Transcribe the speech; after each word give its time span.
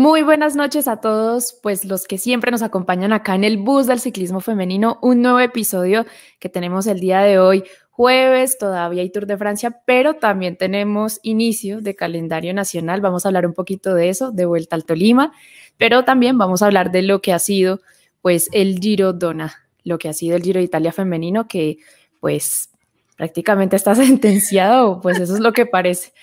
Muy 0.00 0.22
buenas 0.22 0.56
noches 0.56 0.88
a 0.88 0.96
todos, 0.96 1.58
pues 1.62 1.84
los 1.84 2.06
que 2.06 2.16
siempre 2.16 2.50
nos 2.50 2.62
acompañan 2.62 3.12
acá 3.12 3.34
en 3.34 3.44
el 3.44 3.58
bus 3.58 3.86
del 3.86 4.00
ciclismo 4.00 4.40
femenino, 4.40 4.98
un 5.02 5.20
nuevo 5.20 5.40
episodio 5.40 6.06
que 6.38 6.48
tenemos 6.48 6.86
el 6.86 7.00
día 7.00 7.20
de 7.20 7.38
hoy, 7.38 7.64
jueves, 7.90 8.56
todavía 8.56 9.02
hay 9.02 9.10
Tour 9.10 9.26
de 9.26 9.36
Francia, 9.36 9.82
pero 9.84 10.14
también 10.14 10.56
tenemos 10.56 11.20
inicio 11.22 11.82
de 11.82 11.94
calendario 11.94 12.54
nacional, 12.54 13.02
vamos 13.02 13.26
a 13.26 13.28
hablar 13.28 13.44
un 13.44 13.52
poquito 13.52 13.94
de 13.94 14.08
eso, 14.08 14.32
de 14.32 14.46
vuelta 14.46 14.74
al 14.74 14.86
Tolima, 14.86 15.34
pero 15.76 16.02
también 16.02 16.38
vamos 16.38 16.62
a 16.62 16.66
hablar 16.68 16.92
de 16.92 17.02
lo 17.02 17.20
que 17.20 17.34
ha 17.34 17.38
sido 17.38 17.82
pues 18.22 18.48
el 18.52 18.78
Giro 18.78 19.12
Dona, 19.12 19.68
lo 19.84 19.98
que 19.98 20.08
ha 20.08 20.14
sido 20.14 20.34
el 20.34 20.42
Giro 20.42 20.60
de 20.60 20.64
Italia 20.64 20.92
femenino, 20.92 21.46
que 21.46 21.76
pues 22.20 22.70
prácticamente 23.18 23.76
está 23.76 23.94
sentenciado, 24.06 25.02
pues 25.02 25.20
eso 25.20 25.34
es 25.34 25.40
lo 25.40 25.52
que 25.52 25.66
parece. 25.66 26.14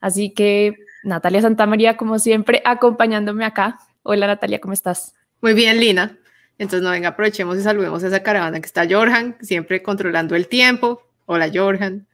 Así 0.00 0.30
que 0.32 0.85
Natalia 1.06 1.40
Santamaría, 1.40 1.96
como 1.96 2.18
siempre, 2.18 2.60
acompañándome 2.64 3.44
acá. 3.44 3.78
Hola 4.02 4.26
Natalia, 4.26 4.60
¿cómo 4.60 4.74
estás? 4.74 5.14
Muy 5.40 5.54
bien, 5.54 5.78
Lina. 5.78 6.18
Entonces, 6.58 6.82
no, 6.82 6.90
venga, 6.90 7.10
aprovechemos 7.10 7.56
y 7.56 7.62
saludemos 7.62 8.02
a 8.02 8.08
esa 8.08 8.24
caravana 8.24 8.58
que 8.58 8.66
está 8.66 8.88
Jorjan, 8.90 9.36
siempre 9.40 9.84
controlando 9.84 10.34
el 10.34 10.48
tiempo. 10.48 11.02
Hola, 11.26 11.48
Jorjan. 11.54 12.08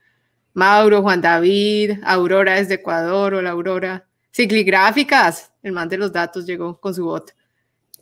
Mauro, 0.53 1.01
Juan 1.01 1.21
David, 1.21 2.01
Aurora 2.03 2.53
desde 2.53 2.75
Ecuador. 2.75 3.33
Hola, 3.33 3.49
Aurora. 3.49 4.05
Cicligráficas, 4.31 5.51
el 5.63 5.71
man 5.71 5.89
de 5.89 5.97
los 5.97 6.13
datos 6.13 6.45
llegó 6.45 6.79
con 6.79 6.93
su 6.93 7.03
bot. 7.05 7.33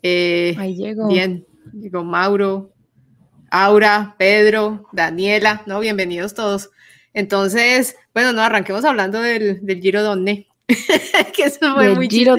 Eh, 0.03 0.55
Ahí 0.59 0.76
llegó. 0.76 1.08
Bien, 1.08 1.48
llegó 1.72 2.03
Mauro, 2.03 2.73
Aura, 3.50 4.16
Pedro, 4.17 4.89
Daniela, 4.92 5.64
¿no? 5.67 5.80
Bienvenidos 5.80 6.34
todos. 6.34 6.70
Entonces, 7.14 7.95
bueno, 8.14 8.34
no, 8.34 8.42
arranquemos 8.42 8.84
hablando 8.84 9.22
del, 9.22 9.66
del 9.66 9.81
Giro 9.81 10.03
Donne. 10.03 10.51
que 11.35 11.43
eso 11.43 11.73
fue 11.73 11.95
muy 11.95 12.07
Giro 12.09 12.35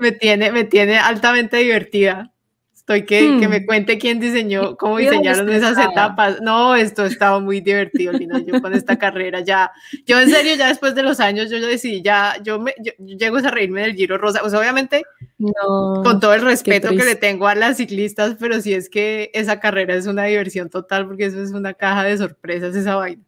Me 0.00 0.12
tiene, 0.12 0.52
me 0.52 0.64
tiene 0.64 0.98
altamente 0.98 1.58
divertida. 1.58 2.32
Estoy 2.74 3.04
que, 3.04 3.38
que 3.38 3.46
me 3.46 3.60
hmm. 3.60 3.66
cuente 3.66 3.96
quién 3.96 4.18
diseñó, 4.18 4.76
cómo 4.76 4.98
diseñaron 4.98 5.48
esas 5.50 5.78
etapas. 5.78 6.40
No, 6.40 6.74
esto 6.74 7.04
estaba 7.04 7.38
muy 7.38 7.60
divertido, 7.60 8.12
Lina, 8.12 8.40
yo 8.44 8.60
con 8.60 8.74
esta 8.74 8.96
carrera 8.98 9.38
ya, 9.38 9.70
yo 10.04 10.20
en 10.20 10.28
serio 10.28 10.56
ya 10.56 10.66
después 10.66 10.96
de 10.96 11.04
los 11.04 11.20
años 11.20 11.48
yo, 11.48 11.58
yo 11.58 11.68
decidí 11.68 12.02
ya, 12.02 12.42
yo, 12.42 12.58
me, 12.58 12.74
llego 12.98 13.36
a 13.36 13.42
reírme 13.42 13.82
del 13.82 13.94
Giro 13.94 14.18
Rosa, 14.18 14.40
pues 14.40 14.52
obviamente 14.54 15.04
no, 15.38 16.02
con 16.02 16.18
todo 16.18 16.34
el 16.34 16.42
respeto 16.42 16.88
que 16.88 17.04
le 17.04 17.14
tengo 17.14 17.46
a 17.46 17.54
las 17.54 17.76
ciclistas, 17.76 18.34
pero 18.40 18.60
sí 18.60 18.74
es 18.74 18.90
que 18.90 19.30
esa 19.32 19.60
carrera 19.60 19.94
es 19.94 20.08
una 20.08 20.24
diversión 20.24 20.68
total 20.68 21.06
porque 21.06 21.26
eso 21.26 21.40
es 21.40 21.52
una 21.52 21.74
caja 21.74 22.02
de 22.02 22.18
sorpresas 22.18 22.74
esa 22.74 22.96
vaina. 22.96 23.22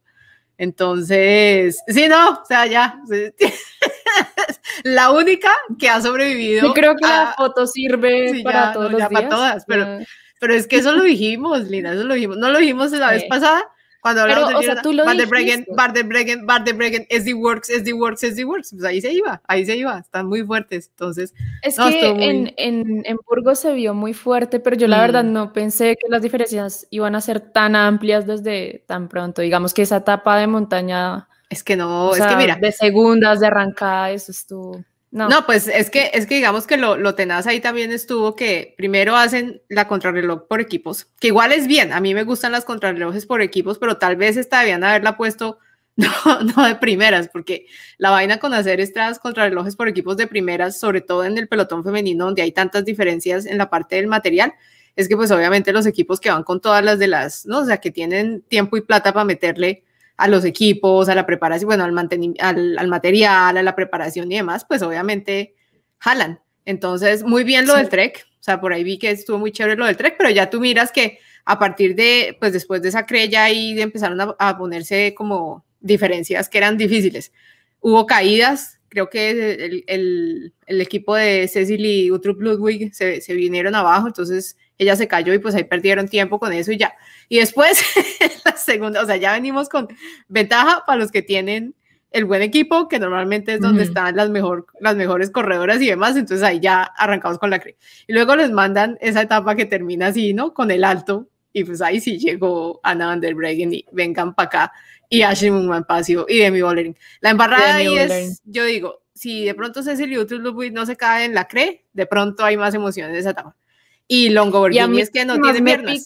Entonces, 0.59 1.79
sí, 1.87 2.09
no, 2.09 2.31
o 2.31 2.45
sea, 2.45 2.67
ya. 2.67 3.01
la 4.83 5.11
única 5.11 5.51
que 5.79 5.89
ha 5.89 6.01
sobrevivido. 6.01 6.69
Yo 6.69 6.75
creo 6.75 6.97
que 6.97 7.07
la 7.07 7.35
foto 7.37 7.67
sirve 7.67 8.43
para 8.43 8.73
todos 8.73 8.91
los 8.91 8.99
días. 8.99 9.11
Para 9.11 9.29
todas, 9.29 9.65
pero, 9.67 9.99
pero 10.41 10.55
es 10.55 10.67
que 10.67 10.77
eso 10.77 10.93
lo 10.93 11.03
dijimos, 11.03 11.69
Lina, 11.69 11.93
eso 11.93 12.05
lo 12.05 12.15
dijimos. 12.15 12.37
No 12.37 12.51
lo 12.51 12.59
dijimos 12.59 12.93
la 12.93 13.11
vez 13.11 13.25
pasada, 13.25 13.65
cuando 14.05 14.21
hablamos 14.21 14.51
de 14.51 14.55
o 14.57 14.63
sea, 14.63 14.83
tú 14.83 14.93
lo 14.93 15.07
Bardebreggen, 15.07 15.65
Bardebreggen, 15.75 16.45
Bardebreggen, 16.45 17.07
SD 17.09 17.33
Works, 17.33 17.71
SD 17.71 17.95
Works, 17.95 18.21
SD 18.21 18.45
Works, 18.45 18.73
pues 18.73 18.85
ahí 18.85 19.01
se 19.01 19.11
iba, 19.11 19.41
ahí 19.49 19.65
se 19.65 19.79
iba, 19.79 19.99
están 19.99 20.27
muy 20.27 20.43
fuertes, 20.43 20.91
entonces. 20.91 21.33
Es 21.63 21.79
que 21.79 22.11
en, 22.11 22.53
en, 22.59 23.03
en, 23.07 23.17
Burgos 23.27 23.61
se 23.61 23.73
vio 23.73 23.95
muy 23.95 24.13
fuerte, 24.13 24.61
pero 24.61 24.77
yo 24.77 24.89
la 24.89 25.01
verdad 25.01 25.25
mm. 25.25 25.33
no 25.33 25.55
pensé 25.55 25.97
que 25.97 26.07
las 26.11 26.21
diferencias 26.21 26.87
iban 26.91 27.15
a 27.15 27.23
ser 27.23 27.41
tan 27.41 27.77
amplias 27.77 28.27
desde 28.27 28.85
tan 28.87 29.09
pronto, 29.09 29.41
digamos 29.41 29.73
que 29.73 29.81
esa 29.81 29.97
etapa 29.97 30.37
de 30.37 30.49
montaña. 30.49 31.27
Es 31.51 31.63
que 31.63 31.77
no, 31.77 32.15
es 32.15 32.25
que 32.25 32.37
mira. 32.37 32.57
De 32.57 32.73
segundas, 32.73 33.41
de 33.41 33.47
arrancada, 33.47 34.11
eso 34.11 34.33
estuvo. 34.33 34.85
No. 35.15 35.47
pues 35.47 35.69
es 35.69 35.91
que, 35.91 36.11
es 36.13 36.27
que 36.27 36.35
digamos 36.35 36.67
que 36.67 36.77
lo, 36.77 36.97
lo, 36.97 37.15
tenaz 37.15 37.47
ahí 37.47 37.61
también 37.61 37.93
estuvo 37.93 38.35
que 38.35 38.75
primero 38.77 39.15
hacen 39.15 39.63
la 39.69 39.87
contrarreloj 39.87 40.49
por 40.49 40.61
equipos, 40.61 41.07
que 41.21 41.29
igual 41.29 41.53
es 41.53 41.69
bien, 41.69 41.93
a 41.93 42.01
mí 42.01 42.15
me 42.15 42.25
gustan 42.25 42.51
las 42.51 42.65
contrarrelojes 42.65 43.25
por 43.25 43.41
equipos, 43.41 43.79
pero 43.79 43.97
tal 43.97 44.17
vez 44.17 44.37
esta 44.37 44.59
debían 44.59 44.83
haberla 44.83 45.17
puesto 45.17 45.61
no, 45.97 46.09
no 46.43 46.67
de 46.67 46.75
primeras, 46.75 47.29
porque 47.29 47.67
la 47.97 48.11
vaina 48.11 48.39
con 48.39 48.55
hacer 48.55 48.81
estas 48.81 49.21
contrarrelojes 49.21 49.77
por 49.77 49.87
equipos 49.87 50.17
de 50.17 50.27
primeras, 50.27 50.81
sobre 50.81 51.01
todo 51.01 51.25
en 51.25 51.39
el 51.39 51.47
pelotón 51.47 51.85
femenino, 51.85 52.25
donde 52.25 52.43
hay 52.43 52.51
tantas 52.51 52.85
diferencias 52.85 53.47
en 53.47 53.59
la 53.59 53.71
parte 53.71 53.95
del 53.95 54.09
material, 54.09 54.55
es 54.97 55.09
que 55.09 55.17
pues 55.17 55.31
obviamente 55.31 55.73
los 55.73 55.87
equipos 55.87 56.19
que 56.19 56.31
van 56.31 56.43
con 56.43 56.61
todas 56.61 56.85
las 56.85 56.99
de 56.99 57.07
las, 57.07 57.47
¿no? 57.47 57.61
O 57.61 57.65
sea, 57.65 57.77
que 57.77 57.93
tienen 57.93 58.43
tiempo 58.43 58.77
y 58.77 58.81
plata 58.81 59.13
para 59.13 59.25
meterle 59.25 59.85
a 60.17 60.29
los 60.29 60.45
equipos, 60.45 61.09
a 61.09 61.15
la 61.15 61.27
preparación, 61.27 61.69
bueno, 61.69 61.85
al, 61.85 61.97
al, 62.39 62.79
al, 62.79 62.89
material, 62.89 63.57
a 63.57 63.63
la 63.63 63.75
preparación 63.77 64.31
y 64.31 64.37
demás, 64.37 64.65
pues 64.67 64.83
obviamente 64.83 65.55
jalan. 65.99 66.41
Entonces, 66.65 67.25
muy 67.25 67.45
bien 67.45 67.67
lo 67.67 67.75
del 67.75 67.89
Trek, 67.89 68.27
o 68.41 68.43
sea, 68.43 68.61
por 68.61 68.73
ahí 68.73 68.85
vi 68.85 68.99
que 68.99 69.11
estuvo 69.11 69.39
muy 69.39 69.53
chévere 69.53 69.77
lo 69.77 69.87
del 69.87 69.97
Trek, 69.97 70.17
pero 70.17 70.31
ya 70.31 70.49
tú 70.51 70.61
miras 70.61 70.93
que 70.93 71.19
a 71.45 71.59
partir 71.59 71.95
de, 71.95 72.37
pues 72.41 72.53
después 72.53 72.81
de 72.83 72.89
esa 72.89 73.07
crella 73.07 73.51
y 73.51 73.81
empezaron 73.81 74.21
a, 74.21 74.37
a 74.39 74.57
ponerse 74.57 75.15
como 75.15 75.65
diferencias 75.81 76.49
que 76.49 76.59
eran 76.59 76.79
difíciles. 76.79 77.33
Hubo 77.81 78.07
caídas, 78.07 78.81
creo 78.89 79.11
que 79.11 79.31
el, 79.31 79.85
el, 79.87 80.55
el 80.67 80.81
equipo 80.81 81.15
de 81.15 81.49
Cecil 81.49 81.85
y 81.85 82.11
Utrup 82.11 82.41
Ludwig 82.41 82.95
se, 82.95 83.21
se 83.21 83.35
vinieron 83.35 83.75
abajo, 83.75 84.07
entonces 84.07 84.57
ella 84.79 84.97
se 84.97 85.09
cayó 85.09 85.33
y 85.33 85.39
pues 85.39 85.55
ahí 85.55 85.65
perdieron 85.65 86.09
tiempo 86.09 86.39
con 86.39 86.53
eso 86.53 86.73
y 86.73 86.79
ya. 86.79 86.95
Y 87.29 87.39
después, 87.39 87.83
la 88.45 88.57
segunda, 88.57 89.03
o 89.03 89.07
sea, 89.07 89.17
ya 89.17 89.33
venimos 89.33 89.69
con 89.69 89.89
ventaja 90.29 90.85
para 90.87 90.99
los 90.99 91.11
que 91.11 91.23
tienen 91.23 91.75
el 92.15 92.27
buen 92.27 92.43
equipo, 92.43 92.87
que 92.87 93.01
normalmente 93.01 93.55
es 93.55 93.61
donde 93.61 93.83
están 93.83 94.15
las, 94.15 94.31
mejor, 94.31 94.67
las 94.79 94.95
mejores 94.95 95.31
corredoras 95.31 95.83
y 95.83 95.89
demás, 95.89 96.17
entonces 96.17 96.45
ahí 96.45 96.61
ya 96.61 96.83
arrancamos 96.83 97.41
con 97.41 97.51
la 97.51 97.59
CRE. 97.59 97.77
Y 98.07 98.13
luego 98.13 98.37
les 98.37 98.53
mandan 98.53 98.97
esa 99.01 99.23
etapa 99.23 99.57
que 99.57 99.65
termina 99.65 100.07
así, 100.07 100.33
¿no? 100.33 100.55
Con 100.55 100.71
el 100.71 100.85
alto, 100.85 101.29
y 101.53 101.65
pues 101.65 101.83
ahí 101.83 102.01
sí 102.01 102.19
llegó 102.19 102.79
Ana 102.85 103.09
Van 103.09 103.21
der 103.21 103.35
Breggen 103.35 103.75
y 103.75 103.85
vengan 103.91 104.33
para 104.33 104.47
acá, 104.47 104.73
y 105.09 105.23
Ashley 105.23 105.51
Pacio 105.89 106.25
y 106.29 106.39
Demi 106.39 106.63
Bollering. 106.63 106.97
La 107.21 107.31
embarrada 107.31 107.75
ahí 107.75 107.99
es, 107.99 108.41
yo 108.45 108.65
digo, 108.65 109.03
si 109.13 109.45
de 109.45 109.55
pronto 109.55 109.83
Cecily 109.83 110.15
Ludwig 110.15 110.73
no 110.73 110.87
se 110.87 110.97
cae 110.97 111.25
en 111.25 111.35
la 111.35 111.49
CRE, 111.49 111.85
de 111.93 112.07
pronto 112.07 112.45
hay 112.45 112.57
más 112.57 112.75
emociones 112.75 113.13
en 113.13 113.19
esa 113.19 113.31
etapa. 113.31 113.57
Y 114.09 114.31
Longoborghini 114.31 115.01
es 115.01 115.11
que 115.11 115.25
no 115.25 115.41
tiene 115.41 115.63
piernas. 115.63 116.05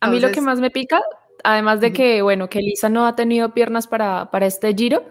a 0.00 0.10
mí 0.10 0.20
lo 0.20 0.30
que 0.30 0.40
más 0.40 0.60
me 0.60 0.70
pica, 0.70 1.02
además 1.44 1.80
de 1.80 1.92
que, 1.92 2.22
bueno, 2.22 2.48
que 2.48 2.60
Lisa 2.60 2.88
no 2.88 3.06
ha 3.06 3.16
tenido 3.16 3.52
piernas 3.52 3.86
para, 3.86 4.30
para 4.30 4.46
este 4.46 4.74
giro, 4.74 5.04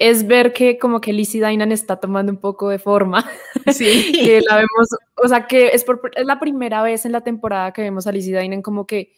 es 0.00 0.26
ver 0.26 0.54
que 0.54 0.78
como 0.78 1.00
que 1.00 1.12
Lizzie 1.12 1.42
Dainan 1.42 1.72
está 1.72 1.96
tomando 1.96 2.32
un 2.32 2.38
poco 2.38 2.68
de 2.68 2.78
forma. 2.78 3.24
Sí. 3.72 4.12
que 4.12 4.40
la 4.40 4.56
vemos, 4.56 4.88
o 5.22 5.28
sea, 5.28 5.46
que 5.46 5.68
es, 5.68 5.84
por, 5.84 6.00
es 6.16 6.24
la 6.24 6.40
primera 6.40 6.82
vez 6.82 7.04
en 7.04 7.12
la 7.12 7.20
temporada 7.20 7.72
que 7.72 7.82
vemos 7.82 8.06
a 8.06 8.12
Lizzie 8.12 8.32
Dainan 8.32 8.62
como 8.62 8.86
que 8.86 9.12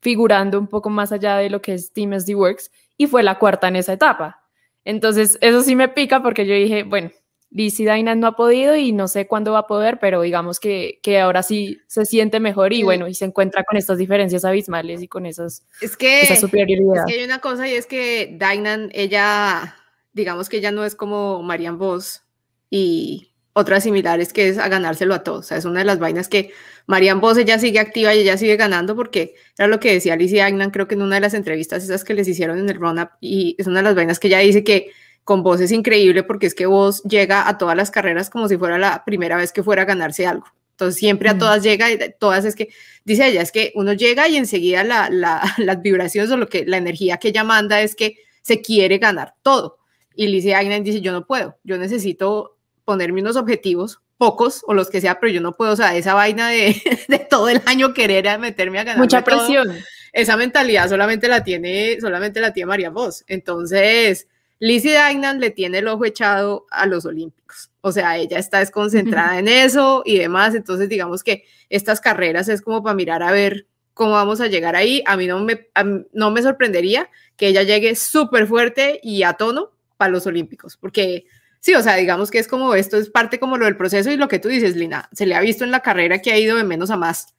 figurando 0.00 0.58
un 0.58 0.68
poco 0.68 0.88
más 0.88 1.10
allá 1.10 1.36
de 1.36 1.50
lo 1.50 1.60
que 1.60 1.74
es 1.74 1.92
Team 1.92 2.12
SD 2.18 2.36
Works 2.36 2.70
y 2.96 3.08
fue 3.08 3.22
la 3.24 3.38
cuarta 3.38 3.68
en 3.68 3.76
esa 3.76 3.92
etapa. 3.92 4.40
Entonces, 4.84 5.36
eso 5.40 5.62
sí 5.62 5.74
me 5.74 5.88
pica 5.88 6.22
porque 6.22 6.46
yo 6.46 6.54
dije, 6.54 6.84
bueno, 6.84 7.10
Lizzie 7.56 7.86
Dainan 7.86 8.20
no 8.20 8.26
ha 8.26 8.36
podido 8.36 8.76
y 8.76 8.92
no 8.92 9.08
sé 9.08 9.26
cuándo 9.26 9.52
va 9.52 9.60
a 9.60 9.66
poder, 9.66 9.98
pero 9.98 10.20
digamos 10.20 10.60
que, 10.60 11.00
que 11.02 11.20
ahora 11.20 11.42
sí 11.42 11.80
se 11.86 12.04
siente 12.04 12.38
mejor 12.38 12.74
y 12.74 12.82
bueno, 12.82 13.08
y 13.08 13.14
se 13.14 13.24
encuentra 13.24 13.64
con 13.64 13.78
estas 13.78 13.96
diferencias 13.96 14.44
abismales 14.44 15.02
y 15.02 15.08
con 15.08 15.24
esas, 15.24 15.64
es 15.80 15.96
que, 15.96 16.20
esa 16.20 16.36
superioridad. 16.36 16.96
Es 16.98 17.04
que 17.06 17.18
hay 17.18 17.24
una 17.24 17.38
cosa 17.38 17.66
y 17.66 17.72
es 17.72 17.86
que 17.86 18.36
Dainan, 18.38 18.90
ella, 18.92 19.74
digamos 20.12 20.50
que 20.50 20.58
ella 20.58 20.70
no 20.70 20.84
es 20.84 20.94
como 20.94 21.42
Marian 21.42 21.78
Vos 21.78 22.24
y 22.68 23.32
otras 23.54 23.84
similares 23.84 24.34
que 24.34 24.48
es 24.48 24.58
a 24.58 24.68
ganárselo 24.68 25.14
a 25.14 25.22
todos. 25.22 25.46
O 25.46 25.48
sea, 25.48 25.56
es 25.56 25.64
una 25.64 25.78
de 25.78 25.86
las 25.86 25.98
vainas 25.98 26.28
que 26.28 26.52
Marian 26.84 27.22
Vos, 27.22 27.38
ella 27.38 27.58
sigue 27.58 27.78
activa 27.78 28.14
y 28.14 28.18
ella 28.18 28.36
sigue 28.36 28.56
ganando 28.56 28.94
porque 28.94 29.34
era 29.56 29.66
lo 29.66 29.80
que 29.80 29.94
decía 29.94 30.14
Lizzie 30.14 30.40
Dainan, 30.40 30.72
creo 30.72 30.86
que 30.88 30.94
en 30.94 31.00
una 31.00 31.14
de 31.14 31.22
las 31.22 31.32
entrevistas 31.32 31.82
esas 31.82 32.04
que 32.04 32.12
les 32.12 32.28
hicieron 32.28 32.58
en 32.58 32.68
el 32.68 32.76
run-up 32.76 33.12
y 33.18 33.56
es 33.58 33.66
una 33.66 33.78
de 33.78 33.84
las 33.84 33.94
vainas 33.94 34.18
que 34.18 34.28
ella 34.28 34.40
dice 34.40 34.62
que 34.62 34.90
con 35.26 35.42
vos 35.42 35.60
es 35.60 35.72
increíble 35.72 36.22
porque 36.22 36.46
es 36.46 36.54
que 36.54 36.66
vos 36.66 37.02
llega 37.02 37.48
a 37.48 37.58
todas 37.58 37.76
las 37.76 37.90
carreras 37.90 38.30
como 38.30 38.46
si 38.46 38.56
fuera 38.56 38.78
la 38.78 39.04
primera 39.04 39.36
vez 39.36 39.52
que 39.52 39.64
fuera 39.64 39.82
a 39.82 39.84
ganarse 39.84 40.24
algo. 40.24 40.46
Entonces 40.70 41.00
siempre 41.00 41.28
a 41.28 41.34
mm. 41.34 41.38
todas 41.38 41.64
llega 41.64 41.90
y 41.90 41.98
todas 42.20 42.44
es 42.44 42.54
que, 42.54 42.68
dice 43.04 43.26
ella, 43.26 43.42
es 43.42 43.50
que 43.50 43.72
uno 43.74 43.92
llega 43.92 44.28
y 44.28 44.36
enseguida 44.36 44.84
la, 44.84 45.10
la, 45.10 45.42
las 45.58 45.82
vibraciones 45.82 46.30
o 46.30 46.36
lo 46.36 46.48
que, 46.48 46.64
la 46.64 46.76
energía 46.76 47.16
que 47.16 47.28
ella 47.28 47.42
manda 47.42 47.82
es 47.82 47.96
que 47.96 48.18
se 48.40 48.62
quiere 48.62 48.98
ganar 48.98 49.34
todo. 49.42 49.78
Y 50.14 50.28
Lizzie 50.28 50.54
Agnen 50.54 50.84
dice, 50.84 51.00
yo 51.00 51.10
no 51.10 51.26
puedo, 51.26 51.58
yo 51.64 51.76
necesito 51.76 52.56
ponerme 52.84 53.20
unos 53.20 53.34
objetivos, 53.34 54.00
pocos 54.18 54.62
o 54.68 54.74
los 54.74 54.90
que 54.90 55.00
sea, 55.00 55.18
pero 55.18 55.32
yo 55.32 55.40
no 55.40 55.56
puedo, 55.56 55.72
o 55.72 55.76
sea, 55.76 55.96
esa 55.96 56.14
vaina 56.14 56.50
de, 56.50 56.80
de 57.08 57.18
todo 57.18 57.48
el 57.48 57.60
año 57.66 57.92
querer 57.94 58.38
meterme 58.38 58.78
a 58.78 58.84
ganar. 58.84 59.00
Mucha 59.00 59.24
presión. 59.24 59.76
esa 60.12 60.36
mentalidad 60.36 60.88
solamente 60.88 61.26
la 61.26 61.42
tiene, 61.42 61.98
solamente 62.00 62.40
la 62.40 62.52
tiene 62.52 62.68
María 62.68 62.90
Vos. 62.90 63.24
Entonces, 63.26 64.28
Lizzie 64.58 64.94
Dainan 64.94 65.40
le 65.40 65.50
tiene 65.50 65.78
el 65.78 65.88
ojo 65.88 66.04
echado 66.04 66.66
a 66.70 66.86
los 66.86 67.04
Olímpicos. 67.04 67.70
O 67.82 67.92
sea, 67.92 68.16
ella 68.16 68.38
está 68.38 68.60
desconcentrada 68.60 69.38
en 69.38 69.48
eso 69.48 70.02
y 70.04 70.18
demás. 70.18 70.54
Entonces, 70.54 70.88
digamos 70.88 71.22
que 71.22 71.44
estas 71.68 72.00
carreras 72.00 72.48
es 72.48 72.62
como 72.62 72.82
para 72.82 72.94
mirar 72.94 73.22
a 73.22 73.32
ver 73.32 73.66
cómo 73.94 74.12
vamos 74.12 74.40
a 74.40 74.46
llegar 74.46 74.76
ahí. 74.76 75.02
A 75.06 75.16
mí 75.16 75.26
no 75.26 75.40
me, 75.40 75.68
no 76.12 76.30
me 76.30 76.42
sorprendería 76.42 77.10
que 77.36 77.48
ella 77.48 77.62
llegue 77.62 77.94
súper 77.96 78.46
fuerte 78.46 79.00
y 79.02 79.22
a 79.22 79.34
tono 79.34 79.72
para 79.96 80.10
los 80.10 80.26
Olímpicos, 80.26 80.76
porque 80.76 81.26
sí, 81.60 81.74
o 81.74 81.82
sea, 81.82 81.96
digamos 81.96 82.30
que 82.30 82.38
es 82.38 82.48
como 82.48 82.74
esto 82.74 82.96
es 82.96 83.08
parte 83.08 83.40
como 83.40 83.56
lo 83.56 83.64
del 83.64 83.76
proceso 83.76 84.10
y 84.10 84.16
lo 84.16 84.28
que 84.28 84.38
tú 84.38 84.48
dices, 84.48 84.76
Lina, 84.76 85.08
se 85.12 85.26
le 85.26 85.34
ha 85.34 85.40
visto 85.40 85.64
en 85.64 85.70
la 85.70 85.80
carrera 85.80 86.20
que 86.20 86.32
ha 86.32 86.38
ido 86.38 86.56
de 86.56 86.64
menos 86.64 86.90
a 86.90 86.96
más. 86.96 87.34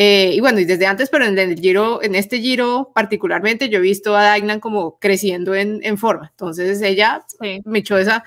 Eh, 0.00 0.30
y 0.32 0.38
bueno, 0.38 0.60
y 0.60 0.64
desde 0.64 0.86
antes, 0.86 1.10
pero 1.10 1.24
en 1.24 1.36
el 1.36 1.58
giro, 1.58 2.00
en 2.04 2.14
este 2.14 2.40
giro 2.40 2.92
particularmente, 2.94 3.68
yo 3.68 3.78
he 3.78 3.82
visto 3.82 4.16
a 4.16 4.22
Daignan 4.22 4.60
como 4.60 4.96
creciendo 5.00 5.56
en, 5.56 5.80
en 5.82 5.98
forma. 5.98 6.28
Entonces 6.30 6.80
ella 6.82 7.24
me 7.64 7.80
echó 7.80 7.98
esa, 7.98 8.22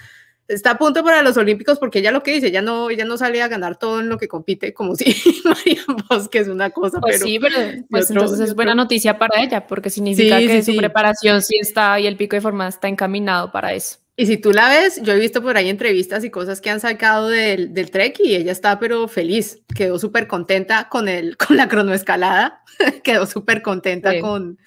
está 0.49 0.71
a 0.71 0.77
punto 0.77 1.01
para 1.01 1.23
los 1.23 1.37
Olímpicos 1.37 1.79
porque 1.79 1.99
ella 1.99 2.11
lo 2.11 2.23
que 2.23 2.33
dice, 2.33 2.47
ella 2.47 2.61
no, 2.61 2.89
ella 2.89 3.05
no 3.05 3.17
sale 3.17 3.41
a 3.41 3.47
ganar 3.47 3.77
todo 3.77 4.01
en 4.01 4.09
lo 4.09 4.17
que 4.17 4.27
compite, 4.27 4.73
como 4.73 4.95
si 4.97 5.15
María 5.45 5.81
que 6.29 6.39
es 6.39 6.49
una 6.49 6.71
cosa. 6.71 6.99
Pues 6.99 7.15
pero, 7.15 7.25
sí, 7.25 7.39
pero 7.39 7.55
pues 7.89 8.09
entonces 8.09 8.41
es 8.41 8.53
buena 8.53 8.75
noticia 8.75 9.17
para 9.17 9.41
ella, 9.41 9.65
porque 9.65 9.89
significa 9.89 10.39
que 10.39 10.63
su 10.63 10.75
preparación 10.75 11.41
sí 11.41 11.55
está 11.57 11.97
y 12.01 12.05
el 12.07 12.17
pico 12.17 12.35
de 12.35 12.41
forma 12.41 12.67
está 12.67 12.89
encaminado 12.89 13.49
para 13.49 13.73
eso. 13.73 13.97
Y 14.21 14.27
si 14.27 14.37
tú 14.37 14.51
la 14.51 14.69
ves, 14.69 15.01
yo 15.01 15.13
he 15.13 15.19
visto 15.19 15.41
por 15.41 15.57
ahí 15.57 15.67
entrevistas 15.67 16.23
y 16.23 16.29
cosas 16.29 16.61
que 16.61 16.69
han 16.69 16.79
sacado 16.79 17.27
del, 17.27 17.73
del 17.73 17.89
Trek 17.89 18.19
y 18.23 18.35
ella 18.35 18.51
está 18.51 18.77
pero 18.77 19.07
feliz, 19.07 19.63
quedó 19.75 19.97
súper 19.97 20.27
contenta 20.27 20.89
con, 20.89 21.07
el, 21.07 21.37
con 21.47 21.57
la 21.57 21.67
cronoescalada, 21.67 22.61
quedó 23.03 23.25
súper 23.25 23.63
contenta 23.63 24.19
con, 24.19 24.59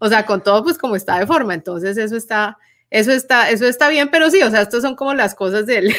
o 0.00 0.08
sea, 0.08 0.26
con 0.26 0.42
todo 0.42 0.64
pues 0.64 0.76
como 0.76 0.96
está 0.96 1.20
de 1.20 1.26
forma, 1.28 1.54
entonces 1.54 1.96
eso 1.98 2.16
está, 2.16 2.58
eso 2.90 3.12
está, 3.12 3.48
eso 3.48 3.68
está 3.68 3.90
bien, 3.90 4.08
pero 4.10 4.28
sí, 4.28 4.42
o 4.42 4.50
sea, 4.50 4.62
estas 4.62 4.82
son 4.82 4.96
como 4.96 5.14
las 5.14 5.36
cosas 5.36 5.66
del, 5.66 5.94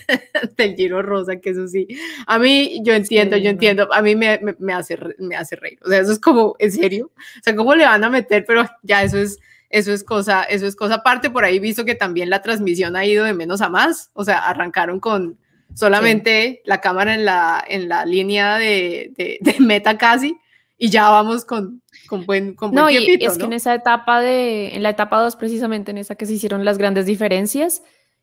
del 0.56 0.76
Giro 0.76 1.02
Rosa, 1.02 1.36
que 1.36 1.50
eso 1.50 1.68
sí, 1.68 1.86
a 2.26 2.38
mí, 2.38 2.80
yo 2.82 2.94
entiendo, 2.94 3.36
yo 3.36 3.50
entiendo, 3.50 3.92
a 3.92 4.00
mí 4.00 4.16
me, 4.16 4.40
me, 4.58 4.72
hace, 4.72 4.98
me 5.18 5.36
hace 5.36 5.56
reír, 5.56 5.78
o 5.84 5.90
sea, 5.90 5.98
eso 5.98 6.12
es 6.12 6.18
como, 6.18 6.56
en 6.58 6.72
serio, 6.72 7.12
o 7.14 7.42
sea, 7.44 7.54
¿cómo 7.54 7.74
le 7.74 7.84
van 7.84 8.02
a 8.02 8.08
meter? 8.08 8.46
Pero 8.46 8.64
ya 8.82 9.02
eso 9.02 9.18
es, 9.18 9.38
eso 9.70 9.92
es 9.92 10.04
cosa, 10.04 10.42
eso 10.44 10.66
es 10.66 10.76
cosa 10.76 10.96
aparte, 10.96 11.30
por 11.30 11.44
ahí 11.44 11.58
visto 11.58 11.84
que 11.84 11.94
también 11.94 12.30
la 12.30 12.42
transmisión 12.42 12.96
ha 12.96 13.04
ido 13.04 13.24
de 13.24 13.34
menos 13.34 13.60
a 13.60 13.68
más, 13.68 14.10
o 14.14 14.24
sea, 14.24 14.38
arrancaron 14.38 15.00
con 15.00 15.38
solamente 15.74 16.62
la 16.64 16.80
cámara 16.80 17.14
en 17.14 17.24
la, 17.24 17.64
en 17.66 17.88
la 17.88 18.04
línea 18.04 18.56
de, 18.58 19.12
de 19.40 19.56
meta 19.60 19.98
casi, 19.98 20.36
y 20.78 20.90
ya 20.90 21.08
vamos 21.08 21.44
con, 21.44 21.82
con 22.08 22.26
buen, 22.26 22.54
con 22.54 22.72
no, 22.72 22.90
y 22.90 22.96
es 22.96 23.38
que 23.38 23.44
en 23.44 23.52
esa 23.52 23.74
etapa 23.74 24.20
de, 24.20 24.74
en 24.74 24.82
la 24.82 24.90
etapa 24.90 25.20
2 25.20 25.36
precisamente, 25.36 25.90
en 25.90 25.98
esa 25.98 26.14
que 26.14 26.26
se 26.26 26.34
hicieron 26.34 26.64
las 26.64 26.78
grandes 26.78 27.06
diferencias, 27.06 27.82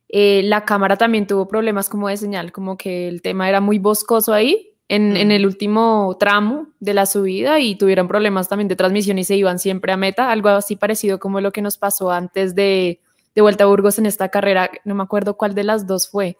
eh, 0.09 0.41
la 0.43 0.63
cámara 0.63 0.95
también 0.95 1.25
tuvo 1.25 1.47
problemas 1.47 1.89
como 1.89 2.07
de 2.07 2.17
señal, 2.17 2.51
como 2.51 2.77
que 2.77 3.07
el 3.07 3.21
tema 3.21 3.49
era 3.49 3.61
muy 3.61 3.79
boscoso 3.79 4.33
ahí 4.33 4.72
en, 4.93 5.17
en, 5.17 5.31
el 5.31 5.45
último 5.45 6.15
tramo 6.19 6.67
de 6.79 6.93
la 6.93 7.05
subida 7.05 7.59
y 7.59 7.75
tuvieron 7.75 8.07
problemas 8.07 8.47
también 8.47 8.67
de 8.67 8.75
transmisión 8.75 9.17
y 9.17 9.23
se 9.23 9.35
iban 9.35 9.57
siempre 9.57 9.91
a 9.91 9.97
meta, 9.97 10.31
algo 10.31 10.49
así 10.49 10.75
parecido 10.75 11.19
como 11.19 11.41
lo 11.41 11.51
que 11.51 11.61
nos 11.61 11.77
pasó 11.77 12.11
antes 12.11 12.53
de, 12.53 12.99
de 13.33 13.41
Vuelta 13.41 13.63
a 13.63 13.67
Burgos 13.67 13.97
en 13.97 14.05
esta 14.05 14.29
carrera, 14.29 14.69
no 14.85 14.93
me 14.93 15.03
acuerdo 15.03 15.35
cuál 15.35 15.55
de 15.55 15.63
las 15.63 15.87
dos 15.87 16.07
fue, 16.09 16.37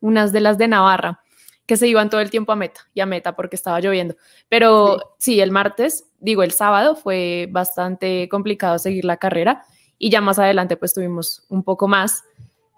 unas 0.00 0.32
de 0.32 0.40
las 0.40 0.56
de 0.56 0.68
Navarra 0.68 1.20
que 1.66 1.76
se 1.76 1.88
iban 1.88 2.08
todo 2.08 2.20
el 2.20 2.30
tiempo 2.30 2.52
a 2.52 2.56
meta 2.56 2.82
y 2.94 3.00
a 3.00 3.06
meta 3.06 3.34
porque 3.34 3.56
estaba 3.56 3.80
lloviendo. 3.80 4.14
Pero 4.48 5.16
sí. 5.18 5.40
el 5.40 5.50
martes, 5.50 6.06
digo, 6.20 6.44
el 6.44 6.52
sábado 6.52 6.94
fue 6.94 7.48
bastante 7.50 8.28
complicado 8.28 8.78
seguir 8.78 9.04
la 9.04 9.16
carrera 9.16 9.64
y 9.98 10.10
ya 10.10 10.20
más 10.20 10.38
adelante 10.38 10.76
pues 10.76 10.94
tuvimos 10.94 11.44
un 11.48 11.64
poco 11.64 11.88
más, 11.88 12.22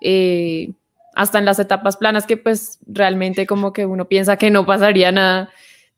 eh, 0.00 0.72
hasta 1.14 1.38
en 1.38 1.44
las 1.44 1.58
etapas 1.58 1.96
planas 1.96 2.26
que 2.26 2.37
pues 2.37 2.78
realmente 2.87 3.46
como 3.46 3.72
que 3.72 3.87
uno 3.87 4.08
piensa 4.08 4.37
que 4.37 4.50
no 4.50 4.66
pasaría 4.66 5.12
nada. 5.12 5.50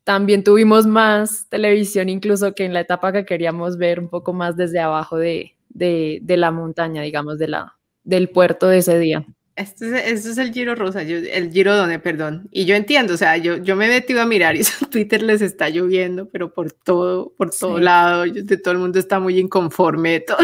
También 0.04 0.44
tuvimos 0.44 0.86
más 0.86 1.46
televisión 1.48 2.08
incluso 2.08 2.54
que 2.54 2.64
en 2.64 2.72
la 2.72 2.80
etapa 2.80 3.12
que 3.12 3.24
queríamos 3.24 3.76
ver 3.76 4.00
un 4.00 4.08
poco 4.08 4.32
más 4.32 4.56
desde 4.56 4.80
abajo 4.80 5.18
de, 5.18 5.56
de, 5.68 6.20
de 6.22 6.36
la 6.36 6.50
montaña, 6.50 7.02
digamos, 7.02 7.38
de 7.38 7.48
la, 7.48 7.76
del 8.02 8.30
puerto 8.30 8.66
de 8.66 8.78
ese 8.78 8.98
día. 8.98 9.26
Este 9.56 10.10
es, 10.10 10.24
es, 10.24 10.38
el 10.38 10.54
Giro 10.54 10.74
Rosa, 10.74 11.02
el 11.02 11.52
Giro 11.52 11.76
Done, 11.76 11.98
perdón. 11.98 12.48
Y 12.50 12.64
yo 12.64 12.74
entiendo, 12.74 13.12
o 13.12 13.16
sea, 13.18 13.36
yo, 13.36 13.58
yo 13.58 13.76
me 13.76 13.86
he 13.86 13.88
metido 13.88 14.22
a 14.22 14.26
mirar 14.26 14.56
y 14.56 14.64
su 14.64 14.86
Twitter 14.86 15.22
les 15.22 15.42
está 15.42 15.68
lloviendo, 15.68 16.28
pero 16.30 16.54
por 16.54 16.72
todo, 16.72 17.34
por 17.36 17.50
todo 17.50 17.78
lado, 17.78 18.24
de 18.24 18.56
todo 18.56 18.72
el 18.72 18.78
mundo 18.78 18.98
está 18.98 19.20
muy 19.20 19.38
inconforme. 19.38 20.20
Todo. 20.20 20.38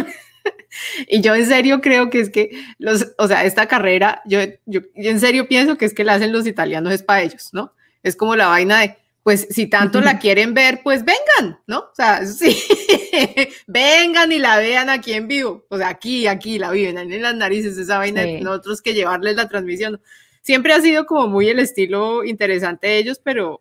y 1.09 1.21
yo 1.21 1.35
en 1.35 1.47
serio 1.47 1.81
creo 1.81 2.11
que 2.11 2.21
es 2.21 2.31
que, 2.31 2.51
los, 2.79 3.13
o 3.19 3.29
sea, 3.29 3.45
esta 3.45 3.67
carrera, 3.67 4.23
yo, 4.27 4.41
yo, 4.67 4.81
yo 4.95 5.11
en 5.11 5.21
serio 5.21 5.49
pienso 5.49 5.77
que 5.77 5.85
es 5.85 5.95
que 5.95 6.05
la 6.05 6.15
hacen 6.15 6.33
los 6.33 6.47
italianos 6.47 6.93
es 6.93 7.03
para 7.03 7.23
ellos, 7.23 7.51
¿no? 7.53 7.73
Es 8.03 8.17
como 8.17 8.37
la 8.37 8.49
vaina 8.49 8.81
de, 8.81 8.97
pues 9.27 9.49
si 9.51 9.67
tanto 9.67 10.01
la 10.01 10.21
quieren 10.21 10.55
ver, 10.55 10.83
pues 10.85 11.05
vengan, 11.05 11.59
¿no? 11.67 11.79
O 11.79 11.95
sea, 11.95 12.25
sí, 12.27 12.57
vengan 13.67 14.31
y 14.31 14.39
la 14.39 14.59
vean 14.59 14.89
aquí 14.89 15.15
en 15.15 15.27
vivo, 15.27 15.67
o 15.69 15.79
sea, 15.79 15.89
aquí, 15.89 16.29
aquí 16.29 16.59
la 16.61 16.71
viven, 16.71 16.97
en 16.99 17.23
las 17.23 17.35
narices, 17.35 17.77
esa 17.77 17.99
vaina 17.99 18.23
de 18.23 18.41
nosotros 18.41 18.81
que 18.81 18.95
llevarles 18.95 19.35
la 19.35 19.49
transmisión. 19.49 20.01
Siempre 20.43 20.73
ha 20.73 20.81
sido 20.81 21.07
como 21.07 21.27
muy 21.27 21.49
el 21.49 21.59
estilo 21.59 22.23
interesante 22.23 22.87
de 22.87 22.99
ellos, 22.99 23.21
pero, 23.21 23.61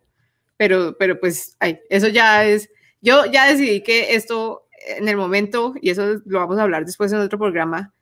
pero, 0.56 0.96
pero 0.96 1.18
pues, 1.18 1.56
ay, 1.58 1.80
eso 1.90 2.06
ya 2.06 2.44
es, 2.44 2.70
yo 3.00 3.26
ya 3.26 3.50
decidí 3.50 3.80
que 3.82 4.14
esto 4.14 4.65
en 4.86 5.08
el 5.08 5.16
momento, 5.16 5.74
y 5.80 5.90
eso 5.90 6.20
lo 6.24 6.38
vamos 6.38 6.58
a 6.58 6.62
hablar 6.62 6.84
después 6.84 7.12
en 7.12 7.18
otro 7.18 7.38
programa, 7.38 7.92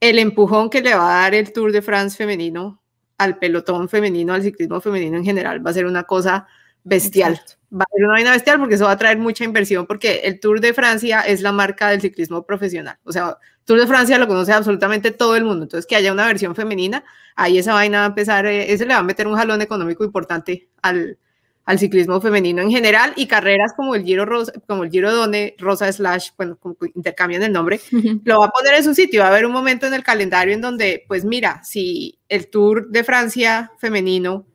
el 0.00 0.18
empujón 0.18 0.70
que 0.70 0.80
le 0.80 0.94
va 0.94 1.18
a 1.18 1.22
dar 1.22 1.34
el 1.34 1.52
Tour 1.52 1.72
de 1.72 1.82
France 1.82 2.16
femenino 2.16 2.82
al 3.18 3.38
pelotón 3.38 3.88
femenino, 3.88 4.34
al 4.34 4.42
ciclismo 4.42 4.80
femenino 4.80 5.16
en 5.16 5.24
general, 5.24 5.64
va 5.64 5.70
a 5.70 5.74
ser 5.74 5.86
una 5.86 6.04
cosa 6.04 6.46
bestial. 6.82 7.40
Va 7.72 7.84
a 7.84 7.94
ser 7.94 8.04
una 8.04 8.14
vaina 8.14 8.32
bestial 8.32 8.58
porque 8.58 8.74
eso 8.74 8.84
va 8.86 8.92
a 8.92 8.98
traer 8.98 9.18
mucha 9.18 9.44
inversión 9.44 9.86
porque 9.86 10.22
el 10.24 10.40
Tour 10.40 10.60
de 10.60 10.74
Francia 10.74 11.20
es 11.20 11.40
la 11.40 11.52
marca 11.52 11.88
del 11.90 12.00
ciclismo 12.00 12.44
profesional. 12.44 12.98
O 13.04 13.12
sea, 13.12 13.38
Tour 13.64 13.78
de 13.80 13.86
Francia 13.86 14.18
lo 14.18 14.26
conoce 14.26 14.52
absolutamente 14.52 15.12
todo 15.12 15.36
el 15.36 15.44
mundo. 15.44 15.64
Entonces, 15.64 15.86
que 15.86 15.96
haya 15.96 16.12
una 16.12 16.26
versión 16.26 16.54
femenina, 16.54 17.04
ahí 17.36 17.58
esa 17.58 17.74
vaina 17.74 17.98
va 17.98 18.04
a 18.04 18.08
empezar, 18.08 18.46
eh, 18.46 18.72
ese 18.72 18.86
le 18.86 18.94
va 18.94 19.00
a 19.00 19.04
meter 19.04 19.26
un 19.26 19.36
jalón 19.36 19.62
económico 19.62 20.04
importante 20.04 20.68
al, 20.82 21.18
al 21.64 21.78
ciclismo 21.78 22.20
femenino 22.20 22.60
en 22.60 22.70
general 22.70 23.12
y 23.16 23.26
carreras 23.26 23.72
como 23.76 23.94
el 23.94 24.04
Giro 24.04 24.24
Rosa, 24.24 24.52
como 24.66 24.84
el 24.84 24.90
Giro 24.90 25.12
Donde 25.12 25.54
Rosa 25.58 25.90
slash, 25.92 26.30
bueno, 26.36 26.58
intercambian 26.94 27.42
el 27.42 27.52
nombre, 27.52 27.80
lo 28.24 28.40
va 28.40 28.46
a 28.46 28.50
poner 28.50 28.74
en 28.74 28.84
su 28.84 28.94
sitio. 28.94 29.20
Va 29.20 29.26
a 29.26 29.30
haber 29.30 29.46
un 29.46 29.52
momento 29.52 29.86
en 29.86 29.94
el 29.94 30.02
calendario 30.02 30.54
en 30.54 30.60
donde, 30.60 31.04
pues 31.06 31.24
mira, 31.24 31.62
si 31.62 32.18
el 32.28 32.48
Tour 32.48 32.88
de 32.88 33.04
Francia 33.04 33.72
femenino 33.78 34.46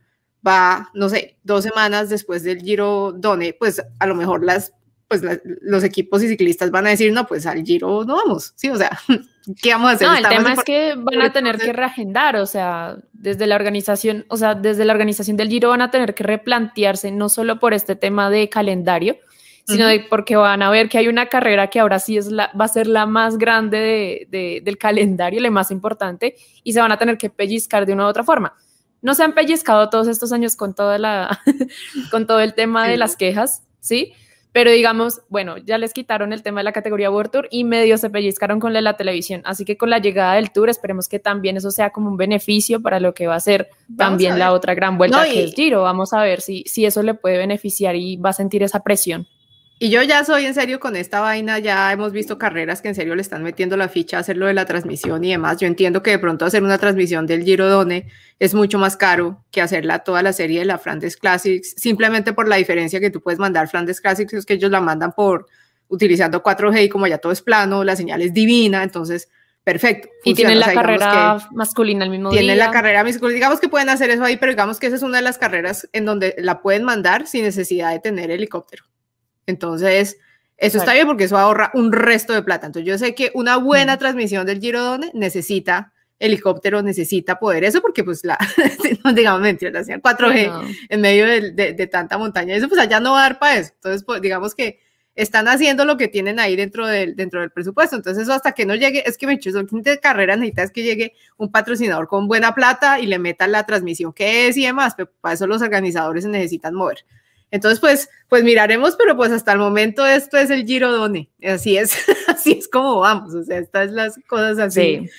va, 0.45 0.89
no 0.94 1.09
sé, 1.09 1.38
dos 1.44 1.63
semanas 1.63 2.09
después 2.09 2.44
del 2.44 2.62
Giro 2.62 3.13
Done, 3.13 3.54
pues 3.54 3.81
a 4.00 4.06
lo 4.06 4.15
mejor 4.15 4.44
las, 4.44 4.74
pues 5.07 5.21
los 5.62 5.83
equipos 5.83 6.21
y 6.24 6.27
ciclistas 6.27 6.69
van 6.69 6.88
a 6.88 6.89
decir, 6.89 7.13
no, 7.13 7.25
pues 7.25 7.45
al 7.45 7.63
Giro 7.63 8.04
no 8.04 8.15
vamos, 8.15 8.54
sí, 8.56 8.69
o 8.69 8.75
sea, 8.75 8.92
¿qué 9.62 9.71
vamos 9.71 9.92
a 9.92 9.94
hacer? 9.94 10.07
No, 10.07 10.15
el 10.15 10.27
tema 10.27 10.54
es 10.54 10.63
que 10.63 10.95
van 10.98 11.21
a 11.21 11.31
tener 11.31 11.57
que 11.57 11.71
reagendar, 11.71 12.36
o 12.36 12.45
sea, 12.45 12.98
desde 13.13 13.48
la 13.48 13.56
organización, 13.56 14.25
o 14.30 14.38
sea, 14.38 14.54
desde 14.54 14.86
la 14.86 14.94
organización 14.94 15.38
del 15.38 15.50
Giro 15.50 15.69
van 15.69 15.81
a 15.81 15.92
tener 15.92 16.13
que 16.13 16.24
replantearse, 16.24 17.11
no 17.11 17.30
solo 17.30 17.59
por 17.59 17.73
este 17.73 17.95
tema 17.95 18.30
de 18.30 18.49
calendario, 18.49 19.18
sino 19.66 19.85
de 19.85 19.99
porque 20.09 20.37
van 20.37 20.61
a 20.61 20.69
ver 20.69 20.87
que 20.87 20.97
hay 20.97 21.09
una 21.09 21.26
carrera 21.26 21.69
que 21.69 21.81
ahora 21.81 21.99
sí 21.99 22.18
es 22.18 22.28
la, 22.28 22.52
va 22.59 22.66
a 22.66 22.69
ser 22.69 22.87
la 22.87 23.06
más 23.06 23.37
grande 23.37 24.28
de, 24.30 24.61
del 24.64 24.78
calendario, 24.78 25.42
la 25.42 25.52
más 25.52 25.71
importante, 25.71 26.35
y 26.64 26.71
se 26.71 26.80
van 26.80 26.92
a 26.94 26.97
tener 26.97 27.18
que 27.18 27.30
pellizcar 27.30 27.85
de 27.85 27.92
una 27.92 28.06
u 28.06 28.07
otra 28.07 28.23
forma. 28.23 28.54
No 29.02 29.14
se 29.14 29.23
han 29.23 29.33
pellizcado 29.33 29.90
todos 29.90 30.07
estos 30.07 30.31
años 30.31 30.56
con, 30.56 30.73
toda 30.73 30.97
la, 30.97 31.42
con 32.11 32.28
todo 32.28 32.40
el 32.40 32.54
tema 32.54 32.87
de 32.87 32.95
las 32.95 33.18
quejas, 33.18 33.64
¿sí? 33.81 34.14
Pero 34.57 34.71
digamos, 34.71 35.21
bueno, 35.30 35.59
ya 35.59 35.78
les 35.78 35.94
quitaron 35.94 36.33
el 36.33 36.42
tema 36.42 36.61
de 36.61 36.64
la 36.64 36.71
categoría 36.71 37.11
World 37.11 37.30
Tour 37.30 37.47
y 37.52 37.64
medio 37.64 37.95
se 37.99 38.09
pellizcaron 38.09 38.59
con 38.59 38.73
la, 38.73 38.81
la 38.81 38.97
televisión. 38.97 39.44
Así 39.45 39.66
que 39.66 39.78
con 39.78 39.92
la 39.92 39.99
llegada 39.99 40.33
del 40.33 40.49
Tour 40.49 40.68
esperemos 40.71 41.07
que 41.07 41.19
también 41.19 41.57
eso 41.57 41.69
sea 41.69 41.92
como 41.92 42.09
un 42.09 42.18
beneficio 42.18 42.81
para 42.81 42.99
lo 42.99 43.14
que 43.14 43.28
va 43.28 43.35
a 43.35 43.40
ser 43.40 43.69
también 43.95 44.40
la 44.40 44.54
otra 44.54 44.73
gran 44.73 44.97
vuelta 44.97 45.26
que 45.26 45.44
es 45.44 45.54
Giro. 45.54 45.83
Vamos 45.83 46.11
a 46.11 46.23
ver 46.23 46.42
si, 46.42 46.64
si 46.66 46.87
eso 46.87 47.04
le 47.04 47.14
puede 47.14 47.37
beneficiar 47.37 47.95
y 47.95 48.16
va 48.16 48.31
a 48.31 48.33
sentir 48.33 48.64
esa 48.64 48.81
presión. 48.81 49.28
Y 49.79 49.91
yo 49.91 50.01
ya 50.01 50.23
soy 50.23 50.45
en 50.45 50.55
serio 50.55 50.79
con 50.79 50.95
esta 50.95 51.19
vaina, 51.19 51.59
ya 51.59 51.91
hemos 51.91 52.11
visto 52.11 52.39
carreras 52.39 52.81
que 52.81 52.87
en 52.87 52.95
serio 52.95 53.13
le 53.13 53.21
están 53.21 53.43
metiendo 53.43 53.77
la 53.77 53.89
ficha 53.89 54.17
a 54.17 54.21
hacer 54.21 54.35
lo 54.35 54.47
de 54.47 54.55
la 54.55 54.65
transmisión 54.65 55.23
y 55.23 55.31
demás. 55.31 55.57
Yo 55.57 55.67
entiendo 55.67 56.01
que 56.01 56.09
de 56.09 56.19
pronto 56.19 56.45
hacer 56.45 56.63
una 56.63 56.79
transmisión 56.79 57.27
del 57.27 57.43
Giro 57.43 57.69
Done 57.69 58.07
es 58.39 58.55
mucho 58.55 58.79
más 58.79 58.97
caro 58.97 59.43
que 59.51 59.61
hacerla 59.61 59.99
toda 59.99 60.23
la 60.23 60.33
serie 60.33 60.59
de 60.59 60.65
la 60.65 60.79
Flandes 60.79 61.15
Classics, 61.15 61.75
simplemente 61.77 62.33
por 62.33 62.47
la 62.47 62.55
diferencia 62.55 62.99
que 62.99 63.11
tú 63.11 63.21
puedes 63.21 63.39
mandar 63.39 63.67
Flandes 63.67 64.01
Classics, 64.01 64.33
es 64.33 64.45
que 64.47 64.55
ellos 64.55 64.71
la 64.71 64.81
mandan 64.81 65.11
por 65.11 65.45
utilizando 65.89 66.41
4G 66.41 66.85
y 66.85 66.89
como 66.89 67.05
ya 67.05 67.19
todo 67.19 67.31
es 67.31 67.43
plano, 67.43 67.83
la 67.83 67.95
señal 67.95 68.23
es 68.23 68.33
divina, 68.33 68.81
entonces 68.81 69.29
perfecto. 69.63 70.09
Y 70.23 70.33
tienen 70.33 70.59
la 70.59 70.73
carrera 70.73 71.37
masculina 71.51 72.03
al 72.03 72.09
mismo 72.09 72.31
tienen 72.31 72.47
día. 72.47 72.55
Tienen 72.55 72.67
la 72.67 72.71
carrera 72.71 73.03
masculina, 73.03 73.35
digamos 73.35 73.59
que 73.59 73.69
pueden 73.69 73.89
hacer 73.89 74.09
eso 74.09 74.23
ahí, 74.23 74.37
pero 74.37 74.51
digamos 74.51 74.79
que 74.79 74.87
esa 74.87 74.95
es 74.95 75.03
una 75.03 75.17
de 75.17 75.23
las 75.23 75.37
carreras 75.37 75.87
en 75.93 76.05
donde 76.05 76.33
la 76.39 76.61
pueden 76.63 76.83
mandar 76.83 77.27
sin 77.27 77.43
necesidad 77.43 77.91
de 77.91 77.99
tener 77.99 78.31
helicóptero. 78.31 78.83
Entonces, 79.47 80.18
eso 80.57 80.77
está 80.77 80.94
bien 80.94 81.07
porque 81.07 81.23
eso 81.23 81.37
ahorra 81.37 81.71
un 81.73 81.92
resto 81.92 82.33
de 82.33 82.44
plata. 82.44 82.68
Entonces, 82.68 82.87
yo 82.87 82.97
sé 82.97 83.16
que 83.16 83.31
una 83.33 83.57
buena 83.57 83.97
transmisión 83.97 84.45
del 84.45 84.59
Giro 84.59 84.83
Donde 84.83 85.11
necesita 85.13 85.94
helicóptero, 86.19 86.81
necesita 86.81 87.37
poder 87.37 87.63
eso 87.63 87.81
porque 87.81 88.04
pues 88.04 88.23
la, 88.23 88.37
no 89.04 89.13
digamos 89.13 89.42
mentira, 89.42 89.80
hacían 89.80 90.01
4G 90.01 90.75
en 90.89 91.01
medio 91.01 91.27
de, 91.27 91.73
de, 91.73 91.87
tanta 91.87 92.18
montaña. 92.18 92.56
Eso 92.56 92.68
pues 92.68 92.80
allá 92.80 92.99
no 92.99 93.13
va 93.13 93.19
a 93.19 93.23
dar 93.23 93.39
para 93.39 93.57
eso. 93.57 93.71
Entonces, 93.75 94.04
pues, 94.04 94.21
digamos 94.21 94.56
que 94.56 94.80
están 95.18 95.47
haciendo 95.47 95.83
lo 95.83 95.97
que 95.97 96.07
tienen 96.07 96.39
ahí 96.39 96.56
dentro 96.56 96.87
del, 96.87 97.16
dentro 97.16 97.42
del 97.42 97.51
presupuesto. 97.51 97.95
Entonces, 97.95 98.23
eso 98.23 98.33
hasta 98.33 98.54
que 98.54 98.66
no 98.66 98.75
llegue, 98.75 99.04
es 99.06 99.18
que 99.18 99.27
me 99.27 99.39
son 99.42 99.68
de 99.81 99.99
carreras, 99.99 100.37
necesitas 100.37 100.71
que 100.71 100.83
llegue 100.83 101.13
un 101.37 101.51
patrocinador 101.51 102.07
con 102.07 102.27
buena 102.27 102.54
plata 102.54 102.99
y 102.99 103.07
le 103.07 103.18
metan 103.19 103.51
la 103.51 103.66
transmisión 103.66 104.13
que 104.13 104.47
es 104.47 104.57
y 104.57 104.66
demás, 104.66 104.94
pero 104.95 105.11
para 105.19 105.33
eso 105.33 105.47
los 105.47 105.61
organizadores 105.61 106.23
se 106.23 106.30
necesitan 106.30 106.75
mover. 106.75 107.04
Entonces, 107.49 107.80
pues, 107.80 108.09
pues 108.27 108.44
miraremos, 108.44 108.95
pero 108.97 109.16
pues 109.16 109.31
hasta 109.31 109.54
el 109.54 109.59
momento 109.59 110.06
esto 110.06 110.37
es 110.37 110.49
el 110.49 110.66
Giro 110.66 110.92
Done. 110.92 111.30
Así 111.44 111.77
es, 111.77 111.95
así 112.27 112.54
es 112.54 112.68
como 112.68 112.99
vamos. 112.99 113.33
O 113.33 113.44
sea, 113.44 113.59
estas 113.59 113.92
las 113.92 114.19
cosas 114.27 114.59
así. 114.59 115.09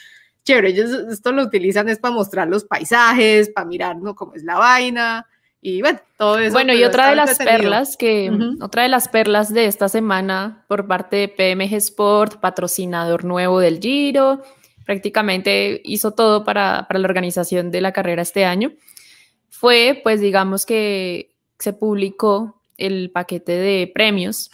Chévere, 0.44 0.70
ellos 0.70 0.90
esto 1.10 1.32
lo 1.32 1.42
utilizan 1.42 1.88
es 1.88 1.98
para 1.98 2.14
mostrar 2.14 2.48
los 2.48 2.64
paisajes, 2.64 3.50
para 3.50 3.66
mirar 3.66 3.96
¿no? 3.96 4.14
cómo 4.14 4.34
es 4.34 4.44
la 4.44 4.56
vaina. 4.56 5.26
Y 5.60 5.80
bueno, 5.82 6.00
todo 6.16 6.38
eso. 6.38 6.52
Bueno, 6.52 6.72
y 6.72 6.84
otra 6.84 7.08
de 7.08 7.16
las 7.16 7.36
perlas 7.36 7.96
que, 7.96 8.30
otra 8.60 8.84
de 8.84 8.88
las 8.88 9.08
perlas 9.08 9.52
de 9.52 9.66
esta 9.66 9.88
semana 9.88 10.64
por 10.68 10.86
parte 10.86 11.16
de 11.16 11.28
PMG 11.28 11.74
Sport, 11.74 12.40
patrocinador 12.40 13.24
nuevo 13.24 13.58
del 13.58 13.80
Giro, 13.80 14.42
prácticamente 14.86 15.82
hizo 15.84 16.12
todo 16.12 16.44
para, 16.44 16.86
para 16.86 17.00
la 17.00 17.08
organización 17.08 17.70
de 17.70 17.80
la 17.80 17.92
carrera 17.92 18.22
este 18.22 18.44
año, 18.44 18.72
fue 19.50 20.00
pues 20.04 20.20
digamos 20.20 20.64
que 20.64 21.27
se 21.58 21.72
publicó 21.72 22.62
el 22.76 23.10
paquete 23.10 23.52
de 23.52 23.90
premios 23.92 24.50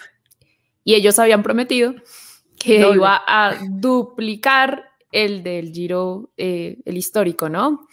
y 0.84 0.94
ellos 0.94 1.18
habían 1.18 1.42
prometido 1.42 1.94
que 2.58 2.90
iba 2.94 3.23
a 3.26 3.56
duplicar 3.68 4.84
el 5.12 5.42
del 5.42 5.73
Giro, 5.73 6.30
eh, 6.37 6.78
el 6.84 6.96
histórico, 6.96 7.49
¿no? 7.49 7.87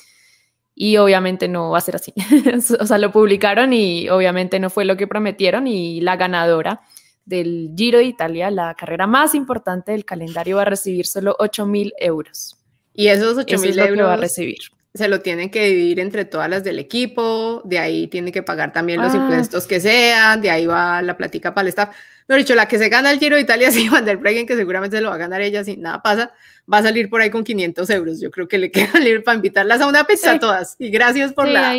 Y 0.73 0.97
obviamente 0.97 1.47
no 1.47 1.71
va 1.71 1.77
a 1.77 1.81
ser 1.81 1.95
así. 1.97 2.13
o 2.79 2.85
sea, 2.85 2.97
lo 2.97 3.11
publicaron 3.11 3.73
y 3.73 4.09
obviamente 4.09 4.59
no 4.59 4.69
fue 4.69 4.85
lo 4.85 4.97
que 4.97 5.07
prometieron 5.07 5.67
y 5.67 6.01
la 6.01 6.15
ganadora 6.15 6.81
del 7.25 7.71
Giro 7.75 7.99
de 7.99 8.05
Italia, 8.05 8.49
la 8.49 8.73
carrera 8.75 9.07
más 9.07 9.35
importante 9.35 9.91
del 9.91 10.05
calendario, 10.05 10.55
va 10.55 10.63
a 10.63 10.65
recibir 10.65 11.05
solo 11.05 11.35
8 11.37 11.65
mil 11.65 11.93
euros. 11.99 12.57
Y 12.93 13.07
esos 13.07 13.37
8 13.37 13.59
mil 13.59 13.77
euros 13.79 14.07
va 14.07 14.13
a 14.13 14.17
recibir 14.17 14.57
se 14.93 15.07
lo 15.07 15.21
tienen 15.21 15.49
que 15.49 15.67
dividir 15.67 15.99
entre 15.99 16.25
todas 16.25 16.49
las 16.49 16.63
del 16.63 16.77
equipo, 16.77 17.61
de 17.63 17.79
ahí 17.79 18.07
tiene 18.07 18.31
que 18.31 18.43
pagar 18.43 18.73
también 18.73 19.01
los 19.01 19.13
ah. 19.13 19.17
impuestos 19.17 19.65
que 19.65 19.79
sean, 19.79 20.41
de 20.41 20.49
ahí 20.49 20.65
va 20.65 21.01
la 21.01 21.15
plática 21.15 21.53
para 21.53 21.63
el 21.63 21.69
staff. 21.69 21.95
Pero 22.27 22.37
dicho, 22.37 22.55
la 22.55 22.67
que 22.67 22.77
se 22.77 22.89
gana 22.89 23.11
el 23.11 23.19
Giro 23.19 23.35
de 23.35 23.41
Italia, 23.41 23.71
sí, 23.73 23.87
Van 23.87 24.03
der 24.03 24.17
Breggen, 24.17 24.45
que 24.45 24.55
seguramente 24.55 24.97
se 24.97 25.03
lo 25.03 25.09
va 25.09 25.15
a 25.15 25.19
ganar 25.19 25.41
ella 25.41 25.63
si 25.63 25.77
nada 25.77 26.01
pasa, 26.01 26.33
va 26.71 26.79
a 26.79 26.83
salir 26.83 27.09
por 27.09 27.21
ahí 27.21 27.29
con 27.29 27.43
500 27.43 27.89
euros. 27.89 28.19
Yo 28.19 28.31
creo 28.31 28.47
que 28.49 28.57
le 28.57 28.69
queda 28.71 28.91
salir 28.91 29.23
para 29.23 29.35
invitarlas 29.35 29.79
a 29.79 29.87
una 29.87 30.03
pizza 30.03 30.33
a 30.33 30.39
todas. 30.39 30.75
Y 30.77 30.89
gracias 30.89 31.33
por 31.33 31.47
la... 31.47 31.73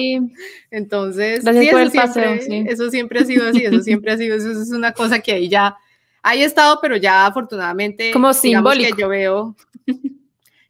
Entonces, 0.71 1.42
sí, 1.42 1.69
eso, 1.69 1.90
siempre, 1.90 2.71
eso 2.71 2.90
siempre 2.90 3.21
ha 3.21 3.25
sido 3.25 3.49
así, 3.49 3.64
eso 3.64 3.81
siempre 3.83 4.12
ha 4.12 4.16
sido, 4.16 4.37
eso 4.37 4.50
es 4.50 4.71
una 4.71 4.92
cosa 4.92 5.19
que 5.21 5.33
ahí 5.33 5.49
ya... 5.49 5.76
Ahí 6.25 6.42
estado, 6.42 6.78
pero 6.81 6.97
ya 6.97 7.26
afortunadamente... 7.26 8.12
Como 8.12 8.33
simbólico. 8.33 8.95
Que 8.95 9.02
yo 9.02 9.09
veo... 9.09 9.57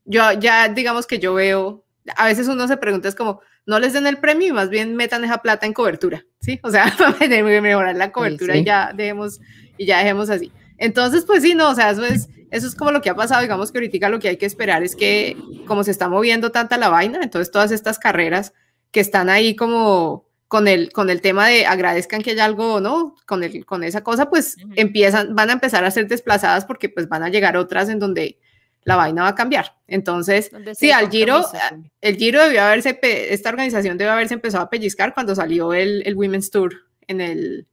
Yo 0.04 0.32
ya, 0.32 0.68
digamos 0.68 1.06
que 1.06 1.18
yo 1.18 1.34
veo 1.34 1.84
a 2.16 2.26
veces 2.26 2.48
uno 2.48 2.66
se 2.68 2.76
pregunta, 2.76 3.08
es 3.08 3.14
como, 3.14 3.40
no 3.66 3.78
les 3.78 3.92
den 3.92 4.06
el 4.06 4.18
premio 4.18 4.48
y 4.48 4.52
más 4.52 4.68
bien 4.68 4.96
metan 4.96 5.24
esa 5.24 5.38
plata 5.38 5.66
en 5.66 5.72
cobertura, 5.72 6.24
¿sí? 6.40 6.58
O 6.62 6.70
sea, 6.70 6.92
mejorar 7.20 7.96
la 7.96 8.12
cobertura 8.12 8.56
y 8.56 8.64
ya 8.64 8.92
dejemos, 8.94 9.40
y 9.76 9.86
ya 9.86 9.98
dejemos 9.98 10.30
así. 10.30 10.52
Entonces, 10.78 11.24
pues 11.24 11.42
sí, 11.42 11.54
no, 11.54 11.70
o 11.70 11.74
sea, 11.74 11.90
eso 11.90 12.04
es, 12.04 12.28
eso 12.50 12.66
es 12.66 12.74
como 12.74 12.90
lo 12.90 13.02
que 13.02 13.10
ha 13.10 13.14
pasado, 13.14 13.42
digamos 13.42 13.70
que 13.70 13.78
ahorita 13.78 14.08
lo 14.08 14.18
que 14.18 14.28
hay 14.28 14.36
que 14.36 14.46
esperar 14.46 14.82
es 14.82 14.96
que 14.96 15.36
como 15.66 15.84
se 15.84 15.92
está 15.92 16.08
moviendo 16.08 16.50
tanta 16.50 16.76
la 16.76 16.88
vaina, 16.88 17.20
entonces 17.22 17.50
todas 17.50 17.70
estas 17.70 17.98
carreras 17.98 18.52
que 18.90 19.00
están 19.00 19.30
ahí 19.30 19.54
como 19.54 20.26
con 20.48 20.68
el, 20.68 20.92
con 20.92 21.08
el 21.08 21.22
tema 21.22 21.46
de 21.48 21.64
agradezcan 21.64 22.20
que 22.20 22.32
haya 22.32 22.44
algo, 22.44 22.80
¿no? 22.80 23.14
Con, 23.26 23.42
el, 23.42 23.64
con 23.64 23.84
esa 23.84 24.04
cosa, 24.04 24.28
pues 24.28 24.56
empiezan, 24.76 25.34
van 25.34 25.48
a 25.48 25.54
empezar 25.54 25.84
a 25.84 25.90
ser 25.90 26.08
desplazadas 26.08 26.66
porque 26.66 26.90
pues 26.90 27.08
van 27.08 27.22
a 27.22 27.30
llegar 27.30 27.56
otras 27.56 27.88
en 27.88 27.98
donde 27.98 28.38
la 28.84 28.96
vaina 28.96 29.22
va 29.22 29.28
a 29.28 29.34
cambiar. 29.34 29.76
Entonces, 29.86 30.50
sí, 30.74 30.90
al 30.90 31.10
Giro, 31.10 31.44
el 32.00 32.16
Giro 32.16 32.42
debió 32.44 32.62
haberse, 32.62 32.98
esta 33.02 33.50
organización 33.50 33.98
debe 33.98 34.10
haberse 34.10 34.34
empezado 34.34 34.64
a 34.64 34.70
pellizcar 34.70 35.14
cuando 35.14 35.34
salió 35.34 35.72
el, 35.72 36.02
el 36.06 36.16
Women's 36.16 36.50
Tour 36.50 36.74
en 37.06 37.20
el, 37.20 37.66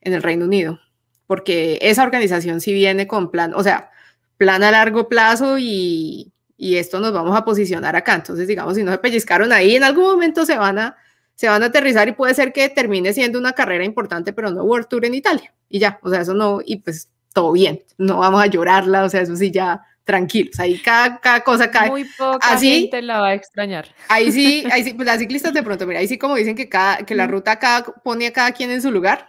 en 0.00 0.12
el 0.12 0.22
Reino 0.22 0.44
Unido, 0.44 0.78
porque 1.26 1.78
esa 1.82 2.02
organización 2.02 2.60
sí 2.60 2.72
viene 2.72 3.06
con 3.06 3.30
plan, 3.30 3.54
o 3.54 3.62
sea, 3.62 3.90
plan 4.36 4.62
a 4.62 4.70
largo 4.70 5.08
plazo 5.08 5.58
y, 5.58 6.32
y 6.56 6.76
esto 6.76 7.00
nos 7.00 7.12
vamos 7.12 7.36
a 7.36 7.44
posicionar 7.44 7.96
acá. 7.96 8.14
Entonces, 8.14 8.46
digamos, 8.46 8.76
si 8.76 8.84
no 8.84 8.92
se 8.92 8.98
pellizcaron 8.98 9.52
ahí, 9.52 9.76
en 9.76 9.84
algún 9.84 10.04
momento 10.04 10.46
se 10.46 10.56
van 10.56 10.78
a, 10.78 10.96
se 11.34 11.48
van 11.48 11.62
a 11.62 11.66
aterrizar 11.66 12.08
y 12.08 12.12
puede 12.12 12.34
ser 12.34 12.52
que 12.52 12.68
termine 12.68 13.12
siendo 13.12 13.38
una 13.38 13.52
carrera 13.52 13.84
importante, 13.84 14.32
pero 14.32 14.50
no 14.50 14.62
World 14.62 14.86
Tour 14.88 15.04
en 15.04 15.14
Italia. 15.14 15.52
Y 15.68 15.78
ya, 15.78 15.98
o 16.02 16.10
sea, 16.10 16.20
eso 16.20 16.34
no, 16.34 16.60
y 16.64 16.76
pues 16.76 17.08
todo 17.32 17.52
bien, 17.52 17.82
no 17.98 18.18
vamos 18.18 18.42
a 18.42 18.46
llorarla, 18.46 19.04
o 19.04 19.08
sea, 19.08 19.22
eso 19.22 19.34
sí 19.36 19.50
ya 19.50 19.82
tranquilos, 20.04 20.58
ahí 20.58 20.78
cada, 20.78 21.20
cada 21.20 21.40
cosa 21.42 21.70
cae. 21.70 21.90
Muy 21.90 22.04
poca 22.04 22.58
gente 22.58 23.02
la 23.02 23.20
va 23.20 23.28
a 23.28 23.34
extrañar. 23.34 23.88
Ahí 24.08 24.32
sí, 24.32 24.64
ahí 24.72 24.84
sí, 24.84 24.94
pues 24.94 25.06
las 25.06 25.18
ciclistas 25.18 25.52
de 25.54 25.62
pronto, 25.62 25.86
mira, 25.86 26.00
ahí 26.00 26.08
sí 26.08 26.18
como 26.18 26.34
dicen 26.34 26.56
que, 26.56 26.68
cada, 26.68 26.98
que 26.98 27.14
la 27.14 27.26
ruta 27.26 27.58
cada, 27.58 27.84
pone 27.84 28.26
a 28.26 28.32
cada 28.32 28.52
quien 28.52 28.70
en 28.70 28.82
su 28.82 28.90
lugar, 28.90 29.28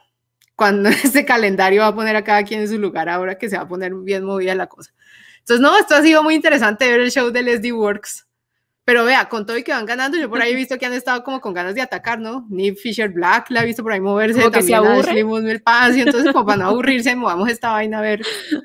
cuando 0.56 0.90
este 1.04 1.26
calendario 1.26 1.82
va 1.82 1.88
a 1.88 1.96
poner 1.96 2.16
a 2.16 2.24
cada 2.24 2.44
quien 2.44 2.62
en 2.62 2.68
su 2.68 2.78
lugar 2.80 3.10
ahora 3.10 3.38
que 3.38 3.50
se 3.50 3.58
va 3.58 3.64
a 3.64 3.68
poner 3.68 3.94
bien 3.94 4.24
movida 4.24 4.56
la 4.56 4.68
cosa. 4.68 4.92
Entonces, 5.40 5.62
no, 5.62 5.78
esto 5.78 5.96
ha 5.96 6.02
sido 6.02 6.24
muy 6.24 6.36
interesante 6.36 6.90
ver 6.90 7.02
el 7.02 7.12
show 7.12 7.30
de 7.30 7.44
Leslie 7.44 7.74
Works. 7.74 8.26
Pero 8.86 9.06
vea, 9.06 9.30
con 9.30 9.46
todo 9.46 9.58
y 9.58 9.64
que 9.64 9.72
van 9.72 9.86
ganando, 9.86 10.18
yo 10.18 10.30
por 10.30 10.42
ahí 10.42 10.52
he 10.52 10.56
visto 10.56 10.78
que 10.78 10.86
han 10.86 10.94
estado 10.94 11.24
como 11.24 11.40
con 11.40 11.54
ganas 11.54 11.74
de 11.74 11.82
atacar, 11.82 12.20
¿no? 12.20 12.46
Ni 12.50 12.74
Fisher 12.74 13.10
Black 13.10 13.50
la 13.50 13.64
he 13.64 13.66
visto 13.66 13.82
por 13.82 13.94
ahí 13.94 14.02
moverse, 14.02 14.42
como 14.42 14.52
también 14.52 14.82
que 14.82 14.88
se 14.88 15.22
aburre. 15.22 15.98
y 15.98 16.02
entonces 16.02 16.34
como 16.34 16.46
para 16.46 16.64
no 16.64 16.70
aburrirse, 16.70 17.16
movamos 17.16 17.50
esta 17.50 17.72
vaina 17.72 18.00
a 18.00 18.02
ver, 18.02 18.22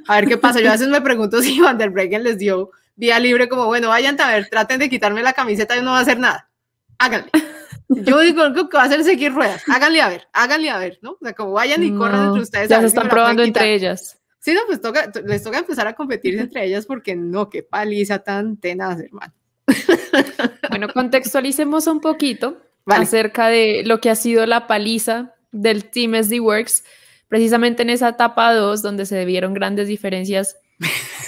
a 0.09 0.17
ver 0.17 0.27
qué 0.27 0.37
pasa. 0.37 0.61
Yo 0.61 0.71
a 0.71 0.73
veces 0.73 0.89
me 0.89 1.01
pregunto 1.01 1.41
si 1.41 1.61
Van 1.61 1.79
der 1.79 1.91
Breggen 1.91 2.25
les 2.25 2.37
dio 2.39 2.71
día 2.97 3.21
libre, 3.21 3.49
como 3.49 3.67
bueno, 3.67 3.89
vayan 3.89 4.21
a 4.21 4.27
ver, 4.27 4.49
traten 4.49 4.81
de 4.81 4.91
quitarme 4.91 5.23
la 5.23 5.35
camiseta, 5.35 5.77
yo 5.77 5.83
no 5.83 5.93
va 5.93 5.99
a 5.99 6.03
hacer 6.03 6.19
nada. 6.19 6.51
Háganle. 6.99 7.31
Yo 7.89 8.21
digo 8.21 8.43
que 8.69 8.77
va 8.77 8.83
a 8.83 8.87
hacer 8.87 9.03
seguir 9.05 9.33
ruedas. 9.33 9.63
Háganle 9.69 10.03
a 10.03 10.09
ver, 10.09 10.29
háganle 10.33 10.69
a 10.69 10.79
ver, 10.79 10.99
¿no? 11.01 11.13
O 11.13 11.19
sea, 11.23 11.33
como 11.33 11.53
vayan 11.53 11.83
y 11.83 11.95
corran 11.95 12.27
entre 12.27 12.43
ustedes. 12.43 12.69
Ya 12.69 12.81
se 12.81 12.87
están 12.87 13.09
probando 13.09 13.43
entre 13.43 13.73
ellas. 13.73 14.19
Sí, 14.41 14.53
no, 14.53 14.61
pues 14.67 14.81
toca, 14.81 15.11
les 15.25 15.43
toca 15.43 15.59
empezar 15.59 15.87
a 15.87 15.95
competir 15.95 16.39
entre 16.39 16.65
ellas 16.65 16.87
porque 16.87 17.17
no, 17.17 17.49
qué 17.49 17.63
paliza 17.63 18.19
tan 18.19 18.57
tenaz, 18.57 19.01
hermano. 19.01 19.33
Bueno, 20.71 20.89
contextualicemos 20.93 21.87
un 21.87 22.01
poquito 22.01 22.59
acerca 22.87 23.49
de 23.49 23.83
lo 23.85 24.01
que 24.01 24.11
ha 24.11 24.15
sido 24.15 24.47
la 24.47 24.67
paliza 24.67 25.35
del 25.53 25.85
Team 25.85 26.15
SD 26.15 26.41
Works. 26.41 26.85
Precisamente 27.29 27.83
en 27.83 27.91
esa 27.91 28.11
etapa 28.11 28.55
2, 28.55 28.81
donde 28.83 29.05
se 29.05 29.17
debieron 29.17 29.55
grandes 29.55 29.89
diferencias, 29.89 30.57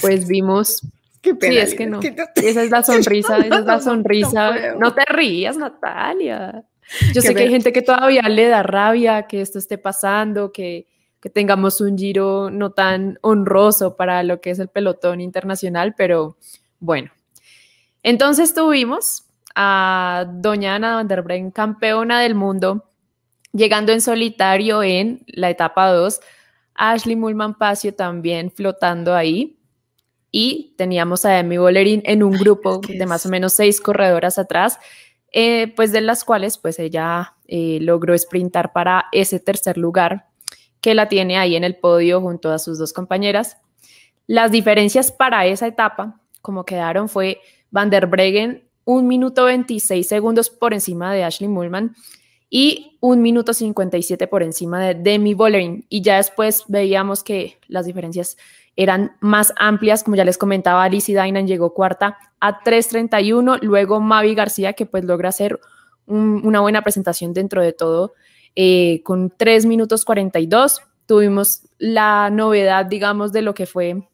pues 0.01 0.27
vimos. 0.27 0.81
Qué 1.21 1.35
pena, 1.35 1.53
sí, 1.53 1.59
es 1.59 1.75
que 1.75 1.87
no. 1.87 2.01
esa 2.01 2.63
es 2.63 2.71
la 2.71 2.83
sonrisa, 2.83 3.37
esa 3.39 3.59
es 3.59 3.65
la 3.67 3.81
sonrisa. 3.81 4.75
No, 4.79 4.95
te 4.95 5.05
rías, 5.05 5.59
Natalia. 5.59 6.65
Yo 7.13 7.21
sé 7.21 7.35
que 7.35 7.43
hay 7.43 7.51
gente 7.51 7.73
que 7.73 7.83
todavía 7.83 8.23
le 8.23 8.49
da 8.49 8.63
rabia 8.63 9.27
que 9.27 9.43
esto 9.43 9.59
esté 9.59 9.77
pasando, 9.77 10.51
que, 10.51 10.87
que 11.21 11.29
tengamos 11.29 11.81
un 11.83 11.99
giro 11.99 12.51
no 12.51 12.71
tan 12.71 13.19
honroso 13.21 13.97
para 13.97 14.23
lo 14.23 14.41
que 14.41 14.51
es 14.51 14.59
el 14.59 14.69
pelotón 14.69 15.21
internacional, 15.21 15.95
pero 15.95 16.37
bueno, 16.81 17.13
entonces 18.03 18.55
tuvimos 18.55 19.25
a 19.55 20.27
doña 20.29 20.77
Ana 20.77 20.97
van 20.97 21.09
der 21.09 21.23
Breggen, 21.23 21.51
campeona 21.51 22.21
del 22.21 22.35
mundo, 22.35 22.85
llegando 23.53 23.93
en 23.93 24.01
solitario 24.01 24.83
en 24.83 25.25
la 25.27 25.51
etapa 25.51 25.91
2, 25.93 26.21
Ashley 26.75 27.17
Mulman 27.17 27.59
Pacio 27.59 27.95
también 27.95 28.51
flotando 28.51 29.15
ahí, 29.15 29.61
y 30.33 30.75
teníamos 30.77 31.25
a 31.25 31.39
Emi 31.39 31.59
Bollerin 31.59 32.03
en 32.05 32.23
un 32.23 32.33
grupo 32.33 32.81
de 32.87 33.07
más 33.07 33.27
o 33.27 33.29
menos 33.29 33.53
seis 33.53 33.81
corredoras 33.81 34.39
atrás, 34.39 34.79
eh, 35.33 35.73
pues 35.75 35.93
de 35.93 36.01
las 36.01 36.25
cuales 36.25 36.59
pues 36.59 36.79
ella 36.79 37.35
eh, 37.47 37.79
logró 37.81 38.17
sprintar 38.17 38.73
para 38.73 39.07
ese 39.13 39.41
tercer 39.41 39.77
lugar 39.77 40.27
que 40.81 40.95
la 40.95 41.09
tiene 41.09 41.39
ahí 41.39 41.57
en 41.57 41.65
el 41.65 41.77
podio 41.77 42.21
junto 42.21 42.53
a 42.53 42.59
sus 42.59 42.79
dos 42.79 42.93
compañeras. 42.93 43.59
Las 44.27 44.51
diferencias 44.51 45.13
para 45.13 45.47
esa 45.47 45.67
etapa, 45.67 46.21
como 46.43 46.65
quedaron, 46.65 47.09
fue 47.09 47.41
Van 47.71 47.91
der 47.91 48.07
Breggen, 48.07 48.65
un 48.85 49.07
minuto 49.07 49.45
26 49.45 50.07
segundos 50.07 50.51
por 50.51 50.75
encima 50.75 51.13
de 51.13 51.25
Ashley 51.25 51.49
Mullman 51.49 51.95
y 52.49 52.99
un 53.01 53.23
minuto 53.23 53.55
57 53.55 54.27
por 54.27 54.43
encima 54.43 54.81
de 54.81 54.95
Demi 54.95 55.35
Bollering. 55.35 55.87
Y 55.89 56.03
ya 56.03 56.17
después 56.17 56.65
veíamos 56.67 57.23
que 57.23 57.59
las 57.69 57.87
diferencias 57.87 58.37
eran 58.77 59.17
más 59.21 59.53
amplias, 59.57 60.03
como 60.03 60.17
ya 60.17 60.25
les 60.25 60.39
comentaba, 60.39 60.83
Alice 60.83 61.13
Dainan 61.13 61.47
llegó 61.47 61.75
cuarta 61.75 62.19
a 62.41 62.63
3.31, 62.63 63.61
luego 63.63 64.01
Mavi 64.01 64.35
García, 64.35 64.73
que 64.73 64.87
pues 64.87 65.05
logra 65.05 65.29
hacer 65.29 65.61
una 66.07 66.61
buena 66.61 66.83
presentación 66.83 67.33
dentro 67.33 67.63
de 67.63 67.73
todo, 67.73 68.15
eh, 68.57 69.03
con 69.05 69.33
3 69.37 69.67
minutos 69.67 70.05
42. 70.05 70.81
Tuvimos 71.07 71.63
la 71.79 72.31
novedad, 72.31 72.87
digamos, 72.87 73.33
de 73.33 73.43
lo 73.43 73.55
que 73.55 73.67
fue 73.67 74.09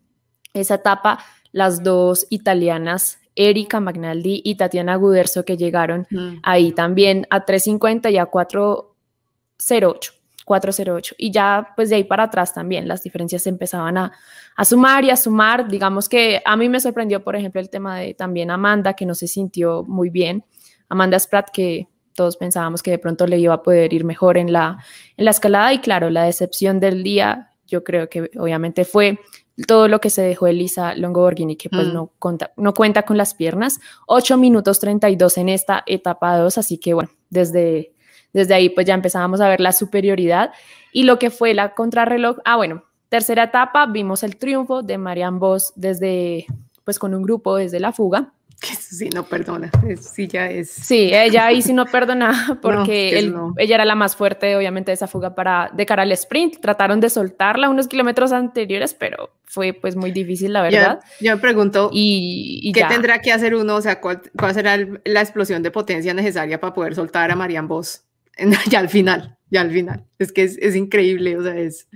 esa 0.52 0.74
etapa, 0.74 1.20
las 1.52 1.82
dos 1.82 2.26
italianas 2.28 3.18
Erika 3.36 3.78
Magnaldi 3.78 4.40
y 4.44 4.56
Tatiana 4.56 4.96
Guderzo 4.96 5.44
que 5.44 5.56
llegaron 5.56 6.08
ahí 6.42 6.72
también 6.72 7.26
a 7.30 7.44
3.50 7.44 8.10
y 8.10 8.18
a 8.18 8.30
4.08. 8.30 10.12
408. 10.44 11.16
Y 11.18 11.32
ya, 11.32 11.72
pues 11.74 11.90
de 11.90 11.96
ahí 11.96 12.04
para 12.04 12.22
atrás 12.24 12.54
también 12.54 12.86
las 12.86 13.02
diferencias 13.02 13.42
se 13.42 13.48
empezaban 13.48 13.98
a, 13.98 14.12
a, 14.56 14.64
sumar 14.64 15.04
y 15.04 15.10
a 15.10 15.16
sumar. 15.16 15.68
Digamos 15.68 16.08
que 16.08 16.40
a 16.44 16.56
mí 16.56 16.68
me 16.68 16.78
sorprendió, 16.80 17.22
por 17.24 17.34
ejemplo, 17.34 17.60
el 17.60 17.68
tema 17.68 17.98
de 17.98 18.14
también 18.14 18.52
Amanda, 18.52 18.94
que 18.94 19.06
no 19.06 19.14
se 19.14 19.26
sintió 19.26 19.82
muy 19.82 20.08
bien. 20.08 20.44
Amanda 20.88 21.18
Spratt, 21.18 21.50
que 21.52 21.88
todos 22.14 22.36
pensábamos 22.36 22.82
que 22.82 22.92
de 22.92 22.98
pronto 22.98 23.26
le 23.26 23.38
iba 23.38 23.54
a 23.54 23.62
poder 23.62 23.92
ir 23.92 24.04
mejor 24.04 24.38
en 24.38 24.52
la, 24.52 24.78
en 25.16 25.24
la 25.24 25.32
escalada. 25.32 25.72
Y 25.72 25.80
claro, 25.80 26.10
la 26.10 26.24
decepción 26.24 26.78
del 26.78 27.02
día, 27.02 27.50
yo 27.66 27.82
creo 27.82 28.08
que 28.08 28.30
obviamente 28.38 28.84
fue 28.84 29.18
todo 29.66 29.88
lo 29.88 30.00
que 30.00 30.10
se 30.10 30.22
dejó 30.22 30.46
Elisa 30.46 30.94
Longoborghini, 30.94 31.56
que 31.56 31.70
pues 31.70 31.88
mm. 31.88 31.92
no, 31.92 32.12
cuenta, 32.18 32.52
no 32.56 32.74
cuenta 32.74 33.02
con 33.02 33.16
las 33.16 33.34
piernas. 33.34 33.80
8 34.06 34.36
minutos 34.36 34.80
32 34.80 35.38
en 35.38 35.48
esta 35.48 35.82
etapa 35.86 36.36
2, 36.36 36.58
así 36.58 36.78
que 36.78 36.94
bueno, 36.94 37.10
desde 37.30 37.92
desde 38.36 38.52
ahí 38.52 38.68
pues 38.68 38.86
ya 38.86 38.92
empezábamos 38.92 39.40
a 39.40 39.48
ver 39.48 39.60
la 39.60 39.72
superioridad 39.72 40.52
y 40.92 41.04
lo 41.04 41.18
que 41.18 41.30
fue 41.30 41.54
la 41.54 41.74
contrarreloj. 41.74 42.36
Ah, 42.44 42.56
bueno, 42.56 42.84
tercera 43.08 43.44
etapa, 43.44 43.86
vimos 43.86 44.22
el 44.22 44.36
triunfo 44.36 44.82
de 44.82 44.98
Marianne 44.98 45.38
Vos 45.38 45.72
desde, 45.74 46.44
pues 46.84 46.98
con 46.98 47.14
un 47.14 47.22
grupo 47.22 47.56
desde 47.56 47.80
la 47.80 47.92
fuga. 47.92 48.34
Sí, 48.96 49.10
no 49.10 49.24
perdona, 49.24 49.70
sí 50.00 50.26
ya 50.26 50.50
es. 50.50 50.70
Sí, 50.70 51.10
ella 51.12 51.46
ahí 51.46 51.60
sí 51.60 51.72
no 51.72 51.86
perdona 51.86 52.58
porque 52.62 53.18
ella 53.58 53.74
era 53.74 53.84
la 53.84 53.94
más 53.94 54.16
fuerte, 54.16 54.56
obviamente, 54.56 54.90
de 54.90 54.94
esa 54.94 55.06
fuga 55.06 55.34
para 55.34 55.70
de 55.74 55.84
cara 55.84 56.02
al 56.02 56.12
sprint. 56.12 56.60
Trataron 56.60 57.00
de 57.00 57.10
soltarla 57.10 57.68
unos 57.68 57.88
kilómetros 57.88 58.32
anteriores, 58.32 58.94
pero 58.94 59.34
fue 59.44 59.72
pues 59.72 59.96
muy 59.96 60.12
difícil, 60.12 60.52
la 60.52 60.62
verdad. 60.62 61.00
Yo, 61.20 61.34
me 61.34 61.40
pregunto, 61.40 61.90
y, 61.92 62.72
¿qué 62.72 62.84
tendrá 62.84 63.20
que 63.20 63.32
hacer 63.32 63.54
uno? 63.54 63.76
O 63.76 63.82
sea, 63.82 64.00
¿cuál, 64.00 64.22
será 64.54 64.78
la 65.04 65.20
explosión 65.20 65.62
de 65.62 65.70
potencia 65.70 66.14
necesaria 66.14 66.60
para 66.60 66.72
poder 66.72 66.94
soltar 66.94 67.30
a 67.30 67.36
Marianne 67.36 67.68
Vos? 67.68 68.04
ya 68.70 68.78
al 68.78 68.88
final, 68.88 69.36
ya 69.50 69.60
al 69.60 69.70
final. 69.70 70.04
Es 70.18 70.32
que 70.32 70.44
es, 70.44 70.56
es 70.58 70.74
increíble, 70.76 71.36
o 71.36 71.42
sea, 71.42 71.56
es... 71.56 71.88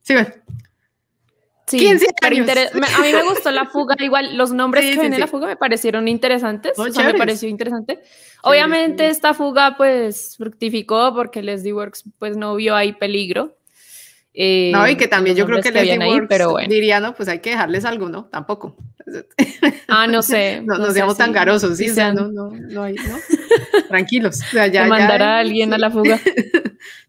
Sí, 0.00 0.14
bueno. 0.14 0.30
Sí, 1.70 1.78
15 1.78 2.06
años. 2.22 2.48
a 2.50 3.00
mí 3.00 3.12
me 3.12 3.22
gustó 3.22 3.50
la 3.52 3.66
fuga, 3.66 3.94
igual 4.00 4.36
los 4.36 4.52
nombres 4.52 4.84
que 4.84 5.00
ven 5.00 5.14
en 5.14 5.20
la 5.20 5.28
fuga 5.28 5.46
me 5.46 5.56
parecieron 5.56 6.08
interesantes, 6.08 6.78
o 6.78 6.90
sea, 6.90 7.04
me 7.04 7.14
pareció 7.14 7.48
interesante. 7.48 8.00
Obviamente 8.42 9.06
esta 9.08 9.34
fuga 9.34 9.76
pues 9.76 10.36
fructificó 10.36 11.14
porque 11.14 11.42
Leslie 11.42 11.72
Works 11.72 12.04
pues 12.18 12.36
no 12.36 12.56
vio 12.56 12.74
ahí 12.74 12.92
peligro, 12.92 13.56
eh, 14.32 14.70
no, 14.72 14.88
y 14.88 14.96
que 14.96 15.08
también 15.08 15.34
yo 15.34 15.44
creo 15.44 15.60
que, 15.60 15.72
que 15.72 15.84
les 15.84 16.00
ahí, 16.00 16.20
pero 16.28 16.52
bueno. 16.52 16.68
diría, 16.68 17.00
no, 17.00 17.14
pues 17.14 17.28
hay 17.28 17.40
que 17.40 17.50
dejarles 17.50 17.84
algo, 17.84 18.08
¿no? 18.08 18.26
Tampoco. 18.26 18.76
Ah, 19.88 20.06
no 20.06 20.22
sé. 20.22 20.60
no, 20.64 20.78
no, 20.78 20.92
seamos 20.92 21.16
tan 21.16 21.32
garosos, 21.32 21.76
sí, 21.76 21.90
o 21.90 21.94
sea, 21.94 22.12
no, 22.12 22.28
no, 22.28 22.50
no, 22.50 22.82
hay, 22.84 22.94
¿no? 22.94 23.18
Tranquilos. 23.88 24.40
O 24.40 24.50
sea, 24.52 24.68
ya, 24.68 24.86
mandar 24.86 25.20
a 25.20 25.38
alguien 25.40 25.74
a 25.74 25.78
la 25.78 25.90
fuga. 25.90 26.20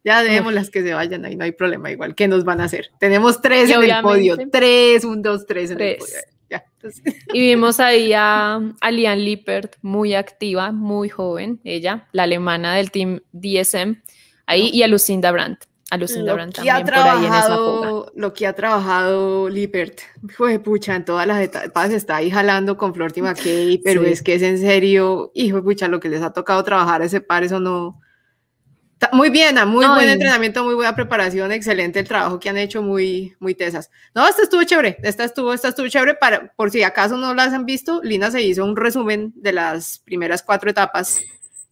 ya 0.03 0.23
dejemos 0.23 0.51
las 0.51 0.71
que 0.71 0.81
se 0.81 0.95
vayan 0.95 1.25
ahí, 1.25 1.35
no 1.35 1.43
hay 1.43 1.51
problema, 1.51 1.91
igual. 1.91 2.15
¿Qué 2.15 2.27
nos 2.27 2.43
van 2.43 2.59
a 2.59 2.63
hacer? 2.63 2.89
Tenemos 2.99 3.39
tres 3.39 3.69
en 3.69 3.83
el 3.83 4.01
podio, 4.01 4.35
tres, 4.51 5.05
un, 5.05 5.21
dos, 5.21 5.45
tres 5.45 5.69
en 5.69 5.79
el 5.79 5.97
podio. 5.97 6.13
Ya, 6.49 6.65
y 7.33 7.39
vimos 7.39 7.79
ahí 7.79 8.13
a, 8.13 8.59
a 8.81 8.91
Lian 8.91 9.23
Lippert, 9.23 9.75
muy 9.83 10.15
activa, 10.15 10.71
muy 10.71 11.07
joven, 11.07 11.61
ella, 11.63 12.07
la 12.13 12.23
alemana 12.23 12.75
del 12.75 12.89
team 12.89 13.19
DSM, 13.31 14.01
ahí, 14.47 14.71
y 14.73 14.81
a 14.81 14.87
Lucinda 14.87 15.31
Brandt 15.31 15.70
lo 15.97 16.37
que 16.63 16.71
ha 16.71 16.83
trabajado, 16.85 18.11
Lo 18.15 18.33
que 18.33 18.47
ha 18.47 18.53
trabajado 18.53 19.49
Lippert, 19.49 19.99
fue 20.29 20.57
pucha, 20.59 20.95
en 20.95 21.03
todas 21.03 21.27
las 21.27 21.41
etapas 21.41 21.91
está 21.91 22.17
ahí 22.17 22.31
jalando 22.31 22.77
con 22.77 22.93
Flor 22.93 23.11
McKay, 23.17 23.79
pero 23.83 24.03
es 24.03 24.21
que 24.21 24.35
es 24.35 24.41
en 24.41 24.57
serio, 24.57 25.31
hijo 25.33 25.57
de 25.57 25.63
pucha, 25.63 25.87
lo 25.89 25.99
que 25.99 26.09
les 26.09 26.21
ha 26.21 26.31
tocado 26.31 26.63
trabajar 26.63 27.01
ese 27.01 27.19
par, 27.19 27.43
eso 27.43 27.59
no... 27.59 27.99
Muy 29.13 29.31
bien, 29.31 29.55
muy 29.67 29.85
buen 29.85 30.07
entrenamiento, 30.07 30.63
muy 30.63 30.75
buena 30.75 30.95
preparación, 30.95 31.51
excelente 31.51 31.99
el 31.99 32.07
trabajo 32.07 32.39
que 32.39 32.49
han 32.49 32.57
hecho, 32.57 32.83
muy, 32.83 33.35
muy 33.39 33.55
tesas. 33.55 33.89
No, 34.13 34.27
esta 34.27 34.43
estuvo 34.43 34.63
chévere, 34.63 34.97
esta 35.01 35.23
estuvo, 35.23 35.53
esta 35.53 35.69
estuvo 35.69 35.87
chévere, 35.87 36.13
para, 36.13 36.53
por 36.53 36.69
si 36.69 36.83
acaso 36.83 37.17
no 37.17 37.33
las 37.33 37.51
han 37.51 37.65
visto, 37.65 37.99
Lina 38.03 38.29
se 38.29 38.43
hizo 38.43 38.63
un 38.63 38.75
resumen 38.75 39.33
de 39.35 39.53
las 39.53 39.97
primeras 40.05 40.43
cuatro 40.43 40.69
etapas 40.69 41.19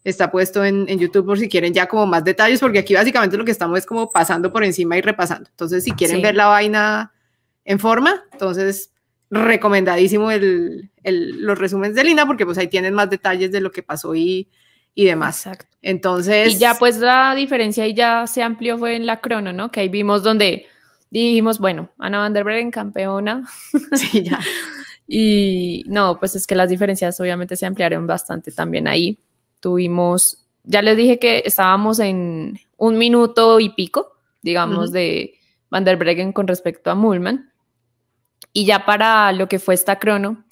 está 0.04 0.32
puesto 0.32 0.64
en, 0.64 0.88
YouTube 0.88 1.26
por 1.26 1.40
si 1.40 1.50
quieren 1.50 1.74
ya 1.74 1.88
como 1.88 2.06
más 2.06 2.24
detalles, 2.24 2.60
porque 2.60 2.80
aquí 2.80 2.94
básicamente 2.94 3.38
lo 3.38 3.46
que 3.46 3.52
estamos 3.52 3.78
es 3.78 3.86
como 3.86 4.10
pasando 4.10 4.52
por 4.52 4.64
encima 4.64 4.98
y 4.98 5.02
repasando. 5.02 5.50
Entonces, 5.50 5.84
si 5.84 5.92
quieren 5.92 6.22
ver 6.22 6.36
la 6.36 6.48
vaina 6.48 7.12
en 7.66 7.80
forma, 7.80 8.24
entonces 8.32 8.94
recomendadísimo 9.30 10.32
el, 10.32 10.90
los 11.04 11.58
resúmenes 11.58 11.96
de 11.96 12.04
Lina, 12.04 12.26
porque 12.26 12.46
pues 12.46 12.58
ahí 12.58 12.68
tienen 12.68 12.94
más 12.94 13.10
detalles 13.10 13.52
de 13.52 13.62
lo 13.62 13.72
que 13.72 13.84
pasó 13.84 14.16
y, 14.16 14.50
y 14.96 15.06
demás. 15.06 15.46
Exacto. 15.46 15.78
Entonces... 15.82 16.54
Y 16.54 16.58
ya 16.58 16.76
pues 16.76 16.98
la 16.98 17.36
diferencia 17.36 17.84
ahí 17.84 17.94
ya 17.94 18.26
se 18.26 18.42
amplió 18.42 18.78
fue 18.78 18.96
en 18.96 19.06
la 19.06 19.20
crono, 19.20 19.54
¿no? 19.54 19.70
Que 19.70 19.82
ahí 19.82 19.90
vimos 19.90 20.24
donde 20.24 20.66
dijimos, 21.12 21.60
bueno, 21.60 21.92
Ana 21.98 22.20
van 22.20 22.34
der 22.34 22.44
Breggen 22.44 22.72
campeona. 22.72 23.48
Sí, 23.94 24.24
ya. 24.24 24.40
y 25.08 25.84
no, 25.88 26.20
pues 26.20 26.36
es 26.36 26.48
que 26.48 26.56
las 26.56 26.70
diferencias 26.70 27.20
obviamente 27.20 27.56
se 27.56 27.66
ampliaron 27.66 28.08
bastante 28.08 28.52
también 28.52 28.88
ahí. 28.88 29.20
Tuvimos, 29.60 30.46
ya 30.64 30.82
les 30.82 30.98
dije 30.98 31.20
que 31.20 31.44
estábamos 31.46 32.00
en 32.00 32.60
un 32.78 32.98
minuto 32.98 33.60
y 33.60 33.70
pico, 33.70 34.14
digamos, 34.42 34.92
de 34.92 35.36
Van 35.70 35.84
der 35.84 35.98
Breggen 35.98 36.34
con 36.34 36.48
respecto 36.48 36.90
a 36.90 36.96
Mullman. 36.96 37.52
Y 38.54 38.66
ya 38.66 38.86
para 38.86 39.32
lo 39.32 39.48
que 39.48 39.60
fue 39.60 39.74
esta 39.74 40.00
crono, 40.00 40.46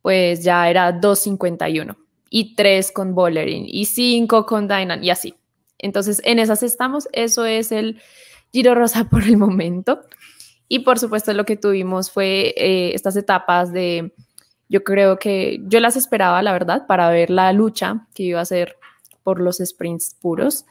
pues 0.00 0.42
ya 0.42 0.68
era 0.68 1.00
2.51 1.00 1.96
y 2.30 2.54
3 2.54 2.92
con 2.92 3.14
Bollerin 3.14 3.66
y 3.68 3.84
5 3.84 4.46
con 4.46 4.66
Dynan 4.68 5.04
y 5.04 5.10
así. 5.10 5.34
Entonces, 5.78 6.22
en 6.24 6.38
esas 6.38 6.62
estamos. 6.62 7.08
Eso 7.12 7.44
es 7.44 7.72
el 7.72 8.00
Giro 8.52 8.74
Rosa 8.74 9.04
por 9.10 9.24
el 9.24 9.36
momento. 9.36 10.00
Y 10.68 10.80
por 10.80 10.98
supuesto, 10.98 11.34
lo 11.34 11.44
que 11.44 11.56
tuvimos 11.56 12.10
fue 12.10 12.54
eh, 12.56 12.94
estas 12.94 13.16
etapas 13.16 13.72
de 13.72 14.14
yo 14.72 14.82
creo 14.84 15.18
que 15.18 15.60
yo 15.66 15.80
las 15.80 15.96
esperaba, 15.96 16.40
la 16.40 16.50
verdad, 16.50 16.86
para 16.86 17.10
ver 17.10 17.28
la 17.28 17.52
lucha 17.52 18.06
que 18.14 18.22
iba 18.22 18.40
a 18.40 18.44
ser 18.46 18.78
por 19.22 19.38
los 19.38 19.58
sprints 19.58 20.16
puros, 20.18 20.64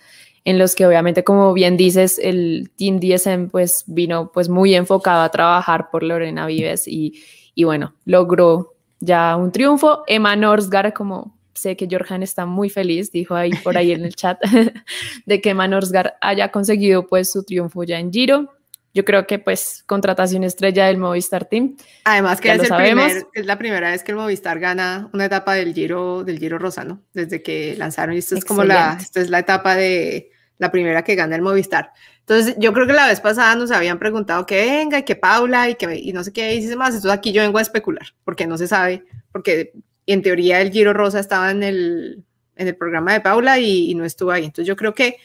en 0.44 0.58
los 0.58 0.74
que 0.74 0.88
obviamente, 0.88 1.24
como 1.24 1.54
bien 1.54 1.78
dices, 1.78 2.18
el 2.18 2.72
Team 2.76 3.00
DSM 3.00 3.50
pues 3.52 3.84
vino 3.86 4.32
pues 4.32 4.50
muy 4.50 4.74
enfocado 4.74 5.22
a 5.22 5.30
trabajar 5.30 5.92
por 5.92 6.02
Lorena 6.02 6.48
Vives 6.48 6.88
y, 6.88 7.22
y 7.54 7.64
bueno, 7.64 7.94
logró 8.06 8.74
ya 9.00 9.36
un 9.36 9.52
triunfo. 9.52 10.02
Emma 10.08 10.36
Norsgaard, 10.36 10.94
como 10.94 11.38
sé 11.54 11.78
que 11.78 11.88
Jorjan 11.90 12.24
está 12.24 12.48
muy 12.48 12.72
feliz, 12.72 13.12
dijo 13.12 13.36
ahí 13.36 13.52
por 13.64 13.78
ahí 13.78 13.92
en 13.92 14.04
el 14.04 14.16
chat, 14.16 14.40
de 15.28 15.42
que 15.42 15.52
Emma 15.52 15.68
Norsgaard 15.68 16.14
haya 16.22 16.52
conseguido 16.52 17.06
pues 17.06 17.32
su 17.32 17.44
triunfo 17.44 17.84
ya 17.84 18.00
en 18.00 18.12
Giro 18.12 18.50
yo 18.94 19.06
creo 19.06 19.26
que 19.26 19.40
pues 19.40 19.84
contratación 19.86 20.44
estrella 20.44 20.88
del 20.88 20.98
Movistar 20.98 21.46
Team. 21.46 21.78
Además 22.04 22.42
que 22.42 22.52
es, 22.52 22.56
el 22.60 23.26
es 23.34 23.46
la 23.46 23.58
primera 23.58 23.92
vez 23.92 24.04
que 24.04 24.12
el 24.12 24.18
Movistar 24.18 24.60
gana 24.60 25.10
una 25.14 25.26
etapa 25.26 25.54
del 25.54 25.74
Giro 25.74 26.24
del 26.24 26.40
Giro 26.40 26.58
Rosano 26.58 27.02
desde 27.14 27.42
que 27.42 27.76
lanzaron 27.78 28.16
y 28.16 28.20
esto 28.20 28.36
es 28.36 28.46
como 28.46 28.64
la 28.64 28.98
esta 29.00 29.22
es 29.22 29.30
la 29.30 29.40
etapa 29.40 29.76
de 29.76 30.32
la 30.58 30.72
primera 30.72 31.04
que 31.04 31.16
gana 31.16 31.36
el 31.36 31.42
Movistar. 31.42 31.92
Entonces, 32.20 32.56
yo 32.60 32.72
creo 32.72 32.86
que 32.86 32.94
la 32.94 33.08
vez 33.08 33.20
pasada 33.20 33.56
nos 33.56 33.72
habían 33.72 33.98
preguntado 33.98 34.46
que 34.46 34.56
venga 34.58 35.00
y 35.00 35.04
que 35.04 35.16
Paula 35.16 35.70
y 35.70 35.76
que 35.76 35.96
y 35.96 36.14
no 36.14 36.24
sé 36.24 36.32
qué 36.32 36.54
y 36.54 36.76
más. 36.76 36.90
Entonces, 36.90 37.12
aquí 37.12 37.32
yo 37.32 37.42
vengo 37.42 37.58
a 37.58 37.64
especular 37.64 38.06
porque 38.24 38.46
no 38.46 38.58
se 38.58 38.68
sabe, 38.68 39.04
porque 39.32 39.74
en 40.06 40.22
teoría 40.22 40.62
el 40.62 40.72
Giro 40.72 40.94
Rosa 40.94 41.20
estaba 41.20 41.50
en 41.50 41.64
el, 41.64 42.24
en 42.56 42.68
el 42.68 42.76
programa 42.76 43.14
de 43.14 43.22
Paula 43.22 43.60
y, 43.60 43.90
y 43.90 43.96
no 43.96 44.06
estuvo 44.06 44.32
ahí. 44.32 44.46
Entonces, 44.46 44.68
yo 44.68 44.76
creo 44.76 44.94
que 44.94 45.18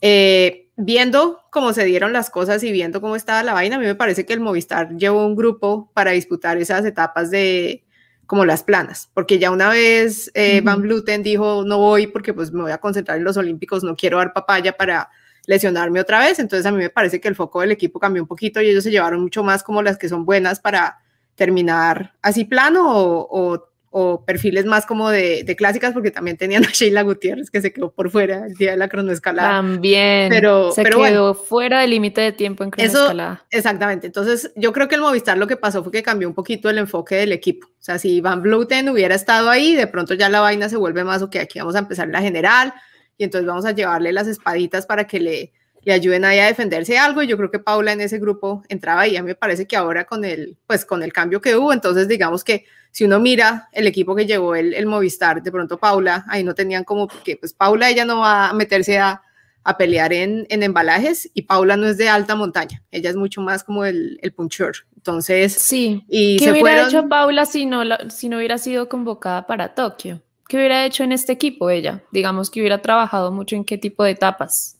eh, 0.00 0.63
viendo 0.76 1.40
cómo 1.50 1.72
se 1.72 1.84
dieron 1.84 2.12
las 2.12 2.30
cosas 2.30 2.62
y 2.62 2.72
viendo 2.72 3.00
cómo 3.00 3.16
estaba 3.16 3.42
la 3.42 3.52
vaina, 3.52 3.76
a 3.76 3.78
mí 3.78 3.86
me 3.86 3.94
parece 3.94 4.26
que 4.26 4.32
el 4.32 4.40
Movistar 4.40 4.96
llevó 4.96 5.26
un 5.26 5.36
grupo 5.36 5.90
para 5.94 6.10
disputar 6.12 6.56
esas 6.58 6.84
etapas 6.84 7.30
de 7.30 7.84
como 8.26 8.44
las 8.44 8.62
planas, 8.62 9.10
porque 9.12 9.38
ya 9.38 9.50
una 9.50 9.68
vez 9.68 10.30
eh, 10.34 10.62
Van 10.62 10.80
Bluten 10.80 11.22
dijo 11.22 11.62
no 11.64 11.78
voy 11.78 12.06
porque 12.06 12.32
pues 12.32 12.52
me 12.52 12.62
voy 12.62 12.72
a 12.72 12.78
concentrar 12.78 13.18
en 13.18 13.24
los 13.24 13.36
Olímpicos, 13.36 13.84
no 13.84 13.96
quiero 13.96 14.16
dar 14.16 14.32
papaya 14.32 14.76
para 14.76 15.10
lesionarme 15.46 16.00
otra 16.00 16.20
vez, 16.20 16.38
entonces 16.38 16.64
a 16.64 16.72
mí 16.72 16.78
me 16.78 16.88
parece 16.88 17.20
que 17.20 17.28
el 17.28 17.36
foco 17.36 17.60
del 17.60 17.72
equipo 17.72 18.00
cambió 18.00 18.22
un 18.22 18.28
poquito 18.28 18.62
y 18.62 18.70
ellos 18.70 18.82
se 18.82 18.90
llevaron 18.90 19.20
mucho 19.20 19.44
más 19.44 19.62
como 19.62 19.82
las 19.82 19.98
que 19.98 20.08
son 20.08 20.24
buenas 20.24 20.58
para 20.58 21.00
terminar 21.34 22.14
así 22.22 22.44
plano 22.46 22.96
o, 22.96 23.28
o 23.30 23.68
o 23.96 24.24
perfiles 24.24 24.64
más 24.64 24.86
como 24.86 25.08
de, 25.08 25.54
clásicas, 25.56 25.92
porque 25.92 26.10
también 26.10 26.36
tenían 26.36 26.64
a 26.64 26.70
Sheila 26.72 27.02
Gutiérrez 27.02 27.48
que 27.48 27.60
se 27.60 27.72
quedó 27.72 27.92
por 27.92 28.10
fuera 28.10 28.44
el 28.44 28.54
día 28.54 28.72
de 28.72 28.76
la 28.76 28.88
cronoescalada. 28.88 29.50
También, 29.50 30.30
pero, 30.30 30.72
se 30.72 30.82
quedó 30.82 31.32
fuera 31.34 31.80
del 31.80 31.90
límite 31.90 32.20
de 32.20 32.32
tiempo 32.32 32.64
en 32.64 32.70
cronoescalada. 32.70 33.34
Eso, 33.34 33.46
exactamente, 33.56 34.08
entonces 34.08 34.50
yo 34.56 34.72
creo 34.72 34.88
que 34.88 34.96
el 34.96 35.00
Movistar 35.00 35.38
lo 35.38 35.46
que 35.46 35.56
pasó 35.56 35.84
fue 35.84 35.92
que 35.92 36.02
cambió 36.02 36.26
un 36.26 36.34
poquito 36.34 36.68
el 36.68 36.78
enfoque 36.78 37.14
del 37.14 37.30
equipo. 37.30 37.68
O 37.68 37.82
sea, 37.82 38.00
si 38.00 38.20
Van 38.20 38.42
Bluten 38.42 38.88
hubiera 38.88 39.14
estado 39.14 39.48
ahí, 39.48 39.76
de 39.76 39.86
pronto 39.86 40.14
ya 40.14 40.28
la 40.28 40.40
vaina 40.40 40.68
se 40.68 40.76
vuelve 40.76 41.04
más, 41.04 41.22
ok, 41.22 41.36
aquí 41.36 41.60
vamos 41.60 41.76
a 41.76 41.78
empezar 41.78 42.08
la 42.08 42.20
general, 42.20 42.74
y 43.16 43.22
entonces 43.22 43.46
vamos 43.46 43.64
a 43.64 43.70
llevarle 43.70 44.12
las 44.12 44.26
espaditas 44.26 44.86
para 44.86 45.06
que 45.06 45.20
le, 45.20 45.52
le 45.84 45.92
ayuden 45.92 46.24
ahí 46.24 46.38
a 46.38 46.46
defenderse 46.46 46.98
algo. 46.98 47.22
Y 47.22 47.26
yo 47.26 47.36
creo 47.36 47.50
que 47.50 47.58
Paula 47.58 47.92
en 47.92 48.00
ese 48.00 48.18
grupo 48.18 48.62
entraba 48.68 49.06
y 49.06 49.16
a 49.16 49.22
mí 49.22 49.28
me 49.28 49.34
parece 49.34 49.66
que 49.66 49.76
ahora 49.76 50.04
con 50.04 50.24
el, 50.24 50.56
pues 50.66 50.84
con 50.84 51.02
el 51.02 51.12
cambio 51.12 51.40
que 51.40 51.56
hubo, 51.56 51.72
entonces 51.72 52.08
digamos 52.08 52.44
que 52.44 52.64
si 52.90 53.04
uno 53.04 53.18
mira 53.18 53.68
el 53.72 53.88
equipo 53.88 54.14
que 54.14 54.24
llegó 54.24 54.54
el, 54.54 54.72
el 54.72 54.86
Movistar, 54.86 55.42
de 55.42 55.50
pronto 55.50 55.78
Paula, 55.78 56.24
ahí 56.28 56.44
no 56.44 56.54
tenían 56.54 56.84
como, 56.84 57.08
que 57.08 57.36
pues 57.36 57.52
Paula 57.52 57.90
ella 57.90 58.04
no 58.04 58.20
va 58.20 58.50
a 58.50 58.52
meterse 58.52 58.98
a, 58.98 59.20
a 59.64 59.76
pelear 59.76 60.12
en, 60.12 60.46
en, 60.48 60.62
embalajes 60.62 61.28
y 61.34 61.42
Paula 61.42 61.76
no 61.76 61.86
es 61.86 61.98
de 61.98 62.08
alta 62.08 62.36
montaña, 62.36 62.82
ella 62.92 63.10
es 63.10 63.16
mucho 63.16 63.40
más 63.40 63.64
como 63.64 63.84
el, 63.84 64.18
el 64.22 64.32
puncher. 64.32 64.74
Entonces, 64.94 65.54
sí. 65.54 66.04
Y 66.08 66.38
¿Qué 66.38 66.52
hubiera 66.52 66.86
hecho 66.86 67.08
Paula 67.08 67.46
si 67.46 67.66
no, 67.66 67.82
si 68.10 68.28
no 68.28 68.36
hubiera 68.36 68.58
sido 68.58 68.88
convocada 68.88 69.46
para 69.46 69.74
Tokio? 69.74 70.22
¿Qué 70.48 70.58
hubiera 70.58 70.84
hecho 70.86 71.02
en 71.02 71.12
este 71.12 71.32
equipo 71.32 71.70
ella? 71.70 72.04
Digamos 72.12 72.50
que 72.50 72.60
hubiera 72.60 72.80
trabajado 72.80 73.32
mucho 73.32 73.56
en 73.56 73.64
qué 73.64 73.76
tipo 73.76 74.04
de 74.04 74.12
etapas. 74.12 74.73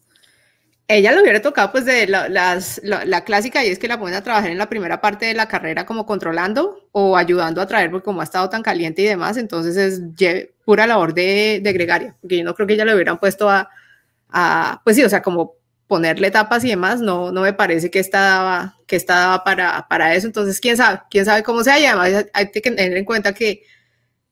Ella 0.87 1.13
lo 1.13 1.23
hubiera 1.23 1.41
tocado 1.41 1.73
pues 1.73 1.87
de 1.87 2.07
la, 2.07 2.29
las, 2.29 2.81
la, 2.85 3.25
clásica 3.25 3.65
y 3.65 3.69
es 3.69 3.79
que 3.79 3.89
la 3.89 3.99
ponen 3.99 4.17
a 4.17 4.23
trabajar 4.23 4.51
en 4.51 4.59
la 4.59 4.69
primera 4.69 5.01
parte 5.01 5.25
de 5.25 5.33
la 5.33 5.49
carrera 5.49 5.87
como 5.87 6.05
controlando 6.05 6.89
o 6.93 7.17
ayudando 7.17 7.63
a 7.63 7.67
traer 7.67 7.91
porque 7.91 8.05
como 8.05 8.21
ha 8.21 8.25
estado 8.25 8.51
tan 8.51 8.63
caliente 8.63 9.01
y 9.01 9.07
demás, 9.07 9.39
entonces 9.39 9.77
es 9.79 10.03
pura 10.65 10.87
labor 10.87 11.15
de, 11.15 11.61
de 11.63 11.73
gregaria, 11.73 12.15
porque 12.21 12.37
yo 12.39 12.45
no 12.45 12.55
creo 12.55 12.67
que 12.67 12.75
ella 12.75 12.85
le 12.85 12.95
hubieran 12.95 13.19
puesto 13.19 13.49
a, 13.49 13.71
pues 14.85 14.97
sí, 14.97 15.05
o 15.05 15.09
sea, 15.09 15.23
como 15.23 15.55
ponerle 15.87 16.29
etapas 16.29 16.65
y 16.65 16.69
demás, 16.69 17.01
no, 17.01 17.31
no 17.33 17.43
me 17.43 17.53
parece 17.53 17.91
que 17.91 17.99
esta 17.99 18.21
daba, 18.21 18.77
que 18.87 18.97
esta 18.97 19.15
daba 19.15 19.45
para, 19.45 19.87
para 19.89 20.15
eso. 20.15 20.27
Entonces, 20.27 20.61
quién 20.61 20.77
sabe, 20.77 21.01
quién 21.11 21.25
sabe 21.25 21.43
cómo 21.43 21.63
sea. 21.63 21.79
Y 21.79 21.85
además 21.85 22.27
hay 22.33 22.51
que 22.51 22.61
tener 22.61 22.97
en 22.97 23.05
cuenta 23.05 23.33
que 23.35 23.63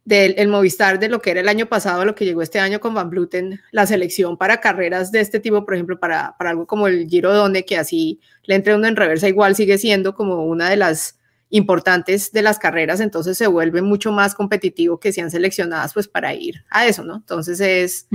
del 0.05 0.35
el 0.37 0.49
Movistar 0.49 0.99
de 0.99 1.09
lo 1.09 1.21
que 1.21 1.31
era 1.31 1.41
el 1.41 1.49
año 1.49 1.67
pasado, 1.67 2.05
lo 2.05 2.15
que 2.15 2.25
llegó 2.25 2.43
este 2.43 2.59
año 2.59 2.81
con 2.81 2.95
Van 2.95 3.11
Bluten, 3.11 3.61
la 3.71 3.87
selección 3.87 4.37
para 4.37 4.61
carreras 4.61 5.13
de 5.13 5.21
este 5.21 5.39
tipo, 5.39 5.65
por 5.65 5.75
ejemplo, 5.75 5.99
para, 5.99 6.35
para 6.39 6.51
algo 6.51 6.67
como 6.67 6.89
el 6.89 7.09
Giro 7.09 7.33
Donde, 7.33 7.65
que 7.65 7.77
así 7.77 8.21
le 8.45 8.57
entre 8.57 8.75
uno 8.75 8.89
en 8.89 8.97
reversa, 8.97 9.29
igual 9.29 9.55
sigue 9.55 9.79
siendo 9.79 10.15
como 10.15 10.45
una 10.45 10.69
de 10.69 10.77
las 10.77 11.19
importantes 11.51 12.33
de 12.33 12.41
las 12.41 12.59
carreras, 12.59 13.01
entonces 13.01 13.37
se 13.37 13.47
vuelve 13.47 13.83
mucho 13.83 14.11
más 14.11 14.35
competitivo 14.35 14.99
que 14.99 15.13
sean 15.13 15.31
seleccionadas 15.31 15.93
pues 15.93 16.09
para 16.09 16.33
ir 16.33 16.65
a 16.71 16.87
eso, 16.87 17.05
¿no? 17.05 17.17
Entonces 17.17 17.61
es 17.61 18.07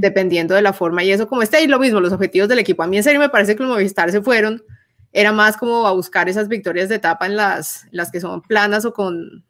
dependiendo 0.00 0.54
de 0.54 0.62
la 0.62 0.72
forma 0.72 1.04
y 1.04 1.12
eso 1.12 1.28
como 1.28 1.42
está 1.42 1.60
y 1.60 1.66
lo 1.66 1.78
mismo, 1.78 2.00
los 2.00 2.14
objetivos 2.14 2.48
del 2.48 2.58
equipo. 2.58 2.82
A 2.82 2.86
mí 2.86 2.96
en 2.96 3.04
serio 3.04 3.20
me 3.20 3.28
parece 3.28 3.54
que 3.54 3.62
los 3.62 3.70
Movistar 3.70 4.10
se 4.10 4.22
fueron, 4.22 4.64
era 5.12 5.30
más 5.30 5.58
como 5.58 5.86
a 5.86 5.92
buscar 5.92 6.30
esas 6.30 6.48
victorias 6.48 6.88
de 6.88 6.94
etapa 6.94 7.26
en 7.26 7.36
las, 7.36 7.86
las 7.90 8.10
que 8.10 8.18
son 8.18 8.40
planas 8.40 8.86
o 8.86 8.94
con, 8.94 9.44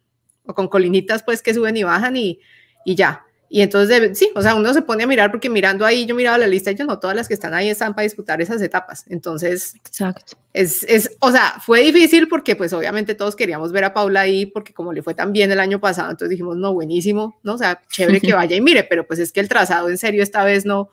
o 0.46 0.54
con 0.54 0.68
colinitas 0.68 1.22
pues 1.22 1.42
que 1.42 1.54
suben 1.54 1.76
y 1.76 1.82
bajan 1.82 2.16
y, 2.16 2.40
y 2.84 2.94
ya. 2.94 3.22
Y 3.48 3.60
entonces, 3.60 4.18
sí, 4.18 4.30
o 4.34 4.42
sea, 4.42 4.56
uno 4.56 4.74
se 4.74 4.82
pone 4.82 5.04
a 5.04 5.06
mirar 5.06 5.30
porque 5.30 5.48
mirando 5.48 5.86
ahí, 5.86 6.04
yo 6.04 6.16
miraba 6.16 6.36
la 6.36 6.48
lista 6.48 6.72
y 6.72 6.74
yo 6.74 6.84
no, 6.84 6.98
todas 6.98 7.14
las 7.14 7.28
que 7.28 7.34
están 7.34 7.54
ahí 7.54 7.68
están 7.68 7.94
para 7.94 8.02
disputar 8.02 8.40
esas 8.40 8.60
etapas. 8.60 9.04
Entonces, 9.08 9.74
Exacto. 9.86 10.36
Es, 10.52 10.82
es, 10.82 11.16
o 11.20 11.30
sea, 11.30 11.54
fue 11.64 11.82
difícil 11.82 12.26
porque 12.26 12.56
pues 12.56 12.72
obviamente 12.72 13.14
todos 13.14 13.36
queríamos 13.36 13.70
ver 13.70 13.84
a 13.84 13.94
Paula 13.94 14.22
ahí 14.22 14.46
porque 14.46 14.72
como 14.72 14.92
le 14.92 15.02
fue 15.02 15.14
tan 15.14 15.32
bien 15.32 15.52
el 15.52 15.60
año 15.60 15.80
pasado, 15.80 16.10
entonces 16.10 16.30
dijimos, 16.30 16.56
no, 16.56 16.72
buenísimo, 16.74 17.38
¿no? 17.44 17.54
O 17.54 17.58
sea, 17.58 17.80
chévere 17.88 18.20
que 18.20 18.32
vaya 18.34 18.56
y 18.56 18.60
mire, 18.60 18.82
pero 18.82 19.06
pues 19.06 19.20
es 19.20 19.30
que 19.30 19.40
el 19.40 19.48
trazado 19.48 19.88
en 19.88 19.98
serio 19.98 20.24
esta 20.24 20.42
vez 20.42 20.66
no, 20.66 20.90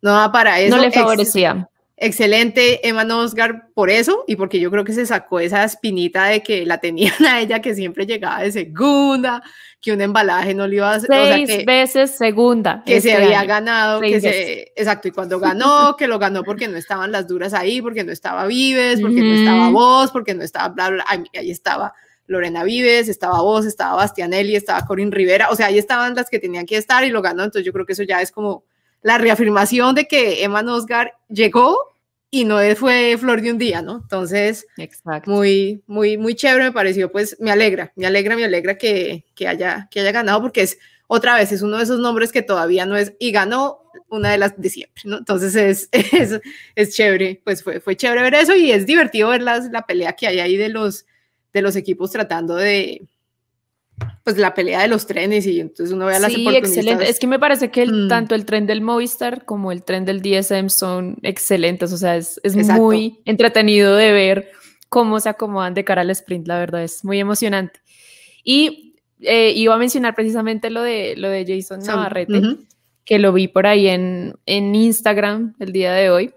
no 0.00 0.12
va 0.12 0.32
para 0.32 0.58
eso. 0.58 0.76
No 0.76 0.82
le 0.82 0.90
favorecía 0.90 1.68
excelente 2.02 2.86
Emma 2.86 3.06
Oscar 3.16 3.68
por 3.74 3.88
eso 3.88 4.24
y 4.26 4.34
porque 4.34 4.58
yo 4.58 4.72
creo 4.72 4.84
que 4.84 4.92
se 4.92 5.06
sacó 5.06 5.38
esa 5.38 5.62
espinita 5.62 6.24
de 6.24 6.42
que 6.42 6.66
la 6.66 6.78
tenían 6.78 7.14
a 7.26 7.40
ella 7.40 7.62
que 7.62 7.74
siempre 7.74 8.06
llegaba 8.06 8.42
de 8.42 8.50
segunda, 8.50 9.40
que 9.80 9.92
un 9.92 10.00
embalaje 10.00 10.52
no 10.52 10.66
le 10.66 10.76
iba 10.76 10.90
a 10.90 10.94
hacer. 10.96 11.08
Seis 11.08 11.50
o 11.50 11.54
sea, 11.54 11.64
veces 11.64 12.10
segunda. 12.10 12.82
Que 12.84 13.00
se 13.00 13.12
este 13.12 13.24
había 13.24 13.44
ganado, 13.44 14.00
que 14.00 14.20
se, 14.20 14.72
exacto, 14.74 15.08
y 15.08 15.10
cuando 15.12 15.38
ganó, 15.38 15.96
que 15.98 16.08
lo 16.08 16.18
ganó 16.18 16.42
porque 16.42 16.66
no 16.66 16.76
estaban 16.76 17.12
las 17.12 17.28
duras 17.28 17.54
ahí, 17.54 17.80
porque 17.80 18.02
no 18.02 18.10
estaba 18.10 18.46
Vives, 18.46 19.00
porque 19.00 19.20
no 19.20 19.34
estaba 19.34 19.70
vos, 19.70 20.10
porque 20.10 20.34
no 20.34 20.42
estaba 20.42 20.68
bla, 20.70 20.90
bla, 20.90 21.04
ahí, 21.06 21.22
ahí 21.38 21.50
estaba 21.52 21.94
Lorena 22.26 22.64
Vives, 22.64 23.08
estaba 23.08 23.42
vos, 23.42 23.64
estaba 23.64 23.94
Bastianelli, 23.94 24.56
estaba 24.56 24.84
Corín 24.86 25.12
Rivera, 25.12 25.50
o 25.50 25.56
sea, 25.56 25.66
ahí 25.66 25.78
estaban 25.78 26.16
las 26.16 26.28
que 26.28 26.40
tenían 26.40 26.66
que 26.66 26.76
estar 26.76 27.04
y 27.04 27.10
lo 27.10 27.22
ganó, 27.22 27.44
entonces 27.44 27.64
yo 27.64 27.72
creo 27.72 27.86
que 27.86 27.92
eso 27.92 28.02
ya 28.02 28.20
es 28.20 28.32
como 28.32 28.64
la 29.02 29.18
reafirmación 29.18 29.94
de 29.94 30.06
que 30.06 30.42
Emma 30.42 30.62
Oscar 30.66 31.14
llegó 31.28 31.91
y 32.34 32.46
no 32.46 32.56
fue 32.76 33.18
flor 33.18 33.42
de 33.42 33.52
un 33.52 33.58
día, 33.58 33.82
¿no? 33.82 33.98
Entonces, 34.02 34.66
muy, 35.26 35.82
muy, 35.86 36.16
muy 36.16 36.34
chévere 36.34 36.64
me 36.64 36.72
pareció, 36.72 37.12
pues 37.12 37.36
me 37.38 37.50
alegra, 37.50 37.92
me 37.94 38.06
alegra, 38.06 38.34
me 38.36 38.46
alegra 38.46 38.78
que, 38.78 39.26
que, 39.34 39.46
haya, 39.46 39.86
que 39.90 40.00
haya 40.00 40.12
ganado 40.12 40.40
porque 40.40 40.62
es, 40.62 40.78
otra 41.08 41.36
vez, 41.36 41.52
es 41.52 41.60
uno 41.60 41.76
de 41.76 41.82
esos 41.82 42.00
nombres 42.00 42.32
que 42.32 42.40
todavía 42.40 42.86
no 42.86 42.96
es, 42.96 43.12
y 43.18 43.32
ganó 43.32 43.82
una 44.08 44.30
de 44.30 44.38
las 44.38 44.58
de 44.58 44.70
siempre, 44.70 45.02
¿no? 45.04 45.18
Entonces 45.18 45.54
es, 45.54 45.88
es, 45.92 46.40
es 46.74 46.94
chévere, 46.94 47.42
pues 47.44 47.62
fue, 47.62 47.80
fue 47.80 47.96
chévere 47.96 48.22
ver 48.22 48.34
eso 48.34 48.56
y 48.56 48.72
es 48.72 48.86
divertido 48.86 49.28
ver 49.28 49.42
las, 49.42 49.70
la 49.70 49.84
pelea 49.84 50.14
que 50.14 50.26
hay 50.26 50.40
ahí 50.40 50.56
de 50.56 50.70
los, 50.70 51.04
de 51.52 51.60
los 51.60 51.76
equipos 51.76 52.12
tratando 52.12 52.56
de, 52.56 53.02
pues 54.24 54.38
la 54.38 54.54
pelea 54.54 54.82
de 54.82 54.88
los 54.88 55.06
trenes 55.06 55.46
y 55.46 55.60
entonces 55.60 55.92
uno 55.92 56.06
ve 56.06 56.16
a 56.16 56.18
las 56.20 56.32
sí, 56.32 56.46
excelente. 56.48 57.08
Es 57.08 57.18
que 57.18 57.26
me 57.26 57.38
parece 57.38 57.70
que 57.70 57.86
mm. 57.86 58.08
tanto 58.08 58.34
el 58.34 58.44
tren 58.44 58.66
del 58.66 58.80
Movistar 58.80 59.44
como 59.44 59.72
el 59.72 59.82
tren 59.82 60.04
del 60.04 60.22
DSM 60.22 60.68
son 60.68 61.16
excelentes, 61.22 61.92
o 61.92 61.96
sea, 61.96 62.16
es, 62.16 62.40
es 62.42 62.56
muy 62.56 63.20
entretenido 63.24 63.96
de 63.96 64.12
ver 64.12 64.52
cómo 64.88 65.20
se 65.20 65.28
acomodan 65.28 65.74
de 65.74 65.84
cara 65.84 66.02
al 66.02 66.10
sprint, 66.10 66.46
la 66.46 66.58
verdad, 66.58 66.82
es 66.82 67.04
muy 67.04 67.18
emocionante. 67.18 67.80
Y 68.44 68.96
eh, 69.20 69.52
iba 69.54 69.74
a 69.74 69.78
mencionar 69.78 70.14
precisamente 70.14 70.68
lo 70.68 70.82
de, 70.82 71.14
lo 71.16 71.28
de 71.28 71.46
Jason 71.46 71.80
Navarrete, 71.80 72.58
que 73.04 73.18
lo 73.18 73.32
vi 73.32 73.48
por 73.48 73.66
ahí 73.66 73.88
en, 73.88 74.34
en 74.46 74.74
Instagram 74.74 75.54
el 75.58 75.72
día 75.72 75.92
de 75.92 76.10
hoy. 76.10 76.34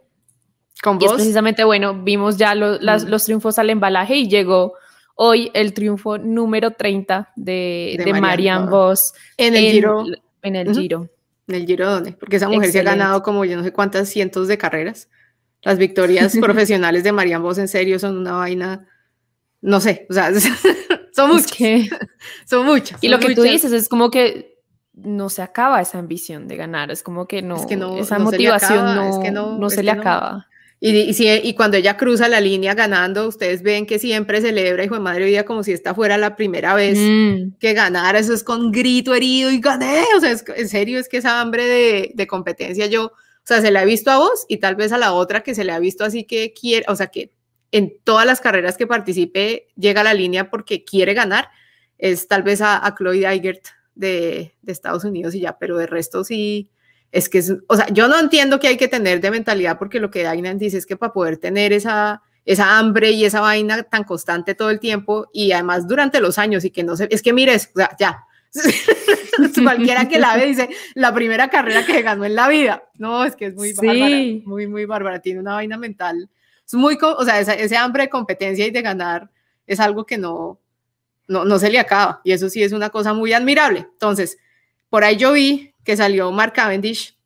¿Con 0.82 1.02
y 1.02 1.06
es 1.06 1.12
precisamente, 1.12 1.64
bueno, 1.64 2.02
vimos 2.04 2.38
ya 2.38 2.54
mm. 2.54 2.80
los 2.82 3.26
triunfos 3.26 3.60
al 3.60 3.70
embalaje 3.70 4.16
y 4.16 4.30
llegó 4.30 4.74
hoy 5.16 5.50
el 5.54 5.74
triunfo 5.74 6.18
número 6.18 6.72
30 6.72 7.32
de, 7.36 8.02
de, 8.04 8.14
Marianne 8.14 8.70
Vos 8.70 9.14
en 9.38 9.56
el 9.56 9.72
Giro. 9.72 10.06
En 10.42 10.56
el 10.56 10.74
Giro. 10.76 11.10
En 11.48 11.56
el 11.56 11.66
Giro, 11.66 11.90
¿dónde? 11.90 12.12
Porque 12.14 12.36
esa 12.36 12.50
mujer 12.50 12.72
se 12.72 12.80
ha 12.80 12.84
ganado 12.84 13.24
como 13.24 13.46
yo 13.46 13.58
no 13.58 13.64
sé 13.64 13.72
cuántas 13.72 14.10
cientos 14.10 14.48
de 14.48 14.58
carreras. 14.58 15.10
Las 15.62 15.78
victorias 15.78 16.36
profesionales 16.42 17.04
de 17.04 17.12
Marianne 17.12 17.44
Vos 17.44 17.58
en 17.58 17.68
serio 17.68 17.98
son 17.98 18.18
una 18.18 18.34
vaina, 18.34 18.88
no 19.62 19.80
sé, 19.80 20.06
o 20.10 20.14
sea, 20.14 20.32
son 21.16 21.30
muchas. 21.30 21.52
son 22.46 22.66
muchas. 22.66 23.04
Y 23.04 23.08
lo 23.08 23.20
que 23.20 23.34
tú 23.34 23.42
dices 23.42 23.72
es 23.72 23.90
como 23.90 24.12
que 24.12 24.56
no 24.94 25.30
se 25.30 25.42
acaba 25.42 25.82
esa 25.82 26.00
ambición 26.00 26.48
de 26.48 26.56
ganar, 26.56 26.92
es 26.92 27.04
como 27.04 27.28
que 27.28 27.42
no, 27.42 27.58
esa 27.98 28.20
motivación 28.20 28.96
no, 29.34 29.58
no, 29.58 29.70
se 29.70 29.84
le 29.84 29.92
acaba. 29.92 30.48
Y, 30.80 31.54
cuando 31.56 31.78
ella 31.78 31.98
cruza 31.98 32.28
la 32.28 32.42
línea 32.42 32.74
ganando, 32.74 33.28
ustedes 33.28 33.64
ven 33.64 33.86
que 33.86 33.98
siempre 33.98 34.42
celebra, 34.42 34.84
hijo 34.84 34.96
de 34.96 35.02
madre 35.02 35.26
vida, 35.26 35.44
como 35.44 35.64
si 35.64 35.72
esta 35.72 35.96
fuera 35.96 36.18
la 36.18 36.36
primera 36.36 36.76
vez 36.76 36.98
mm. 37.00 37.58
que 37.60 37.74
ganara. 37.74 38.20
Eso 38.20 38.34
es 38.34 38.44
con 38.44 38.72
grito 38.72 39.16
herido 39.16 39.52
y 39.52 39.60
gané. 39.60 40.04
O 40.16 40.20
sea, 40.20 40.36
en 40.56 40.70
serio, 40.70 41.00
es 41.00 41.08
que 41.08 41.18
esa 41.18 41.42
hambre 41.42 41.66
de, 41.66 42.12
de, 42.14 42.28
competencia 42.28 42.88
yo, 42.88 43.06
o 43.06 43.14
sea, 43.44 43.62
se 43.62 43.72
la 43.72 43.84
he 43.84 43.86
visto 43.86 44.12
a 44.12 44.18
vos 44.18 44.46
y 44.48 44.58
tal 44.58 44.76
vez 44.76 44.92
a 44.92 44.98
la 44.98 45.14
otra 45.14 45.42
que 45.42 45.56
se 45.56 45.64
le 45.64 45.72
ha 45.72 45.80
visto 45.80 46.04
así 46.04 46.26
que 46.26 46.54
quiere, 46.54 46.86
o 46.88 46.96
sea, 46.96 47.08
que 47.08 47.32
en 47.72 47.98
todas 48.04 48.26
las 48.26 48.42
carreras 48.42 48.78
que 48.78 48.86
participe 48.86 49.68
llega 49.76 50.02
a 50.02 50.04
la 50.06 50.14
línea 50.14 50.50
porque 50.50 50.84
quiere 50.84 51.14
ganar, 51.14 51.50
es 51.98 52.28
tal 52.28 52.44
vez 52.44 52.62
a, 52.62 52.86
a 52.86 52.94
Chloe 52.96 53.26
Eigert 53.26 53.66
de, 53.96 54.56
de 54.62 54.72
Estados 54.72 55.04
Unidos 55.04 55.34
y 55.36 55.40
ya, 55.40 55.58
pero 55.58 55.78
de 55.78 55.88
resto 55.88 56.24
sí 56.24 56.70
es 57.12 57.30
que, 57.30 57.38
es, 57.40 57.54
o 57.68 57.76
sea, 57.76 57.88
yo 57.90 58.08
no 58.08 58.20
entiendo 58.20 58.60
qué 58.60 58.68
hay 58.68 58.78
que 58.78 58.88
tener 58.88 59.22
de 59.22 59.32
mentalidad 59.32 59.78
porque 59.78 60.00
lo 60.00 60.12
que 60.12 60.24
Dainan 60.24 60.58
dice 60.58 60.78
es 60.78 60.86
que 60.86 60.98
para 60.98 61.14
poder 61.14 61.38
tener 61.38 61.72
esa, 61.74 62.22
esa 62.46 62.78
hambre 62.78 63.12
y 63.12 63.26
esa 63.26 63.42
vaina 63.42 63.84
tan 63.84 64.04
constante 64.04 64.56
todo 64.56 64.70
el 64.70 64.80
tiempo 64.80 65.28
y 65.34 65.52
además 65.52 65.88
durante 65.88 66.20
los 66.20 66.38
años 66.38 66.66
y 66.66 66.72
que 66.72 66.84
no 66.84 66.96
se, 66.96 67.08
es 67.10 67.22
que 67.22 67.34
mires, 67.34 67.72
o 67.74 67.80
sea, 67.80 67.96
ya, 68.00 68.24
cualquiera 69.64 70.08
que 70.08 70.20
la 70.20 70.38
ve 70.38 70.46
dice, 70.46 70.70
la 70.94 71.14
primera 71.14 71.50
carrera 71.50 71.86
que 71.86 72.02
ganó 72.02 72.26
en 72.26 72.36
la 72.36 72.48
vida, 72.48 72.84
no, 72.96 73.26
es 73.26 73.36
que 73.36 73.48
es 73.48 73.56
muy 73.56 73.74
bárbara, 73.74 74.16
muy, 74.46 74.68
muy 74.68 74.86
bárbara, 74.86 75.20
tiene 75.20 75.40
una 75.40 75.56
vaina 75.56 75.78
mental, 75.78 76.30
es 76.66 76.74
muy, 76.74 76.98
o 77.02 77.26
sea, 77.26 77.40
ese 77.40 77.78
hambre 77.78 78.04
de 78.04 78.10
competencia 78.10 78.66
y 78.66 78.72
de 78.72 78.82
ganar 78.82 79.30
es 79.68 79.80
algo 79.80 80.06
que 80.06 80.18
no, 80.18 80.60
no, 81.28 81.46
no 81.46 81.60
se 81.60 81.70
le 81.70 81.80
acaba 81.80 82.22
y 82.24 82.32
eso 82.32 82.50
sí 82.50 82.64
es 82.64 82.72
una 82.72 82.90
cosa 82.90 83.14
muy 83.14 83.34
admirable. 83.34 83.88
Entonces, 83.92 84.38
por 84.90 85.04
ahí 85.04 85.18
yo 85.18 85.34
vi 85.34 85.74
que 85.86 85.96
salió 85.96 86.32
Mark 86.32 86.54
Cavendish 86.54 87.18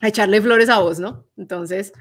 a 0.00 0.08
echarle 0.08 0.40
flores 0.40 0.68
a 0.68 0.80
vos, 0.80 0.98
¿no? 0.98 1.26
Entonces. 1.36 1.92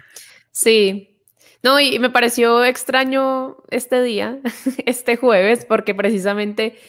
Sí. 0.51 1.19
No, 1.61 1.79
y 1.79 1.99
me 1.99 2.09
pareció 2.09 2.65
extraño 2.65 3.57
este 3.69 4.01
día, 4.01 4.39
este 4.85 5.17
jueves, 5.17 5.65
porque 5.65 5.93
precisamente 5.93 6.79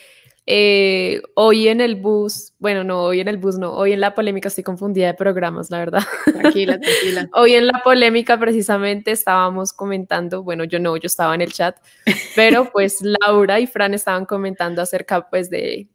eh, 0.46 1.22
hoy 1.34 1.68
en 1.68 1.80
el 1.80 1.94
bus, 1.94 2.54
bueno, 2.58 2.82
no, 2.82 3.02
hoy 3.02 3.20
en 3.20 3.28
el 3.28 3.36
bus 3.36 3.58
no, 3.58 3.72
hoy 3.72 3.92
en 3.92 4.00
la 4.00 4.14
polémica 4.14 4.48
estoy 4.48 4.64
confundida 4.64 5.06
de 5.08 5.14
programas, 5.14 5.70
la 5.70 5.78
verdad. 5.78 6.02
Tranquila, 6.24 6.80
tranquila. 6.80 7.28
Hoy 7.34 7.54
en 7.54 7.66
la 7.66 7.82
polémica 7.84 8.40
precisamente 8.40 9.12
estábamos 9.12 9.72
comentando, 9.72 10.42
bueno, 10.42 10.64
yo 10.64 10.80
no, 10.80 10.96
yo 10.96 11.06
estaba 11.06 11.34
en 11.34 11.42
el 11.42 11.52
chat, 11.52 11.76
pero 12.34 12.72
pues 12.72 13.02
Laura 13.02 13.60
y 13.60 13.66
Fran 13.66 13.94
estaban 13.94 14.24
comentando 14.24 14.82
acerca 14.82 15.28
pues 15.28 15.48
de 15.50 15.88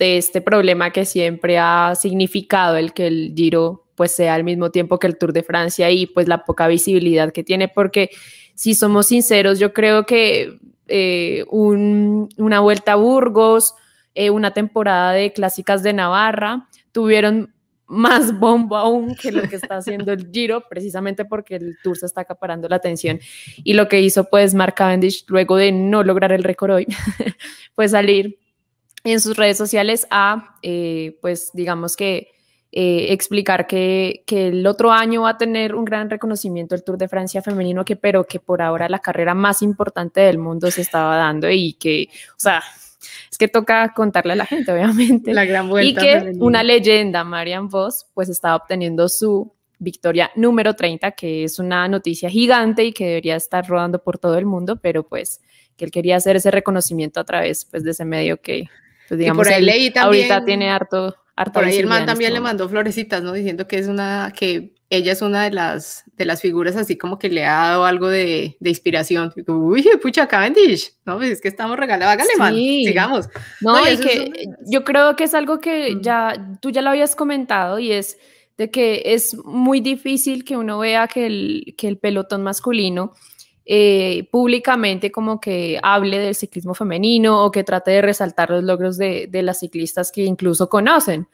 de 0.00 0.16
este 0.16 0.40
problema 0.40 0.92
que 0.92 1.04
siempre 1.04 1.58
ha 1.58 1.94
significado 1.94 2.78
el 2.78 2.94
que 2.94 3.06
el 3.06 3.34
Giro 3.36 3.84
pues 3.94 4.12
sea 4.12 4.34
al 4.34 4.44
mismo 4.44 4.70
tiempo 4.70 4.98
que 4.98 5.06
el 5.06 5.18
Tour 5.18 5.34
de 5.34 5.42
Francia 5.42 5.90
y 5.90 6.06
pues 6.06 6.26
la 6.26 6.46
poca 6.46 6.68
visibilidad 6.68 7.32
que 7.32 7.44
tiene, 7.44 7.68
porque 7.68 8.08
si 8.54 8.74
somos 8.74 9.08
sinceros, 9.08 9.58
yo 9.58 9.74
creo 9.74 10.06
que 10.06 10.58
eh, 10.88 11.44
una 11.50 12.60
vuelta 12.60 12.92
a 12.92 12.96
Burgos, 12.96 13.74
eh, 14.14 14.30
una 14.30 14.54
temporada 14.54 15.12
de 15.12 15.34
clásicas 15.34 15.82
de 15.82 15.92
Navarra, 15.92 16.66
tuvieron 16.92 17.52
más 17.86 18.38
bombo 18.38 18.78
aún 18.78 19.14
que 19.16 19.32
lo 19.32 19.42
que 19.42 19.56
está 19.56 19.76
haciendo 19.76 20.12
el 20.12 20.30
Giro, 20.32 20.64
precisamente 20.66 21.26
porque 21.26 21.56
el 21.56 21.76
Tour 21.82 21.98
se 21.98 22.06
está 22.06 22.22
acaparando 22.22 22.70
la 22.70 22.76
atención. 22.76 23.20
Y 23.64 23.74
lo 23.74 23.86
que 23.86 24.00
hizo 24.00 24.24
pues 24.30 24.54
Mark 24.54 24.76
Cavendish 24.76 25.26
luego 25.28 25.56
de 25.56 25.72
no 25.72 26.02
lograr 26.04 26.32
el 26.32 26.42
récord 26.42 26.70
hoy, 26.70 26.86
fue 27.74 27.86
salir 27.86 28.38
en 29.04 29.20
sus 29.20 29.36
redes 29.36 29.56
sociales 29.56 30.06
a, 30.10 30.56
eh, 30.62 31.18
pues 31.20 31.50
digamos 31.52 31.96
que, 31.96 32.32
eh, 32.72 33.12
explicar 33.12 33.66
que, 33.66 34.22
que, 34.26 34.48
el 34.48 34.64
otro 34.64 34.92
año 34.92 35.22
va 35.22 35.30
a 35.30 35.38
tener 35.38 35.74
un 35.74 35.84
gran 35.84 36.08
reconocimiento 36.08 36.76
el 36.76 36.84
Tour 36.84 36.98
de 36.98 37.08
Francia 37.08 37.42
femenino, 37.42 37.84
que, 37.84 37.96
pero 37.96 38.24
que 38.24 38.38
por 38.38 38.62
ahora 38.62 38.88
la 38.88 39.00
carrera 39.00 39.34
más 39.34 39.60
importante 39.60 40.20
del 40.20 40.38
mundo 40.38 40.70
se 40.70 40.82
estaba 40.82 41.16
dando 41.16 41.50
y 41.50 41.72
que, 41.72 42.08
o 42.30 42.38
sea, 42.38 42.62
es 43.28 43.38
que 43.38 43.48
toca 43.48 43.92
contarle 43.92 44.34
a 44.34 44.36
la 44.36 44.46
gente, 44.46 44.70
obviamente. 44.72 45.34
La 45.34 45.44
gran 45.44 45.68
vuelta. 45.68 46.00
Y 46.00 46.04
que 46.04 46.32
una 46.38 46.62
leyenda, 46.62 47.24
Marian 47.24 47.68
Voss, 47.68 48.06
pues 48.14 48.28
estaba 48.28 48.56
obteniendo 48.56 49.08
su 49.08 49.52
victoria 49.80 50.30
número 50.36 50.74
30, 50.74 51.10
que 51.12 51.44
es 51.44 51.58
una 51.58 51.88
noticia 51.88 52.30
gigante 52.30 52.84
y 52.84 52.92
que 52.92 53.06
debería 53.06 53.34
estar 53.34 53.66
rodando 53.66 54.02
por 54.02 54.18
todo 54.18 54.38
el 54.38 54.46
mundo, 54.46 54.76
pero 54.76 55.02
pues 55.02 55.40
que 55.76 55.86
él 55.86 55.90
quería 55.90 56.16
hacer 56.16 56.36
ese 56.36 56.50
reconocimiento 56.50 57.18
a 57.18 57.24
través 57.24 57.64
pues, 57.64 57.82
de 57.82 57.92
ese 57.92 58.04
medio 58.04 58.40
que, 58.40 58.68
pues 59.10 59.18
digamos, 59.18 59.44
y 59.44 59.50
por 59.50 59.52
ahí 59.52 59.92
ahorita 59.92 60.44
tiene 60.44 60.70
harto, 60.70 61.16
harto 61.34 61.52
Por 61.52 61.64
ahí 61.64 61.78
el 61.78 61.88
man 61.88 62.06
también 62.06 62.32
le 62.32 62.38
mandó 62.38 62.68
florecitas, 62.68 63.20
¿no? 63.24 63.32
Diciendo 63.32 63.66
que 63.66 63.76
es 63.76 63.88
una, 63.88 64.32
que 64.36 64.72
ella 64.88 65.10
es 65.10 65.20
una 65.20 65.42
de 65.42 65.50
las, 65.50 66.04
de 66.16 66.24
las 66.24 66.40
figuras 66.40 66.76
así 66.76 66.96
como 66.96 67.18
que 67.18 67.28
le 67.28 67.44
ha 67.44 67.70
dado 67.70 67.86
algo 67.86 68.08
de, 68.08 68.56
de 68.60 68.70
inspiración. 68.70 69.32
Uy, 69.48 69.84
pucha, 70.00 70.28
Cavendish, 70.28 70.92
¿no? 71.04 71.16
Pues 71.16 71.32
es 71.32 71.40
que 71.40 71.48
estamos 71.48 71.76
regalados, 71.76 72.12
hágale, 72.14 72.36
man, 72.38 72.54
sigamos. 72.54 73.28
No, 73.60 73.80
y 73.80 73.96
que 73.96 74.44
yo 74.64 74.84
creo 74.84 75.16
que 75.16 75.24
es 75.24 75.34
algo 75.34 75.58
que 75.58 75.96
mm. 75.96 76.00
ya, 76.02 76.56
tú 76.62 76.70
ya 76.70 76.80
lo 76.80 76.90
habías 76.90 77.16
comentado 77.16 77.80
y 77.80 77.90
es 77.90 78.16
de 78.58 78.70
que 78.70 79.02
es 79.06 79.34
muy 79.44 79.80
difícil 79.80 80.44
que 80.44 80.56
uno 80.56 80.78
vea 80.78 81.08
que 81.08 81.26
el, 81.26 81.74
que 81.76 81.88
el 81.88 81.98
pelotón 81.98 82.44
masculino 82.44 83.14
eh, 83.66 84.28
públicamente 84.30 85.12
como 85.12 85.40
que 85.40 85.78
hable 85.82 86.18
del 86.18 86.34
ciclismo 86.34 86.74
femenino 86.74 87.44
o 87.44 87.50
que 87.50 87.64
trate 87.64 87.90
de 87.92 88.02
resaltar 88.02 88.50
los 88.50 88.64
logros 88.64 88.96
de, 88.96 89.28
de 89.30 89.42
las 89.42 89.60
ciclistas 89.60 90.10
que 90.10 90.22
incluso 90.22 90.68
conocen 90.68 91.28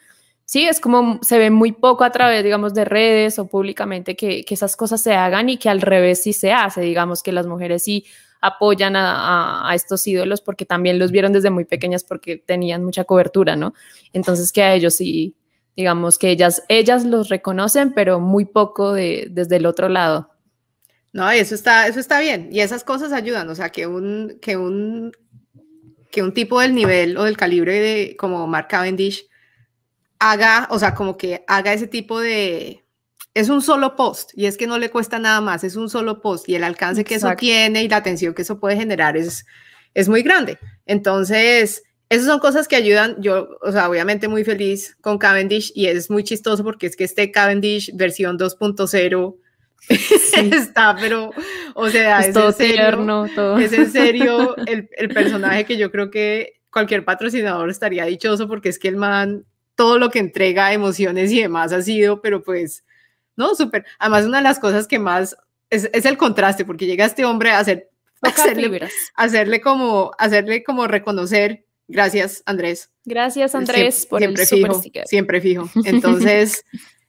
sí, 0.46 0.66
es 0.66 0.80
como 0.80 1.18
se 1.22 1.38
ve 1.38 1.50
muy 1.50 1.72
poco 1.72 2.04
a 2.04 2.10
través, 2.10 2.42
digamos, 2.42 2.72
de 2.72 2.86
redes 2.86 3.38
o 3.38 3.46
públicamente 3.46 4.16
que, 4.16 4.44
que, 4.44 4.54
esas 4.54 4.76
cosas 4.76 5.02
se 5.02 5.14
hagan 5.14 5.50
y 5.50 5.58
que 5.58 5.68
al 5.68 5.82
revés 5.82 6.22
sí 6.22 6.32
se 6.32 6.52
hace, 6.52 6.80
digamos, 6.80 7.22
que 7.22 7.32
las 7.32 7.46
mujeres 7.46 7.82
sí 7.82 8.06
apoyan 8.40 8.96
a, 8.96 9.68
a, 9.68 9.74
estos 9.74 10.06
ídolos 10.06 10.40
porque 10.40 10.64
también 10.64 10.98
los 10.98 11.10
vieron 11.10 11.32
desde 11.32 11.50
muy 11.50 11.64
pequeñas 11.64 12.04
porque 12.04 12.36
tenían 12.38 12.84
mucha 12.84 13.04
cobertura, 13.04 13.56
¿no? 13.56 13.74
Entonces 14.12 14.52
que 14.52 14.62
a 14.62 14.74
ellos 14.74 14.94
sí, 14.94 15.34
digamos, 15.76 16.16
que 16.18 16.30
ellas, 16.30 16.62
ellas 16.68 17.04
los 17.04 17.28
reconocen, 17.28 17.92
pero 17.92 18.20
muy 18.20 18.44
poco 18.44 18.92
de, 18.92 19.26
desde 19.30 19.56
el 19.56 19.66
otro 19.66 19.88
lado. 19.88 20.30
No, 21.16 21.30
eso 21.30 21.54
está, 21.54 21.86
eso 21.86 21.98
está 21.98 22.20
bien. 22.20 22.50
Y 22.52 22.60
esas 22.60 22.84
cosas 22.84 23.10
ayudan, 23.10 23.48
o 23.48 23.54
sea, 23.54 23.70
que 23.70 23.86
un, 23.86 24.36
que 24.42 24.58
un, 24.58 25.12
que 26.10 26.22
un 26.22 26.34
tipo 26.34 26.60
del 26.60 26.74
nivel 26.74 27.16
o 27.16 27.24
del 27.24 27.38
calibre 27.38 27.80
de 27.80 28.16
como 28.18 28.46
Mark 28.46 28.68
Cavendish 28.68 29.26
haga, 30.18 30.68
o 30.70 30.78
sea, 30.78 30.94
como 30.94 31.16
que 31.16 31.42
haga 31.48 31.72
ese 31.72 31.86
tipo 31.86 32.20
de... 32.20 32.84
Es 33.32 33.48
un 33.48 33.62
solo 33.62 33.96
post 33.96 34.32
y 34.34 34.44
es 34.44 34.58
que 34.58 34.66
no 34.66 34.78
le 34.78 34.90
cuesta 34.90 35.18
nada 35.18 35.40
más, 35.40 35.64
es 35.64 35.76
un 35.76 35.88
solo 35.88 36.20
post 36.20 36.50
y 36.50 36.54
el 36.54 36.64
alcance 36.64 37.02
que 37.02 37.14
eso 37.14 37.34
tiene 37.34 37.82
y 37.82 37.88
la 37.88 37.96
atención 37.96 38.34
que 38.34 38.42
eso 38.42 38.60
puede 38.60 38.76
generar 38.76 39.16
es, 39.16 39.46
es 39.94 40.10
muy 40.10 40.20
grande. 40.20 40.58
Entonces, 40.84 41.82
esas 42.10 42.26
son 42.26 42.40
cosas 42.40 42.68
que 42.68 42.76
ayudan. 42.76 43.22
Yo, 43.22 43.56
o 43.62 43.72
sea, 43.72 43.88
obviamente 43.88 44.28
muy 44.28 44.44
feliz 44.44 44.98
con 45.00 45.16
Cavendish 45.16 45.72
y 45.74 45.86
es 45.86 46.10
muy 46.10 46.24
chistoso 46.24 46.62
porque 46.62 46.86
es 46.86 46.94
que 46.94 47.04
este 47.04 47.30
Cavendish 47.30 47.96
versión 47.96 48.38
2.0 48.38 49.36
está, 49.88 50.96
pero, 50.98 51.30
o 51.74 51.88
sea, 51.88 52.20
es, 52.20 52.34
en 52.34 52.52
serio, 52.52 53.26
es 53.58 53.72
en 53.72 53.90
serio 53.90 54.56
el, 54.66 54.88
el 54.96 55.08
personaje 55.08 55.64
que 55.64 55.76
yo 55.76 55.90
creo 55.90 56.10
que 56.10 56.60
cualquier 56.70 57.04
patrocinador 57.04 57.70
estaría 57.70 58.04
dichoso 58.04 58.48
porque 58.48 58.68
es 58.68 58.78
que 58.78 58.88
el 58.88 58.96
man 58.96 59.44
todo 59.76 59.98
lo 59.98 60.10
que 60.10 60.18
entrega, 60.18 60.72
emociones 60.72 61.30
y 61.30 61.40
demás 61.40 61.72
ha 61.72 61.82
sido, 61.82 62.20
pero 62.20 62.42
pues, 62.42 62.84
no, 63.36 63.54
súper. 63.54 63.84
Además, 63.98 64.24
una 64.24 64.38
de 64.38 64.42
las 64.42 64.58
cosas 64.58 64.88
que 64.88 64.98
más 64.98 65.36
es, 65.70 65.88
es, 65.92 66.04
el 66.06 66.16
contraste, 66.16 66.64
porque 66.64 66.86
llega 66.86 67.04
este 67.04 67.24
hombre 67.24 67.50
a 67.50 67.60
hacer, 67.60 67.90
hacerle, 68.22 68.88
hacerle, 69.14 69.60
como, 69.60 70.12
hacerle 70.18 70.64
como 70.64 70.86
reconocer, 70.86 71.66
gracias 71.86 72.42
Andrés. 72.46 72.90
Gracias 73.04 73.54
Andrés 73.54 74.06
siempre, 74.08 74.08
por 74.08 74.38
siempre 74.38 74.42
el 74.42 74.48
fijo, 74.48 75.04
siempre 75.04 75.40
fijo. 75.40 75.70
Entonces, 75.84 76.64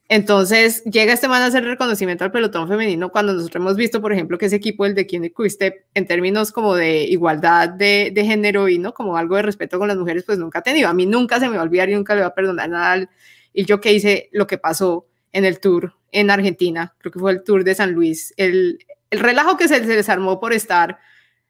Entonces 0.10 0.84
llega 0.86 1.14
este 1.14 1.28
man 1.28 1.42
a 1.42 1.48
hacer 1.48 1.66
reconocimiento 1.66 2.24
al 2.24 2.32
pelotón 2.32 2.68
femenino 2.68 3.10
cuando 3.10 3.34
nosotros 3.34 3.62
hemos 3.62 3.76
visto, 3.76 4.02
por 4.02 4.14
ejemplo, 4.14 4.38
que 4.38 4.46
ese 4.46 4.56
equipo, 4.56 4.86
el 4.86 4.96
de 4.96 5.06
Kine 5.06 5.34
Quickstep, 5.34 5.86
en 5.94 6.08
términos 6.08 6.54
como 6.54 6.76
de 6.76 7.04
igualdad 7.04 7.70
de, 7.70 8.12
de, 8.14 8.26
género 8.26 8.70
y 8.70 8.80
no 8.80 8.94
como 8.94 9.18
algo 9.18 9.36
de 9.36 9.42
respeto 9.42 9.78
con 9.78 9.90
las 9.90 9.98
mujeres, 9.98 10.24
pues 10.24 10.38
nunca 10.38 10.60
ha 10.60 10.62
tenido. 10.62 10.88
A 10.88 10.94
mí 10.94 11.06
nunca 11.06 11.40
se 11.40 11.50
me 11.50 11.58
va 11.58 11.64
a 11.64 11.66
olvidar 11.66 11.90
y 11.90 11.96
nunca 11.96 12.16
le 12.16 12.22
va 12.22 12.28
a 12.28 12.36
perdonar 12.36 12.70
nada. 12.70 13.10
Y 13.54 13.66
yo 13.66 13.82
que 13.82 13.92
hice 13.92 14.30
lo 14.32 14.48
que 14.48 14.58
pasó 14.58 15.08
en 15.34 15.44
el 15.44 15.60
tour 15.60 15.94
en 16.14 16.30
Argentina, 16.30 16.96
creo 17.00 17.12
que 17.12 17.20
fue 17.20 17.32
el 17.34 17.44
tour 17.44 17.66
de 17.66 17.76
San 17.76 17.92
Luis, 17.92 18.34
el, 18.38 18.80
el 19.10 19.20
relajo 19.20 19.58
que 19.58 19.68
se, 19.68 19.84
se 19.84 19.96
desarmó 19.96 20.40
por 20.40 20.54
estar 20.54 21.00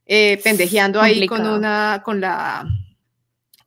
eh, 0.07 0.39
pendejeando 0.43 1.01
ahí 1.01 1.27
con 1.27 1.45
una, 1.45 2.01
con 2.03 2.21
la 2.21 2.65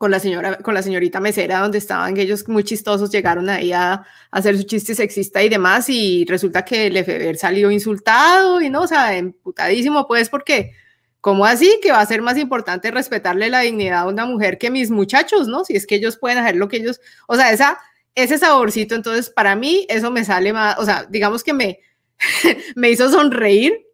con 0.01 0.09
la 0.09 0.19
señora, 0.19 0.57
con 0.57 0.73
la 0.73 0.81
señorita 0.81 1.19
mesera, 1.19 1.59
donde 1.59 1.77
estaban 1.77 2.17
ellos 2.17 2.47
muy 2.47 2.63
chistosos, 2.63 3.11
llegaron 3.11 3.47
ahí 3.49 3.71
a, 3.71 4.03
hacer 4.31 4.57
su 4.57 4.63
chiste 4.63 4.95
sexista 4.95 5.43
y 5.43 5.49
demás, 5.49 5.89
y 5.89 6.25
resulta 6.25 6.65
que 6.65 6.87
el 6.87 6.95
Lefebvre 6.95 7.37
salió 7.37 7.69
insultado 7.69 8.59
y 8.61 8.71
no, 8.71 8.81
o 8.81 8.87
sea, 8.87 9.15
emputadísimo, 9.15 10.07
pues, 10.07 10.27
porque, 10.27 10.71
¿cómo 11.19 11.45
así? 11.45 11.79
Que 11.83 11.91
va 11.91 11.99
a 11.99 12.05
ser 12.07 12.23
más 12.23 12.39
importante 12.39 12.89
respetarle 12.89 13.51
la 13.51 13.59
dignidad 13.59 13.99
a 13.99 14.07
una 14.07 14.25
mujer 14.25 14.57
que 14.57 14.71
mis 14.71 14.89
muchachos, 14.89 15.47
¿no? 15.47 15.65
Si 15.65 15.75
es 15.75 15.85
que 15.85 15.97
ellos 15.97 16.17
pueden 16.17 16.39
hacer 16.39 16.55
lo 16.55 16.67
que 16.67 16.77
ellos, 16.77 16.99
o 17.27 17.35
sea, 17.35 17.51
esa, 17.51 17.77
ese 18.15 18.39
saborcito, 18.39 18.95
entonces, 18.95 19.29
para 19.29 19.55
mí, 19.55 19.85
eso 19.87 20.09
me 20.09 20.25
sale 20.25 20.51
más, 20.51 20.79
o 20.79 20.83
sea, 20.83 21.05
digamos 21.11 21.43
que 21.43 21.53
me, 21.53 21.79
me 22.75 22.89
hizo 22.89 23.07
sonreír, 23.11 23.85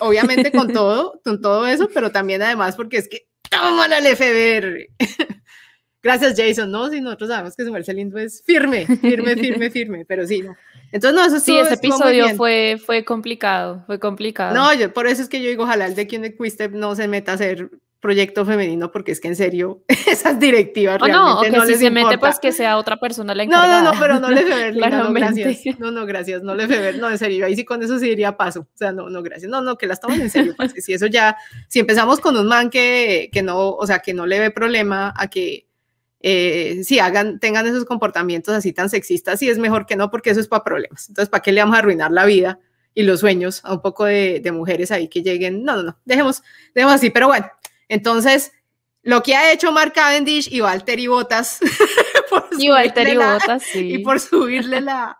obviamente 0.00 0.50
con 0.50 0.72
todo, 0.72 1.20
con 1.22 1.42
todo 1.42 1.66
eso, 1.66 1.90
pero 1.92 2.10
también 2.10 2.40
además 2.40 2.76
porque 2.76 2.96
es 2.96 3.08
que 3.08 3.26
¡Toma 3.60 3.84
al 3.84 4.06
FBR! 4.06 4.88
Gracias, 6.02 6.34
Jason, 6.36 6.70
¿no? 6.70 6.90
Si 6.90 7.00
nosotros 7.00 7.30
sabemos 7.30 7.56
que 7.56 7.64
su 7.64 7.72
Marcelino 7.72 8.18
es 8.18 8.42
firme, 8.44 8.86
firme, 8.86 9.36
firme, 9.36 9.70
firme, 9.70 10.04
pero 10.04 10.26
sí, 10.26 10.42
¿no? 10.42 10.54
Entonces, 10.92 11.18
no, 11.18 11.26
eso 11.26 11.40
Sí, 11.40 11.56
ese 11.56 11.74
episodio 11.74 12.28
fue, 12.36 12.78
fue 12.84 13.04
complicado, 13.04 13.82
fue 13.86 13.98
complicado. 13.98 14.54
No, 14.54 14.72
yo, 14.74 14.92
por 14.92 15.06
eso 15.06 15.22
es 15.22 15.28
que 15.28 15.42
yo 15.42 15.48
digo, 15.48 15.64
ojalá 15.64 15.86
el 15.86 15.94
de 15.94 16.06
quien 16.06 16.36
Quistep 16.36 16.72
no 16.72 16.94
se 16.94 17.08
meta 17.08 17.32
a 17.32 17.34
hacer 17.36 17.70
proyecto 18.04 18.44
femenino, 18.44 18.92
porque 18.92 19.12
es 19.12 19.20
que 19.20 19.28
en 19.28 19.36
serio, 19.36 19.82
esas 20.06 20.38
directivas 20.38 21.00
o 21.00 21.06
realmente 21.06 21.50
no, 21.50 21.56
no 21.56 21.66
si 21.66 21.76
se 21.76 21.90
mete, 21.90 22.18
pues 22.18 22.38
que 22.38 22.52
sea 22.52 22.76
otra 22.76 23.00
persona 23.00 23.34
la 23.34 23.44
encargada. 23.44 23.80
No, 23.80 23.84
no, 23.86 23.94
no, 23.94 23.98
pero 23.98 24.20
no 24.20 24.28
le 24.28 24.42
feber, 24.46 24.76
no, 24.76 25.10
gracias. 25.10 25.78
No, 25.78 25.90
no, 25.90 26.04
gracias, 26.04 26.42
no 26.42 26.54
le 26.54 26.68
feber, 26.68 26.98
no, 26.98 27.08
en 27.08 27.16
serio, 27.16 27.46
ahí 27.46 27.56
sí 27.56 27.64
con 27.64 27.82
eso 27.82 27.98
sí 27.98 28.10
diría 28.10 28.36
paso. 28.36 28.60
O 28.60 28.76
sea, 28.76 28.92
no, 28.92 29.08
no, 29.08 29.22
gracias. 29.22 29.50
No, 29.50 29.62
no, 29.62 29.78
que 29.78 29.86
la 29.86 29.94
estamos 29.94 30.18
en 30.18 30.28
serio, 30.28 30.52
pues, 30.54 30.74
si 30.76 30.92
eso 30.92 31.06
ya, 31.06 31.38
si 31.66 31.80
empezamos 31.80 32.20
con 32.20 32.36
un 32.36 32.46
man 32.46 32.68
que, 32.68 33.30
que 33.32 33.42
no, 33.42 33.70
o 33.70 33.86
sea, 33.86 34.00
que 34.00 34.12
no 34.12 34.26
le 34.26 34.38
ve 34.38 34.50
problema 34.50 35.14
a 35.16 35.28
que 35.28 35.66
eh, 36.20 36.84
si 36.84 36.98
hagan, 36.98 37.40
tengan 37.40 37.66
esos 37.66 37.86
comportamientos 37.86 38.54
así 38.54 38.74
tan 38.74 38.90
sexistas, 38.90 39.38
sí 39.38 39.48
es 39.48 39.56
mejor 39.56 39.86
que 39.86 39.96
no, 39.96 40.10
porque 40.10 40.28
eso 40.28 40.40
es 40.40 40.48
para 40.48 40.62
problemas. 40.62 41.08
Entonces, 41.08 41.30
¿para 41.30 41.40
qué 41.40 41.52
le 41.52 41.62
vamos 41.62 41.76
a 41.76 41.78
arruinar 41.78 42.10
la 42.10 42.26
vida 42.26 42.58
y 42.92 43.04
los 43.04 43.20
sueños 43.20 43.62
a 43.64 43.72
un 43.72 43.80
poco 43.80 44.04
de, 44.04 44.40
de 44.40 44.52
mujeres 44.52 44.90
ahí 44.90 45.08
que 45.08 45.22
lleguen? 45.22 45.64
No, 45.64 45.76
no, 45.76 45.84
no, 45.84 45.98
dejemos, 46.04 46.42
dejemos 46.74 46.96
así, 46.96 47.08
pero 47.08 47.28
bueno, 47.28 47.46
entonces 47.88 48.52
lo 49.02 49.22
que 49.22 49.36
ha 49.36 49.52
hecho 49.52 49.70
Mark 49.70 49.92
Cavendish 49.94 50.48
y 50.50 50.60
Valtteri 50.60 51.06
Bottas 51.06 51.60
y 52.58 52.68
Valtteri 52.68 53.16
Bottas, 53.16 53.62
sí. 53.72 53.94
y 53.94 53.98
por 53.98 54.18
subirle 54.18 54.80
la, 54.80 55.18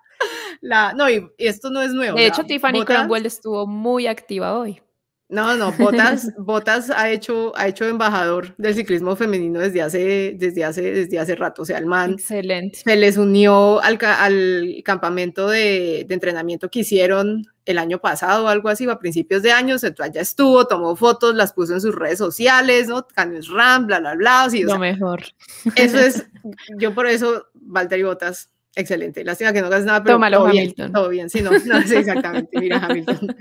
la 0.60 0.92
no, 0.94 1.08
y, 1.10 1.30
esto 1.38 1.70
no 1.70 1.82
es 1.82 1.92
nuevo. 1.92 2.16
De 2.16 2.26
hecho, 2.26 2.44
Tiffany 2.44 2.84
Cromwell 2.84 3.26
estuvo 3.26 3.66
muy 3.66 4.06
activa 4.06 4.58
hoy. 4.58 4.80
No, 5.28 5.56
no, 5.56 5.72
Botas, 5.72 6.30
Botas 6.38 6.90
ha 6.90 7.10
hecho, 7.10 7.52
ha 7.56 7.66
hecho 7.66 7.86
embajador 7.86 8.54
del 8.58 8.74
ciclismo 8.74 9.16
femenino 9.16 9.58
desde 9.58 9.80
hace, 9.80 10.34
desde 10.36 10.64
hace, 10.64 10.82
desde 10.82 11.18
hace 11.18 11.34
rato. 11.34 11.62
O 11.62 11.64
sea, 11.64 11.78
el 11.78 11.86
man 11.86 12.12
Excelente. 12.12 12.80
se 12.84 12.96
les 12.96 13.16
unió 13.16 13.80
al, 13.82 13.98
al 14.02 14.82
campamento 14.84 15.48
de, 15.48 16.04
de, 16.06 16.14
entrenamiento 16.14 16.70
que 16.70 16.80
hicieron 16.80 17.46
el 17.64 17.78
año 17.78 17.98
pasado 17.98 18.44
o 18.44 18.48
algo 18.48 18.68
así, 18.68 18.88
a 18.88 18.98
principios 18.98 19.42
de 19.42 19.52
años. 19.52 19.82
Entonces 19.82 20.14
ya 20.14 20.20
estuvo, 20.20 20.66
tomó 20.66 20.94
fotos, 20.94 21.34
las 21.34 21.54
puso 21.54 21.72
en 21.72 21.80
sus 21.80 21.94
redes 21.94 22.18
sociales, 22.18 22.88
¿no? 22.88 23.06
Canes 23.08 23.48
Ram, 23.48 23.86
bla, 23.86 24.00
bla, 24.00 24.14
bla. 24.14 24.48
Lo 24.52 24.78
mejor. 24.78 25.22
Eso 25.74 25.98
es, 25.98 26.26
yo 26.78 26.94
por 26.94 27.06
eso, 27.06 27.46
Valtteri 27.54 28.02
Botas, 28.02 28.50
Excelente. 28.76 29.24
Lástima 29.24 29.52
que 29.52 29.60
no 29.60 29.68
hagas 29.68 29.84
nada, 29.84 30.02
pero 30.02 30.16
Tómalo, 30.16 30.38
todo 30.38 30.46
Hamilton. 30.48 30.74
bien. 30.76 30.92
Todo 30.92 31.08
bien. 31.08 31.30
Sí, 31.30 31.42
no, 31.42 31.50
no 31.52 31.82
sí, 31.82 31.94
exactamente. 31.94 32.58
Mira, 32.58 32.78
Hamilton. 32.78 33.36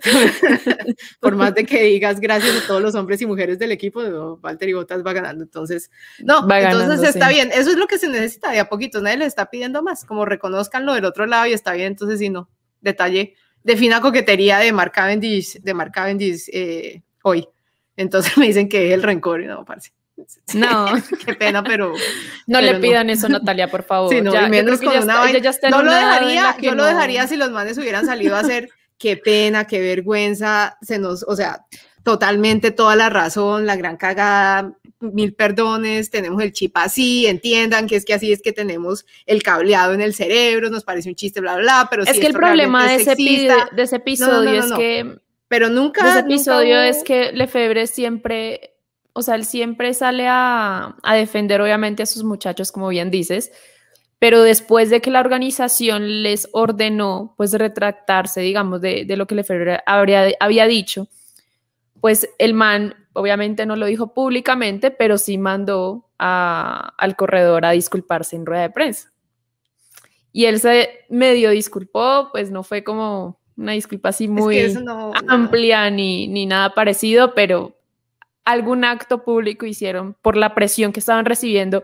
Por 1.20 1.36
más 1.36 1.54
de 1.54 1.64
que 1.64 1.82
digas 1.84 2.20
gracias 2.20 2.62
a 2.62 2.66
todos 2.66 2.82
los 2.82 2.94
hombres 2.94 3.20
y 3.22 3.26
mujeres 3.26 3.58
del 3.58 3.72
equipo, 3.72 4.02
no, 4.02 4.36
Valtteri 4.36 4.74
Bottas 4.74 5.04
va 5.04 5.12
ganando. 5.12 5.44
Entonces, 5.44 5.90
no, 6.18 6.46
Va 6.46 6.60
entonces 6.60 6.88
ganando, 6.88 7.08
está 7.08 7.28
sí. 7.28 7.34
bien. 7.34 7.50
Eso 7.52 7.70
es 7.70 7.76
lo 7.76 7.86
que 7.86 7.98
se 7.98 8.08
necesita 8.08 8.50
de 8.50 8.60
a 8.60 8.68
poquito. 8.68 9.00
Nadie 9.00 9.18
les 9.18 9.28
está 9.28 9.48
pidiendo 9.48 9.82
más. 9.82 10.04
Como 10.04 10.24
reconozcan 10.24 10.84
lo 10.84 10.94
del 10.94 11.06
otro 11.06 11.26
lado 11.26 11.46
y 11.46 11.52
está 11.52 11.72
bien. 11.72 11.88
Entonces, 11.88 12.18
sí, 12.18 12.28
no. 12.28 12.50
Detalle 12.80 13.34
de 13.64 13.76
fina 13.76 14.00
coquetería 14.00 14.58
de 14.58 14.72
Mark 14.72 14.92
Cavendish, 14.92 15.60
de 15.60 15.74
Mark 15.74 15.90
Cavendish 15.92 16.48
eh, 16.52 17.02
hoy. 17.22 17.48
Entonces 17.96 18.36
me 18.38 18.46
dicen 18.46 18.68
que 18.68 18.88
es 18.88 18.94
el 18.94 19.02
rencor 19.02 19.42
y 19.42 19.46
no, 19.46 19.64
parce. 19.64 19.92
No, 20.54 20.86
Qué 21.26 21.34
pena, 21.34 21.62
pero 21.64 21.88
no 21.92 21.96
Pero 22.46 22.60
le 22.60 22.72
no. 22.74 22.80
pidan 22.80 23.10
eso, 23.10 23.28
Natalia, 23.28 23.68
por 23.68 23.82
favor. 23.82 24.12
Sí, 24.12 24.20
no, 24.20 24.32
Ya- 24.32 24.48
menos 24.48 24.80
con 24.80 24.92
ya 24.92 25.00
una 25.00 25.00
está- 25.00 25.14
vaina- 25.20 25.30
ella 25.30 25.44
ya 25.44 25.50
está 25.50 25.66
en 25.68 25.70
no 25.72 25.82
lo 25.82 25.92
dejaría, 25.92 26.56
yo 26.60 26.74
lo 26.74 26.84
dejaría 26.84 27.26
si 27.26 27.36
los 27.36 27.50
manes 27.50 27.78
hubieran 27.78 28.06
salido 28.06 28.36
a 28.36 28.40
hacer 28.40 28.68
qué 28.98 29.16
pena, 29.16 29.66
qué 29.66 29.80
vergüenza, 29.80 30.78
se 30.82 30.98
nos, 30.98 31.24
o 31.24 31.34
sea, 31.34 31.64
totalmente 32.04 32.70
toda 32.70 32.96
la 32.96 33.10
razón, 33.10 33.66
la 33.66 33.76
gran 33.76 33.96
cagada, 33.96 34.72
mil 35.00 35.34
perdones, 35.34 36.10
tenemos 36.10 36.42
el 36.42 36.52
chip 36.52 36.76
así, 36.76 37.26
entiendan 37.26 37.86
que 37.86 37.96
es 37.96 38.04
que 38.04 38.14
así 38.14 38.32
es 38.32 38.40
que 38.40 38.52
tenemos 38.52 39.04
el 39.26 39.42
cableado 39.42 39.92
en 39.94 40.00
el 40.00 40.14
cerebro, 40.14 40.70
nos 40.70 40.84
parece 40.84 41.08
un 41.08 41.14
chiste, 41.14 41.40
bla, 41.40 41.54
bla, 41.54 41.62
bla, 41.62 41.86
pero 41.90 42.04
Es 42.04 42.10
si 42.10 42.20
que 42.20 42.26
el 42.28 42.32
problema 42.34 42.86
de 42.86 42.94
ese, 42.96 43.14
de 43.16 43.82
ese 43.82 43.96
no, 43.96 44.02
episodio 44.02 44.60
no, 44.60 44.66
es 44.66 44.72
que 44.72 45.18
pero 45.48 45.68
nunca... 45.68 46.04
de 46.04 46.10
ese 46.10 46.18
episodio 46.20 46.80
es 46.80 47.02
que 47.04 47.32
Lefebvre 47.32 47.86
siempre, 47.86 48.73
o 49.14 49.22
sea, 49.22 49.36
él 49.36 49.44
siempre 49.46 49.94
sale 49.94 50.26
a, 50.28 50.96
a 51.02 51.14
defender 51.14 51.60
obviamente 51.62 52.02
a 52.02 52.06
sus 52.06 52.24
muchachos, 52.24 52.70
como 52.72 52.88
bien 52.88 53.10
dices, 53.10 53.50
pero 54.18 54.42
después 54.42 54.90
de 54.90 55.00
que 55.00 55.10
la 55.10 55.20
organización 55.20 56.22
les 56.22 56.48
ordenó 56.52 57.34
pues 57.36 57.52
retractarse, 57.52 58.40
digamos, 58.40 58.80
de, 58.80 59.04
de 59.04 59.16
lo 59.16 59.26
que 59.26 59.34
Lefebvre 59.34 59.80
habría, 59.86 60.28
había 60.40 60.66
dicho, 60.66 61.08
pues 62.00 62.28
el 62.38 62.54
man 62.54 62.94
obviamente 63.12 63.64
no 63.66 63.76
lo 63.76 63.86
dijo 63.86 64.12
públicamente, 64.14 64.90
pero 64.90 65.16
sí 65.18 65.38
mandó 65.38 66.10
a- 66.18 66.92
al 66.98 67.16
corredor 67.16 67.64
a 67.64 67.70
disculparse 67.70 68.36
en 68.36 68.46
rueda 68.46 68.62
de 68.62 68.70
prensa. 68.70 69.12
Y 70.32 70.46
él 70.46 70.58
se 70.58 70.90
medio 71.10 71.50
disculpó, 71.50 72.30
pues 72.32 72.50
no 72.50 72.62
fue 72.64 72.82
como 72.82 73.40
una 73.56 73.72
disculpa 73.72 74.08
así 74.08 74.24
es 74.24 74.30
muy 74.30 74.54
que 74.56 74.64
eso 74.66 74.80
no- 74.80 75.12
no. 75.12 75.32
amplia 75.32 75.88
ni, 75.90 76.26
ni 76.26 76.44
nada 76.46 76.74
parecido, 76.74 77.34
pero 77.34 77.76
algún 78.44 78.84
acto 78.84 79.24
público 79.24 79.66
hicieron 79.66 80.14
por 80.22 80.36
la 80.36 80.54
presión 80.54 80.92
que 80.92 81.00
estaban 81.00 81.24
recibiendo, 81.24 81.82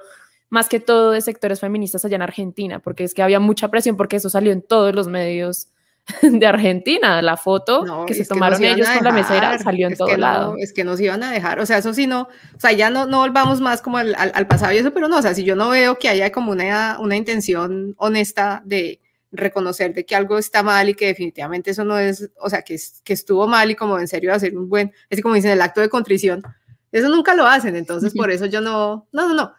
más 0.49 0.69
que 0.69 0.81
todo 0.81 1.13
de 1.13 1.21
sectores 1.21 1.61
feministas 1.61 2.05
allá 2.05 2.17
en 2.17 2.23
Argentina, 2.23 2.81
porque 2.81 3.05
es 3.05 3.15
que 3.15 3.23
había 3.23 3.41
mucha 3.41 3.69
presión 3.69 3.97
porque 3.97 4.17
eso 4.17 4.29
salió 4.31 4.53
en 4.53 4.63
todos 4.63 4.95
los 4.95 5.09
medios 5.09 5.69
de 6.23 6.47
Argentina. 6.47 7.23
La 7.23 7.37
foto 7.37 7.85
No, 7.85 8.05
que 8.07 8.15
se 8.15 8.25
tomaron 8.27 8.61
iban 8.63 8.75
ellos 8.75 8.89
con 8.91 9.05
la 9.05 9.13
mesera 9.13 9.59
salió 9.59 9.87
en 9.87 9.93
es 9.93 9.99
todo 9.99 10.09
que 10.09 10.15
no, 10.17 10.21
lado. 10.21 10.55
es 10.59 10.73
que 10.73 10.83
nos 10.85 11.01
iban 11.01 11.23
a 11.23 11.31
dejar, 11.33 11.61
o 11.61 11.67
sea, 11.67 11.79
eso 11.79 11.95
sí 11.95 12.07
no, 12.07 12.23
o 12.23 12.61
sea, 12.61 12.73
ya 12.73 12.91
no, 12.91 13.07
no 13.07 13.19
volvamos 13.19 13.61
más 13.61 13.81
como 13.81 13.99
al, 13.99 14.15
al- 14.17 14.33
al 14.35 14.47
pasado 14.47 14.73
y 14.73 14.79
eso, 14.79 14.93
pero 14.93 15.09
no, 15.09 15.19
o 15.19 15.23
sea, 15.23 15.35
si 15.35 15.45
yo 15.45 15.57
no 15.57 15.71
veo 15.71 15.99
que 15.99 16.09
haya 16.09 16.31
como 16.33 16.53
una, 16.53 16.99
una 17.01 17.17
intención 17.17 17.95
honesta 17.99 18.63
de 18.65 19.00
reconocer 19.33 19.95
de 19.95 20.05
que 20.05 20.15
algo 20.17 20.39
está 20.39 20.63
mal 20.63 20.89
y 20.89 20.95
que 20.95 21.07
definitivamente 21.07 21.71
eso 21.71 21.85
no 21.85 21.99
es, 21.99 22.31
o 22.41 22.51
sea, 22.51 22.63
que, 22.63 22.75
es- 22.75 23.01
que 23.05 23.13
estuvo 23.13 23.47
mal 23.47 23.71
y 23.71 23.75
como 23.77 23.99
en 23.99 24.09
serio 24.09 24.35
hacer 24.35 24.57
un 24.57 24.69
buen, 24.69 24.93
así 25.11 25.23
como 25.23 25.35
dicen, 25.35 25.51
el 25.53 25.63
acto 25.63 25.81
de 25.81 25.89
contrición, 25.89 26.43
eso 26.93 27.09
nunca 27.09 27.35
lo 27.35 27.47
hacen, 27.47 27.77
entonces 27.77 28.13
por 28.15 28.31
eso 28.31 28.47
yo 28.47 28.61
no, 28.61 29.07
no, 29.13 29.29
no, 29.29 29.35
no, 29.35 29.55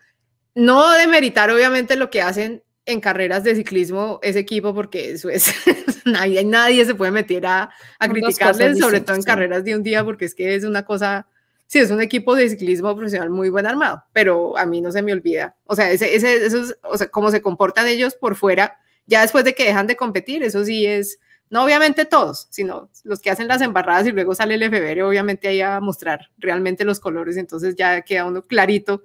no 0.56 0.92
demeritar 0.94 1.50
obviamente 1.50 1.96
lo 1.96 2.10
que 2.10 2.22
hacen 2.22 2.64
en 2.86 3.00
carreras 3.00 3.44
de 3.44 3.56
ciclismo 3.56 4.20
ese 4.24 4.40
equipo 4.40 4.74
porque 4.74 5.12
eso 5.12 5.30
es, 5.30 5.54
nadie, 6.06 6.44
nadie 6.44 6.84
se 6.84 6.96
puede 6.96 7.12
meter 7.12 7.46
a, 7.46 7.64
a 7.64 8.08
criticarles, 8.10 8.80
sobre 8.80 9.00
todo 9.02 9.16
en 9.16 9.22
carreras 9.24 9.64
de 9.64 9.76
un 9.76 9.84
día, 9.84 10.04
porque 10.04 10.26
es 10.26 10.36
que 10.36 10.56
es 10.56 10.64
una 10.66 10.84
cosa, 10.84 11.28
sí, 11.68 11.80
es 11.80 11.92
un 11.92 12.02
equipo 12.02 12.36
de 12.36 12.50
ciclismo 12.50 12.94
profesional 12.96 13.30
muy 13.30 13.50
buen 13.50 13.66
armado, 13.68 14.04
pero 14.12 14.58
a 14.58 14.66
mí 14.66 14.82
no 14.82 14.92
se 14.92 15.02
me 15.02 15.14
olvida, 15.14 15.56
o 15.66 15.76
sea, 15.76 15.90
ese, 15.92 16.14
ese, 16.16 16.46
eso 16.46 16.62
es, 16.64 16.78
o 16.84 16.98
sea, 16.98 17.08
cómo 17.08 17.32
se 17.32 17.42
comportan 17.42 17.88
ellos 17.88 18.16
por 18.16 18.36
fuera, 18.36 18.78
ya 19.06 19.22
después 19.22 19.44
de 19.44 19.54
que 19.54 19.66
dejan 19.66 19.88
de 19.88 19.96
competir, 19.96 20.44
eso 20.44 20.64
sí 20.64 20.86
es, 20.86 21.20
no 21.50 21.64
obviamente 21.64 22.06
todos, 22.06 22.48
sino 22.50 22.90
los 23.04 23.20
que 23.20 23.30
hacen 23.30 23.48
las 23.48 23.62
embarradas 23.62 24.08
y 24.08 24.12
luego 24.12 24.34
sale 24.36 24.56
el 24.56 24.64
FBR, 24.64 25.04
obviamente 25.04 25.48
ahí 25.48 25.62
a 25.62 25.80
mostrar 25.80 26.30
realmente 26.38 26.86
los 26.86 27.00
colores, 27.00 27.38
entonces 27.38 27.76
ya 27.76 28.02
queda 28.02 28.26
uno 28.26 28.44
clarito 28.44 29.04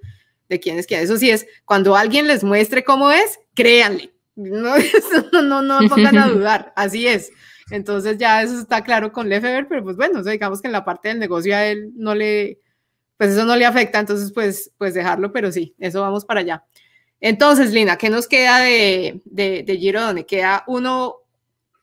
de 0.48 0.60
quién 0.60 0.78
es 0.78 0.86
quién. 0.86 1.00
Eso 1.00 1.16
sí 1.16 1.30
es, 1.30 1.46
cuando 1.64 1.96
alguien 1.96 2.26
les 2.26 2.44
muestre 2.44 2.84
cómo 2.84 3.10
es, 3.10 3.38
créanle. 3.54 4.12
No, 4.36 4.74
no, 5.32 5.42
no, 5.42 5.62
no 5.62 5.88
pongan 5.88 6.18
a 6.18 6.28
dudar, 6.28 6.72
así 6.76 7.08
es. 7.08 7.32
Entonces 7.70 8.16
ya 8.18 8.42
eso 8.42 8.60
está 8.60 8.84
claro 8.84 9.12
con 9.12 9.28
Lefebvre, 9.28 9.64
pero 9.64 9.82
pues 9.82 9.96
bueno, 9.96 10.22
digamos 10.22 10.60
que 10.60 10.68
en 10.68 10.72
la 10.72 10.84
parte 10.84 11.08
del 11.08 11.18
negocio 11.18 11.56
a 11.56 11.66
él 11.66 11.90
no 11.96 12.14
le, 12.14 12.60
pues 13.16 13.30
eso 13.32 13.44
no 13.44 13.56
le 13.56 13.64
afecta, 13.64 13.98
entonces 13.98 14.32
pues, 14.32 14.70
pues 14.78 14.94
dejarlo, 14.94 15.32
pero 15.32 15.50
sí, 15.50 15.74
eso 15.78 16.00
vamos 16.00 16.24
para 16.24 16.40
allá. 16.40 16.64
Entonces, 17.20 17.72
Lina, 17.72 17.96
¿qué 17.96 18.10
nos 18.10 18.26
queda 18.28 18.58
de, 18.58 19.20
de, 19.24 19.62
de 19.62 19.76
Giro 19.78 20.02
donde 20.02 20.26
queda 20.26 20.64
uno 20.66 21.16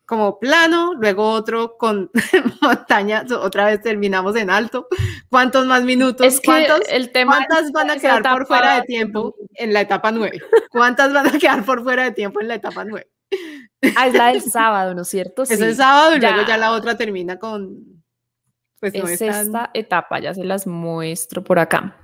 como 0.06 0.38
plano, 0.38 0.94
luego 0.96 1.30
otro 1.32 1.78
con 1.78 2.12
montaña, 2.62 3.26
otra 3.42 3.66
vez 3.66 3.82
terminamos 3.82 4.36
en 4.36 4.50
alto? 4.50 4.88
¿Cuántos 5.30 5.66
más 5.66 5.84
minutos? 5.84 6.26
Es 6.28 6.40
que 6.40 6.46
¿Cuántos? 6.46 6.82
el 6.90 7.12
tema 7.12 7.38
¿Cuántas 7.48 7.72
van 7.72 7.90
a 7.90 7.98
quedar 7.98 8.22
por 8.22 8.32
etapa- 8.42 8.46
fuera 8.46 8.76
de 8.76 8.82
tiempo 8.84 9.36
en 9.56 9.74
la 9.74 9.82
etapa 9.82 10.12
9? 10.12 10.40
¿Cuántas 10.70 11.12
van 11.14 11.28
a 11.28 11.40
quedar 11.40 11.64
por 11.66 11.84
fuera 11.84 12.04
de 12.04 12.12
tiempo 12.12 12.40
en 12.42 12.48
la 12.48 12.56
etapa 12.56 12.86
9? 12.86 13.08
Ah, 13.96 14.08
es 14.08 14.14
la 14.14 14.28
del 14.28 14.42
sábado, 14.52 14.94
¿no 14.94 15.02
es 15.02 15.08
cierto? 15.08 15.44
Es 15.44 15.50
Sí. 15.50 15.64
el 15.64 15.76
sábado 15.76 16.16
y 16.16 16.20
luego 16.20 16.42
ya. 16.42 16.48
ya 16.48 16.58
la 16.58 16.72
otra 16.74 16.96
termina 16.96 17.40
con... 17.40 18.04
Pues 18.80 18.94
no 18.94 19.08
es 19.08 19.20
es 19.22 19.32
tan- 19.32 19.48
esta 19.48 19.72
etapa, 19.74 20.20
ya 20.20 20.34
se 20.34 20.44
las 20.44 20.68
muestro 20.68 21.44
por 21.44 21.58
acá, 21.58 21.96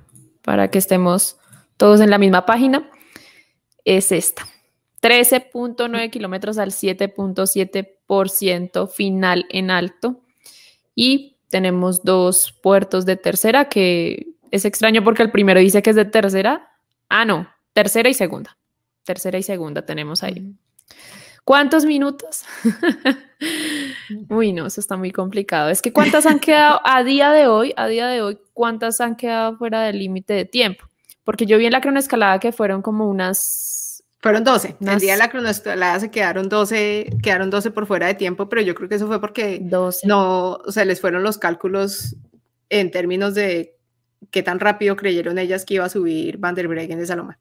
para 0.42 0.68
que 0.70 0.78
estemos 0.78 1.38
todos 1.76 2.00
en 2.00 2.08
la 2.10 2.16
misma 2.18 2.46
página. 2.46 2.90
Es 3.84 4.12
esta. 4.12 4.46
13.9 5.02 6.10
kilómetros 6.10 6.58
al 6.58 6.72
7.7% 6.72 8.88
final 8.88 9.46
en 9.48 9.70
alto. 9.70 10.20
Y 10.94 11.38
tenemos 11.48 12.02
dos 12.02 12.54
puertos 12.62 13.06
de 13.06 13.16
tercera, 13.16 13.68
que 13.68 14.34
es 14.50 14.64
extraño 14.64 15.04
porque 15.04 15.22
el 15.22 15.30
primero 15.30 15.60
dice 15.60 15.82
que 15.82 15.90
es 15.90 15.96
de 15.96 16.04
tercera. 16.04 16.72
Ah, 17.08 17.24
no, 17.24 17.48
tercera 17.72 18.08
y 18.08 18.14
segunda. 18.14 18.56
Tercera 19.04 19.38
y 19.38 19.42
segunda 19.42 19.86
tenemos 19.86 20.22
ahí. 20.22 20.54
¿Cuántos 21.44 21.84
minutos? 21.84 22.44
Uy, 24.28 24.52
no, 24.52 24.66
eso 24.66 24.80
está 24.80 24.96
muy 24.96 25.10
complicado. 25.10 25.70
Es 25.70 25.82
que 25.82 25.92
cuántas 25.92 26.26
han 26.26 26.38
quedado 26.40 26.80
a 26.84 27.02
día 27.02 27.32
de 27.32 27.46
hoy, 27.46 27.72
a 27.76 27.88
día 27.88 28.06
de 28.06 28.22
hoy, 28.22 28.38
cuántas 28.52 29.00
han 29.00 29.16
quedado 29.16 29.56
fuera 29.56 29.82
del 29.82 29.98
límite 29.98 30.34
de 30.34 30.44
tiempo. 30.44 30.89
Porque 31.24 31.46
yo 31.46 31.58
vi 31.58 31.66
en 31.66 31.72
la 31.72 31.80
cronoescalada 31.80 32.38
que 32.40 32.52
fueron 32.52 32.82
como 32.82 33.08
unas, 33.08 34.02
Fueron 34.22 34.44
12. 34.44 34.68
El 34.68 34.76
Unas- 34.80 35.00
día 35.00 35.12
de 35.12 35.18
la 35.18 35.30
cronoescalada 35.30 35.98
se 35.98 36.10
quedaron 36.10 36.48
12, 36.50 37.08
quedaron 37.22 37.48
12 37.48 37.70
por 37.70 37.86
fuera 37.86 38.06
de 38.06 38.14
tiempo, 38.14 38.50
pero 38.50 38.60
yo 38.60 38.74
creo 38.74 38.86
que 38.88 38.96
eso 38.96 39.06
fue 39.06 39.18
porque 39.20 39.58
12. 39.62 40.06
no, 40.06 40.56
o 40.56 40.72
sea, 40.72 40.84
les 40.84 41.00
fueron 41.00 41.22
los 41.22 41.38
cálculos 41.38 42.16
en 42.68 42.90
términos 42.90 43.34
de 43.34 43.76
qué 44.30 44.42
tan 44.42 44.60
rápido 44.60 44.94
creyeron 44.96 45.38
ellas 45.38 45.64
que 45.64 45.74
iba 45.74 45.86
a 45.86 45.88
subir 45.88 46.36
Van 46.36 46.54
der 46.54 46.68
Breggen 46.68 46.98
de 46.98 47.06
Saloma. 47.06 47.38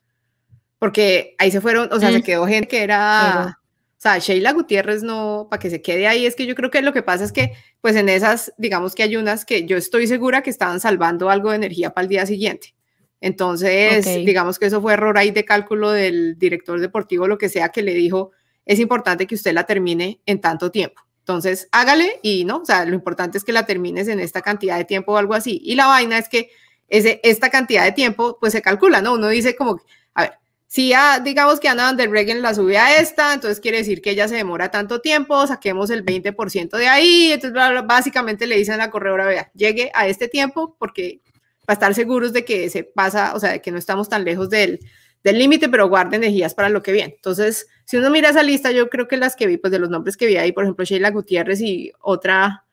Porque 0.77 1.35
ahí 1.37 1.51
se 1.51 1.59
fueron, 1.59 1.89
o 1.91 1.99
sea, 1.99 2.11
se 2.11 2.19
Mm. 2.19 2.23
quedó 2.23 2.47
gente 2.47 2.67
que 2.69 2.81
era, 2.83 3.31
Pero- 3.33 3.49
o 3.49 3.55
sea, 3.97 4.17
Sheila 4.19 4.53
Gutiérrez 4.53 5.03
no, 5.03 5.47
para 5.49 5.59
que 5.59 5.69
se 5.69 5.81
quede 5.81 6.07
ahí, 6.07 6.25
es 6.25 6.33
que 6.37 6.45
yo 6.45 6.55
creo 6.55 6.71
que 6.71 6.81
lo 6.81 6.93
que 6.93 7.03
pasa 7.03 7.25
es 7.25 7.33
que, 7.33 7.51
pues 7.81 7.97
en 7.97 8.07
esas, 8.07 8.53
digamos 8.57 8.95
que 8.95 9.03
hay 9.03 9.17
unas 9.17 9.43
que 9.43 9.65
yo 9.65 9.75
estoy 9.75 10.07
segura 10.07 10.41
que 10.43 10.49
estaban 10.49 10.79
salvando 10.79 11.29
algo 11.29 11.49
de 11.49 11.57
energía 11.57 11.89
para 11.89 12.03
el 12.03 12.09
día 12.09 12.25
siguiente. 12.25 12.73
Entonces, 13.21 14.05
digamos 14.05 14.59
que 14.59 14.67
eso 14.67 14.81
fue 14.81 14.93
error 14.93 15.17
ahí 15.17 15.31
de 15.31 15.43
cálculo 15.43 15.91
del 15.91 16.37
director 16.37 16.79
deportivo, 16.79 17.27
lo 17.27 17.37
que 17.37 17.49
sea, 17.49 17.69
que 17.69 17.81
le 17.81 17.93
dijo, 17.93 18.31
es 18.65 18.79
importante 18.79 19.27
que 19.27 19.35
usted 19.35 19.53
la 19.53 19.65
termine 19.65 20.21
en 20.25 20.39
tanto 20.39 20.71
tiempo. 20.71 21.01
Entonces, 21.19 21.67
hágale 21.71 22.19
y 22.23 22.45
no, 22.45 22.57
o 22.57 22.65
sea, 22.65 22.85
lo 22.85 22.95
importante 22.95 23.37
es 23.37 23.43
que 23.43 23.51
la 23.51 23.65
termines 23.65 24.07
en 24.07 24.19
esta 24.19 24.41
cantidad 24.41 24.77
de 24.77 24.85
tiempo 24.85 25.13
o 25.13 25.17
algo 25.17 25.33
así. 25.33 25.61
Y 25.63 25.75
la 25.75 25.87
vaina 25.87 26.17
es 26.17 26.29
que 26.29 26.49
ese, 26.87 27.19
esta 27.23 27.49
cantidad 27.49 27.83
de 27.83 27.91
tiempo, 27.91 28.37
pues 28.39 28.53
se 28.53 28.61
calcula, 28.61 29.01
¿no? 29.01 29.13
Uno 29.13 29.27
dice 29.27 29.55
como, 29.55 29.81
a 30.13 30.21
ver, 30.23 30.33
si 30.65 30.89
ya 30.89 31.19
digamos 31.19 31.59
que 31.59 31.67
Ana 31.67 31.83
Van 31.83 31.97
der 31.97 32.09
Breggen 32.09 32.41
la 32.41 32.53
sube 32.53 32.77
a 32.77 32.99
esta, 32.99 33.33
entonces 33.33 33.59
quiere 33.59 33.79
decir 33.79 34.01
que 34.01 34.11
ella 34.11 34.27
se 34.27 34.35
demora 34.35 34.71
tanto 34.71 35.01
tiempo, 35.01 35.45
saquemos 35.45 35.89
el 35.89 36.05
20% 36.05 36.77
de 36.77 36.87
ahí, 36.87 37.31
entonces 37.31 37.59
básicamente 37.85 38.47
le 38.47 38.57
dicen 38.57 38.75
a 38.75 38.85
la 38.85 38.91
corredora, 38.91 39.25
vea, 39.25 39.51
llegue 39.53 39.91
a 39.93 40.07
este 40.07 40.27
tiempo 40.27 40.75
porque 40.77 41.21
para 41.69 41.75
estar 41.75 41.93
seguros 41.93 42.33
de 42.33 42.43
que 42.43 42.67
se 42.71 42.83
pasa, 42.83 43.35
o 43.35 43.39
sea, 43.39 43.51
de 43.51 43.61
que 43.61 43.69
no 43.69 43.77
estamos 43.77 44.09
tan 44.09 44.25
lejos 44.25 44.49
del 44.49 44.79
del 45.23 45.37
límite, 45.37 45.69
pero 45.69 45.87
guarde 45.87 46.15
energías 46.15 46.55
para 46.55 46.69
lo 46.69 46.81
que 46.81 46.91
viene. 46.91 47.13
Entonces, 47.13 47.67
si 47.85 47.97
uno 47.97 48.09
mira 48.09 48.29
esa 48.29 48.41
lista, 48.41 48.71
yo 48.71 48.89
creo 48.89 49.07
que 49.07 49.17
las 49.17 49.35
que 49.35 49.45
vi, 49.45 49.57
pues 49.57 49.69
de 49.69 49.77
los 49.77 49.91
nombres 49.91 50.17
que 50.17 50.25
vi 50.25 50.37
ahí, 50.37 50.51
por 50.51 50.63
ejemplo, 50.63 50.83
Sheila 50.83 51.11
Gutiérrez 51.11 51.61
y 51.61 51.91
otra, 52.01 52.65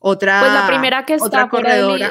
otra, 0.00 0.40
Pues 0.40 0.52
la 0.52 0.66
primera 0.66 1.04
que 1.04 1.14
está 1.14 1.48
corredora. 1.48 2.10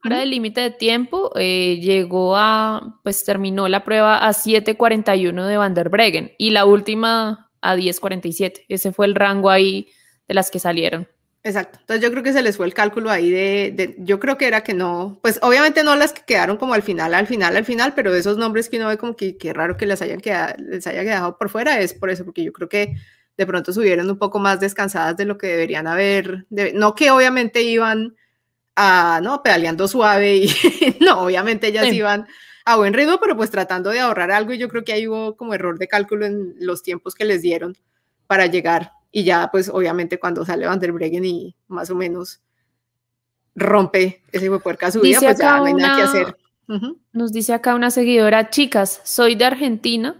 fuera 0.00 0.20
del 0.20 0.30
límite 0.30 0.62
de 0.62 0.70
tiempo, 0.70 1.30
eh, 1.36 1.78
llegó 1.82 2.36
a, 2.38 3.00
pues 3.02 3.22
terminó 3.24 3.68
la 3.68 3.84
prueba 3.84 4.26
a 4.26 4.32
7.41 4.32 5.46
de 5.46 5.56
Van 5.58 5.74
der 5.74 5.90
Breggen 5.90 6.32
y 6.38 6.52
la 6.52 6.64
última 6.64 7.50
a 7.60 7.76
10.47. 7.76 8.64
Ese 8.68 8.92
fue 8.92 9.04
el 9.04 9.14
rango 9.14 9.50
ahí 9.50 9.88
de 10.26 10.32
las 10.32 10.50
que 10.50 10.60
salieron. 10.60 11.08
Exacto. 11.46 11.78
Entonces 11.78 12.02
yo 12.02 12.10
creo 12.10 12.22
que 12.22 12.32
se 12.32 12.40
les 12.40 12.56
fue 12.56 12.64
el 12.64 12.72
cálculo 12.72 13.10
ahí 13.10 13.30
de, 13.30 13.94
yo 13.98 14.18
creo 14.18 14.38
que 14.38 14.46
era 14.46 14.62
que 14.62 14.72
no, 14.72 15.18
pues 15.20 15.38
obviamente 15.42 15.84
no 15.84 15.94
las 15.94 16.14
que 16.14 16.22
quedaron 16.22 16.56
como 16.56 16.72
al 16.72 16.82
final, 16.82 17.12
al 17.12 17.26
final, 17.26 17.54
al 17.54 17.66
final, 17.66 17.92
pero 17.94 18.14
esos 18.14 18.38
nombres 18.38 18.70
que 18.70 18.78
uno 18.78 18.88
ve 18.88 18.96
como 18.96 19.14
que, 19.14 19.36
raro 19.52 19.76
que 19.76 19.84
les 19.84 20.00
hayan 20.00 20.20
quedado, 20.20 20.54
les 20.58 20.86
haya 20.86 21.02
quedado 21.02 21.36
por 21.36 21.50
fuera, 21.50 21.78
es 21.80 21.92
por 21.92 22.08
eso, 22.08 22.24
porque 22.24 22.42
yo 22.42 22.52
creo 22.54 22.70
que 22.70 22.94
de 23.36 23.46
pronto 23.46 23.74
subieron 23.74 24.10
un 24.10 24.16
poco 24.16 24.38
más 24.38 24.58
descansadas 24.58 25.18
de 25.18 25.26
lo 25.26 25.36
que 25.36 25.48
deberían 25.48 25.86
haber, 25.86 26.46
no 26.48 26.94
que 26.94 27.10
obviamente 27.10 27.60
iban 27.62 28.16
a, 28.74 29.20
no, 29.22 29.42
pedaleando 29.42 29.86
suave 29.86 30.36
y 30.36 30.48
no, 31.00 31.20
obviamente 31.20 31.66
ellas 31.66 31.92
iban 31.92 32.26
a 32.64 32.76
buen 32.76 32.94
ritmo, 32.94 33.20
pero 33.20 33.36
pues 33.36 33.50
tratando 33.50 33.90
de 33.90 34.00
ahorrar 34.00 34.30
algo 34.30 34.54
y 34.54 34.58
yo 34.58 34.70
creo 34.70 34.82
que 34.82 34.94
ahí 34.94 35.06
hubo 35.06 35.36
como 35.36 35.52
error 35.52 35.78
de 35.78 35.88
cálculo 35.88 36.24
en 36.24 36.54
los 36.58 36.82
tiempos 36.82 37.14
que 37.14 37.26
les 37.26 37.42
dieron 37.42 37.76
para 38.26 38.46
llegar 38.46 38.92
y 39.16 39.22
ya, 39.22 39.48
pues 39.52 39.68
obviamente 39.68 40.18
cuando 40.18 40.44
sale 40.44 40.66
Van 40.66 40.80
der 40.80 40.90
Breggen 40.90 41.24
y 41.24 41.54
más 41.68 41.88
o 41.88 41.94
menos 41.94 42.40
rompe 43.54 44.24
ese 44.32 44.50
puerca 44.58 44.90
su 44.90 45.00
vida, 45.00 45.20
pues 45.20 45.38
ya 45.38 45.56
no 45.58 45.66
hay 45.66 45.74
nada 45.74 45.96
que 45.96 46.02
hacer. 46.02 46.36
Nos 47.12 47.32
dice 47.32 47.54
acá 47.54 47.76
una 47.76 47.92
seguidora, 47.92 48.50
chicas, 48.50 49.00
soy 49.04 49.36
de 49.36 49.44
Argentina, 49.44 50.16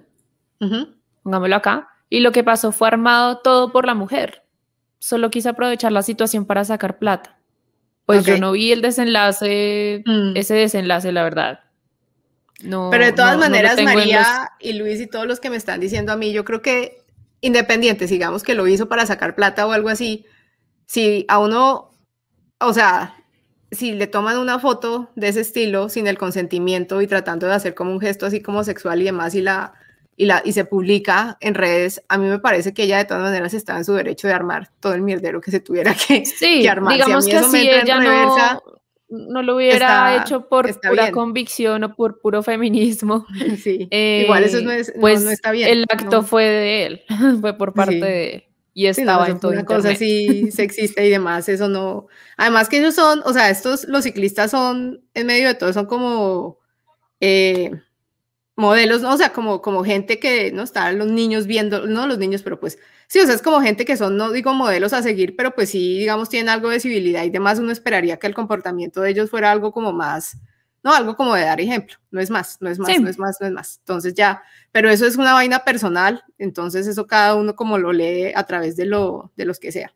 pongámoslo 1.25 1.57
acá, 1.57 1.89
y 2.09 2.21
lo 2.21 2.31
que 2.31 2.45
pasó 2.45 2.71
fue 2.71 2.87
armado 2.87 3.39
todo 3.39 3.73
por 3.73 3.85
la 3.85 3.95
mujer. 3.95 4.45
Solo 5.01 5.29
quise 5.29 5.49
aprovechar 5.49 5.91
la 5.91 6.05
situación 6.05 6.45
para 6.45 6.65
sacar 6.65 6.99
plata. 6.99 7.37
Pues 8.07 8.25
yo 8.25 8.39
no 8.39 8.53
vi 8.53 8.71
el 8.71 8.81
desenlace, 8.81 10.05
mm. 10.07 10.37
ese 10.37 10.55
desenlace, 10.55 11.11
la 11.11 11.25
verdad. 11.25 11.61
No, 12.63 12.91
Pero 12.93 13.07
de 13.07 13.13
todas 13.13 13.39
maneras, 13.39 13.77
María 13.83 14.53
y 14.61 14.75
Luis 14.75 15.01
y 15.01 15.09
todos 15.09 15.27
los 15.27 15.41
que 15.41 15.51
me 15.51 15.57
están 15.57 15.81
diciendo 15.81 16.13
a 16.13 16.17
mí, 16.17 16.33
yo 16.33 16.45
creo 16.45 16.63
que 16.63 17.04
independientes, 17.45 18.09
digamos 18.09 18.43
que 18.43 18.55
lo 18.55 18.67
hizo 18.67 18.89
para 18.89 19.05
sacar 19.05 19.35
plata 19.35 19.67
o 19.67 19.73
algo 19.73 19.91
así, 19.91 20.25
si 20.87 21.27
a 21.29 21.39
uno, 21.39 21.91
o 22.59 22.73
sea, 22.73 23.17
si 23.71 23.93
le 23.93 24.07
toman 24.07 24.39
una 24.39 24.59
foto 24.59 25.11
de 25.15 25.29
ese 25.29 25.43
estilo 25.43 25.91
sin 25.91 26.07
el 26.07 26.17
consentimiento 26.17 27.03
y 27.03 27.07
tratando 27.07 27.47
de 27.47 27.53
hacer 27.53 27.75
como 27.75 27.93
un 27.93 28.01
gesto 28.01 28.25
así 28.25 28.41
como 28.41 28.65
sexual 28.65 29.03
y 29.03 29.05
demás 29.05 29.35
y 29.35 29.43
la 29.43 29.75
y 30.17 30.27
la 30.27 30.43
y 30.45 30.53
se 30.53 30.65
publica 30.65 31.37
en 31.41 31.55
redes, 31.55 32.03
a 32.09 32.17
mí 32.17 32.29
me 32.29 32.39
parece 32.39 32.73
que 32.73 32.85
ella 32.85 32.99
de 32.99 33.05
todas 33.05 33.23
maneras 33.23 33.53
está 33.53 33.77
en 33.77 33.85
su 33.85 33.93
derecho 33.93 34.27
de 34.27 34.35
armar 34.35 34.71
todo 34.81 34.95
el 34.95 35.03
mierdero 35.03 35.41
que 35.41 35.51
se 35.51 35.61
tuviera 35.61 35.95
que, 35.95 36.25
sí, 36.25 36.67
armar. 36.67 36.95
Digamos 36.95 37.27
que 37.27 37.43
si 37.43 37.69
ella 37.69 38.01
no, 38.01 38.63
no 39.15 39.43
lo 39.43 39.57
hubiera 39.57 40.17
hecho 40.17 40.49
por 40.49 40.69
pura 40.81 41.11
convicción 41.13 41.85
o 41.85 41.95
por 41.95 42.21
puro 42.21 42.43
feminismo. 42.43 43.27
Sí, 43.63 43.89
igual 43.91 44.45
eso 44.45 44.61
no, 44.61 44.71
es, 44.71 44.93
pues 45.01 45.23
está 45.23 45.53
bien. 45.53 45.69
El 45.69 45.85
acto 45.89 46.23
fue 46.23 46.45
de 46.45 46.87
él, 46.87 47.03
fue 47.41 47.57
por 47.57 47.73
parte 47.73 48.01
de 48.01 48.35
él. 48.35 48.45
Y 48.77 48.87
estaba 48.87 49.29
en 49.29 49.39
todo 49.39 49.53
una 49.53 49.65
cosa 49.65 49.91
así 49.91 50.51
sexista 50.51 51.03
y 51.05 51.09
demás, 51.09 51.49
eso 51.49 51.69
no. 51.69 52.09
Además 52.37 52.69
que 52.69 52.79
ellos 52.79 52.97
son, 52.97 53.23
o 53.25 53.33
sea, 53.33 53.49
estos, 53.49 53.85
los 53.85 54.03
ciclistas 54.03 54.51
son, 54.51 55.01
en 55.15 55.27
medio 55.27 55.47
de 55.47 55.55
todo, 55.55 55.73
son 55.73 55.87
como 55.87 56.59
eh, 57.21 57.71
modelos, 58.57 59.03
¿no? 59.03 59.15
O 59.15 59.17
sea, 59.17 59.33
como, 59.33 59.63
como 59.63 59.85
gente 59.85 60.19
que, 60.19 60.51
¿no? 60.51 60.65
Están 60.65 60.99
los 60.99 61.07
niños 61.07 61.47
viendo, 61.47 61.87
no 61.87 62.09
los 62.09 62.19
niños, 62.19 62.43
pero 62.43 62.59
pues 62.59 62.79
Sí, 63.09 63.21
o 63.21 63.27
sea, 63.27 63.35
es 63.35 63.43
como 63.43 63.61
gente 63.61 63.85
que 63.85 63.97
son, 63.97 64.17
no 64.17 64.33
digo 64.33 64.55
modelos 64.55 64.93
a 64.93 65.03
seguir, 65.03 65.37
pero 65.37 65.55
pues 65.55 65.71
sí, 65.71 65.99
digamos, 65.99 66.29
tienen 66.29 66.49
algo 66.49 66.71
de 66.71 66.81
civilidad 66.81 67.25
y 67.25 67.31
demás, 67.31 67.59
uno 67.59 67.73
esperaría 67.73 68.19
que 68.19 68.27
el 68.27 68.35
comportamiento 68.35 69.01
de 69.01 69.11
ellos 69.11 69.31
fuera 69.31 69.51
algo 69.51 69.73
como 69.73 69.93
más, 69.93 70.37
no, 70.83 70.93
algo 70.93 71.17
como 71.17 71.35
de 71.35 71.43
dar 71.43 71.61
ejemplo, 71.61 71.97
no 72.11 72.21
es 72.21 72.31
más, 72.31 72.59
no 72.61 72.69
es 72.69 72.79
más, 72.79 73.01
no 73.01 73.09
es 73.09 73.19
más, 73.19 73.37
no 73.41 73.47
es 73.47 73.53
más. 73.53 73.79
Entonces 73.79 74.15
ya, 74.15 74.43
pero 74.71 74.91
eso 74.91 75.07
es 75.07 75.17
una 75.17 75.33
vaina 75.33 75.65
personal, 75.65 76.25
entonces 76.39 76.87
eso 76.87 77.07
cada 77.07 77.35
uno 77.35 77.57
como 77.57 77.79
lo 77.79 77.93
lee 77.93 78.33
a 78.35 78.45
través 78.45 78.77
de, 78.77 78.87
lo, 78.87 79.33
de 79.37 79.45
los 79.47 79.59
que 79.59 79.73
sea. 79.73 79.95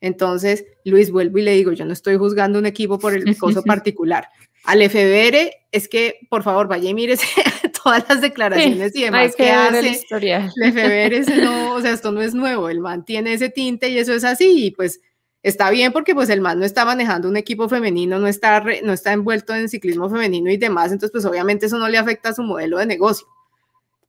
Entonces, 0.00 0.66
Luis, 0.84 1.10
vuelvo 1.10 1.38
y 1.38 1.42
le 1.42 1.52
digo, 1.52 1.72
yo 1.72 1.84
no 1.86 1.92
estoy 1.92 2.16
juzgando 2.16 2.58
un 2.58 2.66
equipo 2.66 2.98
por 2.98 3.14
el 3.14 3.24
caso 3.36 3.62
particular. 3.64 4.28
Al 4.64 4.82
FBR 4.82 5.52
es 5.72 5.88
que, 5.88 6.20
por 6.30 6.42
favor, 6.42 6.68
vaya 6.68 6.88
y 6.88 6.94
mírese 6.94 7.26
todas 7.84 8.04
las 8.08 8.20
declaraciones 8.20 8.96
y 8.96 9.04
demás 9.04 9.36
que, 9.36 9.50
hace. 9.50 10.00
El 10.10 10.72
FBR 10.72 11.36
no, 11.42 11.74
o 11.74 11.80
sea, 11.80 11.92
esto 11.92 12.12
no 12.12 12.22
es 12.22 12.34
nuevo, 12.34 12.68
el 12.68 12.80
man 12.80 13.04
tiene 13.04 13.34
ese 13.34 13.50
tinte 13.50 13.88
y 13.90 13.98
eso 13.98 14.14
es 14.14 14.24
así, 14.24 14.66
y 14.66 14.70
pues 14.70 15.00
está 15.42 15.68
bien 15.68 15.92
porque 15.92 16.14
pues 16.14 16.30
el 16.30 16.40
man 16.40 16.58
no 16.58 16.64
está 16.64 16.86
manejando 16.86 17.28
un 17.28 17.36
equipo 17.36 17.68
femenino, 17.68 18.18
no 18.18 18.26
está, 18.26 18.64
no 18.82 18.92
está 18.94 19.12
envuelto 19.12 19.54
en 19.54 19.68
ciclismo 19.68 20.08
femenino 20.08 20.50
y 20.50 20.56
demás, 20.56 20.92
entonces 20.92 21.12
pues 21.12 21.26
obviamente 21.26 21.66
eso 21.66 21.78
no 21.78 21.88
le 21.88 21.98
afecta 21.98 22.30
a 22.30 22.34
su 22.34 22.42
modelo 22.42 22.78
de 22.78 22.86
negocio. 22.86 23.26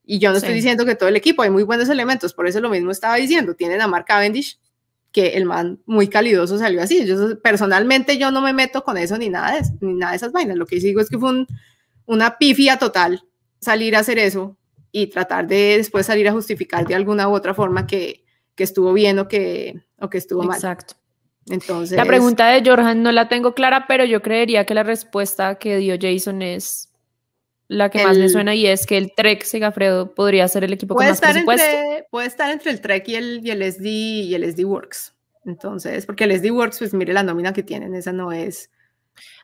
Y 0.05 0.19
yo 0.19 0.29
no 0.31 0.37
estoy 0.37 0.53
diciendo 0.53 0.85
que 0.85 0.95
todo 0.95 1.09
el 1.09 1.15
equipo, 1.15 1.41
hay 1.41 1.49
muy 1.49 1.63
buenos 1.63 1.89
elementos, 1.89 2.33
por 2.33 2.47
eso 2.47 2.61
lo 2.61 2.69
mismo 2.69 2.91
estaba 2.91 3.15
diciendo, 3.15 3.55
tienen 3.55 3.81
a 3.81 3.87
Mark 3.87 4.05
Cavendish, 4.05 4.59
que 5.15 5.29
el 5.29 5.45
man 5.45 5.79
muy 5.85 6.09
calidoso 6.09 6.57
salió 6.57 6.83
así. 6.83 7.05
Yo 7.05 7.39
personalmente 7.41 8.17
yo 8.17 8.31
no 8.31 8.41
me 8.41 8.51
meto 8.51 8.83
con 8.83 8.97
eso 8.97 9.17
ni 9.17 9.29
nada 9.29 9.55
de, 9.55 9.61
ni 9.79 9.93
nada 9.93 10.11
de 10.11 10.17
esas 10.17 10.33
vainas. 10.33 10.57
Lo 10.57 10.65
que 10.65 10.75
digo 10.75 10.99
es 10.99 11.09
que 11.09 11.17
fue 11.17 11.45
una 12.05 12.37
pifia 12.37 12.77
total 12.77 13.23
salir 13.61 13.95
a 13.95 13.99
hacer 13.99 14.19
eso 14.19 14.57
y 14.91 15.07
tratar 15.07 15.47
de 15.47 15.77
después 15.77 16.05
salir 16.05 16.27
a 16.27 16.33
justificar 16.33 16.85
de 16.85 16.95
alguna 16.95 17.29
u 17.29 17.33
otra 17.33 17.53
forma 17.53 17.87
que, 17.87 18.25
que 18.55 18.65
estuvo 18.65 18.91
bien 18.91 19.17
o 19.17 19.29
que, 19.29 19.85
o 20.01 20.09
que 20.09 20.17
estuvo 20.17 20.43
mal. 20.43 20.57
Exacto. 20.57 20.95
Entonces, 21.45 21.95
la 21.95 22.03
pregunta 22.03 22.47
de 22.47 22.69
Jorjan 22.69 23.01
no 23.01 23.13
la 23.13 23.29
tengo 23.29 23.53
clara, 23.53 23.85
pero 23.87 24.03
yo 24.03 24.21
creería 24.21 24.65
que 24.65 24.73
la 24.73 24.83
respuesta 24.83 25.55
que 25.55 25.77
dio 25.77 25.95
Jason 25.97 26.41
es 26.41 26.91
la 27.67 27.89
que 27.89 28.03
más 28.03 28.17
me 28.17 28.29
suena 28.29 28.53
y 28.53 28.67
es 28.67 28.85
que 28.85 28.97
el 28.97 29.13
Trek 29.15 29.43
Segafredo 29.43 30.13
podría 30.13 30.47
ser 30.47 30.63
el 30.63 30.73
equipo 30.73 30.95
con 30.95 31.07
más 31.07 31.19
presupuesto. 31.19 31.67
Entre, 31.67 32.07
puede 32.11 32.27
estar 32.27 32.51
entre 32.51 32.71
el 32.71 32.81
Trek 32.81 33.07
y 33.07 33.15
el, 33.15 33.41
y 33.43 33.51
el 33.51 33.71
SD 33.71 33.87
y 33.87 34.35
el 34.35 34.43
SD 34.43 34.65
Works. 34.65 35.15
Entonces, 35.45 36.05
porque 36.05 36.25
el 36.25 36.39
SD 36.39 36.51
Works, 36.51 36.79
pues 36.79 36.93
mire 36.93 37.13
la 37.13 37.23
nómina 37.23 37.53
que 37.53 37.63
tienen, 37.63 37.95
esa 37.95 38.11
no 38.11 38.31
es. 38.31 38.69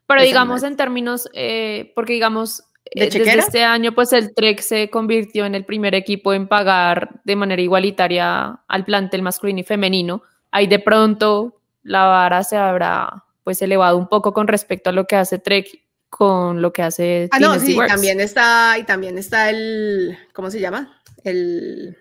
Pero 0.07 0.21
digamos 0.23 0.63
en 0.63 0.75
términos, 0.75 1.29
eh, 1.33 1.91
porque 1.95 2.13
digamos, 2.13 2.63
¿De 2.93 3.05
eh, 3.05 3.09
desde 3.09 3.39
este 3.39 3.63
año, 3.63 3.93
pues 3.93 4.11
el 4.11 4.33
Trek 4.33 4.59
se 4.59 4.89
convirtió 4.89 5.45
en 5.45 5.55
el 5.55 5.65
primer 5.65 5.95
equipo 5.95 6.33
en 6.33 6.47
pagar 6.47 7.21
de 7.23 7.35
manera 7.35 7.61
igualitaria 7.61 8.59
al 8.67 8.85
plantel 8.85 9.21
masculino 9.21 9.59
y 9.59 9.63
femenino. 9.63 10.23
Ahí 10.51 10.67
de 10.67 10.79
pronto 10.79 11.61
la 11.83 12.05
vara 12.05 12.43
se 12.43 12.57
habrá 12.57 13.23
pues 13.43 13.61
elevado 13.61 13.97
un 13.97 14.07
poco 14.07 14.33
con 14.33 14.47
respecto 14.47 14.89
a 14.89 14.93
lo 14.93 15.05
que 15.05 15.15
hace 15.15 15.39
Trek 15.39 15.67
con 16.11 16.61
lo 16.61 16.73
que 16.73 16.83
hace 16.83 17.29
Ah, 17.31 17.39
no, 17.39 17.57
sí, 17.57 17.75
también 17.87 18.19
está, 18.19 18.77
y 18.77 18.83
también 18.83 19.17
está 19.17 19.49
el, 19.49 20.17
¿cómo 20.33 20.51
se 20.51 20.59
llama? 20.59 21.01
El, 21.23 21.97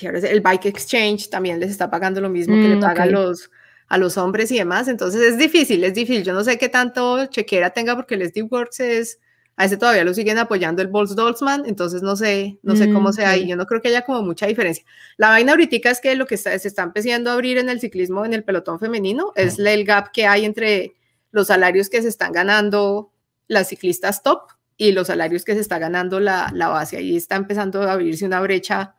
el 0.00 0.40
Bike 0.40 0.66
Exchange 0.66 1.28
también 1.28 1.58
les 1.58 1.70
está 1.70 1.90
pagando 1.90 2.20
lo 2.20 2.30
mismo 2.30 2.54
que 2.54 2.68
le 2.68 2.76
mm, 2.76 2.80
pagan 2.80 3.10
los, 3.10 3.50
a 3.88 3.98
los 3.98 4.16
hombres 4.16 4.52
y 4.52 4.58
demás. 4.58 4.86
Entonces 4.86 5.20
es 5.20 5.36
difícil, 5.36 5.82
es 5.82 5.94
difícil. 5.94 6.22
Yo 6.22 6.32
no 6.32 6.44
sé 6.44 6.56
qué 6.58 6.68
tanto 6.68 7.26
chequera 7.26 7.70
tenga 7.70 7.96
porque 7.96 8.14
el 8.14 8.22
SD 8.22 8.42
Works 8.42 8.78
es, 8.78 9.18
a 9.56 9.64
ese 9.64 9.76
todavía 9.76 10.04
lo 10.04 10.14
siguen 10.14 10.38
apoyando 10.38 10.80
el 10.80 10.88
Bols 10.88 11.16
Dolzman, 11.16 11.64
entonces 11.66 12.02
no 12.02 12.14
sé, 12.14 12.58
no 12.62 12.76
sé 12.76 12.92
cómo 12.92 13.08
mm, 13.08 13.14
sea 13.14 13.30
ahí. 13.30 13.48
Yo 13.48 13.56
no 13.56 13.66
creo 13.66 13.82
que 13.82 13.88
haya 13.88 14.02
como 14.02 14.22
mucha 14.22 14.46
diferencia. 14.46 14.84
La 15.16 15.30
vaina 15.30 15.52
ahorita 15.52 15.90
es 15.90 16.00
que 16.00 16.14
lo 16.14 16.26
que 16.26 16.36
está, 16.36 16.56
se 16.56 16.68
está 16.68 16.84
empezando 16.84 17.30
a 17.30 17.32
abrir 17.32 17.58
en 17.58 17.68
el 17.68 17.80
ciclismo, 17.80 18.24
en 18.24 18.32
el 18.32 18.44
pelotón 18.44 18.78
femenino, 18.78 19.32
es 19.34 19.58
el 19.58 19.84
gap 19.84 20.12
que 20.12 20.24
hay 20.24 20.44
entre 20.44 20.94
los 21.32 21.48
salarios 21.48 21.90
que 21.90 22.00
se 22.00 22.08
están 22.08 22.30
ganando 22.30 23.10
las 23.46 23.68
ciclistas 23.68 24.22
top 24.22 24.50
y 24.76 24.92
los 24.92 25.06
salarios 25.06 25.44
que 25.44 25.54
se 25.54 25.60
está 25.60 25.78
ganando 25.78 26.20
la, 26.20 26.50
la 26.54 26.68
base. 26.68 26.96
Ahí 26.96 27.16
está 27.16 27.36
empezando 27.36 27.82
a 27.82 27.92
abrirse 27.92 28.24
una 28.24 28.40
brecha 28.40 28.94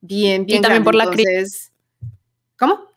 bien, 0.00 0.46
bien. 0.46 0.58
Y 0.58 0.62
también 0.62 0.84
por 0.84 0.94
la 0.94 1.10
crisis. 1.10 1.72
¿Cómo? 2.58 2.90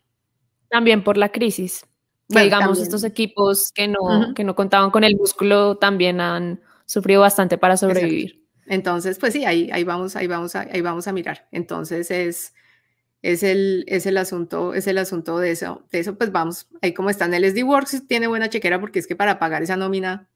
También 0.68 1.02
por 1.02 1.16
la 1.16 1.30
crisis. 1.30 1.84
digamos, 2.28 2.80
estos 2.80 3.04
equipos 3.04 3.72
que 3.72 3.88
no, 3.88 4.34
que 4.34 4.44
no 4.44 4.54
contaban 4.54 4.90
con 4.90 5.04
el 5.04 5.16
músculo 5.16 5.76
también 5.76 6.20
han 6.20 6.60
sufrido 6.86 7.20
bastante 7.20 7.58
para 7.58 7.76
sobrevivir. 7.76 8.40
Entonces, 8.66 9.18
pues 9.18 9.32
sí, 9.32 9.44
ahí, 9.44 9.68
ahí, 9.72 9.82
vamos, 9.82 10.14
ahí, 10.14 10.28
vamos 10.28 10.54
a, 10.54 10.60
ahí 10.60 10.80
vamos 10.80 11.08
a 11.08 11.12
mirar. 11.12 11.48
Entonces 11.50 12.10
es, 12.12 12.54
es, 13.20 13.42
el, 13.42 13.84
es, 13.88 14.06
el 14.06 14.16
asunto, 14.16 14.74
es 14.74 14.86
el 14.86 14.98
asunto 14.98 15.38
de 15.38 15.50
eso. 15.50 15.82
De 15.90 15.98
eso, 15.98 16.16
pues 16.16 16.30
vamos, 16.30 16.68
ahí 16.80 16.94
como 16.94 17.10
está 17.10 17.24
en 17.24 17.34
el 17.34 17.50
SD 17.50 17.64
Works, 17.64 18.06
tiene 18.06 18.28
buena 18.28 18.48
chequera 18.48 18.78
porque 18.80 19.00
es 19.00 19.08
que 19.08 19.16
para 19.16 19.40
pagar 19.40 19.62
esa 19.64 19.76
nómina 19.76 20.28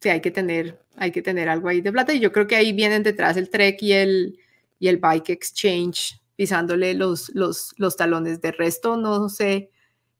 sí 0.00 0.08
hay 0.08 0.20
que 0.20 0.30
tener, 0.30 0.80
hay 0.96 1.10
que 1.10 1.22
tener 1.22 1.48
algo 1.48 1.68
ahí 1.68 1.80
de 1.80 1.92
plata. 1.92 2.12
Y 2.12 2.20
yo 2.20 2.32
creo 2.32 2.46
que 2.46 2.56
ahí 2.56 2.72
vienen 2.72 3.02
detrás 3.02 3.36
el 3.36 3.50
Trek 3.50 3.82
y 3.82 3.92
el, 3.92 4.38
y 4.78 4.88
el 4.88 4.98
Bike 4.98 5.30
Exchange 5.30 6.20
pisándole 6.36 6.94
los, 6.94 7.30
los, 7.34 7.74
los 7.76 7.96
talones. 7.96 8.40
De 8.40 8.52
resto, 8.52 8.96
no 8.96 9.28
sé 9.28 9.70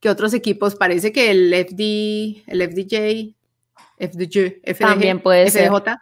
qué 0.00 0.08
otros 0.08 0.34
equipos. 0.34 0.74
Parece 0.74 1.12
que 1.12 1.30
el 1.30 1.52
FD, 1.52 2.44
el 2.46 2.62
FDJ, 2.62 3.36
FDJ, 3.98 4.60
FDJ 4.64 4.78
También 4.78 5.20
puede 5.20 5.50
FDJ, 5.50 5.98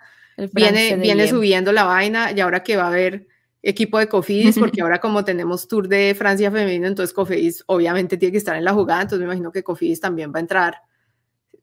viene, 0.52 0.96
viene 0.96 1.28
subiendo 1.28 1.72
la 1.72 1.84
vaina 1.84 2.32
y 2.32 2.40
ahora 2.40 2.62
que 2.62 2.76
va 2.76 2.84
a 2.84 2.88
haber 2.88 3.26
equipo 3.62 3.98
de 3.98 4.08
Cofidis, 4.08 4.58
porque 4.58 4.80
ahora 4.82 5.00
como 5.00 5.24
tenemos 5.24 5.66
Tour 5.68 5.88
de 5.88 6.14
Francia 6.16 6.50
femenino, 6.50 6.86
entonces 6.86 7.14
Cofidis 7.14 7.64
obviamente 7.66 8.16
tiene 8.16 8.32
que 8.32 8.38
estar 8.38 8.56
en 8.56 8.64
la 8.64 8.72
jugada, 8.72 9.02
entonces 9.02 9.20
me 9.20 9.26
imagino 9.26 9.50
que 9.52 9.62
Cofidis 9.62 10.00
también 10.00 10.32
va 10.32 10.38
a 10.38 10.40
entrar 10.40 10.74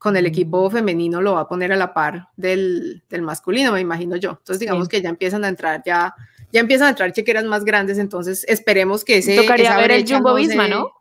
con 0.01 0.17
el 0.17 0.25
equipo 0.25 0.67
mm. 0.67 0.73
femenino 0.73 1.21
lo 1.21 1.35
va 1.35 1.41
a 1.41 1.47
poner 1.47 1.71
a 1.71 1.75
la 1.75 1.93
par 1.93 2.29
del, 2.35 3.03
del 3.07 3.21
masculino, 3.21 3.71
me 3.71 3.81
imagino 3.81 4.15
yo. 4.15 4.31
Entonces, 4.31 4.59
digamos 4.59 4.89
que 4.89 4.99
ya 4.99 5.09
empiezan 5.09 5.45
a 5.45 5.47
entrar, 5.47 5.83
ya, 5.85 6.15
ya 6.51 6.59
empiezan 6.59 6.87
a 6.87 6.89
entrar 6.89 7.13
chequeras 7.13 7.45
más 7.45 7.63
grandes, 7.63 7.99
entonces 7.99 8.43
esperemos 8.47 9.05
que 9.05 9.19
ese... 9.19 9.35
Tocaría 9.35 9.77
ver 9.77 9.91
el 9.91 10.11
Jumbo 10.11 10.33
Visma, 10.33 10.67
¿no? 10.67 10.91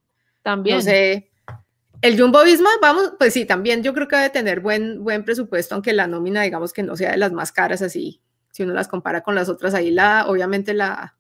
También. 0.43 0.77
No 0.77 0.83
sé. 0.83 1.31
El 2.03 2.21
Jumbo 2.21 2.45
Visma, 2.45 2.69
vamos, 2.83 3.15
pues 3.19 3.33
sí, 3.33 3.47
también 3.47 3.83
yo 3.83 3.95
creo 3.95 4.07
que 4.07 4.17
debe 4.17 4.29
tener 4.29 4.61
buen, 4.61 5.03
buen 5.03 5.25
presupuesto, 5.25 5.75
aunque 5.75 5.95
la 5.95 6.07
nómina, 6.07 6.43
digamos 6.43 6.75
que 6.75 6.83
no 6.83 6.95
sea 6.95 7.13
de 7.13 7.17
las 7.17 7.33
más 7.33 7.53
caras 7.53 7.81
así, 7.81 8.21
si 8.51 8.65
uno 8.65 8.75
las 8.75 8.87
compara 8.87 9.23
con 9.23 9.35
las 9.35 9.49
otras, 9.49 9.73
ahí 9.73 9.91
la, 9.91 10.27
obviamente 10.29 10.75
la, 10.75 11.17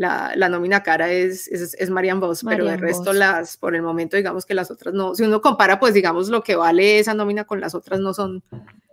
la, 0.00 0.32
la 0.34 0.48
nómina 0.48 0.82
cara 0.82 1.12
es, 1.12 1.46
es, 1.48 1.74
es 1.74 1.90
Marian 1.90 2.20
Voss, 2.20 2.42
pero 2.42 2.66
el 2.70 2.78
resto 2.78 3.12
las, 3.12 3.58
por 3.58 3.74
el 3.74 3.82
momento, 3.82 4.16
digamos 4.16 4.46
que 4.46 4.54
las 4.54 4.70
otras 4.70 4.94
no, 4.94 5.14
si 5.14 5.24
uno 5.24 5.42
compara, 5.42 5.78
pues 5.78 5.92
digamos 5.92 6.30
lo 6.30 6.42
que 6.42 6.56
vale 6.56 6.98
esa 6.98 7.12
nómina 7.12 7.44
con 7.44 7.60
las 7.60 7.74
otras 7.74 8.00
no 8.00 8.14
son, 8.14 8.42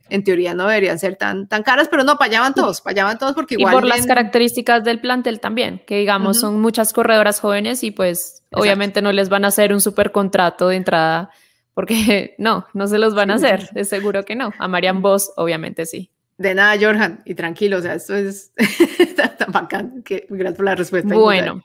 en 0.09 0.25
teoría 0.25 0.53
no 0.53 0.67
deberían 0.67 0.99
ser 0.99 1.15
tan, 1.15 1.47
tan 1.47 1.63
caras, 1.63 1.87
pero 1.89 2.03
no, 2.03 2.17
para 2.17 2.51
todos, 2.51 2.81
para 2.81 3.17
todos 3.17 3.35
porque 3.35 3.55
igual. 3.55 3.73
Y 3.73 3.77
por 3.77 3.85
las 3.85 4.05
características 4.05 4.83
del 4.83 4.99
plantel 4.99 5.39
también, 5.39 5.81
que 5.87 5.97
digamos 5.97 6.41
son 6.41 6.59
muchas 6.59 6.91
corredoras 6.91 7.39
jóvenes 7.39 7.85
y 7.85 7.91
pues 7.91 8.43
obviamente 8.51 9.01
no 9.01 9.13
les 9.13 9.29
van 9.29 9.45
a 9.45 9.47
hacer 9.47 9.71
un 9.71 9.79
super 9.79 10.11
contrato 10.11 10.67
de 10.67 10.75
entrada, 10.75 11.29
porque 11.73 12.35
no, 12.37 12.67
no 12.73 12.85
se 12.85 12.97
los 12.97 13.15
van 13.15 13.31
a 13.31 13.35
hacer, 13.35 13.69
es 13.75 13.87
seguro 13.87 14.25
que 14.25 14.35
no. 14.35 14.51
A 14.59 14.67
Marian 14.67 15.01
Voss, 15.01 15.31
obviamente 15.37 15.85
sí. 15.85 16.11
De 16.37 16.53
nada, 16.53 16.77
Jorjan, 16.79 17.23
y 17.25 17.33
tranquilo, 17.33 17.77
o 17.77 17.81
sea, 17.81 17.95
esto 17.95 18.15
es 18.15 18.53
tan 19.37 19.51
bacán, 19.51 20.03
que 20.03 20.27
gracias 20.29 20.55
por 20.55 20.65
la 20.65 20.75
respuesta. 20.75 21.15
Bueno, 21.15 21.63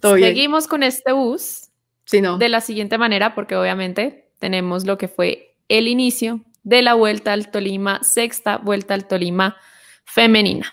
seguimos 0.00 0.66
con 0.66 0.82
este 0.82 1.12
bus 1.12 1.68
sí, 2.06 2.22
no. 2.22 2.38
de 2.38 2.48
la 2.48 2.62
siguiente 2.62 2.96
manera, 2.96 3.34
porque 3.34 3.54
obviamente 3.54 4.30
tenemos 4.38 4.86
lo 4.86 4.96
que 4.96 5.08
fue 5.08 5.56
el 5.68 5.88
inicio 5.88 6.40
de 6.62 6.80
la 6.80 6.94
Vuelta 6.94 7.34
al 7.34 7.50
Tolima, 7.50 8.02
sexta 8.02 8.56
Vuelta 8.56 8.94
al 8.94 9.06
Tolima 9.06 9.56
femenina. 10.04 10.72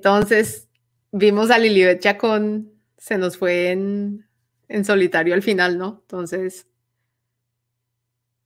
entonces 0.00 0.70
vimos 1.12 1.50
a 1.50 1.58
Lilibet 1.58 2.00
Chacón, 2.00 2.72
se 2.96 3.18
nos 3.18 3.36
fue 3.36 3.70
en, 3.70 4.26
solitario 4.82 5.34
al 5.34 5.42
final, 5.42 5.76
¿no? 5.76 5.98
Entonces, 6.00 6.66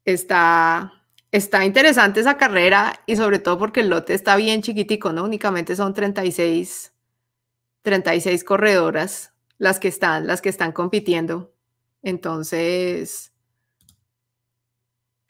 está, 0.04 1.04
está 1.30 1.64
interesante 1.64 2.18
esa 2.18 2.36
carrera 2.38 3.00
y 3.06 3.14
sobre 3.14 3.38
todo 3.38 3.56
porque 3.56 3.82
el 3.82 3.90
lote 3.90 4.14
está 4.14 4.34
bien 4.34 4.62
chiquitico, 4.62 5.12
¿no? 5.12 5.22
Únicamente 5.22 5.76
son 5.76 5.94
36, 5.94 6.92
36 7.82 8.42
corredoras 8.42 9.32
las 9.56 9.78
que 9.78 9.86
están, 9.86 10.26
las 10.26 10.42
que 10.42 10.48
están 10.48 10.72
compitiendo. 10.72 11.54
Entonces, 12.02 13.32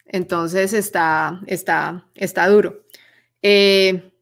entonces 0.05 0.73
está, 0.73 1.39
está, 1.45 2.07
está 2.15 2.47
duro. 2.47 2.83
Eh, 3.43 4.14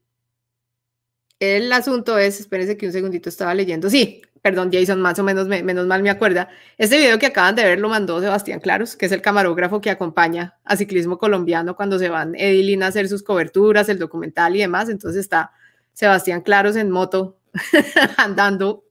el 1.44 1.72
asunto 1.72 2.18
es, 2.18 2.40
espérense 2.40 2.78
que 2.78 2.86
un 2.86 2.92
segundito 2.92 3.30
estaba 3.30 3.54
leyendo. 3.54 3.90
Sí, 3.90 4.22
perdón, 4.42 4.70
Jason, 4.72 5.02
más 5.02 5.18
o 5.20 5.24
menos, 5.24 5.48
menos 5.48 5.88
mal 5.88 6.04
me 6.04 6.10
acuerda. 6.10 6.50
Este 6.78 6.98
video 6.98 7.18
que 7.18 7.28
acaban 7.28 7.56
de 7.56 7.64
ver 7.64 7.80
lo 7.80 7.90
mandó 7.90 8.20
Sebastián 8.20 8.60
Claros, 8.60 8.96
que 8.96 9.06
es 9.06 9.12
el 9.12 9.22
camarógrafo 9.22 9.80
que 9.82 9.90
acompaña 9.90 10.58
a 10.66 10.76
Ciclismo 10.76 11.18
Colombiano 11.18 11.76
cuando 11.76 11.98
se 11.98 12.10
van 12.10 12.36
Edilina 12.36 12.88
a 12.88 12.90
hacer 12.90 13.08
sus 13.08 13.24
coberturas, 13.24 13.88
el 13.90 14.00
documental 14.00 14.56
y 14.56 14.60
demás. 14.60 14.90
Entonces 14.90 15.22
está 15.22 15.52
Sebastián 15.94 16.42
Claros 16.42 16.76
en 16.76 16.92
moto, 16.92 17.38
andando 18.18 18.84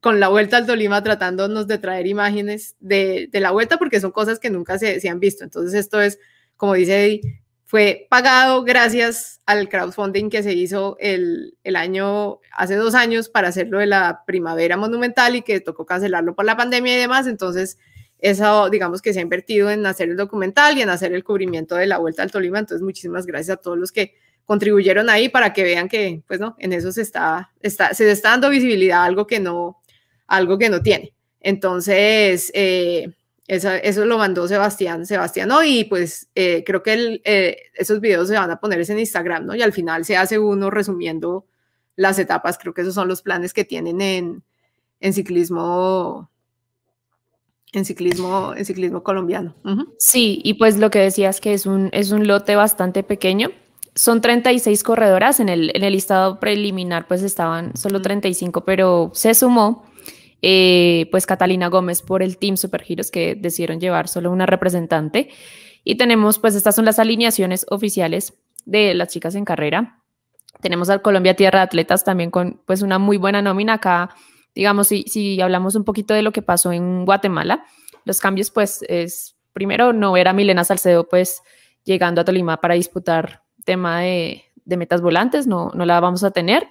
con 0.00 0.18
la 0.18 0.28
vuelta 0.28 0.56
al 0.56 0.66
Tolima, 0.66 1.02
tratándonos 1.02 1.66
de 1.66 1.76
traer 1.76 2.06
imágenes 2.06 2.74
de, 2.80 3.28
la 3.34 3.50
vuelta, 3.50 3.76
porque 3.76 4.00
son 4.00 4.12
cosas 4.12 4.38
que 4.38 4.48
nunca 4.48 4.78
se, 4.78 4.98
se 5.00 5.08
han 5.10 5.20
visto. 5.20 5.44
Entonces 5.44 5.74
esto 5.74 6.00
es, 6.00 6.18
como 6.56 6.72
dice 6.74 7.04
Eddie, 7.04 7.42
fue 7.70 8.08
pagado 8.10 8.64
gracias 8.64 9.40
al 9.46 9.68
crowdfunding 9.68 10.28
que 10.28 10.42
se 10.42 10.54
hizo 10.54 10.96
el, 10.98 11.56
año, 11.76 12.40
hace 12.50 12.74
dos 12.74 12.96
años 12.96 13.28
para 13.28 13.46
hacerlo 13.46 13.78
de 13.78 13.86
la 13.86 14.24
primavera 14.26 14.76
monumental 14.76 15.36
y 15.36 15.42
que 15.42 15.60
tocó 15.60 15.86
cancelarlo 15.86 16.34
por 16.34 16.44
la 16.44 16.56
pandemia 16.56 16.96
y 16.96 16.98
demás. 16.98 17.28
Entonces, 17.28 17.78
eso, 18.18 18.70
digamos 18.70 19.00
que 19.00 19.12
se 19.12 19.20
ha 19.20 19.22
invertido 19.22 19.70
en 19.70 19.86
hacer 19.86 20.08
el 20.08 20.16
documental 20.16 20.78
y 20.78 20.82
en 20.82 20.88
hacer 20.88 21.12
el 21.12 21.22
cubrimiento 21.22 21.76
de 21.76 21.86
la 21.86 21.98
Vuelta 21.98 22.24
al 22.24 22.32
Tolima. 22.32 22.58
Entonces, 22.58 22.82
muchísimas 22.82 23.24
gracias 23.24 23.58
a 23.58 23.60
todos 23.60 23.78
los 23.78 23.92
que 23.92 24.16
contribuyeron 24.46 25.08
ahí 25.08 25.28
para 25.28 25.52
que 25.52 25.62
vean 25.62 25.88
que, 25.88 26.24
pues 26.26 26.40
no, 26.40 26.56
en 26.58 26.72
eso 26.72 26.90
se 26.90 27.02
está, 27.02 27.52
está 27.60 27.94
se 27.94 28.10
está 28.10 28.30
dando 28.30 28.50
visibilidad 28.50 29.02
a 29.02 29.04
algo 29.04 29.28
que 29.28 29.38
no, 29.38 29.80
algo 30.26 30.58
que 30.58 30.70
no 30.70 30.82
tiene. 30.82 31.14
Entonces, 31.38 32.50
eh, 32.52 33.14
eso, 33.50 34.04
lo 34.06 34.16
mandó 34.16 34.46
Sebastián, 34.46 35.04
Sebastián, 35.06 35.48
¿no? 35.48 35.64
Y 35.64 35.84
pues 35.84 36.28
eh, 36.36 36.62
creo 36.64 36.84
que 36.84 37.20
eh, 37.24 37.56
esos 37.74 38.00
videos 38.00 38.28
se 38.28 38.34
van 38.34 38.50
a 38.50 38.60
poner 38.60 38.88
en 38.88 39.00
Instagram, 39.00 39.46
¿no? 39.46 39.56
Y 39.56 39.62
al 39.62 39.72
final 39.72 40.04
se 40.04 40.16
hace 40.16 40.38
uno 40.38 40.70
resumiendo 40.70 41.46
las 41.96 42.20
etapas, 42.20 42.58
creo 42.58 42.72
que 42.72 42.82
esos 42.82 42.94
son 42.94 43.08
los 43.08 43.22
planes 43.22 43.52
que 43.52 43.64
tienen 43.64 44.00
en, 44.00 44.44
en 45.00 45.12
ciclismo 45.12 46.30
en 47.72 47.84
ciclismo, 47.84 48.54
en 48.56 48.64
ciclismo 48.64 49.02
colombiano. 49.02 49.54
Sí, 49.98 50.40
y 50.44 50.54
pues 50.54 50.78
lo 50.78 50.90
que 50.90 51.00
decías 51.00 51.40
que 51.40 51.52
es 51.54 51.66
un, 51.66 51.88
es 51.92 52.10
un 52.10 52.26
lote 52.26 52.56
bastante 52.56 53.02
pequeño. 53.02 53.50
Son 53.94 54.20
36 54.20 54.82
corredoras, 54.82 55.40
en 55.40 55.48
el, 55.48 55.70
en 55.74 55.84
el 55.84 55.92
listado 55.92 56.40
preliminar 56.40 57.06
pues 57.06 57.22
estaban 57.22 57.76
solo 57.76 58.00
35, 58.00 58.64
pero 58.64 59.10
se 59.14 59.34
sumó 59.34 59.89
eh, 60.42 61.08
pues 61.10 61.26
Catalina 61.26 61.68
Gómez 61.68 62.02
por 62.02 62.22
el 62.22 62.38
Team 62.38 62.56
Supergiros 62.56 63.10
que 63.10 63.34
decidieron 63.34 63.80
llevar 63.80 64.08
solo 64.08 64.30
una 64.30 64.46
representante. 64.46 65.30
Y 65.84 65.96
tenemos, 65.96 66.38
pues 66.38 66.54
estas 66.54 66.74
son 66.74 66.84
las 66.84 66.98
alineaciones 66.98 67.66
oficiales 67.68 68.34
de 68.64 68.94
las 68.94 69.08
chicas 69.08 69.34
en 69.34 69.44
carrera. 69.44 70.02
Tenemos 70.60 70.90
al 70.90 71.02
Colombia 71.02 71.34
Tierra 71.34 71.60
de 71.60 71.64
Atletas 71.64 72.04
también 72.04 72.30
con 72.30 72.60
pues 72.66 72.82
una 72.82 72.98
muy 72.98 73.16
buena 73.16 73.42
nómina 73.42 73.74
acá. 73.74 74.10
Digamos, 74.54 74.88
si, 74.88 75.04
si 75.04 75.40
hablamos 75.40 75.74
un 75.74 75.84
poquito 75.84 76.12
de 76.12 76.22
lo 76.22 76.32
que 76.32 76.42
pasó 76.42 76.72
en 76.72 77.04
Guatemala, 77.04 77.64
los 78.04 78.20
cambios 78.20 78.50
pues 78.50 78.84
es, 78.88 79.36
primero, 79.52 79.92
no 79.92 80.12
ver 80.12 80.28
a 80.28 80.32
Milena 80.32 80.64
Salcedo 80.64 81.08
pues 81.08 81.42
llegando 81.84 82.20
a 82.20 82.24
Tolima 82.24 82.60
para 82.60 82.74
disputar 82.74 83.42
tema 83.64 84.00
de, 84.00 84.44
de 84.64 84.76
metas 84.76 85.00
volantes, 85.00 85.46
no, 85.46 85.70
no 85.74 85.84
la 85.86 86.00
vamos 86.00 86.24
a 86.24 86.30
tener. 86.30 86.66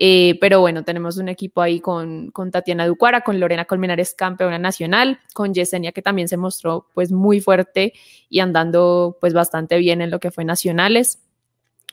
Eh, 0.00 0.38
pero 0.40 0.60
bueno, 0.60 0.84
tenemos 0.84 1.16
un 1.16 1.28
equipo 1.28 1.60
ahí 1.60 1.80
con, 1.80 2.30
con 2.30 2.52
Tatiana 2.52 2.86
Ducuara, 2.86 3.22
con 3.22 3.40
Lorena 3.40 3.64
Colmenares, 3.64 4.14
campeona 4.14 4.56
nacional, 4.56 5.18
con 5.34 5.52
Yesenia, 5.52 5.90
que 5.90 6.02
también 6.02 6.28
se 6.28 6.36
mostró 6.36 6.86
pues 6.94 7.10
muy 7.10 7.40
fuerte 7.40 7.94
y 8.28 8.38
andando 8.38 9.18
pues 9.20 9.34
bastante 9.34 9.76
bien 9.78 10.00
en 10.00 10.12
lo 10.12 10.20
que 10.20 10.30
fue 10.30 10.44
nacionales. 10.44 11.18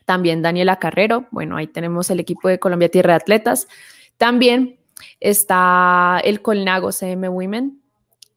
También 0.06 0.44
Daniela 0.44 0.78
Carrero, 0.78 1.26
bueno, 1.32 1.58
ahí 1.58 1.66
tenemos 1.66 2.12
el 2.12 2.20
equipo 2.20 2.48
de 2.48 2.60
Colombia 2.60 2.90
Tierra 2.90 3.14
de 3.14 3.18
Atletas. 3.18 3.68
También 4.18 4.78
está 5.20 6.22
el 6.24 6.44
Colnago 6.44 6.92
CM 6.92 7.28
Women, 7.28 7.82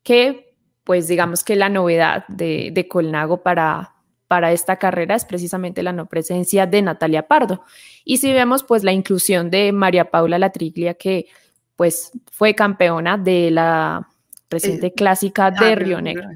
que 0.03 0.55
pues 0.85 1.09
digamos 1.09 1.45
que 1.45 1.57
la 1.57 1.69
novedad 1.69 2.27
de, 2.29 2.71
de 2.73 2.89
Colnago 2.89 3.43
para, 3.43 3.98
para 4.29 4.53
esta 4.53 4.77
carrera 4.77 5.15
es 5.15 5.25
precisamente 5.25 5.83
la 5.83 5.93
no 5.93 6.07
presencia 6.07 6.67
de 6.67 6.83
Natalia 6.83 7.27
Pardo. 7.27 7.65
Y 8.05 8.19
si 8.19 8.33
vemos 8.33 8.63
pues 8.63 8.85
la 8.85 8.93
inclusión 8.93 9.51
de 9.51 9.73
María 9.73 10.11
Paula 10.11 10.39
Latriglia, 10.39 10.95
que 10.95 11.27
pues 11.77 12.13
fue 12.31 12.55
campeona 12.55 13.17
de 13.17 13.51
la 13.51 14.07
reciente 14.51 14.93
clásica 14.93 15.51
de 15.51 15.75
Río 15.75 16.01
Negro. 16.01 16.29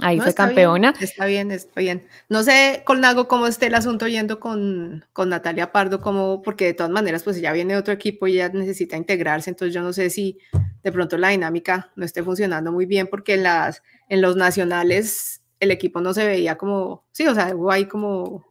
Ahí 0.00 0.18
fue 0.18 0.32
campeona. 0.32 0.94
está 1.00 1.26
bien, 1.26 1.50
está 1.50 1.80
bien. 1.80 2.08
No 2.28 2.42
sé, 2.42 2.82
Colnago, 2.84 3.28
cómo 3.28 3.46
esté 3.46 3.66
el 3.66 3.74
asunto 3.74 4.08
yendo 4.08 4.40
con, 4.40 5.04
con 5.12 5.28
Natalia 5.28 5.70
Pardo, 5.70 6.00
como, 6.00 6.40
porque 6.42 6.64
de 6.64 6.74
todas 6.74 6.90
maneras, 6.90 7.22
pues 7.22 7.40
ya 7.40 7.52
viene 7.52 7.76
otro 7.76 7.92
equipo 7.92 8.26
y 8.26 8.34
ya 8.34 8.48
necesita 8.48 8.96
integrarse, 8.96 9.50
entonces 9.50 9.74
yo 9.74 9.82
no 9.82 9.92
sé 9.92 10.08
si 10.08 10.38
de 10.82 10.92
pronto 10.92 11.18
la 11.18 11.28
dinámica 11.28 11.92
no 11.94 12.06
esté 12.06 12.22
funcionando 12.22 12.72
muy 12.72 12.86
bien, 12.86 13.06
porque 13.06 13.34
en, 13.34 13.42
las, 13.42 13.82
en 14.08 14.22
los 14.22 14.34
nacionales 14.34 15.41
el 15.62 15.70
equipo 15.70 16.00
no 16.00 16.12
se 16.12 16.26
veía 16.26 16.58
como, 16.58 17.04
sí, 17.12 17.24
o 17.26 17.34
sea, 17.34 17.54
hubo 17.54 17.70
ahí 17.70 17.86
como... 17.86 18.44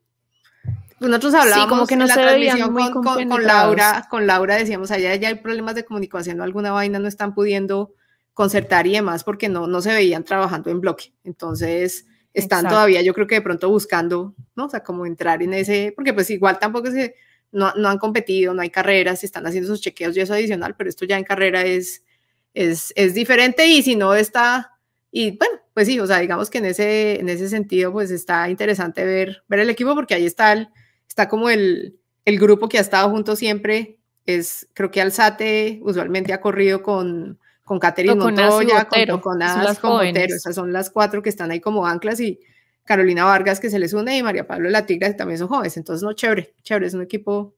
Nosotros 1.02 1.34
hablábamos 1.34 1.70
como 1.70 1.88
que 1.88 1.98
no 1.98 2.04
en 2.04 2.08
la 2.08 2.14
transmisión 2.14 2.74
con, 2.74 3.04
con, 3.04 3.28
con, 3.28 3.44
Laura, 3.44 4.08
con 4.10 4.26
Laura 4.26 4.56
decíamos, 4.56 4.92
allá 4.92 5.14
ya 5.16 5.28
hay 5.28 5.36
problemas 5.36 5.76
de 5.76 5.84
comunicación 5.84 6.40
o 6.40 6.44
alguna 6.44 6.72
vaina, 6.72 7.00
no 7.00 7.10
están 7.10 7.34
pudiendo 7.34 7.94
concertar 8.34 8.88
y 8.88 8.94
demás 8.94 9.26
porque 9.26 9.50
no, 9.50 9.68
no 9.68 9.82
se 9.82 9.94
veían 9.94 10.24
trabajando 10.24 10.70
en 10.70 10.80
bloque. 10.80 11.12
Entonces, 11.26 12.06
están 12.34 12.70
todavía, 12.70 13.02
yo 13.02 13.14
creo 13.14 13.28
que 13.28 13.36
de 13.36 13.42
pronto 13.42 13.70
buscando, 13.70 14.34
¿no? 14.56 14.68
O 14.68 14.70
sea, 14.70 14.84
como 14.84 15.06
entrar 15.06 15.44
en 15.44 15.54
ese, 15.54 15.92
porque 15.94 16.14
pues 16.14 16.30
igual 16.30 16.60
tampoco 16.60 16.92
se, 16.92 17.16
no, 17.52 17.74
no 17.76 17.90
han 17.90 17.98
competido, 17.98 18.54
no 18.54 18.62
hay 18.62 18.70
carreras, 18.70 19.26
están 19.26 19.46
haciendo 19.48 19.68
sus 19.68 19.82
chequeos 19.82 20.16
y 20.16 20.22
eso 20.22 20.34
adicional, 20.34 20.76
pero 20.78 20.90
esto 20.90 21.04
ya 21.04 21.18
en 21.18 21.26
carrera 21.26 21.64
es, 21.64 22.06
es, 22.54 22.94
es 22.96 23.14
diferente 23.16 23.66
y 23.68 23.84
si 23.84 23.98
no 23.98 24.14
está, 24.14 24.78
y 25.12 25.38
bueno, 25.38 25.61
pues 25.74 25.88
sí, 25.88 26.00
o 26.00 26.08
sea, 26.08 26.20
digamos 26.20 26.50
que 26.50 26.58
en 26.58 26.66
ese, 26.66 27.20
en 27.20 27.30
ese 27.30 27.50
sentido, 27.50 27.92
pues 27.92 28.12
está 28.12 28.50
interesante 28.50 29.06
ver, 29.06 29.44
ver 29.48 29.60
el 29.60 29.70
equipo 29.70 29.96
porque 29.96 30.14
ahí 30.14 30.26
está, 30.26 30.54
el, 30.54 30.70
está 31.08 31.30
como 31.30 31.50
el, 31.50 31.98
el 32.26 32.40
grupo 32.40 32.68
que 32.68 32.78
ha 32.78 32.82
estado 32.82 33.10
junto 33.10 33.36
siempre, 33.36 33.98
es, 34.26 34.68
creo 34.74 34.92
que 34.92 35.02
Alzate 35.02 35.80
usualmente 35.84 36.34
ha 36.34 36.42
corrido 36.42 36.84
con, 36.84 37.40
con 37.64 37.80
Caterina 37.80 38.16
Montoya, 38.16 38.86
con 38.86 39.06
Coconaz, 39.06 39.80
con 39.80 39.92
Botero. 39.92 40.36
Esas 40.36 40.56
son 40.56 40.74
las 40.74 40.90
cuatro 40.90 41.22
que 41.22 41.30
están 41.30 41.52
ahí 41.52 41.60
como 41.60 41.88
anclas 41.88 42.20
y 42.20 42.40
Carolina 42.84 43.26
Vargas 43.26 43.60
que 43.60 43.70
se 43.70 43.80
les 43.80 43.94
une 43.94 44.18
y 44.18 44.24
María 44.24 44.48
Pablo 44.48 44.70
La 44.70 44.86
Tigra 44.86 45.16
también 45.16 45.38
son 45.38 45.48
jóvenes. 45.48 45.78
Entonces, 45.78 46.04
no, 46.04 46.14
chévere, 46.14 46.54
chévere, 46.64 46.88
es 46.88 46.94
un 46.94 47.02
equipo. 47.04 47.56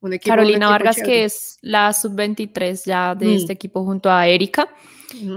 Un 0.00 0.12
equipo 0.12 0.30
Carolina 0.30 0.68
Vargas, 0.68 0.96
que 1.02 1.24
es 1.24 1.58
la 1.60 1.92
sub-23 1.92 2.84
ya 2.84 3.14
de 3.14 3.26
mm. 3.26 3.30
este 3.30 3.52
equipo 3.52 3.84
junto 3.84 4.10
a 4.10 4.28
Erika 4.28 4.68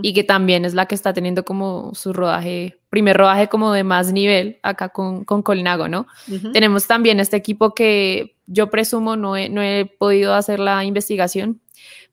y 0.01 0.14
que 0.14 0.24
también 0.24 0.66
es 0.66 0.74
la 0.74 0.86
que 0.86 0.95
está 0.95 1.14
teniendo 1.14 1.45
como 1.45 1.95
su 1.95 2.12
rodaje, 2.12 2.80
primer 2.89 3.18
rodaje 3.18 3.47
como 3.47 3.72
de 3.72 3.84
más 3.84 4.12
nivel 4.12 4.59
acá 4.64 4.89
con, 4.89 5.24
con 5.24 5.41
Colinago, 5.41 5.88
¿no? 5.88 6.07
Tenemos 6.51 6.88
también 6.88 7.20
este 7.20 7.38
equipo 7.38 7.74
que 7.74 8.36
yo 8.47 8.70
presumo, 8.70 9.16
no 9.16 9.36
no 9.49 9.62
he 9.64 9.86
podido 9.86 10.34
hacer 10.34 10.59
la 10.59 10.84
investigación, 10.84 11.62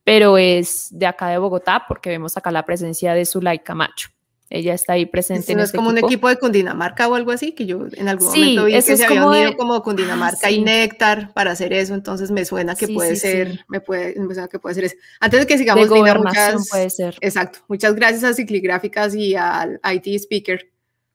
pero 0.05 0.38
es 0.38 0.88
de 0.92 1.07
acá 1.07 1.28
de 1.28 1.38
Bogotá 1.38 1.84
porque 1.88 2.11
vemos 2.11 2.36
acá 2.36 2.51
la 2.51 2.64
presencia 2.64 3.12
de 3.14 3.26
Zulay 3.26 3.59
Camacho. 3.59 4.11
Ella 4.51 4.72
está 4.72 4.94
ahí 4.94 5.05
presente. 5.05 5.55
¿No 5.55 5.62
es 5.62 5.66
este 5.66 5.76
como 5.76 5.90
un 5.90 5.99
equipo 5.99 6.28
de 6.28 6.36
Cundinamarca 6.36 7.07
o 7.07 7.14
algo 7.14 7.32
así? 7.32 7.53
Que 7.53 7.66
yo 7.66 7.86
en 7.92 8.09
algún 8.09 8.28
momento 8.28 8.64
vi 8.64 8.72
que 8.72 8.82
se 8.82 9.05
había 9.05 9.26
unido 9.26 9.57
como 9.57 9.82
Cundinamarca 9.82 10.51
y 10.51 10.62
Néctar 10.62 11.32
para 11.34 11.53
hacer 11.53 11.72
eso, 11.72 11.94
entonces 11.94 12.30
me 12.30 12.44
suena 12.44 12.74
que 12.74 12.88
puede 12.88 13.16
ser, 13.16 13.64
me 13.68 13.80
puede, 13.80 14.18
me 14.18 14.32
suena 14.32 14.49
que 14.49 14.59
puede 14.59 14.74
ser 14.74 14.84
eso. 14.84 14.96
Antes 15.20 15.40
de 15.40 15.46
que 15.46 15.59
sigamos, 15.59 15.90
de 15.90 16.14
muchas, 16.14 16.68
puede 16.70 16.88
ser. 16.88 17.16
Exacto. 17.20 17.59
Muchas 17.68 17.94
gracias 17.94 18.24
a 18.24 18.32
Cicligráficas 18.32 19.14
y 19.14 19.34
al 19.34 19.80
IT 19.84 20.07
Speaker 20.22 20.70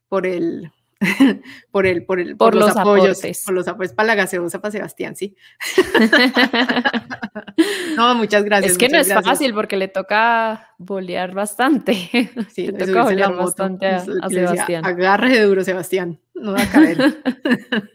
por 0.08 0.26
el, 0.26 0.70
por 1.70 1.86
el, 1.86 2.04
por 2.04 2.20
el, 2.20 2.36
por, 2.36 2.54
los, 2.54 2.76
apoyos, 2.76 3.20
por 3.44 3.54
los 3.54 3.68
apoyos 3.68 3.92
para 3.92 4.08
la 4.08 4.14
gaseosa 4.14 4.60
para 4.60 4.72
Sebastián, 4.72 5.16
sí. 5.16 5.36
no, 7.96 8.14
muchas 8.14 8.44
gracias. 8.44 8.72
Es 8.72 8.78
que 8.78 8.88
no 8.88 8.98
es 8.98 9.12
fácil 9.12 9.54
porque 9.54 9.76
le 9.76 9.88
toca 9.88 10.74
bolear 10.78 11.34
bastante. 11.34 12.30
Sí, 12.50 12.68
le 12.68 12.86
toca 12.86 13.04
bolear 13.04 13.34
bastante 13.34 13.86
a, 13.86 14.04
Sebastián. 14.28 14.84
agarre 14.84 15.30
de 15.30 15.42
duro, 15.42 15.64
Sebastián. 15.64 16.20
No 16.34 16.52
va 16.52 16.62
a 16.62 16.70
caer. 16.70 16.98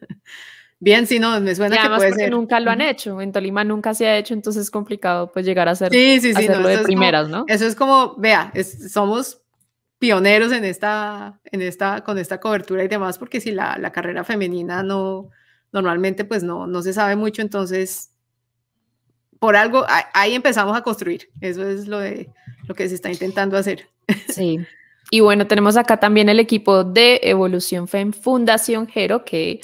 Bien, 0.81 1.07
sí, 1.07 1.19
no, 1.19 1.41
me 1.41 1.53
suena 1.55 1.81
que 1.81 1.89
puede 1.89 2.13
ser. 2.13 2.31
nunca 2.31 2.57
lo 2.61 2.71
han 2.71 2.79
hecho, 2.79 3.19
en 3.19 3.33
Tolima 3.33 3.65
nunca 3.65 3.93
se 3.93 4.07
ha 4.07 4.17
hecho, 4.17 4.33
entonces 4.33 4.63
es 4.63 4.71
complicado 4.71 5.29
pues 5.29 5.45
llegar 5.45 5.67
a 5.67 5.71
hacer, 5.71 5.91
sí, 5.91 6.21
sí, 6.21 6.33
sí, 6.33 6.45
hacerlo 6.45 6.69
de 6.69 6.77
primeras, 6.77 7.27
¿no? 7.27 7.43
Eso 7.49 7.65
es 7.65 7.75
como, 7.75 8.15
vea, 8.15 8.53
somos 8.89 9.41
pioneros 9.99 10.51
en 10.51 10.65
esta, 10.65 11.39
en 11.45 11.61
esta, 11.61 12.03
con 12.03 12.17
esta 12.17 12.39
cobertura 12.39 12.83
y 12.83 12.87
demás, 12.87 13.17
porque 13.17 13.41
si 13.41 13.51
la, 13.51 13.77
la 13.77 13.91
carrera 13.91 14.23
femenina 14.23 14.81
no, 14.81 15.29
normalmente 15.71 16.25
pues 16.25 16.41
no, 16.41 16.65
no 16.65 16.81
se 16.81 16.93
sabe 16.93 17.15
mucho, 17.15 17.41
entonces 17.41 18.11
por 19.39 19.55
algo 19.55 19.85
ahí 20.13 20.35
empezamos 20.35 20.75
a 20.77 20.81
construir. 20.81 21.29
Eso 21.41 21.67
es 21.67 21.87
lo, 21.87 21.99
de, 21.99 22.29
lo 22.67 22.75
que 22.75 22.87
se 22.89 22.95
está 22.95 23.11
intentando 23.11 23.57
hacer. 23.57 23.87
Sí. 24.29 24.59
Y 25.11 25.21
bueno, 25.21 25.47
tenemos 25.47 25.75
acá 25.75 25.97
también 25.97 26.29
el 26.29 26.39
equipo 26.39 26.83
de 26.83 27.19
Evolución 27.23 27.87
FEM 27.87 28.13
Fundación 28.13 28.85
Jero, 28.87 29.25
que 29.25 29.59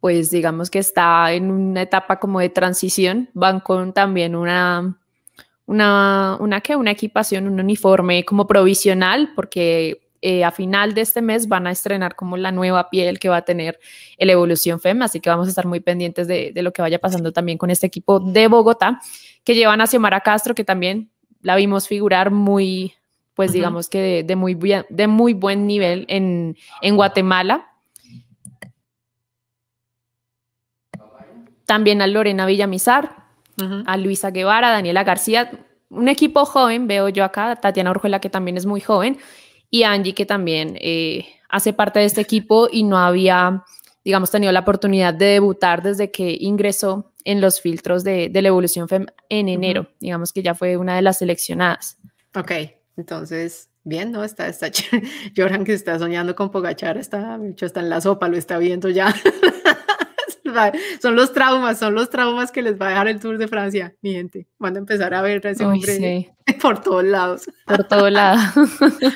pues 0.00 0.28
digamos 0.32 0.70
que 0.70 0.80
está 0.80 1.32
en 1.32 1.52
una 1.52 1.82
etapa 1.82 2.18
como 2.18 2.40
de 2.40 2.48
transición. 2.48 3.30
Van 3.32 3.60
con 3.60 3.92
también 3.92 4.34
una 4.34 4.98
una, 5.68 6.38
una, 6.40 6.62
¿qué? 6.62 6.76
una 6.76 6.92
equipación, 6.92 7.46
un 7.46 7.60
uniforme 7.60 8.24
como 8.24 8.46
provisional, 8.46 9.32
porque 9.36 10.00
eh, 10.22 10.42
a 10.42 10.50
final 10.50 10.94
de 10.94 11.02
este 11.02 11.20
mes 11.20 11.46
van 11.46 11.66
a 11.66 11.70
estrenar 11.70 12.16
como 12.16 12.38
la 12.38 12.50
nueva 12.50 12.88
piel 12.88 13.18
que 13.18 13.28
va 13.28 13.36
a 13.36 13.42
tener 13.42 13.78
el 14.16 14.30
Evolución 14.30 14.80
FEM, 14.80 15.02
así 15.02 15.20
que 15.20 15.28
vamos 15.28 15.46
a 15.46 15.50
estar 15.50 15.66
muy 15.66 15.80
pendientes 15.80 16.26
de, 16.26 16.52
de 16.54 16.62
lo 16.62 16.72
que 16.72 16.80
vaya 16.80 16.98
pasando 16.98 17.34
también 17.34 17.58
con 17.58 17.68
este 17.68 17.86
equipo 17.86 18.18
de 18.18 18.48
Bogotá, 18.48 18.98
que 19.44 19.54
llevan 19.54 19.82
a 19.82 19.86
Xiomara 19.86 20.22
Castro, 20.22 20.54
que 20.54 20.64
también 20.64 21.10
la 21.42 21.54
vimos 21.54 21.86
figurar 21.86 22.30
muy, 22.30 22.94
pues 23.34 23.52
digamos 23.52 23.90
que 23.90 24.24
de, 24.24 24.36
muy, 24.36 24.58
de 24.88 25.06
muy 25.06 25.34
buen 25.34 25.66
nivel 25.66 26.06
en, 26.08 26.56
en 26.80 26.96
Guatemala. 26.96 27.72
También 31.66 32.00
a 32.00 32.06
Lorena 32.06 32.46
Villamizar, 32.46 33.27
a 33.86 33.96
Luisa 33.96 34.30
Guevara, 34.30 34.70
Daniela 34.70 35.04
García, 35.04 35.50
un 35.90 36.08
equipo 36.08 36.44
joven, 36.44 36.86
veo 36.86 37.08
yo 37.08 37.24
acá, 37.24 37.56
Tatiana 37.56 37.90
Orjuela, 37.90 38.20
que 38.20 38.30
también 38.30 38.56
es 38.56 38.66
muy 38.66 38.80
joven, 38.80 39.18
y 39.70 39.82
Angie, 39.82 40.14
que 40.14 40.26
también 40.26 40.76
eh, 40.80 41.26
hace 41.48 41.72
parte 41.72 42.00
de 42.00 42.06
este 42.06 42.20
equipo 42.20 42.68
y 42.70 42.84
no 42.84 42.98
había, 42.98 43.64
digamos, 44.04 44.30
tenido 44.30 44.52
la 44.52 44.60
oportunidad 44.60 45.14
de 45.14 45.26
debutar 45.26 45.82
desde 45.82 46.10
que 46.10 46.36
ingresó 46.40 47.12
en 47.24 47.40
los 47.40 47.60
filtros 47.60 48.04
de, 48.04 48.30
la 48.32 48.48
evolución 48.48 48.88
FEM 48.88 49.06
en 49.28 49.48
enero. 49.48 49.88
Digamos 50.00 50.32
que 50.32 50.42
ya 50.42 50.54
fue 50.54 50.76
una 50.76 50.96
de 50.96 51.02
las 51.02 51.18
seleccionadas. 51.18 51.98
Ok, 52.34 52.52
entonces, 52.96 53.70
bien, 53.84 54.12
¿no? 54.12 54.24
Está, 54.24 54.48
está, 54.48 54.70
Joran 55.36 55.64
que 55.64 55.74
está 55.74 55.98
soñando 55.98 56.34
con 56.34 56.50
Pogachar, 56.50 56.96
está, 56.96 57.38
está 57.60 57.80
en 57.80 57.90
la 57.90 58.00
sopa, 58.00 58.28
lo 58.28 58.36
está 58.36 58.58
viendo 58.58 58.88
ya. 58.88 59.14
son 61.02 61.16
los 61.16 61.32
traumas, 61.32 61.78
son 61.78 61.94
los 61.94 62.10
traumas 62.10 62.52
que 62.52 62.62
les 62.62 62.80
va 62.80 62.86
a 62.86 62.90
dejar 62.90 63.08
el 63.08 63.20
Tour 63.20 63.38
de 63.38 63.48
Francia, 63.48 63.94
mi 64.02 64.12
gente. 64.12 64.46
Van 64.58 64.76
a 64.76 64.78
empezar 64.78 65.14
a 65.14 65.22
ver 65.22 65.46
a 65.46 65.50
ese 65.50 65.64
hombre 65.64 66.34
por 66.62 66.82
todos 66.82 67.04
lados. 67.04 67.50
Por 67.66 67.84
todos 67.84 68.10
lados. 68.12 68.40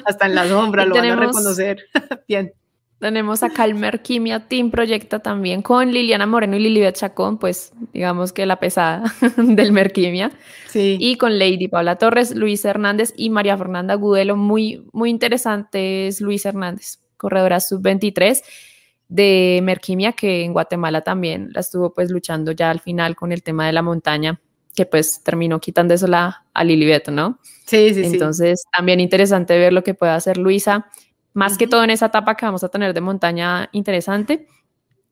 Hasta 0.05 0.27
en 0.27 0.35
la 0.35 0.49
sombra 0.49 0.87
lo 0.87 0.95
van 0.95 1.11
a 1.11 1.17
reconocer. 1.17 1.85
Bien. 2.29 2.53
Tenemos 2.99 3.43
a 3.43 3.51
Calmer 3.51 4.01
Quimia 4.01 4.47
Team 4.47 4.71
Proyecta 4.71 5.19
también 5.19 5.61
con 5.61 5.91
Liliana 5.91 6.25
Moreno 6.25 6.55
y 6.55 6.61
Lilibet 6.61 6.95
Chacón, 6.95 7.37
pues 7.37 7.73
digamos 7.93 8.33
que 8.33 8.47
la 8.47 8.61
pesada 8.61 9.13
del 9.37 9.73
Merquimia. 9.73 10.31
Sí. 10.69 10.99
Y 11.01 11.17
con 11.17 11.37
Lady 11.37 11.67
Paula 11.67 11.97
Torres, 11.97 12.33
Luis 12.37 12.65
Hernández 12.65 13.13
y 13.17 13.31
María 13.31 13.59
Fernanda 13.59 13.95
Gudelo. 13.95 14.37
Muy, 14.37 14.87
muy 14.93 15.11
interesante 15.11 16.07
es 16.07 16.21
Luis 16.21 16.47
Hernández, 16.47 17.01
corredora 17.17 17.59
sub-23 17.59 18.43
de 19.13 19.61
Merquimia, 19.63 20.13
que 20.13 20.43
en 20.43 20.55
Guatemala 20.55 21.03
también 21.03 21.51
la 21.53 21.61
estuvo 21.61 21.93
pues 21.93 22.11
luchando 22.11 22.53
ya 22.53 22.71
al 22.71 22.81
final 22.81 23.15
con 23.15 23.31
el 23.31 23.43
tema 23.43 23.67
de 23.67 23.75
la 23.75 23.83
montaña, 23.83 24.41
que 24.75 24.87
pues 24.87 25.23
terminó 25.23 25.61
quitando 25.61 25.93
eso 25.93 26.07
la, 26.07 26.47
a 26.55 26.65
Lilibet, 26.65 27.11
¿no? 27.11 27.39
Sí, 27.67 27.93
sí, 27.93 28.05
Entonces, 28.07 28.65
también 28.75 29.01
interesante 29.01 29.59
ver 29.59 29.75
lo 29.75 29.85
que 29.85 29.93
puede 29.93 30.13
hacer 30.13 30.39
Luisa, 30.39 30.87
más 31.35 31.59
que 31.59 31.67
todo 31.67 31.85
en 31.85 31.91
esa 31.91 32.07
etapa 32.07 32.37
que 32.37 32.47
vamos 32.47 32.65
a 32.65 32.71
tener 32.71 32.95
de 32.95 33.03
montaña 33.03 33.69
interesante. 33.73 34.47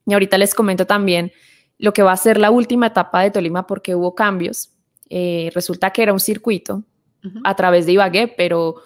Y 0.06 0.14
ahorita 0.14 0.38
les 0.38 0.54
comento 0.54 0.86
también 0.86 1.30
lo 1.76 1.92
que 1.92 2.02
va 2.02 2.12
a 2.12 2.16
ser 2.16 2.38
la 2.38 2.50
última 2.50 2.86
etapa 2.86 3.20
de 3.20 3.30
Tolima 3.30 3.66
porque 3.66 3.94
hubo 3.94 4.14
cambios. 4.14 4.70
Eh, 5.10 5.50
resulta 5.54 5.90
que 5.90 6.02
era 6.02 6.14
un 6.14 6.20
circuito 6.20 6.84
a 7.44 7.54
través 7.54 7.84
de 7.84 7.92
Ibagué, 7.92 8.28
pero 8.28 8.76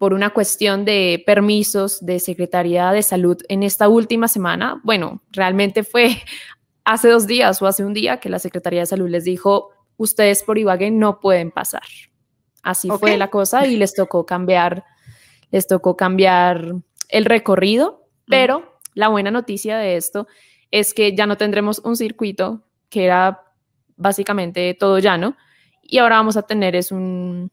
por 0.00 0.14
una 0.14 0.30
cuestión 0.30 0.86
de 0.86 1.22
permisos 1.26 2.00
de 2.00 2.20
Secretaría 2.20 2.90
de 2.90 3.02
Salud 3.02 3.36
en 3.50 3.62
esta 3.62 3.86
última 3.90 4.28
semana. 4.28 4.80
Bueno, 4.82 5.20
realmente 5.30 5.84
fue 5.84 6.16
hace 6.84 7.10
dos 7.10 7.26
días 7.26 7.60
o 7.60 7.66
hace 7.66 7.84
un 7.84 7.92
día 7.92 8.16
que 8.16 8.30
la 8.30 8.38
Secretaría 8.38 8.80
de 8.80 8.86
Salud 8.86 9.10
les 9.10 9.24
dijo, 9.24 9.68
ustedes 9.98 10.42
por 10.42 10.56
Ibagué 10.56 10.90
no 10.90 11.20
pueden 11.20 11.50
pasar. 11.50 11.82
Así 12.62 12.88
fue 12.88 13.18
la 13.18 13.28
cosa 13.28 13.66
y 13.66 13.76
les 13.76 13.92
tocó 13.92 14.24
cambiar, 14.24 14.84
les 15.50 15.66
tocó 15.66 15.98
cambiar 15.98 16.76
el 17.10 17.26
recorrido, 17.26 18.08
pero 18.26 18.80
la 18.94 19.08
buena 19.08 19.30
noticia 19.30 19.76
de 19.76 19.96
esto 19.96 20.26
es 20.70 20.94
que 20.94 21.14
ya 21.14 21.26
no 21.26 21.36
tendremos 21.36 21.78
un 21.80 21.94
circuito 21.94 22.62
que 22.88 23.04
era 23.04 23.42
básicamente 23.98 24.72
todo 24.72 24.98
llano 24.98 25.36
y 25.82 25.98
ahora 25.98 26.16
vamos 26.16 26.38
a 26.38 26.42
tener 26.42 26.74
es 26.74 26.90
un, 26.90 27.52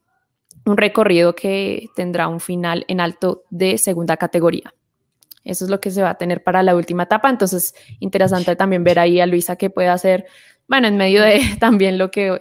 un 0.68 0.76
recorrido 0.76 1.34
que 1.34 1.88
tendrá 1.96 2.28
un 2.28 2.40
final 2.40 2.84
en 2.88 3.00
alto 3.00 3.44
de 3.50 3.78
segunda 3.78 4.16
categoría. 4.16 4.74
Eso 5.44 5.64
es 5.64 5.70
lo 5.70 5.80
que 5.80 5.90
se 5.90 6.02
va 6.02 6.10
a 6.10 6.18
tener 6.18 6.42
para 6.44 6.62
la 6.62 6.76
última 6.76 7.04
etapa. 7.04 7.30
Entonces, 7.30 7.74
interesante 8.00 8.54
también 8.54 8.84
ver 8.84 8.98
ahí 8.98 9.20
a 9.20 9.26
Luisa 9.26 9.56
que 9.56 9.70
puede 9.70 9.88
hacer, 9.88 10.26
bueno, 10.68 10.86
en 10.88 10.96
medio 10.96 11.22
de 11.22 11.40
también 11.60 11.96
lo 11.96 12.10
que, 12.10 12.38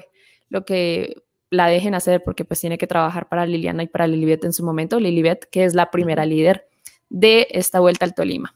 lo 0.50 0.66
que 0.66 1.24
la 1.50 1.68
dejen 1.68 1.96
hacer, 1.96 2.22
porque 2.24 2.44
pues 2.44 2.60
tiene 2.60 2.78
que 2.78 2.88
trabajar 2.88 3.30
para 3.30 3.46
Liliana 3.46 3.84
y 3.84 3.88
para 3.88 4.08
Lilibet 4.08 4.44
en 4.44 4.52
su 4.52 4.66
momento. 4.66 5.00
Lilibet, 5.00 5.46
que 5.50 5.64
es 5.64 5.74
la 5.74 5.90
primera 5.90 6.26
líder 6.26 6.68
de 7.10 7.48
esta 7.52 7.80
vuelta 7.80 8.04
al 8.04 8.14
Tolima. 8.14 8.54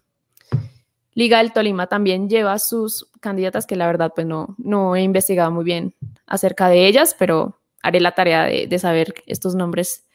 Liga 1.14 1.38
del 1.38 1.54
Tolima 1.54 1.88
también 1.88 2.30
lleva 2.30 2.60
sus 2.60 3.10
candidatas 3.22 3.66
que 3.66 3.76
la 3.78 3.86
verdad 3.86 4.12
pues 4.14 4.28
no, 4.28 4.56
no 4.58 4.96
he 4.96 5.02
investigado 5.02 5.52
muy 5.52 5.64
bien 5.64 5.94
acerca 6.26 6.68
de 6.68 6.88
ellas, 6.88 7.16
pero 7.18 7.61
haré 7.84 8.00
la 8.00 8.12
tarea 8.12 8.44
de, 8.44 8.68
de 8.68 8.80
saber 8.80 9.14
estos 9.26 9.56
nombres 9.56 10.06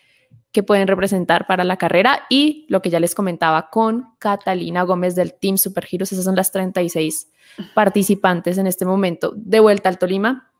que 0.57 0.63
pueden 0.63 0.89
representar 0.89 1.47
para 1.47 1.65
la 1.65 1.77
carrera 1.77 2.25
y 2.31 2.65
lo 2.71 2.81
que 2.81 2.89
ya 2.89 2.99
les 2.99 3.15
comentaba 3.15 3.69
con 3.69 4.15
Catalina 4.19 4.85
Gómez 4.85 5.15
del 5.15 5.35
Team 5.35 5.59
Super 5.59 5.87
Heroes, 5.91 6.13
esas 6.13 6.25
son 6.25 6.35
las 6.35 6.51
36 6.51 7.29
participantes 7.75 8.57
en 8.57 8.67
este 8.67 8.87
momento 8.87 9.35
de 9.37 9.61
vuelta 9.61 9.91
al 9.91 9.99
Tolima. 9.99 10.51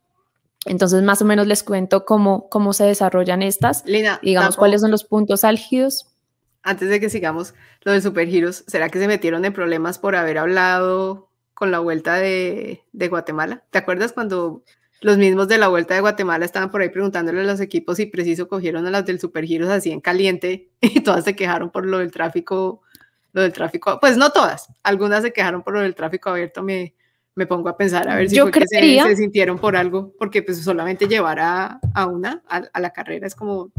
Entonces, 0.67 1.03
más 1.03 1.23
o 1.23 1.25
menos 1.25 1.47
les 1.47 1.63
cuento 1.63 2.05
cómo, 2.05 2.49
cómo 2.51 2.75
se 2.75 2.85
desarrollan 2.85 3.43
estas, 3.43 3.85
Lina, 3.87 4.21
digamos 4.23 4.59
cuáles 4.59 4.83
son 4.83 4.91
los 4.91 5.05
puntos 5.05 5.45
álgidos. 5.45 6.09
Antes 6.63 6.91
de 6.91 7.01
que 7.01 7.09
sigamos 7.09 7.55
lo 7.83 7.93
de 7.93 8.03
Super 8.03 8.29
Heroes, 8.29 8.65
¿será 8.67 8.91
que 8.91 8.99
se 8.99 9.09
metieron 9.09 9.47
en 9.47 9.55
problemas 9.55 9.99
por 9.99 10.15
haber 10.15 10.37
hablado 10.37 11.31
con 11.55 11.71
la 11.71 11.79
vuelta 11.79 12.17
de, 12.17 12.83
de 12.93 13.09
Guatemala? 13.09 13.65
¿Te 13.71 13.79
acuerdas 13.79 14.13
cuando 14.13 14.63
los 15.01 15.19
mismos 15.19 15.49
de 15.49 15.59
la 15.59 15.69
Vuelta 15.69 15.95
de 15.95 16.01
Guatemala 16.01 16.45
estaban 16.45 16.71
por 16.71 16.81
ahí 16.81 16.89
preguntándole 16.89 17.41
a 17.41 17.45
los 17.45 17.61
equipos 17.61 17.97
si 17.97 18.07
preciso 18.07 18.49
cogieron 18.49 18.87
a 18.87 18.91
las 18.91 19.05
del 19.05 19.21
Supergiros 19.21 19.69
así 19.69 19.91
en 19.91 20.01
caliente 20.01 20.71
y 20.81 21.01
todas 21.01 21.25
se 21.25 21.37
quejaron 21.37 21.71
por 21.71 21.87
lo 21.87 21.99
del 21.99 22.11
tráfico, 22.11 22.83
lo 23.33 23.43
del 23.43 23.53
tráfico, 23.53 23.99
pues 24.01 24.17
no 24.17 24.31
todas, 24.31 24.69
algunas 24.83 25.23
se 25.23 25.33
quejaron 25.33 25.63
por 25.63 25.75
lo 25.75 25.81
del 25.81 25.95
tráfico 25.95 26.31
abierto, 26.31 26.63
me, 26.63 26.95
me 27.35 27.47
pongo 27.47 27.69
a 27.69 27.77
pensar 27.77 28.09
a 28.09 28.17
ver 28.17 28.31
si 28.31 28.37
Yo 28.37 28.45
fue 28.45 28.53
que 28.53 28.67
se, 28.67 29.03
se 29.03 29.17
sintieron 29.17 29.59
por 29.59 29.77
algo, 29.77 30.15
porque 30.19 30.43
pues 30.43 30.63
solamente 30.63 31.07
llevar 31.07 31.39
a, 31.41 31.79
a 31.95 32.07
una 32.07 32.43
a, 32.49 32.63
a 32.73 32.81
la 32.81 32.91
carrera 32.91 33.27
es 33.27 33.35
como, 33.35 33.71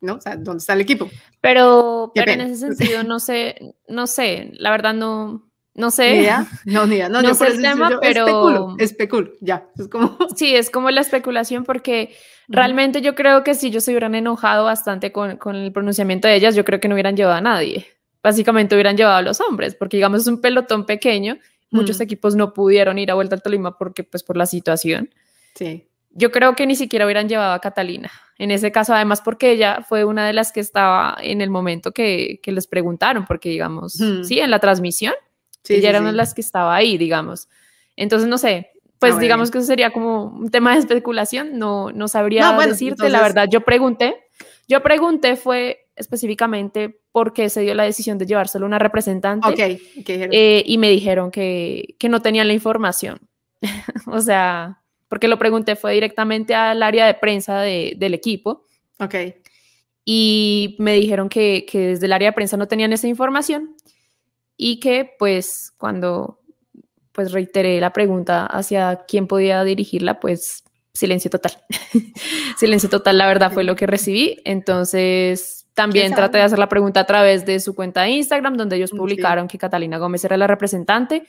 ¿no? 0.00 0.14
O 0.14 0.20
sea, 0.20 0.36
¿dónde 0.36 0.58
está 0.58 0.72
el 0.72 0.80
equipo? 0.80 1.08
Pero, 1.40 2.10
pero 2.14 2.32
en 2.32 2.40
ese 2.40 2.56
sentido, 2.56 3.04
no 3.04 3.20
sé, 3.20 3.74
no 3.88 4.06
sé, 4.06 4.50
la 4.54 4.70
verdad 4.70 4.94
no, 4.94 5.49
no 5.80 5.86
Ni 5.86 5.92
sé. 5.92 6.16
idea. 6.16 6.46
No, 6.64 6.86
ni 6.86 6.96
idea. 6.96 7.08
No, 7.08 7.20
No 7.22 7.28
yo 7.28 7.34
sé 7.34 7.46
el 7.48 7.56
yo- 7.56 7.62
tema, 7.62 7.90
yo 7.90 8.00
pero- 8.00 8.24
Especulo, 8.26 8.76
especulo, 8.78 9.30
ya. 9.40 9.66
Es 9.78 9.88
como... 9.88 10.16
Sí, 10.36 10.54
es 10.54 10.70
como 10.70 10.90
la 10.90 11.00
especulación 11.00 11.64
porque 11.64 12.14
realmente 12.48 13.00
yo 13.00 13.14
creo 13.14 13.42
que 13.42 13.54
si 13.54 13.68
ellos 13.68 13.82
se 13.84 13.90
hubieran 13.92 14.14
enojado 14.14 14.64
bastante 14.64 15.10
con, 15.12 15.36
con 15.38 15.56
el 15.56 15.72
pronunciamiento 15.72 16.28
de 16.28 16.36
ellas, 16.36 16.54
yo 16.54 16.64
creo 16.64 16.78
que 16.80 16.88
no 16.88 16.94
hubieran 16.94 17.16
llevado 17.16 17.36
a 17.36 17.40
nadie. 17.40 17.86
Básicamente 18.22 18.74
hubieran 18.74 18.96
llevado 18.96 19.16
a 19.16 19.22
los 19.22 19.40
hombres, 19.40 19.74
porque 19.74 19.96
digamos 19.96 20.20
es 20.20 20.26
un 20.26 20.40
pelotón 20.40 20.84
pequeño, 20.86 21.38
muchos 21.70 21.98
Mm. 21.98 22.02
equipos 22.02 22.34
no 22.36 22.52
pudieron 22.52 22.98
ir 22.98 23.10
a 23.10 23.14
Vuelta 23.14 23.34
al 23.34 23.42
Tolima 23.42 23.78
porque 23.78 24.04
pues 24.04 24.22
por 24.22 24.36
la 24.36 24.46
situación. 24.46 25.10
Sí. 25.54 25.86
Yo 26.12 26.32
creo 26.32 26.56
que 26.56 26.66
ni 26.66 26.74
siquiera 26.74 27.04
hubieran 27.06 27.28
llevado 27.28 27.52
a 27.52 27.60
Catalina. 27.60 28.10
En 28.36 28.50
ese 28.50 28.72
caso, 28.72 28.92
además, 28.94 29.20
porque 29.20 29.52
ella 29.52 29.84
fue 29.88 30.04
una 30.04 30.26
de 30.26 30.32
las 30.32 30.50
que 30.50 30.58
estaba 30.58 31.16
en 31.22 31.40
el 31.40 31.50
momento 31.50 31.92
que, 31.92 32.40
que 32.42 32.50
les 32.50 32.66
preguntaron, 32.66 33.26
porque 33.26 33.48
digamos, 33.50 34.00
Mm. 34.00 34.24
sí, 34.24 34.40
en 34.40 34.50
la 34.50 34.58
transmisión, 34.58 35.14
Sí, 35.64 35.74
ella 35.74 35.82
sí, 35.82 35.86
era 35.88 36.00
una 36.00 36.10
de 36.10 36.16
las 36.16 36.34
que 36.34 36.40
estaba 36.40 36.74
ahí, 36.74 36.96
digamos. 36.98 37.48
Entonces, 37.96 38.28
no 38.28 38.38
sé, 38.38 38.70
pues 38.98 39.12
Ah, 39.12 39.14
bueno, 39.14 39.20
digamos 39.22 39.50
que 39.50 39.58
eso 39.58 39.66
sería 39.66 39.90
como 39.92 40.24
un 40.26 40.50
tema 40.50 40.72
de 40.74 40.80
especulación, 40.80 41.58
no, 41.58 41.90
no 41.92 42.08
sabría 42.08 42.42
No, 42.50 42.54
bueno, 42.56 42.72
decirte, 42.72 43.02
la 43.04 43.18
entonces- 43.18 43.34
verdad, 43.34 43.48
yo 43.50 43.60
pregunté, 43.62 44.16
yo 44.68 44.82
pregunté 44.82 45.36
fue 45.36 45.86
específicamente 45.96 47.00
por 47.12 47.32
qué 47.32 47.48
se 47.50 47.60
dio 47.62 47.74
la 47.74 47.82
decisión 47.84 48.16
de 48.18 48.26
llevar 48.26 48.48
solo 48.48 48.66
una 48.66 48.78
representante 48.78 49.48
Ok, 49.48 49.56
¿qué 49.56 50.12
dijeron? 50.12 50.28
eh, 50.32 50.62
y 50.66 50.78
me 50.78 50.88
dijeron 50.90 51.30
que, 51.30 51.94
que 51.98 52.08
no 52.08 52.20
tenían 52.22 52.46
la 52.46 52.54
información. 52.54 53.18
o 54.06 54.20
sea, 54.20 54.80
porque 55.08 55.28
lo 55.28 55.38
pregunté 55.38 55.76
fue 55.76 55.92
directamente 55.94 56.54
al 56.54 56.82
área 56.82 57.06
de 57.06 57.14
prensa 57.14 57.60
de- 57.60 57.94
del 57.98 58.14
equipo 58.14 58.64
ok. 58.98 59.14
y 60.04 60.76
me 60.78 60.94
dijeron 60.94 61.28
que, 61.28 61.66
que 61.70 61.78
desde 61.88 62.06
el 62.06 62.12
área 62.12 62.28
de 62.30 62.32
prensa 62.34 62.56
no 62.56 62.68
tenían 62.68 62.92
esa 62.92 63.08
información 63.08 63.74
y 64.62 64.78
que 64.78 65.16
pues 65.18 65.72
cuando 65.78 66.38
pues 67.12 67.32
reiteré 67.32 67.80
la 67.80 67.94
pregunta 67.94 68.44
hacia 68.44 69.04
quién 69.08 69.26
podía 69.26 69.64
dirigirla, 69.64 70.20
pues 70.20 70.64
silencio 70.92 71.30
total. 71.30 71.52
silencio 72.58 72.90
total, 72.90 73.16
la 73.16 73.26
verdad 73.26 73.50
fue 73.52 73.64
lo 73.64 73.74
que 73.74 73.86
recibí. 73.86 74.36
Entonces 74.44 75.66
también 75.72 76.08
¿Quién 76.08 76.16
traté 76.16 76.36
de 76.36 76.44
hacer 76.44 76.58
la 76.58 76.68
pregunta 76.68 77.00
a 77.00 77.06
través 77.06 77.46
de 77.46 77.58
su 77.58 77.74
cuenta 77.74 78.02
de 78.02 78.10
Instagram, 78.10 78.58
donde 78.58 78.76
ellos 78.76 78.92
Mm, 78.92 78.96
sí. 78.96 78.98
publicaron 78.98 79.48
que 79.48 79.56
Catalina 79.56 79.96
Gómez 79.96 80.26
era 80.26 80.36
la 80.36 80.46
representante 80.46 81.22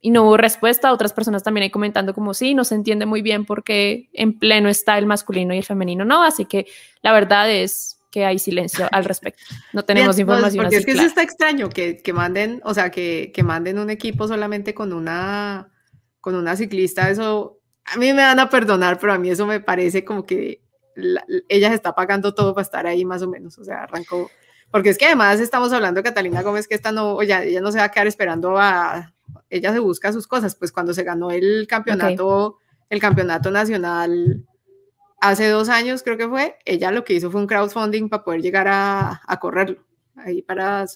y 0.00 0.10
no 0.12 0.22
hubo 0.22 0.36
respuesta. 0.36 0.92
Otras 0.92 1.12
personas 1.12 1.42
también 1.42 1.64
ahí 1.64 1.70
comentando 1.70 2.14
como 2.14 2.32
sí, 2.32 2.54
no 2.54 2.62
se 2.62 2.76
entiende 2.76 3.06
muy 3.06 3.22
bien 3.22 3.44
porque 3.44 4.08
en 4.12 4.38
pleno 4.38 4.68
está 4.68 4.98
el 4.98 5.06
masculino 5.06 5.52
y 5.52 5.58
el 5.58 5.64
femenino 5.64 6.04
no. 6.04 6.22
Así 6.22 6.44
que 6.44 6.68
la 7.02 7.10
verdad 7.10 7.50
es 7.50 7.97
que 8.18 8.24
hay 8.24 8.38
silencio 8.38 8.88
al 8.90 9.04
respecto. 9.04 9.42
No 9.72 9.84
tenemos 9.84 10.16
Bien, 10.16 10.26
no, 10.26 10.32
información 10.34 10.64
porque 10.64 10.76
así 10.76 10.82
es 10.82 10.86
que 10.86 10.92
clara. 10.92 11.06
eso 11.06 11.08
está 11.10 11.22
extraño, 11.22 11.68
que, 11.68 11.98
que 11.98 12.12
manden, 12.12 12.60
o 12.64 12.74
sea, 12.74 12.90
que, 12.90 13.30
que 13.32 13.42
manden 13.42 13.78
un 13.78 13.90
equipo 13.90 14.26
solamente 14.26 14.74
con 14.74 14.92
una, 14.92 15.70
con 16.20 16.34
una 16.34 16.56
ciclista, 16.56 17.08
eso 17.10 17.60
a 17.84 17.96
mí 17.96 18.12
me 18.12 18.22
van 18.22 18.38
a 18.40 18.50
perdonar, 18.50 18.98
pero 18.98 19.12
a 19.12 19.18
mí 19.18 19.30
eso 19.30 19.46
me 19.46 19.60
parece 19.60 20.04
como 20.04 20.26
que 20.26 20.62
la- 20.94 21.24
ella 21.48 21.68
se 21.68 21.74
está 21.76 21.94
pagando 21.94 22.34
todo 22.34 22.54
para 22.54 22.62
estar 22.62 22.86
ahí 22.86 23.04
más 23.04 23.22
o 23.22 23.28
menos, 23.28 23.56
o 23.58 23.64
sea, 23.64 23.84
arrancó, 23.84 24.30
porque 24.70 24.90
es 24.90 24.98
que 24.98 25.06
además 25.06 25.38
estamos 25.40 25.72
hablando 25.72 25.98
de 26.00 26.08
Catalina 26.08 26.42
Gómez, 26.42 26.66
que 26.68 26.74
esta 26.74 26.90
no, 26.92 27.14
oye, 27.14 27.48
ella 27.48 27.60
no 27.60 27.70
se 27.72 27.78
va 27.78 27.84
a 27.84 27.90
quedar 27.90 28.06
esperando 28.08 28.58
a, 28.58 29.14
ella 29.48 29.72
se 29.72 29.78
busca 29.78 30.12
sus 30.12 30.26
cosas, 30.26 30.54
pues 30.56 30.72
cuando 30.72 30.92
se 30.92 31.04
ganó 31.04 31.30
el 31.30 31.66
campeonato, 31.68 32.58
el 32.90 33.00
campeonato 33.00 33.50
nacional 33.50 34.44
hace 35.20 35.48
dos 35.48 35.68
años 35.68 36.02
creo 36.02 36.16
que 36.16 36.28
fue, 36.28 36.56
ella 36.64 36.90
lo 36.90 37.04
que 37.04 37.14
hizo 37.14 37.30
fue 37.30 37.40
un 37.40 37.46
crowdfunding 37.46 38.08
para 38.08 38.24
poder 38.24 38.40
llegar 38.42 38.68
a, 38.68 39.20
a 39.26 39.38
correrlo, 39.40 39.84
ahí 40.16 40.42
para 40.42 40.86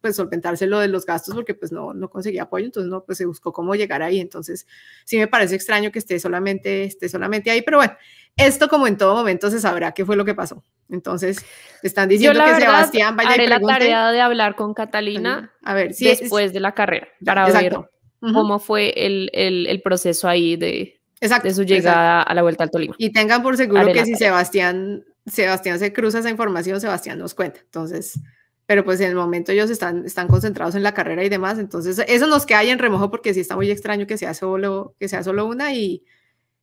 pues 0.00 0.16
solventarse 0.16 0.66
lo 0.66 0.78
de 0.80 0.88
los 0.88 1.04
gastos 1.06 1.34
porque 1.34 1.54
pues 1.54 1.72
no, 1.72 1.94
no 1.94 2.08
conseguía 2.10 2.42
apoyo, 2.44 2.66
entonces 2.66 2.90
no, 2.90 3.04
pues 3.04 3.18
se 3.18 3.26
buscó 3.26 3.52
cómo 3.52 3.74
llegar 3.74 4.02
ahí, 4.02 4.20
entonces 4.20 4.66
sí 5.04 5.18
me 5.18 5.26
parece 5.26 5.54
extraño 5.54 5.90
que 5.90 5.98
esté 5.98 6.18
solamente, 6.20 6.84
esté 6.84 7.08
solamente 7.08 7.50
ahí, 7.50 7.62
pero 7.62 7.78
bueno, 7.78 7.94
esto 8.36 8.68
como 8.68 8.86
en 8.86 8.96
todo 8.96 9.14
momento 9.16 9.50
se 9.50 9.58
sabrá 9.60 9.92
qué 9.92 10.04
fue 10.04 10.16
lo 10.16 10.24
que 10.24 10.34
pasó, 10.34 10.62
entonces 10.90 11.44
están 11.82 12.08
Yo 12.08 12.12
diciendo 12.12 12.38
la 12.38 12.44
que 12.46 12.52
verdad 12.52 12.66
Sebastián 12.68 13.16
vaya 13.16 13.30
y 13.30 13.34
haré 13.34 13.48
la 13.48 13.56
pregunte, 13.56 13.78
tarea 13.80 14.12
de 14.12 14.20
hablar 14.20 14.54
con 14.54 14.74
Catalina 14.74 15.52
a 15.62 15.74
ver, 15.74 15.90
es- 15.90 15.98
después 15.98 16.52
de 16.52 16.60
la 16.60 16.72
carrera 16.74 17.08
para 17.24 17.46
exacto. 17.46 17.90
ver 18.22 18.32
cómo 18.34 18.58
fue 18.58 18.92
el, 19.06 19.30
el- 19.32 19.66
el 19.66 19.80
proceso 19.82 20.28
ahí 20.28 20.56
de, 20.56 20.97
exacto, 21.20 21.48
de 21.48 21.54
su 21.54 21.62
exacto. 21.62 21.74
llegada 21.74 22.22
a 22.22 22.34
la 22.34 22.42
vuelta 22.42 22.64
al 22.64 22.70
Tolima. 22.70 22.94
Y 22.98 23.10
tengan 23.12 23.42
por 23.42 23.56
seguro 23.56 23.92
que 23.92 24.04
si. 24.04 24.14
Sebastián, 24.14 25.04
Sebastián 25.26 25.78
se 25.78 25.92
cruza 25.92 26.20
esa 26.20 26.30
información, 26.30 26.80
Sebastián 26.80 27.18
nos 27.18 27.34
cuenta. 27.34 27.60
Entonces, 27.60 28.18
pero 28.66 28.84
pues 28.84 29.00
en 29.00 29.08
el 29.08 29.14
momento 29.14 29.50
ellos 29.50 29.70
están, 29.70 30.04
están 30.04 30.28
concentrados 30.28 30.74
en 30.74 30.82
la 30.82 30.92
carrera 30.92 31.24
y 31.24 31.28
demás. 31.28 31.58
Entonces, 31.58 32.02
eso 32.06 32.26
nos 32.26 32.44
queda 32.44 32.58
ahí 32.58 32.70
en 32.70 32.78
remojo 32.78 33.10
porque 33.10 33.32
sí 33.32 33.40
está 33.40 33.56
muy 33.56 33.70
extraño 33.70 34.06
que 34.06 34.18
sea 34.18 34.34
solo, 34.34 34.94
que 35.00 35.08
sea 35.08 35.22
solo 35.22 35.46
una. 35.46 35.72
Y, 35.72 36.04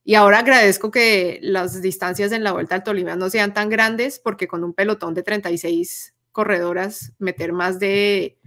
y 0.04 0.14
ahora 0.14 0.40
agradezco 0.40 0.92
que 0.92 1.40
las 1.42 1.82
distancias 1.82 2.32
en 2.32 2.44
la 2.44 2.52
vuelta 2.52 2.76
al 2.76 2.84
Tolima 2.84 3.16
no 3.16 3.32
sean 3.32 3.56
tan 3.56 3.70
grandes 3.70 4.20
porque 4.20 4.48
con 4.48 4.64
un 4.64 4.74
pelotón 4.74 5.16
de 5.16 5.24
36 5.24 6.14
corredoras, 6.32 7.14
meter 7.18 7.54
más 7.54 7.80
de 7.80 8.38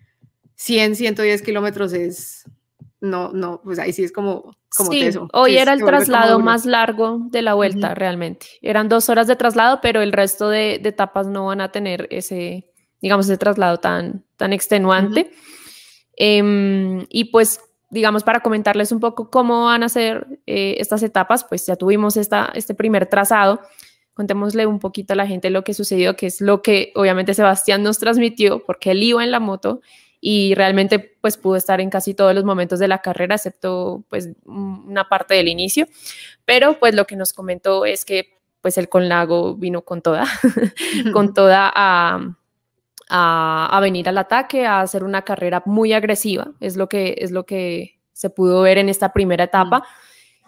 100, 0.54 0.94
110 0.94 1.42
kilómetros 1.42 1.92
es, 1.94 2.44
no, 3.00 3.32
no, 3.32 3.60
pues 3.62 3.78
ahí 3.78 3.92
sí 3.92 4.04
es 4.04 4.12
como, 4.12 4.56
como 4.76 4.90
sí, 4.90 5.00
teso. 5.00 5.28
hoy 5.32 5.56
era 5.56 5.72
el 5.72 5.84
traslado 5.84 6.40
más 6.40 6.66
largo 6.66 7.20
de 7.30 7.42
la 7.42 7.54
vuelta, 7.54 7.94
realmente. 7.94 8.46
Eran 8.60 8.88
dos 8.88 9.08
horas 9.08 9.26
de 9.26 9.36
traslado, 9.36 9.80
pero 9.80 10.02
el 10.02 10.12
resto 10.12 10.48
de, 10.48 10.80
de 10.82 10.88
etapas 10.88 11.26
no 11.26 11.46
van 11.46 11.60
a 11.60 11.70
tener 11.70 12.08
ese, 12.10 12.72
digamos, 13.00 13.26
ese 13.26 13.38
traslado 13.38 13.78
tan, 13.78 14.24
tan 14.36 14.52
extenuante. 14.52 15.30
Em, 16.16 17.06
y 17.08 17.26
pues, 17.26 17.60
digamos, 17.90 18.24
para 18.24 18.40
comentarles 18.40 18.90
un 18.90 18.98
poco 18.98 19.30
cómo 19.30 19.66
van 19.66 19.84
a 19.84 19.88
ser 19.88 20.26
eh, 20.46 20.76
estas 20.78 21.02
etapas, 21.04 21.44
pues 21.44 21.64
ya 21.66 21.76
tuvimos 21.76 22.16
esta, 22.16 22.50
este 22.54 22.74
primer 22.74 23.06
trazado. 23.06 23.60
Contémosle 24.14 24.66
un 24.66 24.80
poquito 24.80 25.12
a 25.12 25.16
la 25.16 25.28
gente 25.28 25.50
lo 25.50 25.62
que 25.62 25.74
sucedió, 25.74 26.16
que 26.16 26.26
es 26.26 26.40
lo 26.40 26.60
que 26.60 26.90
obviamente 26.96 27.34
Sebastián 27.34 27.84
nos 27.84 27.98
transmitió, 27.98 28.64
porque 28.64 28.90
él 28.90 29.04
iba 29.04 29.22
en 29.22 29.30
la 29.30 29.38
moto 29.38 29.80
y 30.20 30.54
realmente 30.54 30.98
pues 31.20 31.36
pudo 31.36 31.56
estar 31.56 31.80
en 31.80 31.90
casi 31.90 32.14
todos 32.14 32.34
los 32.34 32.44
momentos 32.44 32.78
de 32.78 32.88
la 32.88 32.98
carrera, 32.98 33.36
excepto 33.36 34.04
pues 34.08 34.30
un- 34.44 34.84
una 34.88 35.08
parte 35.08 35.34
del 35.34 35.48
inicio. 35.48 35.86
Pero 36.44 36.78
pues 36.78 36.94
lo 36.94 37.04
que 37.06 37.16
nos 37.16 37.32
comentó 37.32 37.84
es 37.84 38.04
que 38.04 38.30
pues 38.60 38.76
el 38.78 38.88
Conlago 38.88 39.54
vino 39.54 39.82
con 39.82 40.02
toda, 40.02 40.24
con 41.12 41.32
toda 41.34 41.70
a, 41.74 42.34
a, 43.08 43.80
venir 43.80 44.08
al 44.08 44.18
ataque, 44.18 44.66
a 44.66 44.80
hacer 44.80 45.04
una 45.04 45.22
carrera 45.22 45.62
muy 45.66 45.92
agresiva, 45.92 46.52
es 46.60 46.76
lo 46.76 46.88
que, 46.88 47.16
es 47.18 47.30
lo 47.30 47.46
que 47.46 47.98
se 48.12 48.30
pudo 48.30 48.62
ver 48.62 48.78
en 48.78 48.88
esta 48.88 49.12
primera 49.12 49.44
etapa. 49.44 49.84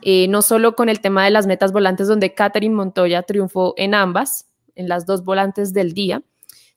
Eh, 0.02 0.28
no 0.28 0.42
solo 0.42 0.74
con 0.74 0.88
el 0.88 1.00
tema 1.00 1.24
de 1.24 1.30
las 1.30 1.46
metas 1.46 1.72
volantes, 1.72 2.08
donde 2.08 2.34
Catherine 2.34 2.74
Montoya 2.74 3.22
triunfó 3.22 3.74
en 3.76 3.94
ambas, 3.94 4.48
en 4.74 4.88
las 4.88 5.04
dos 5.06 5.24
volantes 5.24 5.72
del 5.74 5.92
día, 5.92 6.22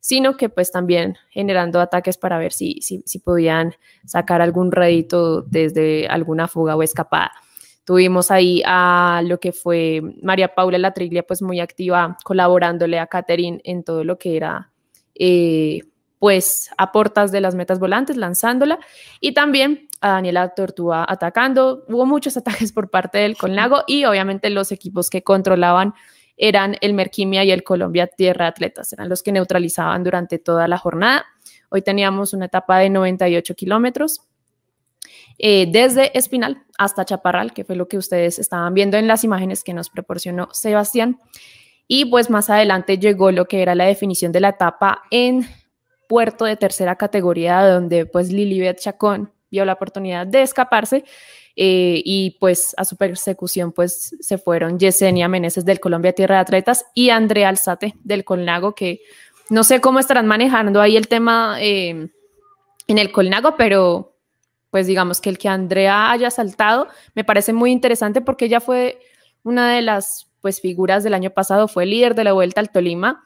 sino 0.04 0.36
que 0.36 0.50
pues 0.50 0.70
también 0.70 1.16
generando 1.30 1.80
ataques 1.80 2.18
para 2.18 2.38
ver 2.38 2.52
si, 2.52 2.82
si, 2.82 3.20
podían 3.20 3.74
sacar 4.04 4.42
algún 4.42 4.74
rédito 4.74 5.44
desde 5.44 6.10
alguna 6.10 6.50
fuga 6.50 6.76
o 6.76 6.84
escapada. 6.84 7.32
Tuvimos 7.86 8.30
ahí 8.30 8.62
a 8.66 9.22
lo 9.24 9.40
que 9.40 9.54
fue 9.54 10.02
María 10.22 10.54
Paula 10.54 10.78
Latriglia, 10.78 11.24
pues 11.24 11.42
muy 11.42 11.62
activa, 11.62 12.18
colaborándole 12.26 13.00
a 13.00 13.08
Catherine 13.08 13.62
en 13.64 13.86
todo 13.86 14.04
lo 14.04 14.18
que 14.18 14.36
era 14.36 14.74
eh, 15.16 15.84
pues 16.20 16.70
a 16.78 16.92
portas 16.92 17.32
de 17.32 17.40
las 17.40 17.56
metas 17.56 17.80
volantes, 17.80 18.18
lanzándola, 18.18 18.80
y 19.22 19.34
también 19.34 19.88
a 20.02 20.10
Daniela 20.10 20.50
Tortuga 20.50 21.06
atacando. 21.08 21.86
Hubo 21.88 22.06
muchos 22.06 22.36
ataques 22.38 22.74
por 22.74 22.90
parte 22.90 23.20
del 23.20 23.38
Colnago 23.38 23.84
y 23.88 24.04
obviamente 24.04 24.50
los 24.50 24.74
equipos 24.74 25.10
que 25.10 25.24
controlaban 25.24 25.94
eran 26.38 26.78
el 26.82 26.94
Merquimia 26.94 27.44
y 27.44 27.52
el 27.52 27.64
Colombia 27.64 28.08
Tierra 28.08 28.48
Atletas, 28.48 28.94
eran 28.94 29.10
los 29.10 29.24
que 29.24 29.32
neutralizaban 29.32 30.04
durante 30.04 30.40
toda 30.40 30.68
la 30.68 30.78
jornada. 30.78 31.26
Hoy 31.70 31.82
teníamos 31.82 32.34
una 32.34 32.46
etapa 32.46 32.80
de 32.80 32.90
98 32.90 33.56
kilómetros. 33.56 34.22
Eh, 35.40 35.68
desde 35.72 36.18
Espinal 36.18 36.64
hasta 36.78 37.06
Chaparral, 37.06 37.54
que 37.54 37.64
fue 37.64 37.76
lo 37.76 37.88
que 37.88 37.98
ustedes 37.98 38.38
estaban 38.40 38.74
viendo 38.74 38.98
en 38.98 39.08
las 39.08 39.24
imágenes 39.24 39.64
que 39.64 39.74
nos 39.74 39.90
proporcionó 39.90 40.50
Sebastián. 40.52 41.20
Y 41.88 42.06
pues 42.06 42.30
más 42.30 42.50
adelante 42.50 42.98
llegó 42.98 43.32
lo 43.32 43.46
que 43.46 43.62
era 43.62 43.76
la 43.76 43.86
definición 43.86 44.32
de 44.32 44.40
la 44.40 44.50
etapa 44.50 45.04
en 45.12 45.48
puerto 46.08 46.46
de 46.46 46.56
tercera 46.56 46.96
categoría, 46.96 47.66
donde 47.66 48.06
pues 48.06 48.32
Lilibet 48.32 48.80
Chacón 48.80 49.34
vio 49.50 49.66
la 49.66 49.74
oportunidad 49.74 50.28
de 50.28 50.42
escaparse 50.42 51.04
eh, 51.56 52.02
y 52.04 52.38
pues 52.40 52.74
a 52.78 52.86
su 52.86 52.98
persecución 52.98 53.72
pues 53.72 54.16
se 54.20 54.38
fueron 54.38 54.80
Yesenia 54.80 55.28
Meneses 55.28 55.66
del 55.66 55.80
Colombia 55.80 56.14
Tierra 56.14 56.36
de 56.36 56.42
Atletas 56.42 56.86
y 56.96 57.10
Andrea 57.10 57.50
Alzate 57.50 57.96
del 58.04 58.24
Colnago, 58.24 58.74
que 58.74 59.02
no 59.50 59.64
sé 59.64 59.80
cómo 59.80 60.00
estarán 60.00 60.26
manejando 60.26 60.82
ahí 60.82 60.98
el 60.98 61.08
tema 61.08 61.58
eh, 61.60 62.10
en 62.88 62.98
el 62.98 63.12
Colnago, 63.12 63.56
pero 63.56 64.16
pues 64.72 64.88
digamos 64.88 65.22
que 65.22 65.30
el 65.30 65.38
que 65.38 65.50
Andrea 65.50 66.12
haya 66.12 66.32
saltado 66.32 66.88
me 67.14 67.24
parece 67.24 67.54
muy 67.54 67.72
interesante 67.72 68.22
porque 68.22 68.46
ella 68.46 68.60
fue 68.60 69.00
una 69.44 69.76
de 69.76 69.84
las 69.84 70.32
pues 70.42 70.60
figuras 70.60 71.04
del 71.04 71.14
año 71.14 71.30
pasado, 71.30 71.68
fue 71.68 71.86
líder 71.86 72.16
de 72.16 72.24
la 72.24 72.34
Vuelta 72.34 72.62
al 72.62 72.72
Tolima 72.72 73.24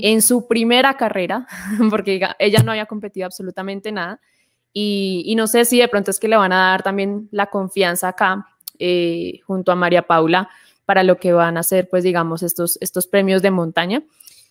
en 0.00 0.22
su 0.22 0.48
primera 0.48 0.96
carrera, 0.96 1.46
porque 1.90 2.20
ella 2.38 2.62
no 2.64 2.72
había 2.72 2.86
competido 2.86 3.26
absolutamente 3.26 3.92
nada. 3.92 4.20
Y, 4.80 5.34
no 5.36 5.48
sé 5.48 5.64
si 5.64 5.80
de 5.80 5.88
pronto 5.88 6.12
es 6.12 6.20
que 6.20 6.28
le 6.28 6.36
van 6.36 6.52
a 6.52 6.70
dar 6.70 6.84
también 6.84 7.28
la 7.32 7.46
confianza 7.46 8.06
acá 8.06 8.46
eh, 8.78 9.40
junto 9.44 9.72
a 9.72 9.74
María 9.74 10.06
Paula 10.06 10.48
para 10.84 11.02
lo 11.02 11.18
que 11.18 11.32
van 11.32 11.56
a 11.56 11.60
hacer, 11.60 11.88
pues 11.88 12.04
digamos, 12.04 12.44
estos, 12.44 12.78
estos 12.80 13.08
premios 13.08 13.42
de 13.42 13.50
montaña. 13.50 14.04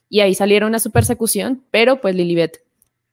Y 0.10 0.20
ahí 0.20 0.36
salieron 0.36 0.76
a 0.76 0.80
su 0.80 0.92
persecución, 0.92 1.64
pero 1.72 2.02
pues 2.02 2.14
Lilibet 2.14 2.62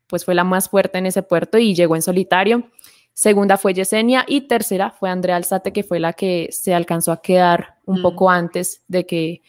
pues 0.09 0.25
fue 0.25 0.35
la 0.35 0.43
más 0.43 0.69
fuerte 0.69 0.99
en 0.99 1.07
ese 1.07 1.23
puerto 1.23 1.57
y 1.57 1.77
llegó 1.77 1.95
en 1.95 2.03
solitario. 2.03 2.69
Segunda 3.13 3.59
fue 3.59 3.75
Yesenia 3.75 4.25
y 4.27 4.49
tercera 4.49 4.91
fue 4.91 5.09
Andrea 5.09 5.37
Alzate, 5.37 5.73
que 5.73 5.85
fue 5.85 6.01
la 6.01 6.15
que 6.15 6.49
se 6.51 6.75
alcanzó 6.75 7.13
a 7.13 7.23
quedar 7.23 7.77
un 7.85 8.01
mm. 8.01 8.03
poco 8.03 8.29
antes 8.29 8.83
de 8.89 9.07
que, 9.07 9.43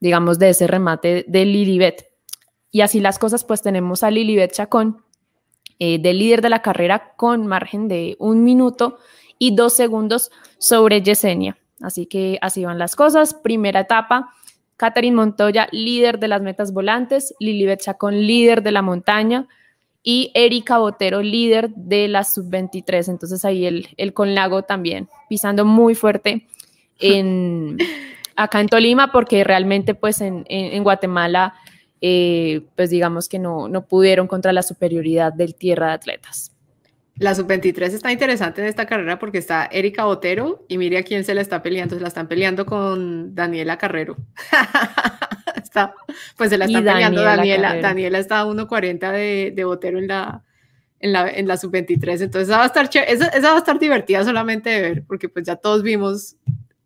digamos, 0.00 0.40
de 0.40 0.48
ese 0.48 0.66
remate 0.66 1.24
de 1.28 1.44
Lilibet. 1.44 2.08
Y 2.72 2.80
así 2.80 2.98
las 2.98 3.20
cosas, 3.20 3.44
pues 3.44 3.62
tenemos 3.62 4.02
a 4.02 4.10
Lilibet 4.10 4.50
Chacón, 4.50 5.05
eh, 5.78 5.98
de 5.98 6.14
líder 6.14 6.42
de 6.42 6.50
la 6.50 6.62
carrera, 6.62 7.12
con 7.16 7.46
margen 7.46 7.88
de 7.88 8.16
un 8.18 8.44
minuto 8.44 8.98
y 9.38 9.54
dos 9.54 9.74
segundos 9.74 10.30
sobre 10.58 11.02
Yesenia. 11.02 11.58
Así 11.80 12.06
que 12.06 12.38
así 12.40 12.64
van 12.64 12.78
las 12.78 12.96
cosas. 12.96 13.34
Primera 13.34 13.80
etapa, 13.80 14.32
Catherine 14.76 15.16
Montoya, 15.16 15.68
líder 15.72 16.18
de 16.18 16.28
las 16.28 16.42
metas 16.42 16.72
volantes, 16.72 17.34
Lilibet 17.40 17.80
Chacón, 17.80 18.26
líder 18.26 18.62
de 18.62 18.72
la 18.72 18.82
montaña, 18.82 19.46
y 20.08 20.30
Erika 20.34 20.78
Botero, 20.78 21.20
líder 21.20 21.70
de 21.70 22.06
la 22.06 22.22
sub-23. 22.22 23.08
Entonces 23.08 23.44
ahí 23.44 23.66
el, 23.66 23.88
el 23.96 24.14
Conlago 24.14 24.62
también 24.62 25.08
pisando 25.28 25.64
muy 25.64 25.96
fuerte 25.96 26.46
en, 27.00 27.76
acá 28.36 28.60
en 28.60 28.68
Tolima, 28.68 29.10
porque 29.10 29.42
realmente 29.42 29.94
pues 29.94 30.20
en, 30.20 30.44
en, 30.48 30.84
Guatemala, 30.84 31.54
eh, 32.00 32.62
pues 32.76 32.90
digamos 32.90 33.28
que 33.28 33.38
no, 33.38 33.68
no 33.68 33.86
pudieron 33.86 34.26
contra 34.26 34.52
la 34.52 34.62
superioridad 34.62 35.32
del 35.32 35.54
tierra 35.54 35.88
de 35.88 35.92
atletas. 35.94 36.52
La 37.18 37.34
sub-23 37.34 37.82
está 37.94 38.12
interesante 38.12 38.60
en 38.60 38.66
esta 38.66 38.84
carrera 38.84 39.18
porque 39.18 39.38
está 39.38 39.66
Erika 39.72 40.04
Botero 40.04 40.66
y 40.68 40.76
mire 40.76 40.98
a 40.98 41.02
quién 41.02 41.24
se 41.24 41.34
la 41.34 41.40
está 41.40 41.62
peleando. 41.62 41.94
Se 41.94 42.02
la 42.02 42.08
están 42.08 42.28
peleando 42.28 42.66
con 42.66 43.34
Daniela 43.34 43.78
Carrero. 43.78 44.16
pues 46.36 46.50
se 46.50 46.58
la 46.58 46.66
está 46.66 46.78
peleando 46.78 47.22
Daniela. 47.22 47.76
Daniela, 47.80 48.18
está 48.18 48.40
a 48.40 48.44
1.40 48.44 49.12
de, 49.12 49.52
de 49.54 49.64
Botero 49.64 49.98
en 49.98 50.08
la, 50.08 50.44
en 51.00 51.12
la, 51.12 51.30
en 51.30 51.48
la 51.48 51.56
sub-23. 51.56 52.20
Entonces 52.20 52.48
esa 52.48 52.58
va, 52.58 52.64
a 52.64 52.66
estar 52.66 52.90
esa, 52.92 53.28
esa, 53.28 53.48
va 53.48 53.54
a 53.54 53.58
estar 53.58 53.78
divertida 53.78 54.22
solamente 54.22 54.68
de 54.68 54.80
ver, 54.82 55.04
porque 55.06 55.30
pues 55.30 55.46
ya 55.46 55.56
todos 55.56 55.82
vimos 55.82 56.36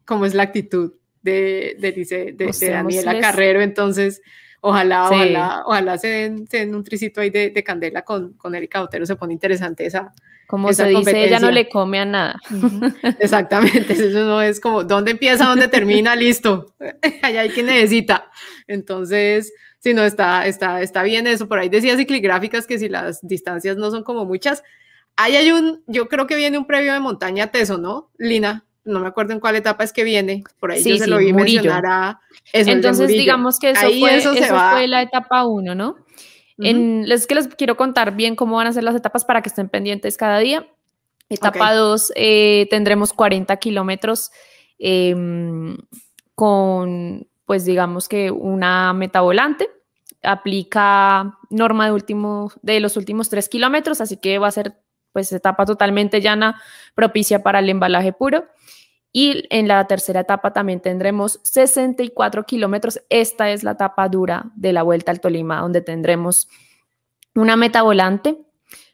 cómo 0.05 0.27
es 0.27 0.35
la 0.35 0.45
actitud 0.45 0.93
de, 1.23 1.77
de, 1.81 1.93
de, 1.93 2.33
de 2.33 2.71
Daniela 2.71 3.19
Carrero. 3.21 3.63
Entonces, 3.63 4.23
ojalá, 4.61 5.09
ojalá, 5.11 5.63
ojalá 5.67 5.99
se 5.99 6.09
den, 6.09 6.47
se 6.47 6.59
den, 6.59 6.75
un 6.75 6.85
tricito 6.85 7.21
ahí 7.21 7.31
de, 7.31 7.63
candela 7.65 8.03
con, 8.03 8.35
con 8.35 8.55
Erika 8.55 8.81
Botero. 8.81 9.07
Se 9.07 9.17
pone 9.17 9.33
interesante 9.33 9.87
esa, 9.87 10.13
como 10.47 10.73
se 10.73 10.87
dice, 10.87 11.25
ella 11.25 11.39
no 11.39 11.51
le 11.51 11.69
come 11.69 12.01
a 12.01 12.05
nada. 12.05 12.41
Exactamente, 13.21 13.93
eso 13.93 14.25
no 14.25 14.43
es 14.43 14.61
como, 14.61 14.83
¿dónde 14.85 15.13
empieza, 15.13 15.47
dónde 15.47 15.69
termina? 15.69 16.17
Listo, 16.17 16.75
allá 17.23 17.43
hay 17.43 17.51
quien 17.51 17.67
necesita. 17.67 18.31
Entonces, 18.67 19.53
si 19.79 19.95
no, 19.95 20.03
está, 20.03 20.47
está, 20.47 20.83
está 20.83 21.03
bien 21.03 21.27
eso. 21.27 21.49
Por 21.49 21.59
ahí 21.59 21.69
decía 21.69 21.97
cicligráficas 21.97 22.67
que 22.67 22.79
si 22.79 22.89
las 22.89 23.21
distancias 23.23 23.77
no 23.77 23.91
son 23.91 24.05
como 24.05 24.25
muchas, 24.25 24.63
ahí 25.17 25.37
hay 25.37 25.53
un, 25.53 25.83
yo 25.87 26.09
creo 26.09 26.27
que 26.27 26.37
viene 26.37 26.59
un 26.59 26.67
previo 26.67 26.93
de 26.93 27.01
montaña 27.01 27.49
teso, 27.49 27.79
¿no? 27.79 28.11
Lina, 28.19 28.65
no 28.85 29.01
me 29.01 29.09
acuerdo 29.09 29.33
en 29.33 29.41
cuál 29.41 29.57
etapa 29.57 29.85
es 29.85 29.93
que 29.93 30.05
viene, 30.05 30.43
por 30.59 30.73
ahí 30.73 30.83
yo 30.83 30.97
se 30.97 31.07
lo 31.07 31.19
vi 31.19 31.33
mencionar 31.33 31.85
a 31.87 32.21
Entonces, 32.53 33.09
digamos 33.09 33.59
que 33.59 33.71
eso, 33.71 33.89
fue, 33.99 34.17
eso, 34.17 34.35
fue 34.35 34.89
la 34.89 35.03
etapa 35.03 35.45
1, 35.45 35.75
¿no? 35.75 35.97
les, 36.57 37.27
que 37.27 37.35
les 37.35 37.49
quiero 37.49 37.77
contar 37.77 38.15
bien 38.15 38.37
cómo 38.37 38.57
van 38.57 38.67
a 38.67 38.73
ser 38.73 38.85
las 38.85 38.95
etapas 38.95 39.25
para 39.25 39.43
que 39.43 39.49
estén 39.49 39.69
pendientes 39.69 40.17
cada 40.17 40.39
día. 40.39 40.67
Etapa 41.29 41.75
2 41.75 42.13
eh, 42.17 42.67
tendremos 42.71 43.13
40 43.13 43.57
kilómetros 43.57 44.31
em, 44.79 45.77
con, 46.35 47.29
pues 47.45 47.65
digamos 47.65 48.09
que 48.09 48.31
una 48.31 48.93
meta 48.93 49.21
volante. 49.21 49.71
Aplica 50.23 51.39
norma 51.49 51.87
de, 51.87 51.93
último, 51.93 52.53
de 52.61 52.81
los 52.81 52.97
últimos 52.97 53.31
3 53.31 53.49
kilómetros, 53.49 54.01
así 54.01 54.19
que 54.19 54.39
va 54.39 54.49
a 54.49 54.53
ser 54.53 54.75
pues 55.13 55.33
etapa 55.33 55.67
totalmente 55.67 56.21
llana, 56.21 56.61
propicia 56.95 57.43
para 57.43 57.59
el 57.59 57.69
embalaje 57.69 58.13
puro. 58.13 58.45
Y 59.13 59.45
en 59.51 59.67
la 59.67 59.85
tercera 59.87 60.21
etapa 60.21 60.53
también 60.53 60.81
tendremos 60.81 61.41
64 61.43 62.45
kilómetros. 62.45 63.01
Esta 63.09 63.51
es 63.51 63.65
la 63.65 63.73
etapa 63.73 64.09
dura 64.09 64.51
de 64.55 64.73
la 64.73 64.83
Vuelta 64.83 65.11
al 65.11 65.21
Tolima, 65.21 65.61
donde 65.61 65.81
tendremos 65.81 66.49
una 67.35 67.57
meta 67.57 67.83
volante. 67.83 68.39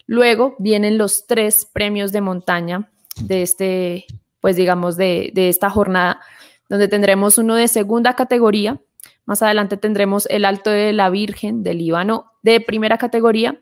Luego 0.07 0.57
vienen 0.59 0.97
los 0.97 1.27
tres 1.27 1.67
premios 1.67 2.13
de 2.13 2.23
montaña 2.23 2.91
de 3.21 3.43
este, 3.43 4.07
pues 4.41 4.57
digamos, 4.57 4.97
de, 4.97 5.33
de 5.35 5.51
esta 5.51 5.69
jornada, 5.69 6.21
donde 6.69 6.89
tendremos 6.89 7.37
uno 7.37 7.55
de 7.55 7.69
segunda 7.69 8.15
categoría. 8.15 8.81
Más 9.27 9.43
adelante 9.43 9.77
tendremos 9.77 10.27
el 10.31 10.45
Alto 10.45 10.71
de 10.71 10.93
la 10.93 11.11
Virgen 11.11 11.63
del 11.63 11.79
Líbano 11.79 12.33
de 12.43 12.61
primera 12.61 12.97
categoría 12.97 13.61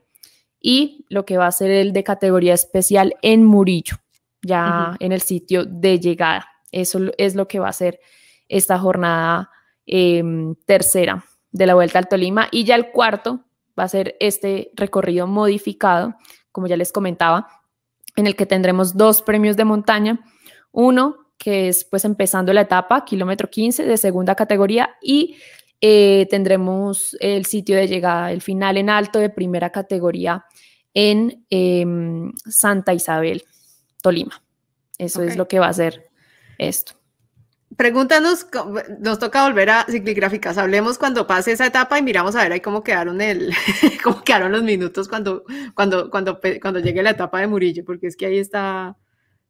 y 0.67 1.05
lo 1.11 1.27
que 1.27 1.37
va 1.37 1.47
a 1.47 1.53
ser 1.53 1.71
el 1.71 1.93
de 1.93 2.03
categoría 2.03 2.55
especial 2.55 3.17
en 3.21 3.45
Murillo 3.45 3.99
ya 4.41 4.97
en 4.99 5.13
el 5.13 5.21
sitio 5.21 5.65
de 5.65 6.01
llegada. 6.01 6.49
Eso 6.73 7.01
es 7.19 7.35
lo 7.35 7.47
que 7.49 7.59
va 7.59 7.69
a 7.69 7.73
ser 7.73 8.01
esta 8.49 8.79
jornada 8.79 9.51
em, 9.87 10.55
tercera 10.67 11.25
de 11.51 11.67
la 11.67 11.75
Vuelta 11.75 11.99
al 11.99 12.09
Tolima. 12.09 12.49
Y 12.51 12.65
ya 12.65 12.77
el 12.77 12.91
cuarto 12.91 13.41
va 13.79 13.85
a 13.85 13.89
ser 13.89 14.17
este 14.21 14.71
recorrido 14.75 15.27
modificado, 15.27 16.15
como 16.51 16.67
ya 16.67 16.77
les 16.77 16.93
comentaba, 16.93 17.49
en 18.17 18.27
el 18.27 18.37
que 18.37 18.47
tendremos 18.47 18.97
dos 18.97 19.21
premios 19.23 19.57
de 19.57 19.65
montaña. 19.65 20.21
Uno 20.73 21.17
que 21.37 21.69
es 21.69 21.85
pues 21.85 22.05
empezando 22.05 22.53
la 22.53 22.63
etapa, 22.63 23.05
kilómetro 23.05 23.51
15 23.51 23.85
de 23.85 23.97
segunda 23.99 24.35
categoría 24.35 24.97
y 25.03 25.37
eh, 25.81 26.27
tendremos 26.31 27.17
el 27.21 27.47
sitio 27.47 27.77
de 27.77 27.89
llegada, 27.89 28.33
el 28.33 28.41
final 28.41 28.77
en 28.77 28.91
alto 28.91 29.19
de 29.19 29.31
primera 29.31 29.71
categoría 29.71 30.45
en 30.95 31.45
em, 31.51 32.33
Santa 32.47 32.95
Isabel. 32.95 33.45
Tolima. 34.01 34.43
Eso 34.99 35.23
es 35.23 35.37
lo 35.37 35.49
que 35.49 35.59
va 35.59 35.69
a 35.69 35.73
ser 35.73 36.09
esto. 36.59 36.93
Pregúntanos, 37.77 38.47
nos 39.01 39.19
toca 39.19 39.45
volver 39.45 39.71
a 39.71 39.87
cicligráficas. 39.91 40.59
Hablemos 40.59 40.97
cuando 40.97 41.27
pase 41.27 41.53
esa 41.53 41.67
etapa 41.67 41.99
y 41.99 42.03
miramos 42.03 42.37
a 42.37 42.43
ver 42.43 42.53
ahí 42.53 42.61
cómo 42.61 42.85
quedaron 42.85 43.21
el, 43.21 43.53
cómo 44.05 44.23
quedaron 44.23 44.53
los 44.53 44.63
minutos 44.63 45.09
cuando, 45.09 45.45
cuando, 45.75 46.09
cuando, 46.11 46.39
cuando 46.63 46.79
llegue 46.79 47.03
la 47.03 47.11
etapa 47.11 47.41
de 47.41 47.49
Murillo, 47.49 47.85
porque 47.85 48.07
es 48.07 48.17
que 48.17 48.27
ahí 48.27 48.39
está, 48.39 48.97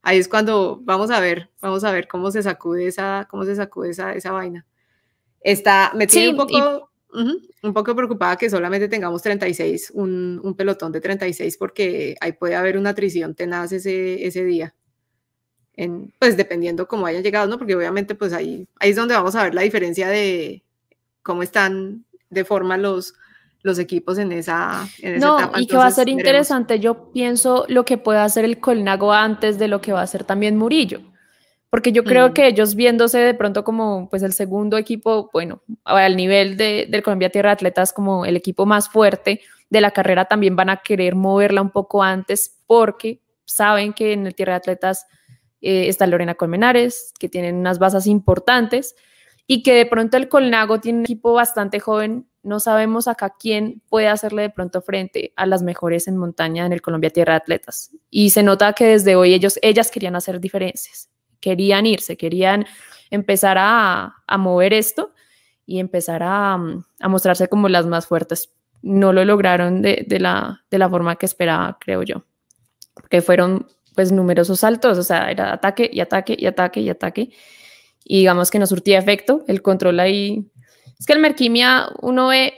ahí 0.01 0.19
es 0.19 0.29
cuando 0.29 0.81
vamos 0.83 1.11
a 1.11 1.21
ver, 1.21 1.51
vamos 1.61 1.85
a 1.85 1.93
ver 1.93 2.09
cómo 2.09 2.31
se 2.31 2.43
sacude 2.43 2.87
esa, 2.87 3.27
cómo 3.31 3.45
se 3.45 3.57
sacude 3.57 3.91
esa, 3.91 4.15
esa 4.15 4.33
vaina. 4.33 4.65
Está, 5.45 5.93
me 5.95 6.09
tiene 6.09 6.31
un 6.31 6.37
poco, 6.37 6.91
un 7.63 7.73
poco 7.73 7.95
preocupada 7.95 8.37
que 8.37 8.51
solamente 8.51 8.89
tengamos 8.89 9.23
36, 9.23 9.93
un, 9.95 10.41
un, 10.43 10.55
pelotón 10.57 10.91
de 10.91 11.01
36, 11.01 11.57
porque 11.57 12.17
ahí 12.21 12.33
puede 12.33 12.57
haber 12.57 12.77
una 12.77 12.91
atrición 12.91 13.37
tenaz 13.37 13.71
ese, 13.71 14.27
ese 14.27 14.45
día 14.45 14.75
pues 16.19 16.37
dependiendo 16.37 16.87
cómo 16.87 17.07
hayan 17.07 17.23
llegado, 17.23 17.49
¿no? 17.49 17.59
Porque 17.59 17.75
obviamente 17.75 18.15
pues 18.15 18.33
ahí, 18.33 18.67
ahí 18.79 18.91
es 18.91 18.97
donde 18.97 19.15
vamos 19.15 19.35
a 19.35 19.43
ver 19.43 19.55
la 19.55 19.63
diferencia 19.63 20.09
de 20.09 20.63
cómo 21.23 21.43
están 21.43 22.05
de 22.31 22.45
forma 22.45 22.77
los, 22.77 23.15
los 23.63 23.79
equipos 23.79 24.19
en 24.19 24.33
esa, 24.33 24.89
en 25.01 25.19
no, 25.19 25.39
Y 25.57 25.67
que 25.67 25.77
va 25.77 25.87
a 25.87 25.91
ser 25.91 26.09
interesante, 26.09 26.79
yo 26.79 27.11
pienso 27.13 27.65
lo 27.69 27.85
que 27.85 27.99
puede 27.99 28.21
hacer 28.21 28.45
el 28.45 28.61
Colnago 28.61 29.13
antes 29.13 29.59
de 29.59 29.69
lo 29.69 29.81
que 29.81 29.93
va 29.93 30.01
a 30.01 30.05
hacer 30.05 30.25
también 30.25 30.57
Murillo. 30.57 31.01
Porque 31.75 31.91
yo 31.91 32.05
creo 32.05 32.29
mm. 32.29 32.33
que 32.35 32.47
ellos 32.47 32.77
viéndose 32.77 33.19
de 33.19 33.35
pronto 33.35 33.65
como 33.65 34.09
pues 34.09 34.23
el 34.23 34.33
segundo 34.33 34.79
equipo, 34.79 35.29
bueno, 35.33 35.61
al 35.83 36.15
nivel 36.15 36.57
de, 36.57 36.87
del 36.89 37.03
Colombia 37.03 37.31
Tierra 37.31 37.49
de 37.49 37.55
Atletas 37.55 37.93
como 37.93 38.25
el 38.25 38.37
equipo 38.37 38.65
más 38.65 38.89
fuerte 38.89 39.41
de 39.71 39.81
la 39.81 39.91
carrera, 39.91 40.27
también 40.27 40.55
van 40.55 40.71
a 40.71 40.77
querer 40.77 41.17
moverla 41.17 41.61
un 41.61 41.71
poco 41.71 42.05
antes 42.05 42.61
porque 42.69 43.23
saben 43.45 43.93
que 43.93 44.13
en 44.13 44.25
el 44.29 44.37
Tierra 44.37 44.53
de 44.53 44.59
Atletas 44.59 45.09
eh, 45.63 45.89
está 45.89 46.07
Lorena 46.07 46.37
Colmenares, 46.37 47.13
que 47.19 47.29
tienen 47.29 47.57
unas 47.57 47.81
bases 47.81 48.07
importantes, 48.07 48.95
y 49.49 49.65
que 49.65 49.75
de 49.75 49.87
pronto 49.87 50.17
el 50.17 50.29
Colnago 50.29 50.79
tiene 50.79 51.01
un 51.01 51.05
equipo 51.07 51.33
bastante 51.33 51.81
joven. 51.81 52.29
No 52.45 52.61
sabemos 52.61 53.09
acá 53.09 53.35
quién 53.37 53.83
puede 53.89 54.07
hacerle 54.07 54.43
de 54.43 54.51
pronto 54.51 54.81
frente 54.81 55.33
a 55.35 55.45
las 55.45 55.65
mejores 55.65 56.07
en 56.07 56.19
montaña 56.19 56.67
en 56.67 56.73
el 56.73 56.83
Colombia 56.83 57.11
Tierra 57.11 57.33
de 57.33 57.39
Atletas. 57.39 57.91
Y 58.11 58.31
se 58.31 58.45
nota 58.45 58.75
que 58.75 58.87
desde 58.87 59.17
hoy 59.17 59.35
ellos, 59.35 59.59
ellas 59.61 59.91
querían 59.91 60.15
hacer 60.15 60.39
diferencias, 60.41 61.11
querían 61.45 61.85
irse, 61.85 62.17
querían 62.17 62.65
empezar 63.11 63.59
a, 63.61 64.15
mover 64.39 64.73
esto 64.73 65.13
y 65.67 65.79
empezar 65.79 66.23
a, 66.23 66.59
mostrarse 67.07 67.49
como 67.49 67.69
las 67.69 67.85
más 67.85 68.07
fuertes. 68.07 68.51
No 68.81 69.13
lo 69.13 69.27
lograron 69.27 69.83
de, 69.83 70.07
la, 70.19 70.65
de 70.71 70.79
la 70.79 70.89
forma 70.89 71.17
que 71.17 71.27
esperaba, 71.27 71.77
creo 71.79 72.03
yo, 72.03 72.25
porque 72.95 73.21
fueron 73.21 73.67
pues 73.95 74.11
numerosos 74.11 74.61
saltos, 74.61 74.97
o 74.97 75.03
sea, 75.03 75.31
era 75.31 75.53
ataque 75.53 75.91
y 75.93 76.01
ataque 76.01 76.35
y 76.39 76.47
ataque 76.47 76.81
y 76.81 76.89
ataque. 76.89 77.31
Y 78.03 78.21
digamos 78.21 78.51
que 78.51 78.59
no 78.59 78.67
surtía 78.67 78.99
efecto, 78.99 79.45
el 79.47 79.61
control 79.61 80.01
ahí. 80.01 80.51
Es 80.99 81.05
que 81.07 81.13
el 81.13 81.21
Merquimia, 81.21 81.91
uno 82.01 82.29
ve 82.29 82.55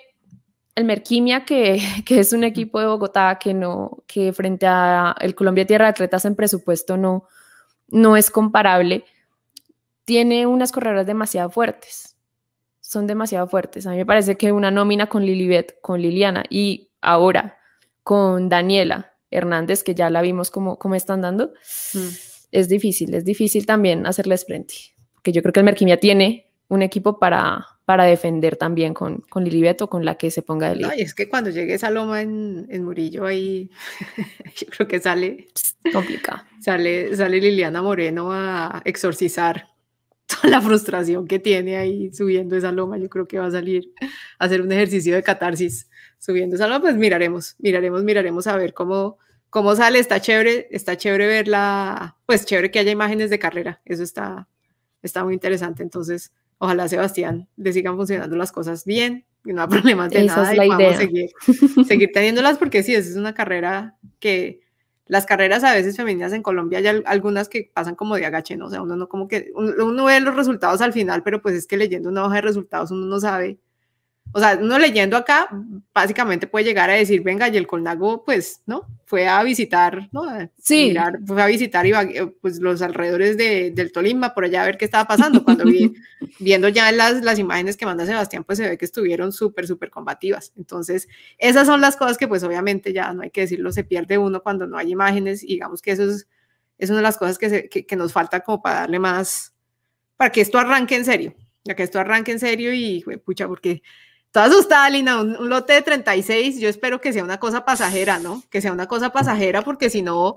el 0.77 0.85
Merquimia, 0.85 1.45
que, 1.45 1.83
que, 2.07 2.21
es 2.21 2.33
un 2.33 2.45
equipo 2.45 2.79
de 2.79 2.87
Bogotá 2.87 3.39
que 3.41 3.53
no, 3.53 4.05
que 4.07 4.33
frente 4.33 4.67
a 4.69 5.17
el 5.21 5.35
Colombia 5.35 5.67
Tierra 5.67 5.87
de 5.87 5.91
Atletas 5.91 6.25
en 6.25 6.37
presupuesto 6.37 6.97
no, 6.97 7.27
no 7.89 8.17
es 8.17 8.31
comparable, 8.31 9.05
tiene 10.05 10.47
unas 10.47 10.73
corredoras 10.73 11.07
demasiado 11.07 11.51
fuertes. 11.51 12.17
Son 12.81 13.07
demasiado 13.07 13.49
fuertes. 13.49 13.87
A 13.87 13.91
mí 13.91 13.97
me 13.97 14.07
parece 14.07 14.37
que 14.37 14.53
una 14.53 14.71
nómina 14.71 15.09
con 15.09 15.25
Lilibet, 15.25 15.81
con 15.81 16.01
Liliana 16.01 16.45
y 16.49 16.91
ahora 17.01 17.59
con 18.03 18.49
Daniela, 18.49 19.17
Hernández, 19.31 19.83
que 19.83 19.95
ya 19.95 20.11
la 20.11 20.23
vimos 20.23 20.51
como, 20.51 20.79
como 20.79 20.95
están 20.95 21.21
dando, 21.21 21.53
mm. 21.95 22.09
es 22.53 22.69
difícil, 22.69 23.15
es 23.15 23.25
difícil 23.25 23.67
también 23.67 24.07
hacerles 24.07 24.47
frente, 24.47 24.75
porque 25.15 25.33
yo 25.33 25.43
creo 25.43 25.53
que 25.53 25.61
el 25.61 25.65
Merquimia 25.65 25.99
tiene 25.99 26.46
un 26.69 26.83
equipo 26.83 27.19
para, 27.19 27.67
para 27.85 28.05
defender 28.05 28.57
también 28.57 28.95
con, 28.95 29.19
con 29.29 29.45
Lilibet 29.45 29.81
o 29.83 29.89
con 29.89 30.05
la 30.05 30.17
que 30.17 30.31
se 30.31 30.43
ponga 30.43 30.69
de 30.69 30.77
líder. 30.77 31.01
es 31.01 31.15
que 31.15 31.29
cuando 31.29 31.51
llegue 31.51 31.75
esa 31.75 31.91
loma 31.91 32.23
en, 32.23 32.67
en 32.69 32.85
Murillo 32.85 33.27
ahí, 33.27 33.71
yo 34.57 34.67
creo 34.69 34.89
que 34.89 35.01
sale... 35.01 35.49
Complicado. 35.93 36.43
Sale, 36.61 37.15
sale 37.17 37.41
Liliana 37.41 37.81
Moreno 37.81 38.33
a 38.33 38.83
exorcizar 38.85 39.69
toda 40.27 40.51
la 40.51 40.61
frustración 40.61 41.29
que 41.29 41.39
tiene 41.39 41.77
ahí 41.77 42.13
subiendo 42.13 42.57
esa 42.57 42.73
loma. 42.73 42.99
Yo 42.99 43.09
creo 43.09 43.29
que 43.29 43.39
va 43.39 43.47
a 43.47 43.51
salir 43.53 43.93
a 44.39 44.47
hacer 44.47 44.61
un 44.61 44.73
ejercicio 44.73 45.15
de 45.15 45.23
catarsis 45.23 45.89
subiendo 46.19 46.57
esa 46.57 46.67
loma. 46.67 46.81
Pues 46.81 46.97
miraremos, 46.97 47.55
miraremos, 47.59 48.03
miraremos 48.03 48.47
a 48.49 48.57
ver 48.57 48.75
cómo, 48.75 49.19
cómo 49.51 49.77
sale, 49.77 49.99
está 49.99 50.21
chévere, 50.21 50.69
está 50.71 50.97
chévere 50.97 51.27
verla, 51.27 52.17
pues 52.27 52.45
chévere 52.45 52.71
que 52.71 52.79
haya 52.79 52.91
imágenes 52.91 53.31
de 53.31 53.39
carrera, 53.39 53.81
eso 53.85 54.03
está, 54.03 54.49
está 55.03 55.25
muy 55.25 55.35
interesante, 55.35 55.83
entonces 55.83 56.33
ojalá 56.59 56.89
Sebastián 56.89 57.49
le 57.57 57.73
sigan 57.73 57.97
funcionando 57.97 58.37
las 58.37 58.53
cosas 58.53 58.85
bien, 58.85 59.25
y 59.45 59.53
no 59.53 59.63
hay 59.63 59.69
problemas 59.69 60.11
de 60.11 60.25
nada 60.25 60.55
y 60.55 60.69
vamos 60.69 60.97
seguir, 60.97 61.31
seguir 61.87 62.11
teniéndolas 62.13 62.59
porque 62.59 62.83
sí, 62.83 62.95
es 62.95 63.17
una 63.17 63.35
carrera 63.35 63.97
que 64.19 64.61
las 65.07 65.25
carreras 65.25 65.63
a 65.63 65.73
veces 65.73 65.97
femeninas 65.97 66.33
en 66.33 66.43
Colombia 66.43 66.81
hay 66.81 67.03
algunas 67.05 67.49
que 67.49 67.71
pasan 67.73 67.95
como 67.95 68.17
de 68.17 68.27
agache, 68.27 68.57
¿no? 68.57 68.67
O 68.67 68.71
sea, 68.71 68.83
uno 68.83 68.97
no 68.97 69.09
como 69.09 69.29
que, 69.29 69.53
uno 69.55 70.05
ve 70.05 70.21
los 70.21 70.35
resultados 70.35 70.81
al 70.81 70.93
final, 70.93 71.23
pero 71.23 71.41
pues 71.41 71.55
es 71.55 71.67
que 71.69 71.77
leyendo 71.77 72.09
una 72.09 72.25
hoja 72.25 72.37
de 72.37 72.41
resultados 72.41 72.91
uno 72.91 73.07
no 73.07 73.21
sabe 73.21 73.59
o 74.33 74.39
sea, 74.39 74.59
uno 74.61 74.79
leyendo 74.79 75.17
acá, 75.17 75.49
básicamente 75.95 76.47
puede 76.47 76.67
llegar 76.67 76.91
a 76.91 76.95
decir, 76.95 77.23
venga, 77.23 77.49
y 77.49 77.57
el 77.57 77.67
Colnago, 77.67 78.25
pues, 78.25 78.61
¿no? 78.67 78.87
Fue 79.07 79.29
a 79.29 79.43
visitar, 79.43 80.09
¿no? 80.13 80.25
Sí. 80.59 80.95
fue 81.25 81.43
a 81.43 81.47
visitar 81.47 81.87
eh, 81.87 82.35
pues, 82.41 82.59
los 82.59 82.83
alrededores 82.83 83.37
de, 83.39 83.71
del 83.71 83.93
Tolima, 83.93 84.35
por 84.35 84.45
allá 84.45 84.63
a 84.63 84.67
ver 84.67 84.77
qué 84.77 84.85
estaba 84.85 85.07
pasando. 85.07 85.43
Cuando 85.43 85.65
vi, 85.65 85.95
viendo 86.39 86.69
ya 86.69 86.93
las, 86.93 87.23
las 87.23 87.39
imágenes 87.39 87.77
que 87.77 87.87
manda 87.87 88.05
Sebastián, 88.05 88.45
pues 88.45 88.59
se 88.59 88.69
ve 88.69 88.77
que 88.77 88.85
estuvieron 88.85 89.33
súper, 89.33 89.67
súper 89.67 89.91
combativas. 89.91 90.53
Entonces, 90.57 91.09
esas 91.39 91.67
son 91.67 91.81
las 91.81 91.97
cosas 91.97 92.19
que, 92.19 92.29
pues, 92.29 92.43
obviamente 92.43 92.93
ya 92.93 93.13
no 93.15 93.23
hay 93.23 93.31
que 93.31 93.43
decirlo, 93.43 93.73
se 93.73 93.85
pierde 93.85 94.19
uno 94.19 94.43
cuando 94.43 94.67
no 94.67 94.77
hay 94.77 94.93
imágenes, 94.93 95.43
y 95.43 95.49
digamos 95.49 95.81
que 95.81 95.93
eso 95.93 96.05
es, 96.11 96.29
es 96.79 96.91
una 96.91 96.99
de 96.99 97.05
las 97.05 97.17
cosas 97.17 97.39
que, 97.39 97.69
que, 97.69 97.87
que 97.87 97.97
nos 97.97 98.13
falta 98.13 98.41
como 98.41 98.61
para 98.61 98.81
darle 98.81 98.99
más, 98.99 99.55
para 100.17 100.31
que 100.31 100.41
esto 100.41 100.59
arranque 100.59 100.97
en 100.97 101.05
serio, 101.05 101.35
ya 101.65 101.75
que 101.75 101.83
esto 101.83 101.99
arranque 101.99 102.33
en 102.33 102.39
serio 102.39 102.73
y, 102.75 103.05
pucha, 103.25 103.49
porque 103.49 103.83
Toda 104.37 104.49
asustada, 104.49 104.91
Lina, 104.91 105.23
un, 105.23 105.49
lote 105.49 105.73
de 105.73 105.81
36, 105.81 106.61
yo 106.61 106.69
espero 106.69 107.01
que 107.01 107.11
sea 107.11 107.25
una 107.25 107.41
cosa 107.41 107.65
pasajera, 107.65 108.19
¿no? 108.19 108.43
Que 108.51 108.61
sea 108.61 108.71
una 108.71 108.87
cosa 108.87 109.09
pasajera, 109.09 109.63
porque 109.63 109.89
si 109.89 110.03
no, 110.03 110.37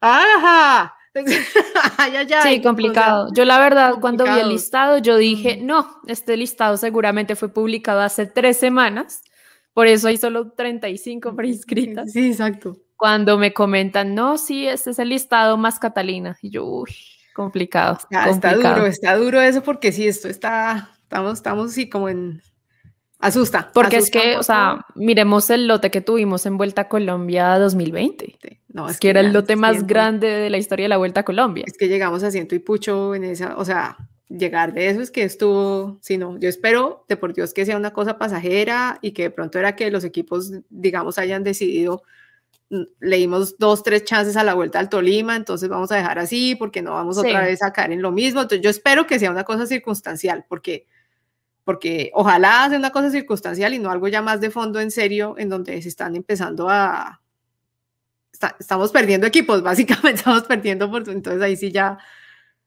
¡ajá! 0.00 0.94
sí, 2.44 2.62
complicado. 2.62 3.32
Yo 3.32 3.44
la 3.44 3.58
verdad, 3.58 3.94
cuando 4.00 4.22
vi 4.22 4.38
el 4.38 4.50
listado, 4.50 4.98
yo 4.98 5.16
dije, 5.16 5.56
no, 5.60 6.00
este 6.06 6.36
listado 6.36 6.76
seguramente 6.76 7.34
fue 7.34 7.48
publicado 7.48 8.02
hace 8.02 8.26
tres 8.26 8.56
semanas, 8.56 9.24
por 9.72 9.88
eso 9.88 10.06
hay 10.06 10.16
solo 10.16 10.52
35 10.52 11.34
preinscritas. 11.34 12.12
Sí, 12.12 12.28
exacto. 12.28 12.76
Cuando 12.94 13.36
me 13.36 13.52
comentan, 13.52 14.14
no, 14.14 14.38
sí, 14.38 14.68
este 14.68 14.90
es 14.90 15.00
el 15.00 15.08
listado 15.08 15.56
más 15.56 15.80
Catalina, 15.80 16.38
y 16.40 16.50
yo, 16.50 16.64
uy, 16.66 16.94
complicado. 17.34 17.98
Está, 18.00 18.30
está 18.30 18.54
duro, 18.54 18.86
está 18.86 19.16
duro 19.16 19.40
eso, 19.40 19.60
porque 19.64 19.90
sí, 19.90 20.06
esto 20.06 20.28
está, 20.28 20.90
estamos, 21.02 21.32
estamos 21.32 21.72
así 21.72 21.88
como 21.88 22.08
en 22.08 22.40
Asusta. 23.24 23.70
Porque 23.72 23.96
es 23.96 24.10
que, 24.10 24.36
o 24.36 24.42
sea, 24.42 24.84
miremos 24.94 25.48
el 25.48 25.66
lote 25.66 25.90
que 25.90 26.02
tuvimos 26.02 26.44
en 26.44 26.58
Vuelta 26.58 26.82
a 26.82 26.88
Colombia 26.88 27.58
2020. 27.58 28.38
No, 28.68 28.90
es, 28.90 29.00
que, 29.00 29.08
era 29.08 29.20
el 29.20 29.32
lote 29.32 29.56
más 29.56 29.86
grande 29.86 30.26
de 30.26 30.50
la 30.50 30.58
historia 30.58 30.84
de 30.84 30.88
la 30.90 30.98
Vuelta 30.98 31.20
a 31.20 31.24
Colombia. 31.24 31.64
Es 31.66 31.78
que 31.78 31.88
llegamos 31.88 32.22
a 32.22 32.30
ciento 32.30 32.54
y 32.54 32.58
pucho 32.58 33.14
en 33.14 33.24
esa, 33.24 33.56
o 33.56 33.64
sea, 33.64 33.96
llegar 34.28 34.74
de 34.74 34.88
eso 34.88 35.00
es 35.00 35.10
que 35.10 35.22
estuvo, 35.22 35.96
si 36.02 36.18
no, 36.18 36.38
yo 36.38 36.50
espero 36.50 37.06
de 37.08 37.16
por 37.16 37.32
Dios 37.32 37.54
que 37.54 37.64
sea 37.64 37.78
una 37.78 37.94
cosa 37.94 38.18
pasajera 38.18 38.98
y 39.00 39.12
que 39.12 39.22
de 39.22 39.30
pronto 39.30 39.58
era 39.58 39.74
que 39.74 39.90
los 39.90 40.04
equipos, 40.04 40.52
digamos, 40.68 41.16
hayan 41.16 41.44
decidido, 41.44 42.02
mm, 42.68 42.82
leímos 43.00 43.56
dos, 43.56 43.82
tres 43.82 44.04
chances 44.04 44.36
a 44.36 44.44
la 44.44 44.52
vuelta 44.52 44.80
al 44.80 44.90
Tolima, 44.90 45.34
entonces 45.34 45.70
vamos 45.70 45.90
a 45.92 45.96
dejar 45.96 46.18
así 46.18 46.56
porque 46.56 46.82
no 46.82 46.92
vamos 46.92 47.16
otra 47.16 47.40
vez 47.40 47.62
a 47.62 47.72
caer 47.72 47.92
en 47.92 48.02
lo 48.02 48.12
mismo. 48.12 48.42
Entonces 48.42 48.62
yo 48.62 48.68
espero 48.68 49.06
que 49.06 49.18
sea 49.18 49.30
una 49.30 49.44
cosa 49.44 49.64
circunstancial 49.64 50.44
porque 50.46 50.86
porque 51.64 52.10
ojalá 52.12 52.66
sea 52.68 52.78
una 52.78 52.90
cosa 52.90 53.10
circunstancial 53.10 53.74
y 53.74 53.78
no 53.78 53.90
algo 53.90 54.06
ya 54.08 54.22
más 54.22 54.40
de 54.40 54.50
fondo 54.50 54.80
en 54.80 54.90
serio, 54.90 55.34
en 55.38 55.48
donde 55.48 55.80
se 55.80 55.88
están 55.88 56.14
empezando 56.14 56.68
a... 56.68 57.22
estamos 58.60 58.92
perdiendo 58.92 59.26
equipos, 59.26 59.62
básicamente 59.62 60.20
estamos 60.20 60.42
perdiendo, 60.42 60.90
por, 60.90 61.08
entonces 61.08 61.42
ahí 61.42 61.56
sí 61.56 61.72
ya... 61.72 61.98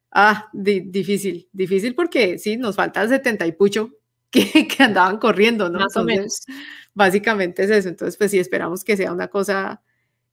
Ah, 0.10 0.50
difícil, 0.54 1.48
difícil 1.52 1.93
porque 1.93 2.39
sí, 2.39 2.58
nos 2.58 2.76
falta 2.76 3.04
el 3.04 3.10
70 3.10 3.45
y 3.45 3.52
pucho 3.52 3.91
que, 4.32 4.68
que 4.68 4.84
andaban 4.84 5.18
corriendo, 5.18 5.70
¿no? 5.70 5.80
Más 5.80 5.95
o 5.95 6.04
menos. 6.04 6.45
Básicamente 6.93 7.64
es 7.64 7.70
eso, 7.70 7.89
entonces 7.89 8.18
pues 8.18 8.32
sí, 8.32 8.39
esperamos 8.39 8.84
que 8.84 8.98
sea 8.98 9.12
una 9.12 9.28
cosa, 9.28 9.82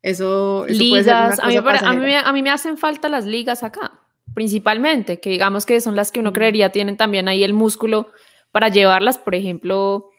eso... 0.00 0.64
ligas, 0.68 1.38
a, 1.38 1.48
mí, 1.48 1.56
a, 1.56 1.92
mí, 1.92 2.14
a 2.14 2.32
mí 2.32 2.42
me 2.42 2.50
hacen 2.50 2.78
falta 2.78 3.10
las 3.10 3.26
ligas 3.26 3.62
acá, 3.62 4.00
principalmente, 4.32 5.20
que 5.20 5.30
digamos 5.30 5.66
que 5.66 5.82
son 5.82 5.96
las 5.96 6.10
que 6.12 6.20
uno 6.20 6.32
creería 6.32 6.70
tienen 6.70 6.96
también 6.96 7.28
ahí 7.28 7.44
el 7.44 7.52
músculo 7.52 8.10
para 8.54 8.68
llevarlas, 8.68 9.18
por 9.18 9.34
ejemplo, 9.34 10.10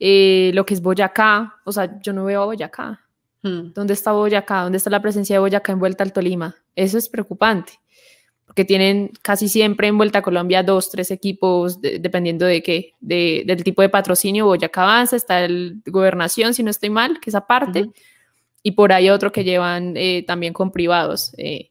eh, 0.00 0.50
lo 0.54 0.66
que 0.66 0.74
es 0.74 0.82
Boyacá, 0.82 1.54
o 1.64 1.70
sea, 1.70 2.00
yo 2.02 2.12
no 2.12 2.24
veo 2.24 2.42
a 2.42 2.46
Boyacá. 2.46 3.06
Hmm. 3.44 3.72
¿Dónde 3.74 3.94
está 3.94 4.10
Boyacá? 4.10 4.62
¿Dónde 4.62 4.78
está 4.78 4.90
la 4.90 5.00
presencia 5.00 5.36
de 5.36 5.38
Boyacá 5.38 5.70
envuelta 5.70 6.02
al 6.02 6.12
Tolima? 6.12 6.56
Eso 6.74 6.98
es 6.98 7.08
preocupante. 7.08 7.74
porque 8.44 8.64
tienen 8.64 9.12
casi 9.22 9.48
siempre 9.48 9.86
en 9.86 9.98
Vuelta 9.98 10.18
a 10.18 10.22
Colombia 10.22 10.64
dos, 10.64 10.90
tres 10.90 11.12
equipos, 11.12 11.80
dependiendo 11.80 12.44
de 12.44 12.60
qué, 12.60 12.94
de, 12.98 13.44
del 13.46 13.62
tipo 13.62 13.82
de 13.82 13.88
patrocinio. 13.88 14.46
Boyacá 14.46 14.82
Avanza, 14.82 15.14
está 15.14 15.44
el 15.44 15.80
Gobernación, 15.86 16.54
si 16.54 16.64
no 16.64 16.70
estoy 16.70 16.90
mal, 16.90 17.20
que 17.20 17.30
es 17.30 17.36
aparte, 17.36 17.88
y 18.64 18.72
por 18.72 18.92
ahí 18.92 19.10
otro 19.10 19.30
que 19.30 19.44
llevan 19.44 19.96
eh, 19.96 20.24
también 20.26 20.52
con 20.52 20.72
privados. 20.72 21.34
Eh, 21.38 21.70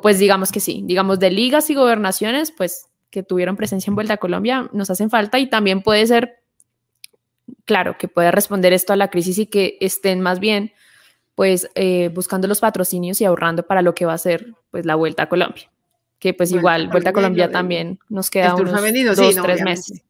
pues 0.00 0.18
digamos 0.18 0.50
que 0.50 0.60
sí, 0.60 0.82
digamos 0.86 1.18
de 1.18 1.30
ligas 1.30 1.68
y 1.68 1.74
gobernaciones, 1.74 2.52
pues 2.52 2.88
que 3.14 3.22
tuvieron 3.22 3.56
presencia 3.56 3.92
en 3.92 3.94
Vuelta 3.94 4.14
a 4.14 4.16
Colombia, 4.16 4.68
nos 4.72 4.90
hacen 4.90 5.08
falta 5.08 5.38
y 5.38 5.46
también 5.48 5.82
puede 5.82 6.04
ser, 6.04 6.42
claro, 7.64 7.96
que 7.96 8.08
pueda 8.08 8.32
responder 8.32 8.72
esto 8.72 8.92
a 8.92 8.96
la 8.96 9.08
crisis 9.08 9.38
y 9.38 9.46
que 9.46 9.78
estén 9.80 10.20
más 10.20 10.40
bien 10.40 10.72
pues 11.36 11.70
eh, 11.76 12.10
buscando 12.12 12.48
los 12.48 12.58
patrocinios 12.58 13.20
y 13.20 13.24
ahorrando 13.24 13.68
para 13.68 13.82
lo 13.82 13.94
que 13.94 14.04
va 14.04 14.14
a 14.14 14.18
ser 14.18 14.52
pues 14.72 14.84
la 14.84 14.96
Vuelta 14.96 15.22
a 15.22 15.28
Colombia. 15.28 15.70
Que 16.18 16.34
pues 16.34 16.50
igual, 16.50 16.88
Vuelta 16.88 17.10
a 17.10 17.12
Colombia 17.12 17.52
también 17.52 18.00
nos 18.08 18.30
queda 18.30 18.56
unos 18.56 19.16
dos, 19.16 19.36
tres 19.36 19.62
meses. 19.62 20.02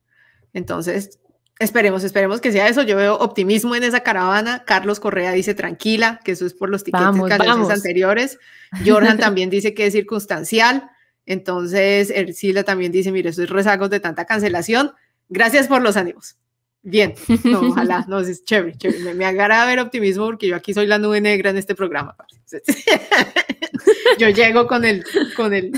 Entonces, 0.55 1.19
esperemos, 1.59 2.05
esperemos 2.05 2.41
que 2.41 2.53
sea 2.53 2.69
eso. 2.69 2.83
Yo 2.85 2.97
veo 2.97 3.17
optimismo 3.17 3.75
en 3.75 3.85
esa 3.85 4.01
caravana. 4.01 4.65
Carlos 4.65 4.99
Correa 4.99 5.33
dice 5.33 5.55
tranquila, 5.55 6.21
que 6.25 6.33
eso 6.33 6.47
es 6.47 6.55
por 6.55 6.71
los 6.71 6.85
tickets 6.85 7.05
vamos, 7.05 7.71
anteriores. 7.71 8.39
Jordan 8.83 9.19
también 9.19 9.51
dice 9.51 9.75
que 9.75 9.87
es 9.87 9.93
circunstancial. 9.93 10.91
Entonces, 11.27 12.11
Ercila 12.11 12.64
también 12.64 12.93
dice, 12.93 13.11
mire, 13.12 13.31
eso 13.31 13.43
es 13.43 13.51
rezagos 13.51 13.91
de 13.91 14.01
tanta 14.01 14.25
cancelación. 14.25 14.93
Gracias 15.29 15.68
por 15.68 15.83
los 15.83 15.97
ánimos. 15.97 16.37
Bien, 16.87 17.14
ojalá, 17.57 18.05
no, 18.09 18.20
es 18.20 18.45
chévere, 18.45 18.77
chévere. 18.77 19.14
Me, 19.14 19.25
agrada 19.25 19.64
ver 19.64 19.81
optimismo 19.81 20.27
porque 20.27 20.49
yo 20.49 20.55
aquí 20.55 20.75
soy 20.75 20.87
la 20.87 20.99
nube 20.99 21.18
negra 21.22 21.49
en 21.49 21.57
este 21.57 21.75
programa. 21.75 22.14
yo 24.18 24.29
llego 24.29 24.66
con 24.66 24.85
el, 24.85 25.03
con 25.35 25.55
el, 25.55 25.72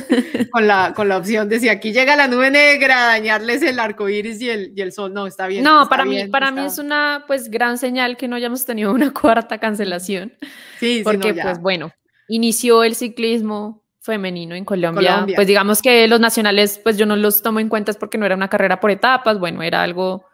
con 0.50 0.66
la, 0.66 0.92
con 0.96 1.08
la 1.08 1.18
opción 1.18 1.48
de 1.48 1.60
si 1.60 1.68
aquí 1.68 1.92
llega 1.92 2.16
la 2.16 2.26
nube 2.26 2.50
negra, 2.50 3.06
dañarles 3.06 3.62
el 3.62 3.78
arco 3.78 4.08
iris 4.08 4.40
y 4.40 4.50
el, 4.50 4.72
y 4.74 4.80
el 4.80 4.90
sol. 4.90 5.14
No, 5.14 5.28
está 5.28 5.46
bien. 5.46 5.62
No, 5.62 5.88
para 5.88 6.04
mí, 6.04 6.26
para 6.26 6.50
mí 6.50 6.62
es 6.62 6.78
una 6.78 7.22
pues 7.28 7.50
gran 7.50 7.78
señal 7.78 8.16
que 8.16 8.26
no 8.26 8.34
hayamos 8.34 8.64
tenido 8.64 8.92
una 8.92 9.12
cuarta 9.14 9.58
cancelación. 9.58 10.32
Sí, 10.80 11.02
porque 11.04 11.34
pues 11.34 11.60
bueno, 11.60 11.92
inició 12.26 12.82
el 12.82 12.96
ciclismo 12.96 13.85
femenino 14.06 14.54
en 14.54 14.64
Colombia. 14.64 15.26
Pues 15.34 15.46
digamos 15.46 15.82
que 15.82 16.08
los 16.08 16.20
nacionales, 16.20 16.80
pues 16.82 16.96
yo 16.96 17.04
no 17.04 17.16
los 17.16 17.42
tomo 17.42 17.60
en 17.60 17.68
cuenta 17.68 17.92
porque 17.92 18.16
no 18.16 18.24
era 18.24 18.34
una 18.34 18.48
carrera 18.48 18.80
por 18.80 18.90
etapas, 18.90 19.38
bueno, 19.38 19.62
era 19.62 19.82
algo 19.82 20.24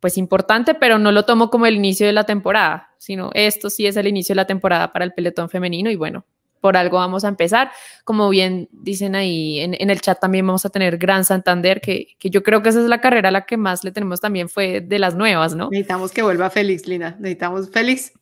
pues 0.00 0.18
importante, 0.18 0.74
pero 0.74 0.98
no 0.98 1.12
lo 1.12 1.24
tomo 1.24 1.50
como 1.50 1.66
el 1.66 1.76
inicio 1.76 2.06
de 2.06 2.12
la 2.12 2.24
temporada, 2.24 2.90
sino 2.98 3.30
esto 3.34 3.70
sí 3.70 3.86
es 3.86 3.96
el 3.96 4.06
inicio 4.06 4.34
de 4.34 4.36
la 4.36 4.46
temporada 4.46 4.92
para 4.92 5.04
el 5.04 5.12
pelotón 5.12 5.48
femenino 5.48 5.90
y 5.90 5.96
bueno, 5.96 6.26
por 6.60 6.76
algo 6.76 6.96
vamos 6.96 7.24
a 7.24 7.28
empezar. 7.28 7.70
Como 8.04 8.28
bien 8.30 8.68
dicen 8.72 9.14
ahí 9.14 9.60
en, 9.60 9.90
el 9.90 10.00
chat 10.00 10.18
también 10.18 10.46
vamos 10.46 10.64
a 10.64 10.70
tener 10.70 10.96
Gran 10.96 11.24
Santander, 11.24 11.80
que, 11.80 12.16
que, 12.18 12.30
yo 12.30 12.42
creo 12.42 12.62
que 12.62 12.70
esa 12.70 12.80
es 12.80 12.86
la 12.86 13.00
carrera 13.00 13.28
a 13.28 13.32
la 13.32 13.44
que 13.44 13.58
más 13.58 13.84
le 13.84 13.92
tenemos 13.92 14.20
también 14.20 14.48
fue 14.48 14.80
de 14.80 14.98
las 14.98 15.14
nuevas, 15.14 15.54
¿no? 15.54 15.68
Necesitamos 15.70 16.12
que 16.12 16.22
vuelva 16.22 16.48
Félix, 16.50 16.86
Lina, 16.86 17.16
necesitamos 17.18 17.70
Félix. 17.70 18.12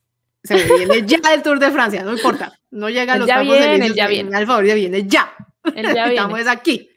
Se 0.44 0.56
viene 0.56 1.06
ya 1.06 1.20
el 1.34 1.42
Tour 1.42 1.58
de 1.58 1.70
Francia, 1.70 2.02
no 2.02 2.12
importa, 2.12 2.58
no 2.70 2.90
llega 2.90 3.14
a 3.14 3.18
los 3.18 3.28
ya 3.28 3.40
viene, 3.40 3.90
ya 3.94 4.08
viene. 4.08 4.36
Al 4.36 4.46
favor, 4.46 4.64
ya 4.64 4.74
viene 4.74 5.06
ya. 5.06 5.32
ya 5.74 6.06
Estamos 6.06 6.46
aquí. 6.48 6.88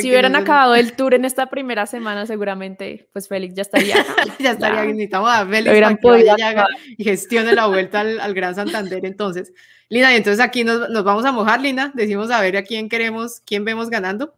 Si 0.00 0.08
hubieran 0.08 0.36
acabado 0.36 0.74
el 0.74 0.94
tour 0.94 1.14
en 1.14 1.24
esta 1.24 1.50
primera 1.50 1.86
semana, 1.86 2.26
seguramente, 2.26 3.08
pues 3.12 3.28
Félix 3.28 3.54
ya 3.54 3.62
estaría. 3.62 3.96
ya 4.38 4.52
estaría, 4.52 4.84
necesitamos 4.84 5.30
a 5.30 5.46
Félix 5.46 5.80
para 5.80 5.96
que 5.96 6.08
vaya 6.08 6.66
y 6.96 7.04
gestione 7.04 7.54
la 7.54 7.66
vuelta 7.66 8.00
al, 8.00 8.34
Gran 8.34 8.54
Santander. 8.54 9.04
Entonces, 9.04 9.52
Lina, 9.88 10.12
y 10.12 10.16
entonces 10.16 10.40
aquí 10.40 10.64
nos, 10.64 10.88
nos, 10.88 11.04
vamos 11.04 11.24
a 11.24 11.32
mojar, 11.32 11.60
Lina. 11.60 11.92
Decimos 11.94 12.30
a 12.30 12.40
ver 12.40 12.56
a 12.56 12.62
quién 12.62 12.88
queremos, 12.88 13.40
quién 13.44 13.64
vemos 13.64 13.90
ganando. 13.90 14.34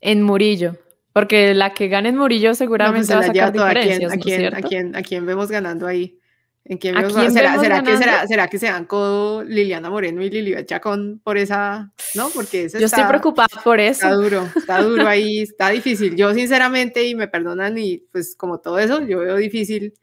En 0.00 0.22
Murillo, 0.22 0.76
porque 1.12 1.54
la 1.54 1.72
que 1.72 1.86
gane 1.86 2.08
en 2.08 2.16
Murillo 2.16 2.54
seguramente 2.54 3.14
pues 3.14 3.16
va 3.16 3.20
a 3.20 3.26
sacar 3.26 3.52
diferencias, 3.52 4.12
¿A 4.12 4.16
quién, 4.16 4.54
a, 4.54 4.60
quién, 4.62 4.96
¿A 4.96 5.02
quién 5.02 5.26
vemos 5.26 5.48
ganando 5.48 5.86
ahí? 5.86 6.18
¿En 6.64 6.78
quién 6.78 6.94
¿Será, 6.94 7.10
será, 7.58 7.82
que, 7.82 7.96
será, 7.96 8.26
será, 8.26 8.48
que 8.48 8.58
se 8.58 8.66
dan 8.66 8.84
con 8.84 9.48
Liliana 9.48 9.90
Moreno 9.90 10.22
y 10.22 10.30
Lilibet 10.30 10.66
Chacón 10.66 11.20
por 11.24 11.36
esa, 11.36 11.92
no? 12.14 12.28
Porque 12.30 12.68
Yo 12.68 12.86
estoy 12.86 13.04
preocupada 13.04 13.48
por 13.64 13.80
eso. 13.80 14.06
Está 14.06 14.12
duro, 14.12 14.48
está 14.54 14.80
duro 14.80 15.08
ahí, 15.08 15.40
está 15.42 15.70
difícil. 15.70 16.14
Yo 16.14 16.32
sinceramente, 16.32 17.04
y 17.04 17.16
me 17.16 17.26
perdonan, 17.26 17.76
y 17.78 17.98
pues 18.12 18.36
como 18.36 18.60
todo 18.60 18.78
eso, 18.78 19.02
yo 19.02 19.18
veo 19.18 19.36
difícil 19.36 19.94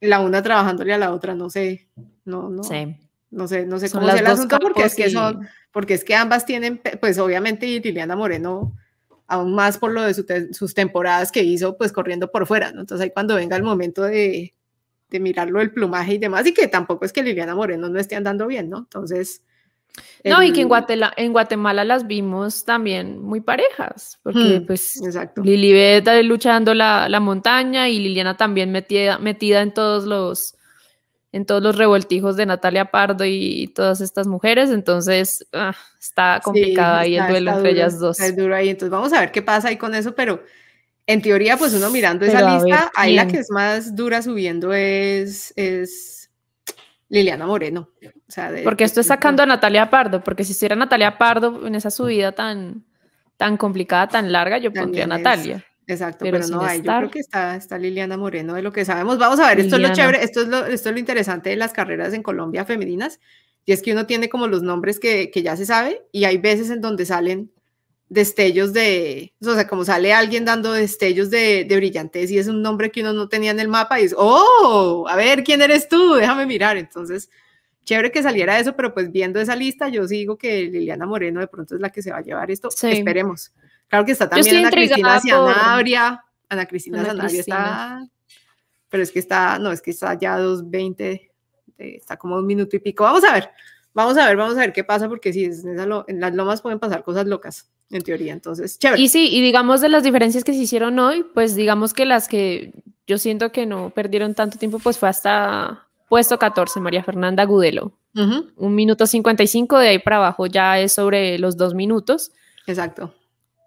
la 0.00 0.20
una 0.20 0.42
trabajándole 0.42 0.92
a 0.92 0.98
la 0.98 1.14
otra, 1.14 1.34
no 1.34 1.48
sé, 1.48 1.88
no, 2.26 2.50
no. 2.50 2.62
Sí. 2.62 2.96
No 3.30 3.48
sé, 3.48 3.66
no 3.66 3.80
sé 3.80 3.90
cómo 3.90 4.08
es 4.08 4.20
el 4.20 4.26
asunto 4.26 4.58
porque 4.60 4.84
es 4.84 4.94
que 4.94 5.10
son, 5.10 5.48
porque 5.72 5.94
es 5.94 6.04
que 6.04 6.14
ambas 6.14 6.46
tienen, 6.46 6.80
pues 7.00 7.18
obviamente 7.18 7.66
y 7.66 7.80
Liliana 7.80 8.14
Moreno 8.14 8.76
aún 9.26 9.54
más 9.54 9.78
por 9.78 9.90
lo 9.90 10.02
de 10.02 10.14
sus 10.52 10.74
temporadas 10.74 11.32
que 11.32 11.42
hizo, 11.42 11.76
pues 11.76 11.90
corriendo 11.90 12.30
por 12.30 12.46
fuera, 12.46 12.70
¿no? 12.70 12.82
Entonces 12.82 13.04
ahí 13.04 13.10
cuando 13.10 13.34
venga 13.34 13.56
el 13.56 13.64
momento 13.64 14.02
de, 14.02 14.54
de 15.10 15.20
mirarlo 15.20 15.60
el 15.60 15.72
plumaje 15.72 16.14
y 16.14 16.18
demás, 16.18 16.46
y 16.46 16.54
que 16.54 16.68
tampoco 16.68 17.04
es 17.04 17.12
que 17.12 17.22
Liliana 17.22 17.54
Moreno 17.54 17.88
no 17.88 17.98
esté 17.98 18.16
andando 18.16 18.46
bien, 18.46 18.70
¿no? 18.70 18.78
Entonces... 18.78 19.42
No, 20.24 20.42
y 20.42 20.52
que 20.52 20.62
en 20.62 20.66
Guatemala, 20.66 21.14
en 21.16 21.32
Guatemala 21.32 21.84
las 21.84 22.08
vimos 22.08 22.64
también 22.64 23.22
muy 23.22 23.40
parejas, 23.40 24.18
porque 24.24 24.58
mm, 24.60 24.66
pues 24.66 25.00
exacto. 25.00 25.40
Lilibet 25.42 26.08
luchando 26.24 26.74
la, 26.74 27.08
la, 27.08 27.20
montaña 27.20 27.88
y 27.88 28.00
Liliana 28.00 28.36
también 28.36 28.72
metida, 28.72 29.18
metida 29.18 29.62
en 29.62 29.72
todos 29.72 30.04
los 30.04 30.56
en 31.34 31.46
todos 31.46 31.60
los 31.60 31.76
revoltijos 31.76 32.36
de 32.36 32.46
Natalia 32.46 32.92
Pardo 32.92 33.24
y 33.24 33.66
todas 33.74 34.00
estas 34.00 34.28
mujeres, 34.28 34.70
entonces 34.70 35.44
ah, 35.52 35.74
está 36.00 36.40
complicada 36.42 37.00
ahí 37.00 37.16
el 37.16 37.26
duelo 37.26 37.50
entre 37.50 37.70
ellas 37.72 37.98
dos. 37.98 38.20
Es 38.20 38.36
duro 38.36 38.54
ahí, 38.54 38.68
entonces 38.68 38.90
vamos 38.90 39.12
a 39.12 39.18
ver 39.18 39.32
qué 39.32 39.42
pasa 39.42 39.68
ahí 39.68 39.76
con 39.76 39.96
eso, 39.96 40.14
pero 40.14 40.44
en 41.06 41.22
teoría, 41.22 41.56
pues 41.56 41.74
uno 41.74 41.90
mirando 41.90 42.24
esa 42.24 42.54
lista, 42.54 42.90
ahí 42.94 43.14
la 43.14 43.26
que 43.26 43.38
es 43.38 43.50
más 43.50 43.94
dura 43.94 44.22
subiendo 44.22 44.72
es, 44.72 45.52
es 45.56 46.30
Liliana 47.08 47.46
Moreno. 47.46 47.90
porque 48.64 48.84
esto 48.84 49.00
es 49.00 49.06
sacando 49.06 49.42
a 49.42 49.46
Natalia 49.46 49.90
Pardo, 49.90 50.22
porque 50.24 50.44
si 50.44 50.52
hiciera 50.52 50.76
Natalia 50.76 51.18
Pardo 51.18 51.66
en 51.66 51.74
esa 51.74 51.90
subida 51.90 52.32
tan, 52.32 52.84
tan 53.36 53.56
complicada, 53.56 54.08
tan 54.08 54.32
larga, 54.32 54.58
yo 54.58 54.72
pondría 54.72 55.04
a 55.04 55.08
Natalia. 55.08 55.64
exacto, 55.86 56.24
pero, 56.24 56.46
no 56.48 56.62
hay. 56.62 56.80
Yo 56.80 56.96
creo 56.96 57.10
que 57.10 57.20
está, 57.20 57.56
está 57.56 57.76
Liliana 57.76 58.16
Moreno 58.16 58.54
de 58.54 58.62
lo 58.62 58.72
que 58.72 58.86
sabemos. 58.86 59.18
Vamos 59.18 59.40
a 59.40 59.48
ver, 59.48 59.60
esto 59.60 59.76
es 59.76 59.82
lo 59.82 59.92
chévere, 59.92 60.24
esto 60.24 60.40
es 60.40 60.48
lo, 60.48 60.64
esto 60.64 60.88
es 60.88 60.92
lo 60.94 60.98
interesante 60.98 61.50
de 61.50 61.56
las 61.56 61.72
carreras 61.74 62.14
en 62.14 62.22
Colombia 62.22 62.64
femeninas, 62.64 63.20
y 63.66 63.72
es 63.72 63.82
que 63.82 63.92
uno 63.92 64.06
tiene 64.06 64.30
como 64.30 64.46
los 64.46 64.62
nombres 64.62 64.98
que, 64.98 65.30
que 65.30 65.42
ya 65.42 65.54
se 65.56 65.66
sabe, 65.66 66.02
y 66.12 66.24
hay 66.24 66.38
veces 66.38 66.70
en 66.70 66.80
donde 66.80 67.04
salen 67.04 67.50
destellos 68.08 68.72
de, 68.72 69.32
o 69.44 69.54
sea, 69.54 69.66
como 69.66 69.84
sale 69.84 70.12
alguien 70.12 70.44
dando 70.44 70.72
destellos 70.72 71.30
de, 71.30 71.64
de 71.64 71.76
brillantez 71.76 72.30
y 72.30 72.38
es 72.38 72.46
un 72.46 72.62
nombre 72.62 72.90
que 72.90 73.00
uno 73.00 73.12
no 73.12 73.28
tenía 73.28 73.50
en 73.50 73.60
el 73.60 73.68
mapa 73.68 74.00
y 74.00 74.04
es, 74.04 74.14
oh, 74.16 75.06
a 75.08 75.16
ver, 75.16 75.42
¿quién 75.42 75.62
eres 75.62 75.88
tú? 75.88 76.14
Déjame 76.14 76.46
mirar. 76.46 76.76
Entonces, 76.76 77.30
chévere 77.84 78.10
que 78.10 78.22
saliera 78.22 78.58
eso, 78.58 78.74
pero 78.76 78.92
pues 78.92 79.10
viendo 79.10 79.40
esa 79.40 79.56
lista, 79.56 79.88
yo 79.88 80.06
digo 80.06 80.36
que 80.36 80.64
Liliana 80.64 81.06
Moreno 81.06 81.40
de 81.40 81.48
pronto 81.48 81.74
es 81.74 81.80
la 81.80 81.90
que 81.90 82.02
se 82.02 82.10
va 82.10 82.18
a 82.18 82.22
llevar 82.22 82.50
esto. 82.50 82.68
Esperemos. 82.68 83.52
Claro 83.88 84.04
que 84.04 84.12
está 84.12 84.28
también 84.28 84.58
Ana 84.58 84.70
Cristina 84.70 85.20
Sanabria. 85.20 86.24
Ana 86.48 86.66
Cristina 86.66 87.04
Sanabria 87.04 87.40
está, 87.40 88.06
pero 88.88 89.02
es 89.02 89.10
que 89.10 89.18
está, 89.18 89.58
no, 89.58 89.72
es 89.72 89.80
que 89.80 89.90
está 89.90 90.14
ya 90.14 90.38
2.20, 90.38 91.30
está 91.78 92.16
como 92.16 92.36
un 92.36 92.46
minuto 92.46 92.76
y 92.76 92.80
pico. 92.80 93.04
Vamos 93.04 93.24
a 93.24 93.32
ver, 93.32 93.50
vamos 93.94 94.18
a 94.18 94.26
ver, 94.26 94.36
vamos 94.36 94.56
a 94.56 94.60
ver 94.60 94.72
qué 94.72 94.84
pasa, 94.84 95.08
porque 95.08 95.32
sí, 95.32 95.44
en 95.44 96.20
las 96.20 96.34
lomas 96.34 96.60
pueden 96.60 96.78
pasar 96.78 97.02
cosas 97.02 97.26
locas 97.26 97.70
en 97.90 98.02
teoría. 98.02 98.32
Entonces, 98.32 98.78
chévere. 98.78 99.00
Y 99.00 99.08
sí, 99.08 99.28
y 99.32 99.40
digamos 99.40 99.80
de 99.80 99.88
las 99.88 100.02
diferencias 100.02 100.44
que 100.44 100.52
se 100.52 100.58
hicieron 100.58 100.98
hoy, 100.98 101.24
pues 101.34 101.54
digamos 101.54 101.94
que 101.94 102.04
las 102.04 102.28
que 102.28 102.72
yo 103.06 103.18
siento 103.18 103.52
que 103.52 103.66
no 103.66 103.90
perdieron 103.90 104.34
tanto 104.34 104.58
tiempo, 104.58 104.78
pues 104.78 104.98
fue 104.98 105.08
hasta 105.08 105.86
puesto 106.08 106.38
14, 106.38 106.80
María 106.80 107.02
Fernanda 107.02 107.44
Gudelo. 107.44 107.92
Un 108.14 108.74
minuto 108.74 109.06
55, 109.06 109.78
de 109.78 109.88
ahí 109.88 109.98
para 109.98 110.18
abajo 110.18 110.46
ya 110.46 110.78
es 110.78 110.92
sobre 110.92 111.38
los 111.38 111.56
dos 111.56 111.74
minutos. 111.74 112.30
Exacto. 112.66 113.12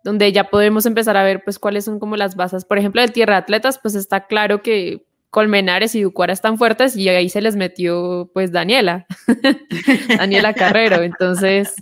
Donde 0.03 0.31
ya 0.31 0.45
podemos 0.45 0.85
empezar 0.85 1.17
a 1.17 1.23
ver, 1.23 1.43
pues, 1.43 1.59
cuáles 1.59 1.83
son 1.83 1.99
como 1.99 2.15
las 2.15 2.37
bases. 2.37 2.63
Por 2.63 2.77
ejemplo, 2.77 3.01
del 3.01 3.11
tierra 3.11 3.33
de 3.33 3.39
atletas, 3.39 3.77
pues 3.81 3.93
está 3.95 4.25
claro 4.25 4.61
que 4.61 5.06
Colmenares 5.29 5.93
y 5.95 6.01
Ducuara 6.01 6.33
están 6.33 6.57
fuertes 6.57 6.95
y 6.95 7.09
ahí 7.09 7.29
se 7.29 7.41
les 7.41 7.55
metió, 7.55 8.31
pues, 8.33 8.51
Daniela. 8.51 9.05
Daniela 10.17 10.53
Carrero. 10.53 11.01
Entonces, 11.03 11.75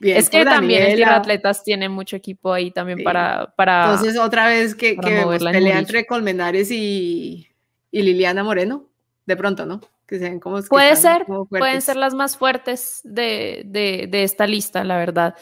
es 0.00 0.30
que 0.30 0.44
también 0.44 0.82
el 0.82 1.04
Atletas 1.04 1.62
tiene 1.62 1.88
mucho 1.88 2.16
equipo 2.16 2.52
ahí 2.52 2.70
también 2.70 3.04
para, 3.04 3.52
para. 3.56 3.92
Entonces, 3.92 4.18
otra 4.18 4.46
vez 4.46 4.74
que, 4.74 4.96
que 4.96 5.24
pelea 5.38 5.78
entre 5.78 6.06
Colmenares 6.06 6.70
y, 6.70 7.46
y, 7.90 8.02
Liliana 8.02 8.42
Moreno, 8.42 8.86
de 9.26 9.36
pronto, 9.36 9.66
¿no? 9.66 9.80
Que 10.06 10.18
sean 10.18 10.40
como. 10.40 10.62
Puede 10.62 10.96
ser, 10.96 11.26
pueden 11.48 11.82
ser 11.82 11.96
las 11.96 12.14
más 12.14 12.36
fuertes 12.36 13.00
de, 13.04 13.62
de, 13.66 14.08
de, 14.08 14.24
esta 14.24 14.46
lista, 14.46 14.82
la 14.84 14.96
verdad. 14.96 15.34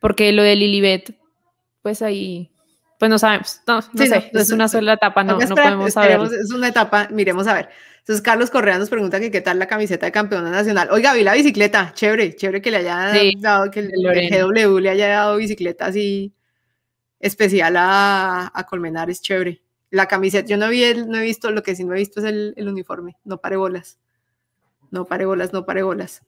Porque 0.00 0.32
lo 0.32 0.42
de 0.42 0.56
Lilibet, 0.56 1.16
pues 1.82 2.02
ahí 2.02 2.51
pues 3.02 3.10
no 3.10 3.18
sabemos, 3.18 3.60
no, 3.66 3.80
no 3.94 4.06
sé, 4.06 4.30
es 4.32 4.52
una 4.52 4.68
sola 4.68 4.92
etapa, 4.92 5.24
no, 5.24 5.36
no 5.36 5.56
podemos 5.56 5.92
saber. 5.92 6.20
Es 6.40 6.52
una 6.52 6.68
etapa, 6.68 7.08
miremos 7.10 7.48
a 7.48 7.54
ver. 7.54 7.68
Entonces, 7.98 8.22
Carlos 8.22 8.48
Correa 8.48 8.78
nos 8.78 8.90
pregunta 8.90 9.18
que 9.18 9.32
qué 9.32 9.40
tal 9.40 9.58
la 9.58 9.66
camiseta 9.66 10.06
de 10.06 10.12
campeona 10.12 10.52
nacional. 10.52 10.86
Oiga, 10.92 11.12
vi 11.12 11.24
la 11.24 11.34
bicicleta, 11.34 11.90
chévere, 11.96 12.36
chévere 12.36 12.62
que 12.62 12.70
le 12.70 12.76
haya 12.76 13.12
dado, 13.40 13.72
que 13.72 13.80
el, 13.80 13.90
GW 13.90 14.78
le 14.78 14.90
haya 14.90 15.08
dado 15.08 15.36
bicicleta 15.36 15.86
así 15.86 16.32
especial 17.18 17.74
a, 17.76 18.52
a 18.54 18.66
Colmenares, 18.66 19.20
chévere. 19.20 19.60
La 19.90 20.06
camiseta, 20.06 20.46
yo 20.46 20.56
no, 20.56 20.68
vi 20.68 20.84
no 20.94 21.18
he 21.18 21.22
visto, 21.22 21.50
lo 21.50 21.64
que 21.64 21.74
sí 21.74 21.82
no 21.82 21.94
he 21.94 21.98
visto 21.98 22.20
es 22.20 22.26
el, 22.26 22.54
el 22.56 22.68
uniforme, 22.68 23.16
no 23.24 23.38
pare 23.38 23.56
bolas. 23.56 23.98
No 24.92 25.06
pare 25.06 25.24
bolas, 25.24 25.52
no 25.52 25.66
pare 25.66 25.82
bolas. 25.82 26.22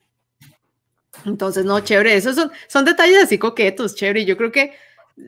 Entonces, 1.25 1.63
no, 1.63 1.79
chévere, 1.79 2.17
esos 2.17 2.35
son, 2.35 2.51
son 2.67 2.83
detalles 2.83 3.23
así 3.23 3.37
coquetos, 3.37 3.95
chévere. 3.95 4.25
Yo 4.25 4.35
creo 4.35 4.51
que 4.51 4.73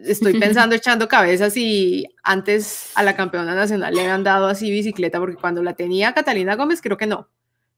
estoy 0.06 0.34
pensando 0.40 0.76
echando 0.76 1.08
cabezas 1.08 1.56
y 1.58 2.08
antes 2.24 2.92
a 2.96 3.04
la 3.04 3.16
campeona 3.16 3.56
nacional 3.56 3.94
le 3.94 4.02
habían 4.02 4.24
dado 4.24 4.48
así 4.48 4.70
bicicleta, 4.72 5.20
porque 5.20 5.36
cuando 5.36 5.64
la 5.64 5.74
tenía 5.74 6.14
Catalina 6.14 6.56
Gómez, 6.56 6.82
creo 6.82 6.98
que 6.98 7.08
no. 7.08 7.30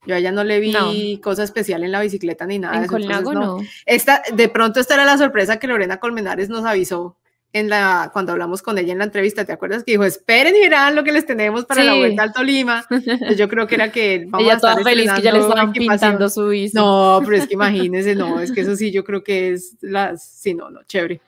Yo 0.06 0.14
a 0.14 0.18
ella 0.18 0.32
no 0.32 0.44
le 0.44 0.60
vi 0.60 1.20
cosa 1.22 1.42
especial 1.42 1.84
en 1.84 1.92
la 1.92 2.00
bicicleta 2.00 2.46
ni 2.46 2.58
nada. 2.58 2.76
En 2.76 2.86
Colnago 2.86 3.34
no. 3.34 3.58
Esta, 3.84 4.22
de 4.32 4.48
pronto 4.48 4.80
esta 4.80 4.94
era 4.94 5.04
la 5.04 5.18
sorpresa 5.18 5.58
que 5.58 5.66
Lorena 5.66 5.98
Colmenares 5.98 6.48
nos 6.48 6.64
avisó 6.64 7.18
en 7.52 7.68
la, 7.68 8.10
cuando 8.12 8.32
hablamos 8.32 8.62
con 8.62 8.78
ella 8.78 8.92
en 8.92 8.98
la 8.98 9.04
entrevista, 9.04 9.44
¿te 9.44 9.52
acuerdas? 9.52 9.82
Que 9.84 9.92
dijo, 9.92 10.04
esperen 10.04 10.54
y 10.54 10.60
verán 10.60 10.94
lo 10.94 11.02
que 11.02 11.12
les 11.12 11.26
tenemos 11.26 11.64
para 11.64 11.82
la 11.82 11.94
vuelta 11.94 12.22
al 12.22 12.32
Tolima. 12.32 12.86
yo 13.36 13.48
creo 13.48 13.66
que 13.66 13.74
era 13.74 13.90
que 13.90 14.24
vamos 14.28 14.44
ella 14.44 14.54
a 14.54 14.56
estar 14.56 14.72
toda 14.74 14.84
feliz 14.84 15.12
que 15.12 15.22
ya 15.22 15.32
le 15.32 15.40
estaban 15.40 15.72
pintando 15.72 16.28
su 16.28 16.46
bici. 16.48 16.76
No, 16.76 17.20
pero 17.24 17.36
es 17.36 17.46
que 17.46 17.54
imagínense, 17.54 18.14
no, 18.14 18.40
es 18.40 18.52
que 18.52 18.60
eso 18.60 18.76
sí, 18.76 18.92
yo 18.92 19.04
creo 19.04 19.22
que 19.22 19.52
es 19.52 19.76
las, 19.80 20.24
sí, 20.24 20.54
no, 20.54 20.70
no, 20.70 20.84
chévere. 20.84 21.20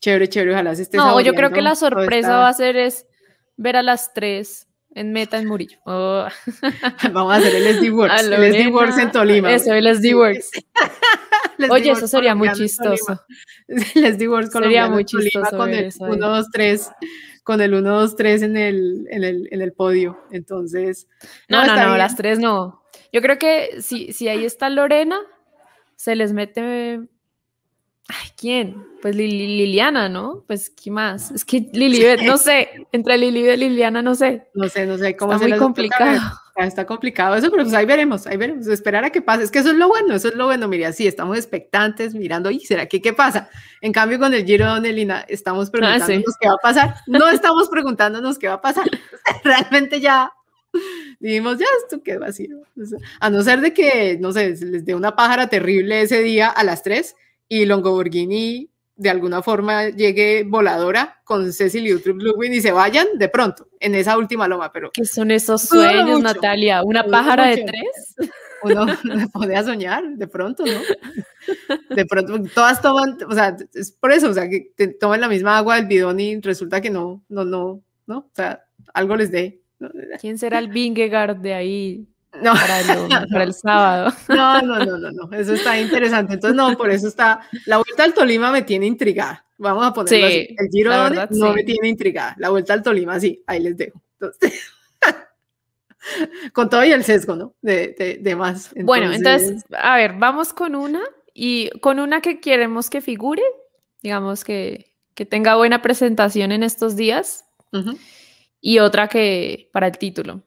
Chévere, 0.00 0.28
chévere, 0.28 0.52
ojalá 0.52 0.74
se 0.74 0.82
esté 0.82 0.96
No, 0.96 1.20
yo 1.20 1.34
creo 1.34 1.50
que 1.50 1.62
la 1.62 1.74
sorpresa 1.74 2.38
va 2.38 2.48
a 2.48 2.52
ser 2.52 2.76
es 2.76 3.06
ver 3.56 3.76
a 3.76 3.82
las 3.82 4.12
tres 4.14 4.68
en 4.94 5.12
meta 5.12 5.38
en 5.38 5.46
Murillo. 5.46 5.78
Oh. 5.86 6.26
Vamos 7.12 7.32
a 7.32 7.36
hacer 7.36 7.54
el 7.54 7.76
SD 7.76 7.90
Works, 7.90 8.22
el 8.22 8.52
SD 8.52 8.68
Works 8.68 8.98
en 8.98 9.12
Tolima. 9.12 9.52
Eso, 9.52 9.72
el 9.72 9.86
SD 9.86 10.14
Works. 10.14 10.50
Oye, 11.70 11.90
eso 11.90 12.06
sería 12.06 12.34
muy 12.34 12.52
chistoso. 12.52 13.20
El 13.66 14.14
SD 14.14 14.28
Works 14.28 14.52
sería 14.52 14.88
muy 14.88 15.04
chistoso 15.04 15.56
con 15.56 15.70
el 15.70 15.92
1, 15.98 16.28
2, 16.28 16.46
3 16.52 16.90
con 17.42 17.62
el 17.62 17.72
1, 17.72 17.90
2, 17.90 18.16
3 18.16 18.42
en 18.42 18.56
el, 18.58 19.08
en 19.10 19.24
el, 19.24 19.48
en 19.50 19.62
el 19.62 19.72
podio. 19.72 20.20
Entonces. 20.30 21.08
No, 21.48 21.64
no, 21.64 21.74
no, 21.74 21.96
las 21.96 22.14
tres 22.14 22.38
no. 22.38 22.82
Yo 23.10 23.22
creo 23.22 23.38
que 23.38 23.80
si, 23.80 24.12
si 24.12 24.28
ahí 24.28 24.44
está 24.44 24.68
Lorena, 24.68 25.18
se 25.96 26.14
les 26.14 26.32
mete 26.32 27.00
Ay, 28.08 28.30
¿quién? 28.38 28.86
Pues 29.02 29.14
Liliana, 29.14 30.08
¿no? 30.08 30.42
Pues, 30.46 30.70
¿qué 30.70 30.90
más? 30.90 31.30
Es 31.30 31.44
que 31.44 31.68
Lilibet, 31.72 32.22
no 32.22 32.38
sé, 32.38 32.86
entre 32.90 33.18
Lilibet 33.18 33.58
y 33.58 33.68
Liliana, 33.68 34.00
no 34.00 34.14
sé. 34.14 34.48
No 34.54 34.68
sé, 34.68 34.86
no 34.86 34.96
sé 34.96 35.14
cómo 35.14 35.34
Está 35.34 35.46
muy 35.46 35.58
complicado. 35.58 36.18
Está 36.56 36.86
complicado 36.86 37.36
eso, 37.36 37.50
pero 37.50 37.62
pues 37.62 37.74
ahí 37.74 37.86
veremos, 37.86 38.26
ahí 38.26 38.36
veremos, 38.36 38.66
esperar 38.66 39.04
a 39.04 39.10
que 39.10 39.22
pase. 39.22 39.44
Es 39.44 39.50
que 39.50 39.60
eso 39.60 39.70
es 39.70 39.76
lo 39.76 39.88
bueno, 39.88 40.14
eso 40.14 40.28
es 40.28 40.34
lo 40.34 40.46
bueno. 40.46 40.66
Mira, 40.66 40.92
sí, 40.92 41.06
estamos 41.06 41.36
expectantes, 41.36 42.14
mirando, 42.14 42.50
¿y 42.50 42.60
será 42.60 42.86
que 42.86 43.00
qué 43.00 43.12
pasa? 43.12 43.48
En 43.80 43.92
cambio, 43.92 44.18
con 44.18 44.34
el 44.34 44.44
Giro 44.44 44.74
de 44.74 44.80
Nelina, 44.80 45.24
estamos 45.28 45.68
ah, 45.68 45.70
preguntándonos 45.70 46.36
qué 46.40 46.48
va 46.48 46.54
a 46.54 46.62
pasar. 46.62 46.94
No 47.06 47.28
estamos 47.28 47.68
preguntándonos 47.70 48.38
qué 48.38 48.48
va 48.48 48.54
a 48.54 48.60
pasar. 48.60 48.90
Realmente 49.44 50.00
ya 50.00 50.32
dijimos, 51.20 51.58
ya, 51.58 51.66
esto 51.84 52.02
quedó 52.02 52.20
vacío. 52.20 52.62
A 53.20 53.30
no 53.30 53.42
ser 53.42 53.60
de 53.60 53.72
que, 53.72 54.18
no 54.18 54.32
sé, 54.32 54.56
les 54.56 54.84
dé 54.84 54.94
una 54.96 55.14
pájara 55.14 55.46
terrible 55.48 56.00
ese 56.00 56.22
día 56.22 56.48
a 56.48 56.64
las 56.64 56.82
3 56.82 57.14
y 57.48 57.64
Longoborghini 57.64 58.70
de 58.98 59.10
alguna 59.10 59.42
forma 59.42 59.88
llegue 59.90 60.42
voladora 60.44 61.20
con 61.24 61.52
Cecil 61.52 61.86
y 61.86 61.94
Utrup 61.94 62.20
Ludwig 62.20 62.52
y 62.52 62.60
se 62.60 62.72
vayan 62.72 63.06
de 63.14 63.28
pronto 63.28 63.68
en 63.78 63.94
esa 63.94 64.18
última 64.18 64.48
loma, 64.48 64.72
pero... 64.72 64.90
¿Qué 64.92 65.04
son 65.04 65.30
esos 65.30 65.62
sueños, 65.62 66.20
Natalia? 66.20 66.82
¿Una 66.82 67.04
pájara 67.04 67.46
de 67.46 67.64
tres? 67.64 68.30
Uno 68.64 68.86
podía 69.32 69.62
soñar, 69.62 70.02
de 70.04 70.26
pronto, 70.26 70.64
¿no? 70.66 70.80
De 71.94 72.06
pronto, 72.06 72.42
todas 72.52 72.82
toman, 72.82 73.16
o 73.28 73.32
sea, 73.32 73.56
es 73.72 73.92
por 73.92 74.10
eso, 74.10 74.30
o 74.30 74.34
sea, 74.34 74.48
que 74.48 74.72
toman 75.00 75.20
la 75.20 75.28
misma 75.28 75.56
agua 75.58 75.76
del 75.76 75.86
bidón 75.86 76.18
y 76.18 76.40
resulta 76.40 76.80
que 76.80 76.90
no, 76.90 77.22
no, 77.28 77.44
no, 77.44 77.80
¿no? 78.08 78.18
O 78.18 78.30
sea, 78.34 78.64
algo 78.92 79.14
les 79.14 79.30
dé. 79.30 79.60
¿Quién 80.20 80.38
será 80.38 80.58
el 80.58 80.68
Vingegaard 80.68 81.36
de 81.36 81.54
ahí 81.54 82.08
no. 82.42 82.52
Para, 82.52 83.42
el, 83.42 83.54
sábado. 83.54 84.12
No, 84.28 84.62
no, 84.62 84.84
no, 84.84 84.98
no, 84.98 85.10
no, 85.10 85.36
eso 85.36 85.54
está 85.54 85.80
interesante. 85.80 86.34
Entonces, 86.34 86.56
no, 86.56 86.76
por 86.76 86.90
eso 86.90 87.08
está, 87.08 87.40
la 87.66 87.78
vuelta 87.78 88.04
al 88.04 88.14
Tolima 88.14 88.50
me 88.50 88.62
tiene 88.62 88.86
intrigada. 88.86 89.44
Vamos 89.58 89.86
a 89.86 89.92
ponerlo 89.92 90.26
así. 90.26 90.54
El 90.56 90.68
Giro 90.70 91.10
no 91.10 91.52
me 91.52 91.64
tiene 91.64 91.88
intrigada. 91.88 92.36
La 92.38 92.50
vuelta 92.50 92.74
al 92.74 92.82
Tolima, 92.82 93.18
sí, 93.18 93.42
ahí 93.46 93.60
les 93.60 93.76
dejo. 93.76 94.00
con 96.52 96.70
todo 96.70 96.84
y 96.84 96.92
el 96.92 97.04
sesgo, 97.04 97.36
¿no? 97.36 97.54
De, 97.60 98.18
de, 98.20 98.36
más. 98.36 98.72
Bueno, 98.76 99.12
entonces, 99.12 99.64
a 99.76 99.96
ver, 99.96 100.14
vamos 100.16 100.52
con 100.52 100.74
una 100.74 101.00
y 101.34 101.70
con 101.80 101.98
una 101.98 102.20
que 102.20 102.40
queremos 102.40 102.90
que 102.90 103.00
figure, 103.00 103.42
digamos 104.02 104.44
que, 104.44 104.92
que 105.14 105.26
tenga 105.26 105.56
buena 105.56 105.82
presentación 105.82 106.52
en 106.52 106.62
estos 106.62 106.96
días 106.96 107.44
y 108.60 108.78
otra 108.78 109.08
que 109.08 109.68
para 109.72 109.88
el 109.88 109.98
título. 109.98 110.42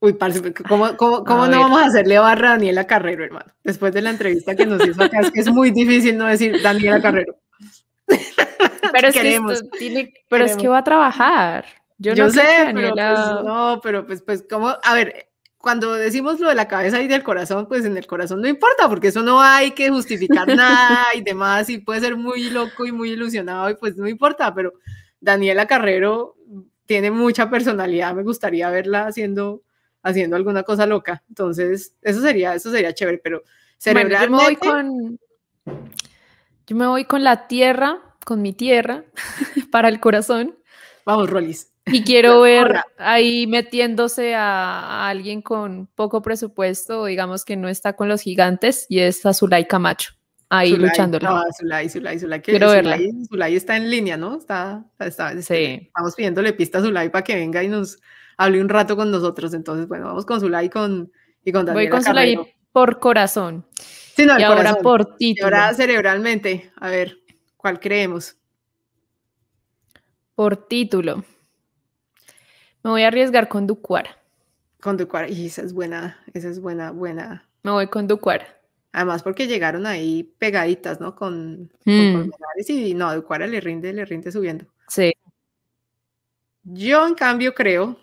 Uy, 0.00 0.14
parce, 0.14 0.54
¿cómo, 0.66 0.96
cómo, 0.96 1.24
cómo 1.24 1.46
no 1.46 1.60
vamos 1.60 1.82
a 1.82 1.86
hacerle 1.86 2.18
barra 2.18 2.48
a 2.48 2.52
Daniela 2.52 2.86
Carrero, 2.86 3.22
hermano? 3.22 3.52
Después 3.62 3.92
de 3.92 4.00
la 4.00 4.10
entrevista 4.10 4.56
que 4.56 4.64
nos 4.64 4.84
hizo 4.86 5.02
acá, 5.02 5.20
es 5.20 5.30
que 5.30 5.40
es 5.40 5.50
muy 5.50 5.70
difícil 5.70 6.16
no 6.16 6.26
decir 6.26 6.60
Daniela 6.62 7.02
Carrero. 7.02 7.36
Pero 8.92 9.08
es, 9.08 9.14
que, 9.14 9.22
tiene, 9.78 10.12
pero 10.28 10.44
es 10.44 10.56
que 10.56 10.66
va 10.66 10.78
a 10.78 10.84
trabajar. 10.84 11.64
Yo, 11.98 12.12
no 12.16 12.28
sé, 12.28 12.42
pero 12.74 12.92
pues, 12.92 13.44
no, 13.44 13.80
pero 13.80 14.04
pues, 14.04 14.22
pues, 14.22 14.44
¿cómo? 14.50 14.74
A 14.82 14.94
ver, 14.94 15.28
cuando 15.58 15.92
decimos 15.94 16.40
lo 16.40 16.48
de 16.48 16.54
la 16.54 16.66
cabeza 16.66 17.00
y 17.00 17.06
del 17.06 17.22
corazón, 17.22 17.66
pues 17.68 17.84
en 17.84 17.96
el 17.96 18.06
corazón 18.06 18.40
no 18.40 18.48
importa, 18.48 18.88
porque 18.88 19.08
eso 19.08 19.22
no 19.22 19.40
hay 19.40 19.72
que 19.72 19.90
justificar 19.90 20.48
nada 20.56 21.14
y 21.14 21.20
demás, 21.20 21.68
y 21.70 21.78
puede 21.78 22.00
ser 22.00 22.16
muy 22.16 22.50
loco 22.50 22.86
y 22.86 22.92
muy 22.92 23.10
ilusionado, 23.10 23.70
y 23.70 23.74
pues 23.74 23.96
no 23.96 24.08
importa, 24.08 24.52
pero 24.54 24.72
Daniela 25.20 25.66
Carrero 25.66 26.34
tiene 26.86 27.10
mucha 27.10 27.50
personalidad, 27.50 28.14
me 28.14 28.22
gustaría 28.22 28.70
verla 28.70 29.06
haciendo 29.06 29.62
haciendo 30.02 30.36
alguna 30.36 30.62
cosa 30.62 30.86
loca. 30.86 31.22
Entonces, 31.28 31.94
eso 32.02 32.20
sería, 32.20 32.54
eso 32.54 32.70
sería 32.70 32.94
chévere, 32.94 33.18
pero 33.18 33.42
cerebralmente... 33.78 34.26
yo, 34.26 34.30
me 34.30 34.44
voy 34.44 34.56
con, 34.56 35.18
yo 36.66 36.76
me 36.76 36.86
voy 36.86 37.04
con 37.04 37.24
la 37.24 37.48
tierra, 37.48 37.98
con 38.24 38.42
mi 38.42 38.52
tierra, 38.52 39.04
para 39.70 39.88
el 39.88 40.00
corazón. 40.00 40.56
Vamos, 41.04 41.30
Rolis. 41.30 41.72
Y 41.86 42.04
quiero 42.04 42.40
ver 42.42 42.80
ahí 42.98 43.46
metiéndose 43.46 44.34
a, 44.34 45.08
alguien 45.08 45.42
con 45.42 45.86
poco 45.94 46.22
presupuesto, 46.22 47.06
digamos 47.06 47.44
que 47.44 47.56
no 47.56 47.68
está 47.68 47.94
con 47.94 48.08
los 48.08 48.22
gigantes, 48.22 48.86
y 48.88 49.00
es 49.00 49.24
Azulay 49.26 49.66
Camacho, 49.66 50.12
ahí 50.48 50.76
luchando 50.76 51.18
No, 51.18 51.42
Zulay, 51.58 51.88
Zulay, 51.88 52.18
Zulay. 52.18 52.40
Quiero 52.40 52.70
verla. 52.70 52.98
Zulay 53.28 53.56
está 53.56 53.76
en 53.76 53.90
línea, 53.90 54.16
¿no? 54.16 54.36
Está, 54.36 54.84
está, 54.98 55.32
está 55.32 55.42
sí. 55.42 55.80
Estamos 55.86 56.14
pidiéndole 56.14 56.52
pista 56.52 56.78
a 56.78 56.82
Zulay 56.82 57.08
para 57.08 57.24
que 57.24 57.34
venga 57.34 57.62
y 57.62 57.68
nos, 57.68 57.98
hable 58.40 58.60
un 58.60 58.70
rato 58.70 58.96
con 58.96 59.10
nosotros. 59.10 59.52
Entonces, 59.52 59.86
bueno, 59.86 60.06
vamos 60.06 60.24
con 60.24 60.40
Zulay 60.40 60.66
y 60.66 60.70
con, 60.70 61.12
y 61.44 61.52
con 61.52 61.66
Voy 61.66 61.88
con 61.88 62.02
Zulay 62.02 62.38
por 62.72 62.98
corazón. 62.98 63.66
Sí, 64.16 64.24
no, 64.24 64.38
y 64.38 64.42
ahora 64.42 64.76
por 64.76 65.16
título. 65.16 65.48
Y 65.48 65.54
ahora 65.54 65.74
cerebralmente. 65.74 66.72
A 66.76 66.88
ver, 66.88 67.18
¿cuál 67.56 67.78
creemos? 67.78 68.36
Por 70.34 70.56
título. 70.68 71.22
Me 72.82 72.90
voy 72.90 73.02
a 73.02 73.08
arriesgar 73.08 73.48
con 73.48 73.66
Ducuara. 73.66 74.16
Con 74.80 74.96
Ducuara. 74.96 75.28
Y 75.28 75.46
esa 75.46 75.60
es 75.60 75.74
buena, 75.74 76.18
esa 76.32 76.48
es 76.48 76.60
buena, 76.60 76.92
buena. 76.92 77.46
Me 77.62 77.72
voy 77.72 77.88
con 77.88 78.08
Ducuara. 78.08 78.46
Además, 78.92 79.22
porque 79.22 79.46
llegaron 79.46 79.86
ahí 79.86 80.24
pegaditas, 80.38 80.98
¿no? 80.98 81.14
Con, 81.14 81.70
mm. 81.84 82.30
y 82.68 82.94
no, 82.94 83.14
Ducuara 83.14 83.46
le 83.46 83.60
rinde, 83.60 83.92
le 83.92 84.04
rinde 84.06 84.32
subiendo. 84.32 84.64
Sí. 84.88 85.12
Yo, 86.64 87.06
en 87.06 87.14
cambio, 87.14 87.54
creo 87.54 87.98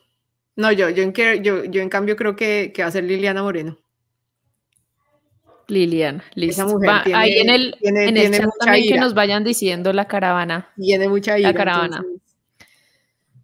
no, 0.58 0.72
yo, 0.72 0.90
yo, 0.90 1.04
en, 1.04 1.14
yo, 1.44 1.64
yo 1.66 1.82
en 1.82 1.90
cambio 1.90 2.16
creo 2.16 2.36
que, 2.36 2.72
que 2.74 2.82
va 2.82 2.90
a 2.90 2.92
ser 2.92 3.04
Liliana 3.04 3.44
Moreno. 3.44 3.78
Liliana, 5.68 6.24
listo. 6.34 6.64
Esa 6.64 6.74
mujer 6.74 7.04
tiene, 7.04 7.20
ahí 7.20 7.40
en 7.40 7.50
el, 7.50 7.76
tiene, 7.80 8.06
en 8.06 8.18
el 8.18 8.32
chat 8.32 8.50
también 8.60 8.94
que 8.94 9.00
nos 9.00 9.14
vayan 9.14 9.44
diciendo 9.44 9.94
la 9.94 10.06
caravana. 10.08 10.70
Tiene 10.76 11.08
mucha 11.08 11.38
ira. 11.38 11.52
La 11.52 11.56
caravana. 11.56 12.04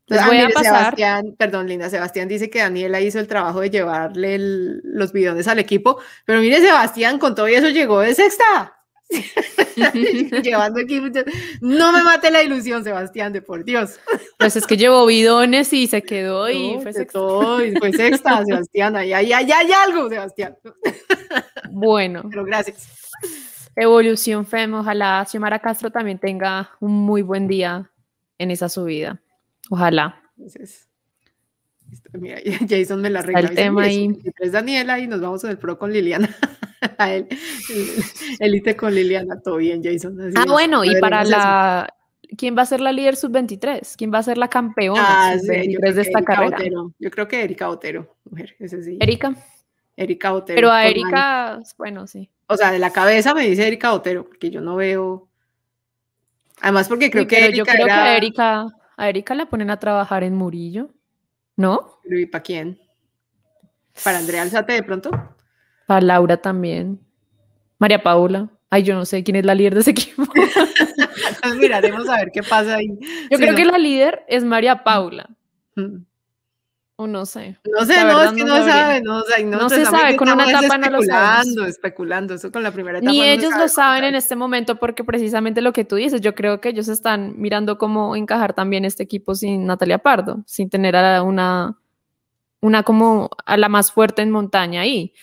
Entonces, 0.07 0.27
voy 0.27 0.38
a 0.40 0.49
pasar. 0.49 0.95
Sebastián, 0.95 1.35
perdón, 1.38 1.68
Linda, 1.68 1.90
Sebastián 1.90 2.27
dice 2.27 2.49
que 2.49 2.60
Daniela 2.60 2.99
hizo 2.99 3.19
el 3.19 3.27
trabajo 3.27 3.61
de 3.61 3.69
llevarle 3.69 4.38
los 4.40 5.14
bidones 5.14 5.48
al 5.48 5.60
equipo, 5.60 5.99
pero 6.26 6.41
mire, 6.41 6.60
Sebastián, 6.61 7.19
con 7.19 7.35
todo 7.35 7.48
eso 7.48 7.69
llegó 7.69 7.99
de 7.99 8.15
sexta. 8.15 8.83
Llevando 10.44 10.82
aquí. 10.82 11.02
No 11.62 11.92
me 11.92 12.04
mate 12.04 12.32
la 12.32 12.44
ilusión, 12.44 12.84
Sebastián, 12.84 13.34
de 13.34 13.42
por 13.42 13.64
Dios. 13.64 14.00
Pues 14.38 14.56
es 14.56 14.66
que 14.66 14.78
llevó 14.78 15.06
bidones 15.06 15.72
y 15.74 15.88
se 15.88 16.02
quedó 16.02 16.50
y 16.50 16.80
fue 16.82 16.94
sexta. 16.94 17.20
fue 17.80 17.94
sexta, 17.94 18.46
Sebastián. 18.46 18.96
Ahí 18.96 19.14
hay, 19.14 19.52
algo, 19.52 20.10
Sebastián. 20.10 20.58
Bueno. 21.72 22.24
Pero 22.30 22.46
gracias. 22.46 22.88
Evolución 23.76 24.46
FEM, 24.46 24.76
ojalá 24.76 25.26
Xiomara 25.28 25.60
Castro 25.60 25.90
también 25.90 26.20
tenga 26.20 26.72
un 26.80 26.92
muy 26.92 27.24
buen 27.24 27.48
día 27.48 27.90
en 28.38 28.52
esa 28.52 28.70
subida. 28.70 29.20
Ojalá. 29.70 30.22
Entonces, 30.38 30.88
mira, 32.14 32.38
Jason 32.70 33.02
me 33.02 33.10
la 33.10 33.22
regala. 33.22 33.50
El 33.50 33.56
tema 33.56 33.84
ahí. 33.84 34.22
Es 34.40 34.52
Daniela 34.52 35.00
y 35.00 35.08
nos 35.08 35.22
vamos 35.22 35.44
en 35.44 35.52
el 35.52 35.58
pro 35.58 35.80
con 35.80 35.92
Liliana. 35.92 36.36
el, 37.00 37.28
elite 38.40 38.76
con 38.76 38.94
Liliana, 38.94 39.40
todo 39.42 39.58
bien, 39.58 39.84
Jason. 39.84 40.18
ah, 40.36 40.46
bueno, 40.48 40.84
y 40.84 41.00
para 41.00 41.24
la... 41.24 41.94
¿Quién 42.38 42.58
va 42.58 42.64
a 42.64 42.66
ser 42.66 42.82
la 42.82 42.92
líder 42.92 43.16
sub-23? 43.16 43.94
¿Quién 43.96 44.12
va 44.12 44.18
a 44.18 44.24
ser 44.24 44.40
la 44.40 44.48
campeona 44.48 45.32
ah, 45.32 45.40
sub-23 45.40 45.94
de 45.94 46.02
esta 46.02 46.24
carrera? 46.24 46.58
Yo 46.98 47.12
creo 47.12 47.28
que 47.28 47.44
Erika 47.44 47.70
Otero, 47.70 48.16
mujer, 48.30 48.56
ese 48.60 48.82
sí. 48.82 48.98
¿Erika? 49.00 49.36
Erika 49.96 50.34
Otero. 50.34 50.56
Pero 50.56 50.72
a 50.72 50.88
Erika, 50.88 51.62
bueno, 51.78 52.08
sí. 52.08 52.30
O 52.48 52.58
sea, 52.58 52.72
de 52.72 52.80
la 52.80 52.92
cabeza 52.92 53.36
me 53.36 53.48
dice 53.48 53.68
Erika 53.68 53.94
Otero, 53.94 54.26
porque 54.26 54.50
yo 54.50 54.62
no 54.62 54.76
veo... 54.76 55.28
Además, 56.62 56.88
porque 56.88 57.12
creo 57.12 57.28
que 57.28 57.46
Erika 57.46 57.58
yo 57.58 57.66
creo 57.66 57.86
que 57.86 57.92
a 57.92 58.18
Erika, 58.18 58.68
a 58.98 59.10
Erika 59.10 59.36
la 59.36 59.46
ponen 59.46 59.70
a 59.70 59.80
trabajar 59.80 60.24
en 60.24 60.36
Murillo, 60.36 60.90
¿no? 61.56 62.00
¿Y 62.06 62.26
para 62.26 62.42
quién? 62.42 62.80
¿Para 64.04 64.18
Andrea 64.18 64.42
Alzate 64.42 64.74
de 64.74 64.84
pronto? 64.84 65.12
Para 65.86 66.02
Laura 66.02 66.38
también. 66.38 67.00
María 67.78 68.02
Paula. 68.02 68.50
Ay, 68.70 68.84
yo 68.84 68.96
no 68.96 69.06
sé 69.06 69.24
quién 69.24 69.36
es 69.36 69.46
la 69.46 69.54
líder 69.54 69.76
de 69.76 69.82
ese 69.82 69.92
equipo. 69.92 70.24
Entonces 70.24 71.56
miraremos 71.60 72.08
a 72.10 72.18
ver 72.18 72.32
qué 72.32 72.42
pasa 72.42 72.76
ahí. 72.76 72.98
Yo 73.30 73.38
creo 73.38 73.56
que 73.56 73.66
la 73.66 73.78
líder 73.78 74.24
es 74.28 74.44
María 74.44 74.84
Paula. 74.84 75.30
Mm. 75.76 75.98
O 76.96 77.08
no 77.08 77.26
sé. 77.26 77.58
No 77.66 77.86
sé, 77.86 78.04
no, 78.04 78.22
es 78.22 78.32
que 78.34 78.44
no, 78.44 78.64
sabe, 78.64 79.02
no, 79.02 79.18
o 79.18 79.24
sea, 79.24 79.44
no, 79.44 79.68
se 79.68 79.84
sabe, 79.84 80.16
con 80.16 80.30
una 80.30 80.48
etapa 80.48 80.78
no 80.78 80.92
lo 80.92 81.00
Especulando, 81.00 81.66
especulando, 81.66 82.34
eso 82.36 82.52
con 82.52 82.62
la 82.62 82.72
primera 82.72 83.00
etapa. 83.00 83.12
Ni 83.12 83.24
ellos 83.24 83.52
lo 83.58 83.68
saben 83.68 84.04
en 84.04 84.14
este 84.14 84.36
momento 84.36 84.76
porque 84.76 85.04
precisamente 85.04 85.62
lo 85.62 85.74
que 85.74 85.86
tú 85.86 85.96
dices, 85.96 86.22
yo 86.22 86.36
creo 86.36 86.62
que 86.62 86.70
ellos 86.70 86.88
están 86.90 87.34
mirando 87.38 87.80
cómo 87.80 88.16
encajar 88.16 88.54
también 88.54 88.86
este 88.86 89.02
equipo 89.02 89.34
sin 89.34 89.66
Natalia 89.66 89.98
Pardo, 89.98 90.44
sin 90.46 90.70
tener 90.70 90.96
a 90.96 91.24
una, 91.24 91.80
una 92.62 92.84
como 92.84 93.32
a 93.44 93.58
la 93.58 93.70
más 93.70 93.92
fuerte 93.92 94.22
en 94.22 94.30
montaña 94.30 94.82
ahí, 94.82 95.14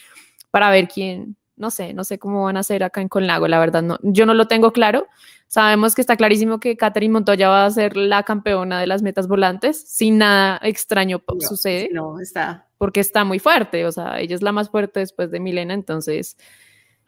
para 0.50 0.70
ver 0.70 0.88
quién, 0.88 1.36
no 1.56 1.70
sé, 1.70 1.92
no 1.92 2.04
sé 2.04 2.18
cómo 2.18 2.44
van 2.44 2.56
a 2.56 2.60
hacer 2.60 2.82
acá 2.82 3.00
en 3.00 3.08
Conlago, 3.08 3.46
la 3.48 3.58
verdad, 3.58 3.82
no, 3.82 3.98
yo 4.02 4.26
no 4.26 4.34
lo 4.34 4.48
tengo 4.48 4.72
claro. 4.72 5.06
Sabemos 5.46 5.94
que 5.94 6.00
está 6.00 6.16
clarísimo 6.16 6.60
que 6.60 6.76
Catherine 6.76 7.12
Montoya 7.12 7.48
va 7.48 7.66
a 7.66 7.70
ser 7.70 7.96
la 7.96 8.22
campeona 8.22 8.80
de 8.80 8.86
las 8.86 9.02
metas 9.02 9.26
volantes, 9.26 9.82
sin 9.88 10.18
nada 10.18 10.60
extraño 10.62 11.22
sucede. 11.40 11.90
No, 11.92 12.20
está. 12.20 12.68
Porque 12.78 13.00
está 13.00 13.24
muy 13.24 13.38
fuerte, 13.40 13.84
o 13.84 13.92
sea, 13.92 14.20
ella 14.20 14.34
es 14.34 14.42
la 14.42 14.52
más 14.52 14.70
fuerte 14.70 15.00
después 15.00 15.30
de 15.30 15.40
Milena, 15.40 15.74
entonces, 15.74 16.36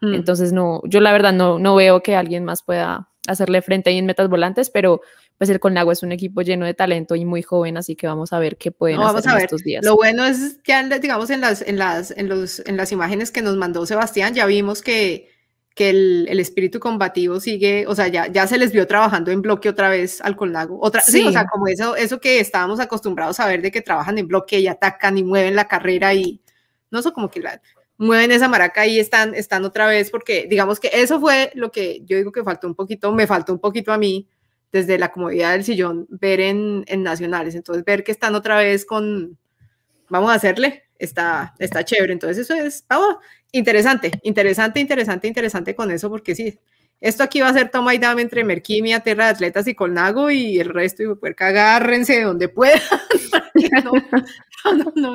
hmm. 0.01 0.15
entonces 0.15 0.53
no, 0.53 0.83
yo 0.85 1.01
la 1.01 1.13
verdad 1.13 1.33
no, 1.33 1.59
no 1.59 1.75
veo 1.77 2.03
que 2.03 2.17
alguien 2.17 2.45
más 2.45 2.63
pueda 2.63 3.09
hacerle 3.29 3.63
frente 3.63 3.91
ahí 3.91 3.99
en 3.99 4.07
metas 4.07 4.29
volantes, 4.29 4.71
pero 4.71 5.01
pues 5.39 5.51
el 5.51 5.61
Colnago 5.61 5.91
es 5.93 6.03
un 6.03 6.13
equipo 6.13 6.43
lleno 6.43 6.67
de 6.67 6.75
talento 6.75 7.15
y 7.17 7.25
muy 7.25 7.43
joven, 7.43 7.77
así 7.77 7.97
que 7.97 8.07
vamos 8.07 8.33
a 8.33 8.39
ver 8.39 8.57
qué 8.57 8.71
pueden 8.71 9.01
hacer 9.01 9.33
en 9.33 9.39
estos 9.39 9.63
días. 9.63 9.85
Lo 9.85 9.97
bueno 9.97 10.25
es 10.25 10.59
que, 10.63 11.01
digamos, 11.01 11.31
en 11.31 11.41
las, 11.41 11.63
en, 11.63 11.79
las, 11.79 12.13
en, 12.13 12.29
los, 12.29 12.61
en 12.61 12.77
las 12.77 12.93
imágenes 12.93 13.31
que 13.31 13.43
nos 13.43 13.57
mandó 13.57 13.85
Sebastián, 13.85 14.35
ya 14.35 14.47
vimos 14.47 14.83
que, 14.83 15.31
que 15.75 15.91
el, 15.91 16.27
el, 16.29 16.39
espíritu 16.39 16.79
combativo 16.79 17.41
sigue, 17.41 17.87
o 17.87 17.95
sea, 17.95 18.09
ya, 18.09 18.29
ya 18.29 18.47
se 18.47 18.59
les 18.59 18.73
vio 18.73 18.87
trabajando 18.87 19.31
en 19.31 19.43
bloque 19.43 19.69
otra 19.69 19.89
vez 19.89 20.21
al 20.21 20.37
Colnago. 20.37 20.79
Otra, 20.81 21.01
sí. 21.01 21.27
o 21.27 21.33
sea, 21.33 21.47
como 21.47 21.67
eso, 21.67 21.97
eso 21.97 22.21
que 22.21 22.39
estábamos 22.39 22.79
acostumbrados 22.79 23.41
a 23.41 23.47
ver 23.47 23.63
de 23.63 23.73
que 23.73 23.83
trabajan 23.83 24.19
en 24.19 24.29
bloque 24.29 24.61
y 24.61 24.69
atacan 24.69 25.19
y 25.19 25.25
mueven 25.25 25.57
la 25.57 25.67
carrera 25.67 26.15
y 26.15 26.41
no 26.91 27.03
sé, 27.03 27.11
como 27.13 27.31
que 27.31 27.41
la, 27.41 27.61
mueven 28.03 28.33
esa 28.33 28.49
maraca 28.49 28.87
y 28.87 28.99
están, 28.99 29.35
están 29.35 29.65
otra 29.65 29.87
vez, 29.87 30.11
porque 30.11 30.47
digamos 30.49 30.81
que 30.81 30.91
eso 30.93 31.21
fue 31.21 31.53
lo 31.55 31.71
que 31.71 32.03
yo 32.05 32.17
digo 32.17 32.33
que 32.33 32.45
faltó 32.45 32.67
un 32.67 32.75
poquito, 32.75 33.13
me 33.13 33.27
faltó 33.27 33.53
un 33.53 33.61
poquito 33.61 33.93
a 33.93 33.99
mí, 33.99 34.29
desde 34.73 34.99
la 34.99 35.13
comodidad 35.13 35.53
del 35.53 35.65
sillón, 35.65 36.07
ver 36.09 36.41
en, 36.41 36.85
en, 36.89 37.03
nacionales. 37.03 37.55
Entonces, 37.55 37.85
ver 37.85 38.03
que 38.03 38.11
están 38.11 38.35
otra 38.35 38.57
vez 38.57 38.87
con, 38.87 39.39
vamos 40.09 40.31
a 40.31 40.35
hacerle, 40.35 40.85
está, 40.99 41.55
está 41.59 41.85
chévere. 41.85 42.15
Entonces, 42.15 42.39
eso 42.39 42.55
es, 42.55 42.85
vamos, 42.89 43.17
interesante, 43.53 44.11
interesante, 44.23 44.81
interesante, 44.81 45.29
interesante 45.29 45.75
con 45.75 45.91
eso, 45.91 46.09
porque 46.09 46.35
sí, 46.35 46.59
esto 47.03 47.23
aquí 47.23 47.41
va 47.41 47.49
a 47.49 47.53
ser 47.53 47.71
toma 47.71 47.95
y 47.95 47.99
dame 47.99 48.23
entre 48.23 48.45
Merquimia, 48.45 49.01
Tierra 49.01 49.27
de 49.27 49.31
Atletas 49.33 49.67
y 49.67 49.75
Colnago 49.75 50.31
y 50.31 50.59
el 50.59 50.71
resto, 50.71 51.03
y 51.03 51.15
puerca, 51.17 51.49
agárrense 51.49 52.19
de 52.19 52.23
donde 52.23 52.49
puedan. 52.49 52.81
no, 53.85 53.93
no, 54.73 54.93
no, 54.95 55.15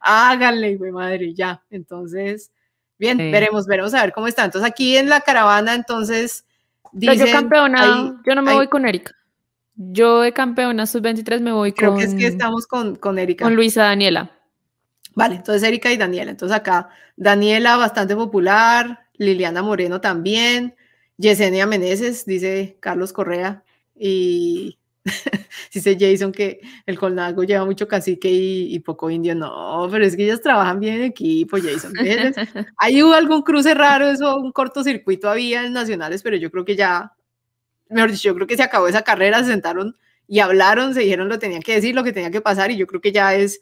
háganle, 0.00 0.76
güey, 0.76 0.90
madre, 0.90 1.34
ya. 1.34 1.62
Entonces, 1.70 2.50
bien, 2.98 3.18
veremos, 3.18 3.66
veremos 3.66 3.94
a 3.94 4.00
ver 4.00 4.12
cómo 4.12 4.26
está. 4.26 4.44
Entonces, 4.44 4.68
aquí 4.68 4.96
en 4.96 5.10
la 5.10 5.20
caravana, 5.20 5.74
entonces, 5.74 6.46
yo 6.92 7.26
campeona, 7.32 8.20
yo 8.26 8.34
no 8.34 8.42
me 8.42 8.54
voy 8.54 8.68
con 8.68 8.86
Erika. 8.86 9.12
Yo 9.74 10.22
de 10.22 10.32
campeona 10.32 10.86
sub-23 10.86 11.40
me 11.40 11.52
voy 11.52 11.72
creo 11.72 11.92
con... 11.92 11.98
Creo 11.98 12.08
que 12.10 12.16
es 12.16 12.20
que 12.20 12.26
estamos 12.26 12.66
con, 12.66 12.96
con 12.96 13.18
Erika. 13.18 13.44
Con 13.44 13.54
Luisa 13.54 13.84
Daniela. 13.84 14.30
Vale, 15.14 15.36
entonces 15.36 15.62
Erika 15.62 15.92
y 15.92 15.96
Daniela. 15.96 16.30
Entonces 16.30 16.56
acá, 16.56 16.90
Daniela 17.16 17.76
bastante 17.76 18.14
popular, 18.16 19.06
Liliana 19.14 19.62
Moreno 19.62 20.00
también, 20.00 20.74
Yesenia 21.16 21.66
Meneses, 21.66 22.24
dice 22.24 22.76
Carlos 22.80 23.12
Correa, 23.12 23.62
y 23.96 24.78
dice 25.72 25.96
Jason 25.98 26.32
que 26.32 26.60
el 26.86 26.98
Colnago 26.98 27.44
lleva 27.44 27.64
mucho 27.64 27.88
cacique 27.88 28.28
y, 28.30 28.78
poco 28.80 29.10
indio. 29.10 29.34
No, 29.34 29.88
pero 29.90 30.04
es 30.04 30.16
que 30.16 30.24
ellos 30.24 30.40
trabajan 30.40 30.80
bien 30.80 30.94
en 30.94 31.02
equipo, 31.02 31.56
Jason. 31.56 31.92
Ahí 32.76 33.02
hubo 33.02 33.14
algún 33.14 33.42
cruce 33.42 33.74
raro, 33.74 34.08
eso, 34.08 34.36
un 34.36 34.52
cortocircuito 34.52 35.28
había 35.28 35.64
en 35.64 35.72
nacionales, 35.72 36.22
pero 36.22 36.36
yo 36.36 36.50
creo 36.50 36.64
que 36.64 36.76
ya, 36.76 37.12
mejor 37.88 38.10
dicho, 38.10 38.28
yo 38.28 38.34
creo 38.34 38.46
que 38.46 38.56
se 38.56 38.62
acabó 38.62 38.88
esa 38.88 39.02
carrera, 39.02 39.40
se 39.40 39.50
sentaron 39.50 39.96
y 40.26 40.40
hablaron, 40.40 40.94
se 40.94 41.00
dijeron 41.00 41.28
lo 41.28 41.36
que 41.36 41.40
tenían 41.40 41.62
que 41.62 41.74
decir, 41.74 41.94
lo 41.94 42.04
que 42.04 42.12
tenía 42.12 42.30
que 42.30 42.40
pasar, 42.40 42.70
y 42.70 42.76
yo 42.76 42.86
creo 42.86 43.00
que 43.00 43.12
ya 43.12 43.34
es 43.34 43.60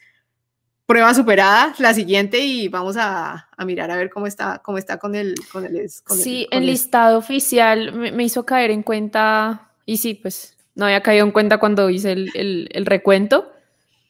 prueba 0.85 1.15
superada, 1.15 1.75
la 1.79 1.95
siguiente, 1.95 2.39
y 2.41 2.69
vamos 2.69 2.97
a, 2.97 3.49
a 3.57 3.65
mirar 3.65 3.91
a 3.91 3.97
ver 3.97 4.11
cómo 4.11 4.27
está, 4.27 4.61
cómo 4.65 4.79
está 4.79 4.99
con 4.99 5.15
el... 5.15 5.35
Con 5.53 5.65
el 5.65 5.89
sí, 5.89 6.47
el, 6.51 6.67
listado 6.67 7.19
oficial 7.19 7.93
me, 7.93 8.13
me 8.13 8.25
hizo 8.25 8.45
caer 8.47 8.71
en 8.71 8.83
cuenta, 8.83 9.73
y 9.85 9.97
sí, 9.97 10.15
pues 10.15 10.56
no 10.77 10.85
había 10.85 11.01
caído 11.01 11.25
en 11.25 11.33
cuenta 11.33 11.59
cuando 11.59 11.91
hice 11.91 12.13
el, 12.13 12.69
el, 12.71 12.87
recuento. 12.87 13.53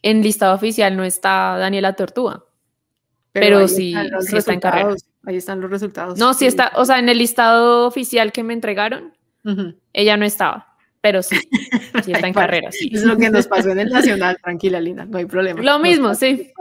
En 0.03 0.23
listado 0.23 0.55
oficial 0.55 0.97
no 0.97 1.05
está 1.05 1.57
Daniela 1.59 1.95
Tortuga, 1.95 2.45
pero, 3.33 3.67
sí, 3.67 3.95
está 4.33 4.53
en 4.53 4.61
carrera. 4.61 4.95
Ahí 5.25 5.37
están 5.37 5.61
los 5.61 5.71
resultados. 5.71 6.19
No, 6.19 6.35
sí 6.35 6.47
está, 6.47 6.73
o 6.77 6.85
sea, 6.85 6.99
en 6.99 7.09
el 7.09 7.19
listado 7.19 7.87
oficial 7.87 8.31
que 8.31 8.45
me 8.45 8.53
entregaron, 8.53 9.15
ella 9.93 10.17
no 10.17 10.25
estaba, 10.25 10.77
pero 11.01 11.23
sí, 11.23 11.37
sí 12.05 12.13
está 12.13 12.27
en 12.29 12.35
carrera. 12.35 12.71
Sí. 12.71 12.91
Es 12.93 13.05
lo 13.05 13.17
que 13.17 13.31
nos 13.31 13.47
pasó 13.47 13.71
en 13.71 13.81
el 13.81 13.89
Nacional, 13.89 14.37
tranquila, 14.43 14.81
Lina, 14.81 15.05
no 15.07 15.19
hay 15.19 15.25
problema. 15.25 15.63
Lo 15.63 15.79
mismo, 15.79 16.15
sí. 16.15 16.53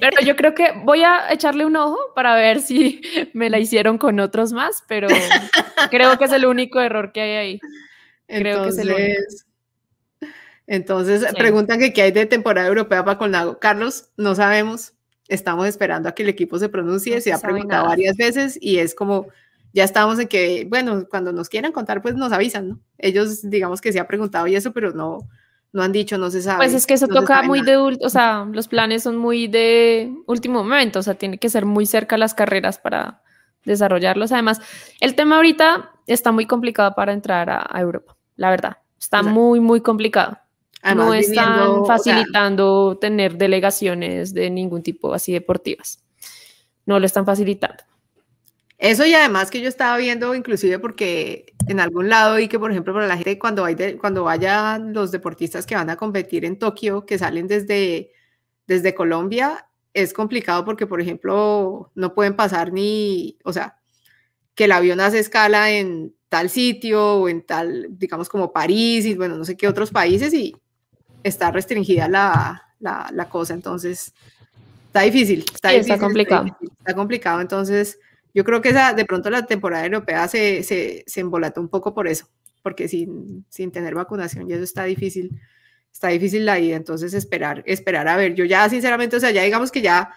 Pero 0.00 0.20
yo 0.24 0.34
creo 0.34 0.54
que 0.54 0.72
voy 0.84 1.02
a 1.02 1.32
echarle 1.32 1.66
un 1.66 1.76
ojo 1.76 1.98
para 2.14 2.34
ver 2.34 2.60
si 2.60 3.00
me 3.32 3.50
la 3.50 3.58
hicieron 3.58 3.98
con 3.98 4.18
otros 4.18 4.52
más, 4.52 4.82
pero 4.88 5.08
creo 5.90 6.18
que 6.18 6.24
es 6.24 6.32
el 6.32 6.46
único 6.46 6.80
error 6.80 7.12
que 7.12 7.20
hay 7.20 7.36
ahí. 7.36 7.60
Entonces, 8.32 9.46
entonces 10.66 11.24
preguntan 11.36 11.78
que 11.78 11.92
qué 11.92 12.02
hay 12.02 12.12
de 12.12 12.26
temporada 12.26 12.68
europea 12.68 13.04
para 13.04 13.18
Colnago. 13.18 13.58
Carlos, 13.58 14.10
no 14.16 14.34
sabemos. 14.34 14.94
Estamos 15.28 15.66
esperando 15.66 16.08
a 16.08 16.14
que 16.14 16.22
el 16.22 16.28
equipo 16.28 16.58
se 16.58 16.68
pronuncie. 16.68 17.20
se, 17.20 17.32
ha 17.32 17.38
preguntado 17.38 17.86
varias 17.86 18.16
veces 18.16 18.58
y 18.60 18.78
es 18.78 18.94
como, 18.94 19.28
ya 19.72 19.84
estamos 19.84 20.18
en 20.18 20.28
que, 20.28 20.66
bueno, 20.68 21.06
cuando 21.08 21.32
nos 21.32 21.48
quieran 21.48 21.72
contar, 21.72 22.02
pues 22.02 22.14
nos 22.14 22.32
avisan, 22.32 22.68
¿no? 22.68 22.80
Ellos, 22.98 23.48
digamos 23.48 23.80
que 23.80 23.92
se 23.92 24.00
ha 24.00 24.06
preguntado 24.06 24.46
y 24.46 24.56
eso, 24.56 24.72
pero 24.72 24.92
no, 24.92 25.28
no 25.72 25.82
han 25.82 25.92
dicho, 25.92 26.18
no 26.18 26.30
se 26.30 26.42
sabe. 26.42 26.58
Pues 26.58 26.74
es 26.74 26.86
que 26.86 26.94
eso 26.94 27.08
toca 27.08 27.42
muy 27.42 27.62
de, 27.62 27.76
o 27.76 28.08
sea, 28.08 28.46
los 28.50 28.68
planes 28.68 29.02
son 29.02 29.16
muy 29.16 29.48
de 29.48 30.12
último 30.26 30.62
momento, 30.62 31.00
o 31.00 31.02
sea, 31.02 31.14
tiene 31.14 31.38
que 31.38 31.48
ser 31.48 31.66
muy 31.66 31.86
cerca 31.86 32.18
las 32.18 32.34
carreras 32.34 32.78
para 32.78 33.22
desarrollarlos. 33.64 34.32
Además, 34.32 34.60
el 35.00 35.14
tema 35.14 35.36
ahorita 35.36 35.92
está 36.06 36.32
muy 36.32 36.46
complicado 36.46 36.94
para 36.94 37.12
entrar 37.12 37.48
a 37.50 37.80
Europa 37.80 38.16
la 38.36 38.50
verdad. 38.50 38.78
Está 38.98 39.22
muy, 39.22 39.60
muy 39.60 39.80
complicado. 39.80 40.38
no 40.94 41.14
están 41.14 41.84
facilitando 41.86 42.98
tener 42.98 43.36
delegaciones 43.36 44.32
de 44.32 44.50
ningún 44.50 44.82
tipo 44.82 45.12
así 45.12 45.32
deportivas. 45.32 46.02
No 46.86 46.98
lo 46.98 47.06
están 47.06 47.26
facilitando. 47.26 47.84
Eso 48.78 49.06
y 49.06 49.14
además 49.14 49.50
que 49.50 49.60
yo 49.60 49.68
estaba 49.68 49.96
viendo 49.96 50.34
inclusive 50.34 50.80
porque 50.80 51.54
en 51.68 51.78
algún 51.78 52.08
lado 52.08 52.40
y 52.40 52.48
que 52.48 52.58
por 52.58 52.72
ejemplo 52.72 52.92
para 52.92 53.06
la 53.06 53.16
gente 53.16 53.38
cuando, 53.38 53.64
hay 53.64 53.76
cuando 53.96 54.24
vayan 54.24 54.92
los 54.92 55.12
deportistas 55.12 55.66
que 55.66 55.76
van 55.76 55.88
a 55.88 55.96
competir 55.96 56.44
en 56.44 56.58
Tokio, 56.58 57.06
que 57.06 57.16
salen 57.16 57.46
desde, 57.46 58.10
desde 58.66 58.92
Colombia, 58.92 59.68
es 59.94 60.12
complicado 60.12 60.64
porque 60.64 60.88
por 60.88 61.00
ejemplo 61.00 61.92
no 61.94 62.14
pueden 62.14 62.34
pasar 62.34 62.72
ni, 62.72 63.38
o 63.44 63.52
sea, 63.52 63.78
que 64.56 64.64
el 64.64 64.72
avión 64.72 65.00
hace 65.00 65.20
escala 65.20 65.70
en 65.70 66.14
tal 66.32 66.48
sitio 66.48 67.16
o 67.16 67.28
en 67.28 67.42
tal, 67.42 67.88
digamos 67.90 68.26
como 68.30 68.54
París 68.54 69.04
y 69.04 69.14
bueno, 69.14 69.36
no 69.36 69.44
sé 69.44 69.54
qué 69.54 69.68
otros 69.68 69.90
países 69.90 70.32
y 70.32 70.56
está 71.22 71.50
restringida 71.50 72.08
la, 72.08 72.70
la, 72.80 73.28
cosa. 73.28 73.52
Entonces, 73.52 74.14
está 74.86 75.02
difícil. 75.02 75.44
Está, 75.54 75.74
está 75.74 75.98
complicado. 75.98 76.46
Está, 76.78 76.94
complicado. 76.94 77.42
Entonces, 77.42 77.98
yo 78.32 78.44
creo 78.44 78.62
que 78.62 78.70
esa, 78.70 78.94
de 78.94 79.04
pronto 79.04 79.28
la 79.28 79.44
temporada 79.44 79.84
europea 79.84 80.26
se, 80.26 80.62
se, 80.62 81.04
se 81.06 81.20
embolató 81.20 81.60
un 81.60 81.68
poco 81.68 81.92
por 81.92 82.08
eso. 82.08 82.30
porque 82.62 82.88
sin, 82.88 83.44
sin 83.50 83.70
tener 83.70 83.94
vacunación 83.94 84.48
y 84.48 84.54
eso 84.54 84.64
está 84.64 84.84
difícil, 84.84 85.38
está 85.92 86.08
difícil 86.08 86.46
la 86.46 86.58
ida, 86.58 86.76
entonces 86.76 87.12
esperar, 87.12 87.62
esperar 87.66 88.08
a 88.08 88.16
ver, 88.16 88.34
yo 88.34 88.46
ya 88.46 88.70
sinceramente, 88.70 89.16
o 89.16 89.20
sea, 89.20 89.32
ya 89.32 89.42
digamos 89.42 89.70
que 89.70 89.82
ya 89.82 90.08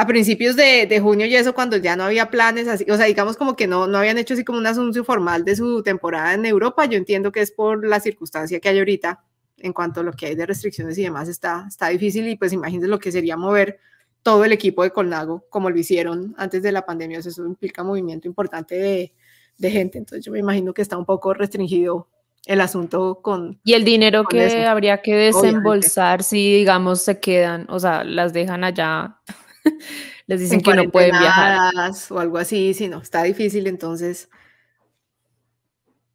a 0.00 0.06
principios 0.06 0.56
de, 0.56 0.86
de, 0.86 0.98
junio 0.98 1.26
y 1.26 1.36
eso, 1.36 1.54
cuando 1.54 1.76
ya 1.76 1.94
no 1.94 2.04
había 2.04 2.30
planes, 2.30 2.68
así, 2.68 2.86
o 2.90 2.96
sea, 2.96 3.04
digamos 3.04 3.36
como 3.36 3.54
que 3.54 3.66
no, 3.66 3.86
no 3.86 3.98
habían 3.98 4.16
hecho 4.16 4.32
así 4.32 4.44
como 4.44 4.58
un 4.58 4.66
anuncio 4.66 5.04
formal 5.04 5.44
de 5.44 5.54
su 5.56 5.82
temporada 5.82 6.32
en 6.32 6.46
Europa, 6.46 6.86
yo 6.86 6.96
entiendo 6.96 7.30
que 7.30 7.42
es 7.42 7.52
por 7.52 7.86
la 7.86 8.00
circunstancia 8.00 8.60
que 8.60 8.70
hay 8.70 8.78
ahorita 8.78 9.22
en 9.58 9.74
cuanto 9.74 10.00
a 10.00 10.02
lo 10.02 10.12
que 10.12 10.24
hay 10.24 10.34
de 10.34 10.46
restricciones 10.46 10.96
y 10.96 11.02
demás, 11.02 11.28
está, 11.28 11.66
está 11.68 11.88
difícil 11.88 12.26
y 12.28 12.36
pues 12.36 12.54
imagínense 12.54 12.88
lo 12.88 12.98
que 12.98 13.12
sería 13.12 13.36
mover 13.36 13.78
todo 14.22 14.42
el 14.46 14.52
equipo 14.52 14.82
de 14.82 14.90
Colnago 14.90 15.44
como 15.50 15.68
lo 15.68 15.78
hicieron 15.78 16.34
antes 16.38 16.62
de 16.62 16.72
la 16.72 16.86
pandemia, 16.86 17.18
o 17.18 17.22
sea, 17.22 17.32
eso 17.32 17.44
implica 17.44 17.84
movimiento 17.84 18.26
importante 18.26 18.76
de, 18.76 19.12
de 19.58 19.70
gente, 19.70 19.98
entonces 19.98 20.24
yo 20.24 20.32
me 20.32 20.38
imagino 20.38 20.72
que 20.72 20.80
está 20.80 20.96
un 20.96 21.04
poco 21.04 21.34
restringido 21.34 22.08
el 22.46 22.62
asunto 22.62 23.20
con... 23.20 23.60
Y 23.64 23.74
el 23.74 23.84
dinero 23.84 24.24
que 24.24 24.64
habría 24.64 25.02
que 25.02 25.14
desembolsar 25.14 26.22
si, 26.22 26.54
digamos, 26.54 27.02
se 27.02 27.20
quedan, 27.20 27.66
o 27.68 27.78
sea, 27.78 28.02
las 28.02 28.32
dejan 28.32 28.64
allá 28.64 29.18
les 30.26 30.40
dicen 30.40 30.60
que 30.60 30.74
no 30.74 30.90
pueden 30.90 31.18
viajar. 31.18 31.72
O 32.10 32.18
algo 32.18 32.38
así, 32.38 32.74
si 32.74 32.88
no, 32.88 33.00
está 33.00 33.22
difícil, 33.22 33.66
entonces. 33.66 34.28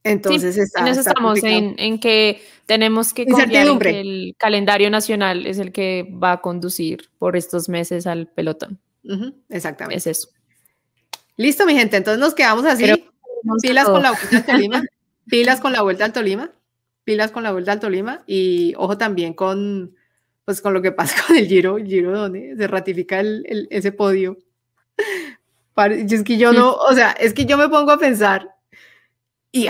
Entonces 0.03 0.55
está, 0.57 0.87
estamos 0.87 1.39
en, 1.43 1.99
que 1.99 2.39
tenemos 2.67 3.11
que 3.11 3.25
confiar 3.25 3.65
en 3.67 3.79
que 3.79 3.99
el 4.01 4.35
calendario 4.37 4.91
nacional 4.91 5.47
es 5.47 5.57
el 5.57 5.71
que 5.71 6.07
va 6.23 6.33
a 6.33 6.41
conducir 6.41 7.09
por 7.17 7.35
estos 7.35 7.69
meses 7.69 8.05
al 8.05 8.27
pelotón. 8.27 8.79
exactamente. 9.49 9.97
Es 9.97 10.05
eso. 10.05 10.29
Listo, 11.37 11.65
mi 11.65 11.73
gente. 11.73 11.97
Entonces 11.97 12.19
nos 12.19 12.35
quedamos 12.35 12.65
así. 12.65 12.85
pilas 13.61 13.85
con 13.85 14.03
la 14.03 14.11
vuelta 14.11 14.37
al 14.37 14.45
Tolima. 14.45 14.83
pilas 15.27 15.59
con 15.59 15.73
la 15.73 15.81
vuelta 15.81 16.05
al 16.05 16.13
Tolima. 16.13 16.51
Pilas 17.03 17.31
con 17.31 17.43
la 17.43 17.51
vuelta 17.51 17.71
al 17.71 17.79
Tolima. 17.79 18.23
Y 18.27 18.73
ojo 18.77 18.99
también 18.99 19.33
con 19.33 19.95
pues 20.45 20.61
con 20.61 20.73
lo 20.73 20.81
que 20.81 20.91
pasa 20.91 21.23
con 21.27 21.35
el 21.35 21.47
Giro, 21.47 21.77
el 21.77 21.87
Giro 21.87 22.17
donde 22.17 22.55
se 22.55 22.67
ratifica 22.67 23.19
el, 23.19 23.67
ese 23.69 23.91
podio. 23.91 24.37
Es 25.75 26.23
que 26.23 26.37
yo 26.37 26.53
no, 26.53 26.73
o 26.73 26.93
sea, 26.93 27.11
es 27.11 27.33
que 27.33 27.45
yo 27.45 27.57
me 27.57 27.67
pongo 27.67 27.91
a 27.91 27.97
pensar 27.97 28.55
y 29.51 29.67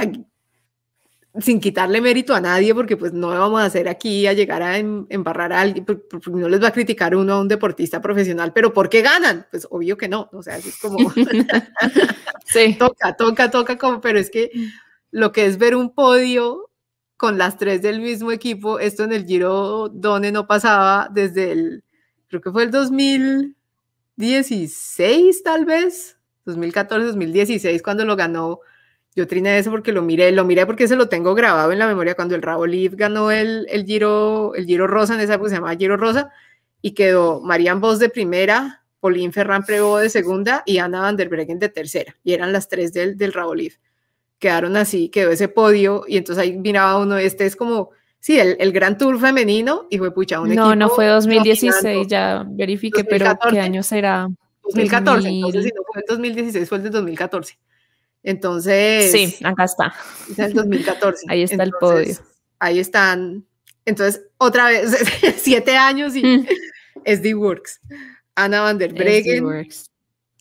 sin 1.40 1.60
quitarle 1.60 2.00
mérito 2.00 2.34
a 2.34 2.42
nadie, 2.42 2.74
porque 2.74 2.96
pues 2.96 3.12
no 3.12 3.30
vamos 3.30 3.60
a 3.60 3.66
hacer 3.66 3.90
aquí 3.90 4.26
a 4.28 4.34
llegar 4.34 4.62
a 4.62 4.78
em, 4.78 5.06
embarrar 5.10 5.52
a 5.52 5.62
alguien, 5.62 5.84
porque 5.84 6.30
no 6.30 6.48
les 6.48 6.62
va 6.62 6.70
a 6.70 6.74
criticar 6.74 7.16
uno 7.16 7.34
a 7.34 7.42
un 7.42 7.48
deportista 7.48 8.02
profesional, 8.02 8.54
pero 8.54 8.74
¿por 8.74 8.90
qué 8.90 9.02
ganan? 9.02 9.46
Pues 9.52 9.68
obvio 9.70 9.98
que 9.98 10.08
no, 10.08 10.30
o 10.32 10.42
sea, 10.42 10.58
es 10.58 10.78
como, 10.80 10.98
sí. 12.46 12.76
toca, 12.80 13.16
toca, 13.16 13.52
toca, 13.52 13.78
como, 13.78 14.00
pero 14.00 14.20
es 14.20 14.30
que 14.30 14.52
lo 15.12 15.32
que 15.32 15.46
es 15.46 15.58
ver 15.58 15.76
un 15.76 15.94
podio 15.94 16.65
con 17.18 17.38
las 17.38 17.58
tres 17.58 17.82
del 17.82 18.00
mismo 18.02 18.32
equipo. 18.32 18.80
Esto 18.80 19.04
en 19.04 19.12
el 19.14 19.26
Giro 19.26 19.90
Done 19.90 20.32
no 20.32 20.48
pasaba 20.48 21.10
desde 21.12 21.52
el, 21.52 21.84
creo 22.28 22.42
que 22.42 22.52
fue 22.52 22.64
el 22.64 22.72
2016 22.72 25.44
tal 25.44 25.66
vez, 25.66 26.18
2014, 26.46 27.08
2016 27.08 27.82
cuando 27.82 28.06
lo 28.06 28.16
ganó. 28.16 28.60
Yo 29.16 29.28
triné 29.28 29.58
eso 29.58 29.72
porque 29.72 29.92
lo 29.94 30.02
miré, 30.02 30.32
lo 30.34 30.44
miré 30.44 30.66
porque 30.66 30.90
se 30.90 30.98
lo 30.98 31.08
tengo 31.08 31.36
grabado 31.36 31.72
en 31.72 31.80
la 31.80 31.88
memoria 31.88 32.16
cuando 32.16 32.36
el 32.36 32.42
Rabolif 32.42 32.96
ganó 32.96 33.32
el, 33.32 33.66
el, 33.70 33.86
Giro, 33.86 34.54
el 34.56 34.66
Giro 34.66 34.88
Rosa, 34.88 35.16
en 35.16 35.22
esa 35.22 35.36
época 35.36 35.52
se 35.52 35.56
llamaba 35.56 35.78
Giro 35.78 35.96
Rosa, 35.96 36.32
y 36.82 36.94
quedó 36.94 37.40
Marian 37.40 37.80
Vos 37.80 38.00
de 38.00 38.10
primera, 38.10 38.84
Pauline 39.00 39.32
Ferran 39.32 39.64
Prevot 39.64 40.02
de 40.02 40.10
segunda 40.10 40.64
y 40.66 40.80
Ana 40.80 41.00
van 41.00 41.16
der 41.16 41.30
Breggen 41.30 41.60
de 41.60 41.70
tercera, 41.70 42.18
y 42.26 42.34
eran 42.34 42.52
las 42.52 42.68
tres 42.68 42.92
del, 42.92 43.16
del 43.16 43.32
Rabolif 43.32 43.78
quedaron 44.40 44.76
así, 44.78 45.10
quedó 45.10 45.32
ese 45.32 45.48
podio 45.48 46.04
y 46.08 46.18
entonces 46.18 46.44
ahí 46.44 46.58
miraba 46.58 47.00
uno, 47.00 47.18
este 47.18 47.46
es 47.46 47.56
como, 47.56 47.92
sí, 48.20 48.40
el, 48.40 48.58
el 48.60 48.72
Gran 48.72 48.98
Tour 48.98 49.20
femenino 49.20 49.88
y 49.90 49.98
fue 49.98 50.14
pucha, 50.14 50.42
un 50.42 50.54
No, 50.54 50.76
no 50.76 50.90
fue 50.90 51.08
2016, 51.08 52.08
ya 52.08 52.46
verifique, 52.48 53.04
pero 53.04 53.38
¿qué 53.50 53.60
año 53.60 53.84
será? 53.84 54.28
2014, 54.64 55.28
entonces 55.30 55.64
si 55.64 55.70
no 55.70 55.82
fue 55.92 56.02
el 56.02 56.06
2016, 56.08 56.70
fue 56.70 56.78
el 56.80 56.84
de 56.86 56.90
2014. 56.90 57.58
Entonces... 58.24 59.12
Sí, 59.12 59.36
acá 59.46 59.66
está. 59.66 59.94
Es 60.30 60.40
el 60.40 60.54
2014. 60.54 61.26
ahí 61.30 61.44
está 61.44 61.64
el 61.64 61.72
podio. 61.80 62.16
Ahí 62.58 62.80
están. 62.80 63.46
Entonces, 63.86 64.24
otra 64.38 64.68
vez, 64.70 64.98
siete 65.38 65.78
años 65.78 66.16
y 66.16 66.24
mm. 66.24 66.48
es 67.04 67.22
The 67.22 67.36
Works. 67.36 67.82
Ana 68.34 68.62
van 68.62 68.80
der 68.80 68.94
Breggen, 68.94 69.68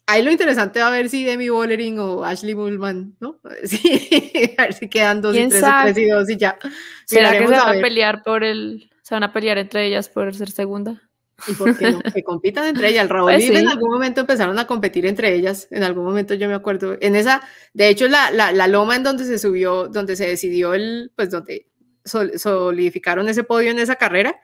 ahí 0.06 0.22
lo 0.22 0.31
interesante 0.31 0.81
va 0.81 0.89
a 0.89 0.90
ver 0.90 1.09
si 1.09 1.24
Demi 1.24 1.48
Bollering 1.48 1.98
o 1.98 2.24
Ashley 2.24 2.55
Bullman, 2.55 3.16
¿no? 3.20 3.40
Sí, 3.64 4.55
a 4.59 4.62
ver 4.62 4.74
si 4.74 4.89
quedan 4.89 5.20
dos 5.20 5.36
y 5.36 5.48
tres 5.48 5.62
o 5.62 5.68
tres 5.82 5.98
y 5.98 6.09
dos 6.09 6.31
y 6.31 6.36
ya. 6.36 6.59
¿Será 7.05 7.32
que 7.32 7.47
se 7.47 7.52
van 7.52 7.78
a, 7.78 7.81
pelear 7.81 8.22
por 8.22 8.44
el, 8.44 8.90
se 9.02 9.14
van 9.14 9.24
a 9.24 9.32
pelear 9.32 9.59
entre 9.59 9.86
ellas 9.86 10.09
por 10.09 10.35
ser 10.35 10.51
segunda? 10.51 11.02
¿Y 11.48 11.52
por 11.55 11.76
qué 11.76 11.90
no? 11.90 12.01
Que 12.01 12.22
compitan 12.22 12.66
entre 12.66 12.89
ellas. 12.89 13.05
El 13.05 13.09
Raúl 13.10 13.32
pues 13.32 13.51
en 13.51 13.68
algún 13.68 13.90
momento 13.90 14.20
empezaron 14.20 14.59
a 14.59 14.66
competir 14.66 15.06
entre 15.06 15.35
ellas. 15.35 15.66
En 15.70 15.82
algún 15.82 16.05
momento 16.05 16.35
yo 16.35 16.48
me 16.48 16.55
acuerdo. 16.55 16.97
En 17.01 17.16
esa, 17.16 17.43
de 17.72 17.89
hecho, 17.89 18.09
la, 18.09 18.31
la, 18.31 18.52
la 18.52 18.68
loma 18.68 18.97
en 18.97 19.02
donde 19.02 19.24
se 19.24 19.39
subió, 19.39 19.89
donde 19.89 20.16
se 20.16 20.28
decidió 20.28 20.74
el, 20.74 21.12
pues 21.16 21.31
donde 21.31 21.66
solidificaron 22.05 23.28
ese 23.28 23.44
podio 23.44 23.70
en 23.70 23.78
esa 23.78 23.97
carrera. 23.97 24.40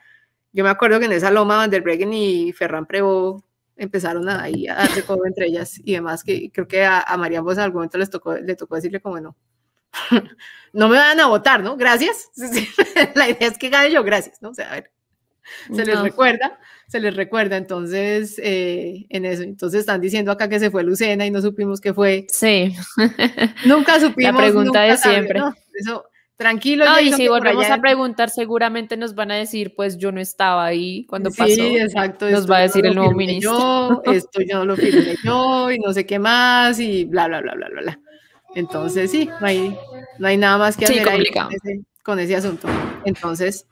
Yo 0.52 0.64
me 0.64 0.70
acuerdo 0.70 0.98
que 0.98 1.04
en 1.04 1.12
esa 1.12 1.30
loma 1.30 1.56
Van 1.56 1.70
der 1.70 1.82
Breggen 1.82 2.12
y 2.12 2.52
Ferran 2.52 2.86
Prevot 2.86 3.44
empezaron 3.80 4.28
a, 4.28 4.42
ahí 4.42 4.68
a 4.68 4.74
darse 4.74 5.02
codo 5.02 5.24
entre 5.26 5.46
ellas 5.46 5.80
y 5.82 5.94
demás, 5.94 6.22
que 6.22 6.50
creo 6.52 6.68
que 6.68 6.84
a, 6.84 7.04
María 7.16 7.42
pues 7.42 7.56
en 7.56 7.64
algún 7.64 7.78
momento 7.78 7.98
les 7.98 8.10
tocó, 8.10 8.34
le 8.34 8.54
tocó 8.54 8.76
decirle 8.76 9.00
como 9.00 9.18
no, 9.20 9.36
no 10.72 10.88
me 10.88 10.98
van 10.98 11.18
a 11.18 11.26
votar, 11.26 11.62
¿no? 11.62 11.76
Gracias. 11.76 12.30
La 13.14 13.30
idea 13.30 13.48
es 13.48 13.58
que 13.58 13.70
gane 13.70 13.90
yo, 13.90 14.04
gracias, 14.04 14.40
¿no? 14.42 14.50
O 14.50 14.54
sea, 14.54 14.70
a 14.70 14.74
ver, 14.74 14.92
se 15.74 15.84
les 15.84 15.98
recuerda, 15.98 16.58
se 16.88 17.00
les 17.00 17.16
recuerda, 17.16 17.56
entonces, 17.56 18.38
eh, 18.42 19.06
en 19.08 19.24
eso, 19.24 19.42
entonces 19.42 19.80
están 19.80 20.00
diciendo 20.00 20.30
acá 20.30 20.48
que 20.48 20.60
se 20.60 20.70
fue 20.70 20.84
Lucena 20.84 21.24
y 21.24 21.30
no 21.30 21.40
supimos 21.40 21.80
qué 21.80 21.94
fue. 21.94 22.26
Sí. 22.28 22.76
Nunca 23.64 23.98
supimos. 23.98 24.34
La 24.34 24.38
pregunta 24.38 24.82
de 24.82 24.96
siempre. 24.98 25.40
Eso, 25.72 26.04
Tranquilo. 26.40 26.86
No, 26.86 26.98
y 26.98 27.12
si 27.12 27.28
volvemos 27.28 27.68
a 27.68 27.78
preguntar, 27.82 28.30
seguramente 28.30 28.96
nos 28.96 29.14
van 29.14 29.30
a 29.30 29.34
decir, 29.34 29.74
pues 29.76 29.98
yo 29.98 30.10
no 30.10 30.22
estaba 30.22 30.64
ahí 30.64 31.04
cuando 31.04 31.30
pasó. 31.30 31.52
Sí, 31.52 31.76
exacto. 31.76 32.30
Nos 32.30 32.50
va 32.50 32.56
a 32.56 32.60
decir 32.60 32.86
el 32.86 32.94
nuevo 32.94 33.12
ministro. 33.12 33.52
Yo, 33.52 34.02
esto 34.14 34.40
yo 34.40 34.60
no 34.60 34.64
lo 34.64 34.74
firmé 34.74 35.16
yo 35.22 35.70
y 35.70 35.78
no 35.78 35.92
sé 35.92 36.06
qué 36.06 36.18
más 36.18 36.80
y 36.80 37.04
bla, 37.04 37.28
bla, 37.28 37.42
bla, 37.42 37.52
bla, 37.56 37.68
bla, 37.68 37.82
bla. 37.82 38.00
Entonces, 38.54 39.10
sí, 39.10 39.28
no 39.38 39.46
hay, 39.46 39.76
no 40.18 40.28
hay 40.28 40.38
nada 40.38 40.56
más 40.56 40.78
que 40.78 40.86
hacer 40.86 41.06
ahí 41.10 41.24
con, 42.02 42.18
ese, 42.18 42.34
asunto. 42.34 42.68
Entonces, 43.04 43.66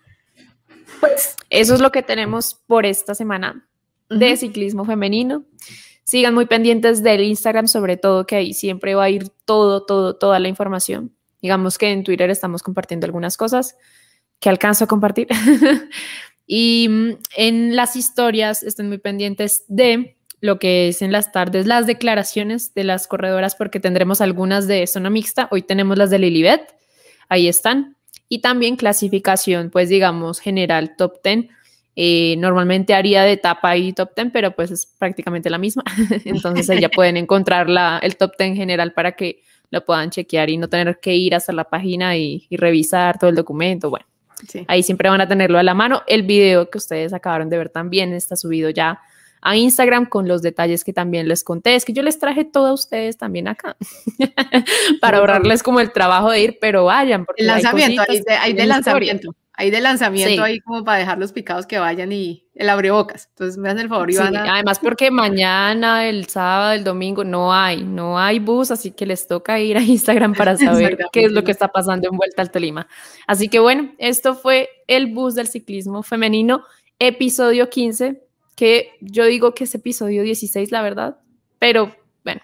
pues 1.00 1.36
eso 1.48 1.72
es 1.72 1.80
lo 1.80 1.90
que 1.90 2.02
tenemos 2.02 2.60
por 2.66 2.84
esta 2.84 3.14
semana 3.14 3.66
de 4.10 4.36
ciclismo 4.36 4.84
femenino. 4.84 5.46
Sigan 6.04 6.34
muy 6.34 6.44
pendientes 6.44 7.02
del 7.02 7.22
Instagram, 7.22 7.66
sobre 7.66 7.96
todo, 7.96 8.26
que 8.26 8.36
ahí 8.36 8.52
siempre 8.52 8.94
va 8.94 9.04
a 9.04 9.10
ir 9.10 9.30
todo, 9.46 9.86
todo, 9.86 10.16
toda 10.16 10.38
la 10.38 10.48
información 10.48 11.14
Digamos 11.40 11.78
que 11.78 11.90
en 11.92 12.04
Twitter 12.04 12.30
estamos 12.30 12.62
compartiendo 12.62 13.06
algunas 13.06 13.36
cosas 13.36 13.76
que 14.40 14.48
alcanzo 14.48 14.84
a 14.84 14.88
compartir. 14.88 15.28
y 16.46 16.86
mm, 16.88 17.10
en 17.36 17.76
las 17.76 17.96
historias 17.96 18.62
estén 18.62 18.88
muy 18.88 18.98
pendientes 18.98 19.64
de 19.68 20.16
lo 20.40 20.58
que 20.58 20.88
es 20.88 21.02
en 21.02 21.12
las 21.12 21.32
tardes 21.32 21.66
las 21.66 21.86
declaraciones 21.86 22.72
de 22.74 22.84
las 22.84 23.08
corredoras 23.08 23.56
porque 23.56 23.80
tendremos 23.80 24.20
algunas 24.20 24.66
de 24.66 24.86
zona 24.86 25.10
mixta. 25.10 25.48
Hoy 25.50 25.62
tenemos 25.62 25.98
las 25.98 26.10
de 26.10 26.18
Lilibet, 26.18 26.74
ahí 27.28 27.48
están. 27.48 27.96
Y 28.28 28.40
también 28.40 28.76
clasificación, 28.76 29.70
pues 29.70 29.88
digamos, 29.88 30.38
general 30.38 30.96
top 30.96 31.22
10. 31.24 31.46
Eh, 31.96 32.36
normalmente 32.38 32.94
haría 32.94 33.22
de 33.22 33.32
etapa 33.32 33.76
y 33.76 33.92
top 33.92 34.10
10, 34.14 34.28
pero 34.32 34.54
pues 34.54 34.70
es 34.70 34.86
prácticamente 34.86 35.50
la 35.50 35.58
misma. 35.58 35.82
Entonces 36.24 36.80
ya 36.80 36.88
pueden 36.90 37.16
encontrar 37.16 37.68
la, 37.68 37.98
el 38.02 38.16
top 38.16 38.32
10 38.38 38.54
general 38.54 38.92
para 38.92 39.12
que 39.12 39.42
lo 39.70 39.84
puedan 39.84 40.10
chequear 40.10 40.50
y 40.50 40.56
no 40.56 40.68
tener 40.68 40.98
que 41.00 41.14
ir 41.14 41.34
hasta 41.34 41.52
la 41.52 41.64
página 41.64 42.16
y, 42.16 42.46
revisar 42.50 43.18
todo 43.18 43.30
el 43.30 43.36
documento. 43.36 43.90
Bueno, 43.90 44.06
ahí 44.66 44.82
siempre 44.82 45.08
van 45.08 45.20
a 45.20 45.28
tenerlo 45.28 45.58
a 45.58 45.62
la 45.62 45.74
mano. 45.74 46.02
El 46.06 46.22
video 46.22 46.70
que 46.70 46.78
ustedes 46.78 47.12
acabaron 47.12 47.48
de 47.50 47.58
ver 47.58 47.68
también 47.68 48.12
está 48.12 48.36
subido 48.36 48.70
ya 48.70 49.00
a 49.40 49.56
Instagram 49.56 50.06
con 50.06 50.26
los 50.26 50.42
detalles 50.42 50.84
que 50.84 50.92
también 50.92 51.28
les 51.28 51.44
conté. 51.44 51.74
Es 51.74 51.84
que 51.84 51.92
yo 51.92 52.02
les 52.02 52.18
traje 52.18 52.44
todo 52.44 52.68
a 52.68 52.72
ustedes 52.72 53.16
también 53.16 53.48
acá 53.48 53.76
para 55.00 55.18
ahorrarles 55.18 55.62
como 55.62 55.80
el 55.80 55.92
trabajo 55.92 56.30
de 56.30 56.42
ir, 56.42 56.58
pero 56.60 56.86
vayan. 56.86 57.24
Porque 57.24 57.42
el 57.42 57.48
lanzamiento, 57.48 58.02
hay 58.40 58.52
de, 58.52 58.66
lanzamiento 58.66 59.34
ahí 59.58 59.72
de 59.72 59.80
lanzamiento 59.80 60.44
ahí 60.44 60.60
como 60.60 60.84
para 60.84 60.98
dejar 60.98 61.18
los 61.18 61.32
picados 61.32 61.66
que 61.66 61.80
vayan 61.80 62.12
y 62.12 62.46
el 62.54 62.68
abrebocas. 62.68 63.28
Entonces 63.30 63.58
me 63.58 63.68
hacen 63.68 63.80
el 63.80 63.88
favor, 63.88 64.08
Ivana. 64.08 64.54
además 64.54 64.78
porque 64.78 65.10
mañana, 65.10 66.08
el 66.08 66.28
sábado, 66.28 66.72
el 66.72 66.84
domingo 66.84 67.24
no 67.24 67.52
hay, 67.52 67.82
no 67.82 68.20
hay 68.20 68.38
bus, 68.38 68.70
así 68.70 68.92
que 68.92 69.04
les 69.04 69.26
toca 69.26 69.58
ir 69.58 69.76
a 69.76 69.82
Instagram 69.82 70.34
para 70.34 70.56
saber 70.56 70.96
qué 71.12 71.24
es 71.24 71.32
lo 71.32 71.42
que 71.42 71.50
está 71.50 71.68
pasando 71.68 72.08
en 72.08 72.16
Vuelta 72.16 72.40
al 72.40 72.52
Tolima. 72.52 72.86
Así 73.26 73.48
que 73.48 73.58
bueno, 73.58 73.92
esto 73.98 74.36
fue 74.36 74.70
el 74.86 75.12
bus 75.12 75.34
del 75.34 75.48
ciclismo 75.48 76.04
femenino, 76.04 76.62
episodio 77.00 77.68
15, 77.68 78.22
que 78.54 78.92
yo 79.00 79.24
digo 79.24 79.54
que 79.54 79.64
es 79.64 79.74
episodio 79.74 80.22
16, 80.22 80.70
la 80.70 80.82
verdad, 80.82 81.18
pero 81.58 81.96
bueno, 82.22 82.42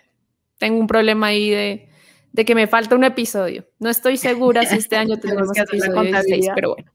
tengo 0.59 0.81
un 0.81 0.89
problema 0.89 1.29
ahí 1.29 1.49
de 1.49 1.89
de 2.33 2.45
que 2.45 2.57
me 2.57 2.67
falta 2.67 2.97
un 2.97 3.05
episodio. 3.05 3.65
No 3.79 3.89
estoy 3.89 4.17
segura 4.17 4.65
si 4.65 4.75
este 4.75 4.97
año 4.97 5.17
tenemos 5.19 5.57
episodio 5.57 6.03
16, 6.03 6.49
pero 6.57 6.75
bueno. 6.75 6.94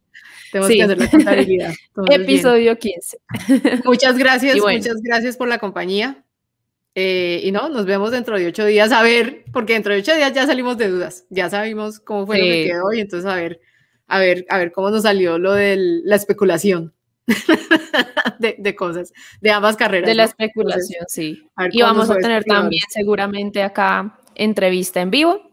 Tenemos 0.51 0.71
que 0.71 0.83
hacer 0.83 0.97
la 0.97 1.09
contabilidad. 1.09 1.73
episodio 2.11 2.77
15. 2.77 3.17
Muchas 3.85 4.17
gracias, 4.17 4.57
muchas 4.57 5.01
gracias 5.01 5.37
por 5.37 5.47
la 5.47 5.57
compañía. 5.57 6.23
Eh, 6.95 7.41
y 7.43 7.51
no, 7.51 7.69
nos 7.69 7.85
vemos 7.85 8.11
dentro 8.11 8.37
de 8.37 8.47
ocho 8.47 8.65
días 8.65 8.91
a 8.91 9.03
ver, 9.03 9.45
porque 9.53 9.73
dentro 9.73 9.93
de 9.93 9.99
ocho 9.99 10.15
días 10.15 10.33
ya 10.33 10.45
salimos 10.45 10.77
de 10.77 10.89
dudas, 10.89 11.25
ya 11.29 11.49
sabemos 11.49 11.99
cómo 11.99 12.25
fue 12.25 12.39
lo 12.39 12.43
que 12.43 12.65
quedó 12.65 12.93
y 12.93 12.99
entonces 12.99 13.29
a 13.29 13.35
ver, 13.35 13.61
a 14.07 14.19
ver, 14.19 14.45
a 14.49 14.57
ver 14.57 14.71
cómo 14.71 14.89
nos 14.89 15.03
salió 15.03 15.37
lo 15.37 15.53
de 15.53 15.77
la 16.03 16.15
especulación 16.15 16.93
de, 18.39 18.75
cosas, 18.75 19.13
de 19.39 19.51
ambas 19.51 19.77
carreras. 19.77 20.07
De 20.07 20.15
la 20.15 20.23
especulación, 20.23 21.05
sí. 21.07 21.43
Y 21.71 21.81
vamos 21.81 22.09
a 22.09 22.17
tener 22.17 22.43
también 22.43 22.83
seguramente 22.89 23.61
acá 23.61 24.19
entrevista 24.35 24.99
en 25.01 25.11
vivo. 25.11 25.48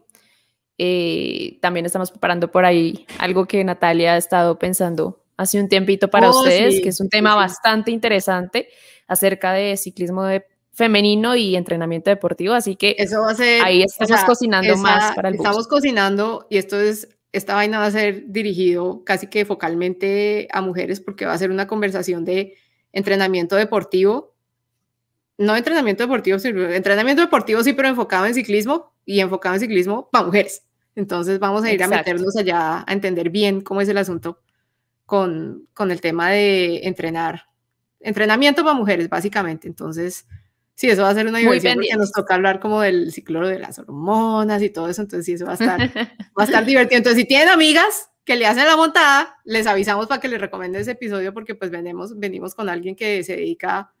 Eh, 0.77 1.57
también 1.61 1.85
estamos 1.85 2.11
preparando 2.11 2.51
por 2.51 2.65
ahí 2.65 3.07
algo 3.17 3.45
que 3.45 3.63
Natalia 3.63 4.13
ha 4.13 4.17
estado 4.17 4.59
pensando 4.59 5.23
hace 5.37 5.59
un 5.59 5.69
tiempito 5.69 6.09
para 6.09 6.29
oh, 6.29 6.39
ustedes, 6.39 6.81
que 6.81 6.89
es 6.89 6.99
un 6.99 7.09
tema 7.09 7.35
bastante 7.35 7.91
interesante 7.91 8.69
acerca 9.07 9.53
de 9.53 9.77
ciclismo 9.77 10.23
de 10.23 10.45
femenino 10.73 11.35
y 11.35 11.55
entrenamiento 11.55 12.11
deportivo, 12.11 12.53
así 12.53 12.75
que 12.75 12.95
eso 12.99 13.21
va 13.21 13.31
a 13.31 13.35
ser, 13.35 13.63
ahí 13.63 13.81
estamos 13.81 14.23
cocinando 14.25 14.77
más 14.77 15.15
para 15.15 15.29
el 15.29 15.35
Estamos 15.35 15.67
cocinando 15.67 16.45
y 16.51 16.57
esto 16.57 16.79
es, 16.79 17.09
esta 17.31 17.55
vaina 17.55 17.79
va 17.79 17.85
a 17.87 17.91
ser 17.91 18.25
dirigido 18.27 19.03
casi 19.03 19.25
que 19.25 19.43
focalmente 19.43 20.47
a 20.51 20.61
mujeres 20.61 21.01
porque 21.01 21.25
va 21.25 21.33
a 21.33 21.37
ser 21.37 21.49
una 21.49 21.65
conversación 21.65 22.25
de 22.25 22.55
entrenamiento 22.93 23.55
deportivo, 23.55 24.35
no 25.39 25.55
entrenamiento 25.55 26.03
deportivo, 26.03 26.37
sino 26.37 26.69
entrenamiento 26.69 27.23
deportivo 27.23 27.63
sí, 27.63 27.73
pero 27.73 27.87
enfocado 27.87 28.27
en 28.27 28.35
ciclismo 28.35 28.93
y 29.03 29.19
enfocado 29.19 29.55
en 29.55 29.61
ciclismo 29.61 30.09
para 30.11 30.25
mujeres. 30.25 30.66
Entonces 30.97 31.37
vamos 31.37 31.63
a 31.63 31.71
ir 31.71 31.81
a 31.83 31.87
meternos 31.87 32.35
allá 32.35 32.83
a 32.85 32.91
entender 32.91 33.29
bien 33.29 33.61
cómo 33.61 33.81
es 33.81 33.87
el 33.87 33.97
asunto 33.97 34.41
con, 35.05 35.67
con 35.73 35.91
el 35.91 36.01
tema 36.01 36.31
de 36.31 36.87
entrenar, 36.87 37.43
entrenamiento 37.99 38.63
para 38.63 38.75
mujeres, 38.75 39.07
básicamente. 39.07 39.67
Entonces, 39.67 40.25
Sí, 40.73 40.87
eso 40.87 41.01
va 41.01 41.09
a 41.09 41.15
ser 41.15 41.25
una 41.25 41.39
diversión 41.39 41.73
porque 41.73 41.95
nos 41.97 42.11
toca 42.11 42.35
hablar 42.35 42.59
como 42.59 42.81
del 42.81 43.11
ciclo 43.11 43.47
de 43.47 43.57
las 43.57 43.79
hormonas 43.79 44.61
y 44.61 44.69
todo 44.69 44.87
eso, 44.87 45.01
entonces 45.01 45.25
sí, 45.25 45.33
eso 45.33 45.45
va 45.45 45.53
a 45.53 45.55
estar, 45.55 45.79
va 46.37 46.43
a 46.43 46.43
estar 46.43 46.63
divertido. 46.65 46.99
Entonces, 46.99 47.19
si 47.19 47.27
tienen 47.27 47.49
amigas 47.49 48.11
que 48.23 48.35
le 48.35 48.45
hacen 48.45 48.67
la 48.67 48.77
montada, 48.77 49.37
les 49.43 49.65
avisamos 49.65 50.05
para 50.05 50.21
que 50.21 50.27
les 50.27 50.39
recomienden 50.39 50.81
ese 50.81 50.91
episodio 50.91 51.33
porque 51.33 51.55
pues 51.55 51.71
venimos, 51.71 52.19
venimos 52.19 52.53
con 52.53 52.69
alguien 52.69 52.95
que 52.95 53.23
se 53.23 53.37
dedica 53.37 53.91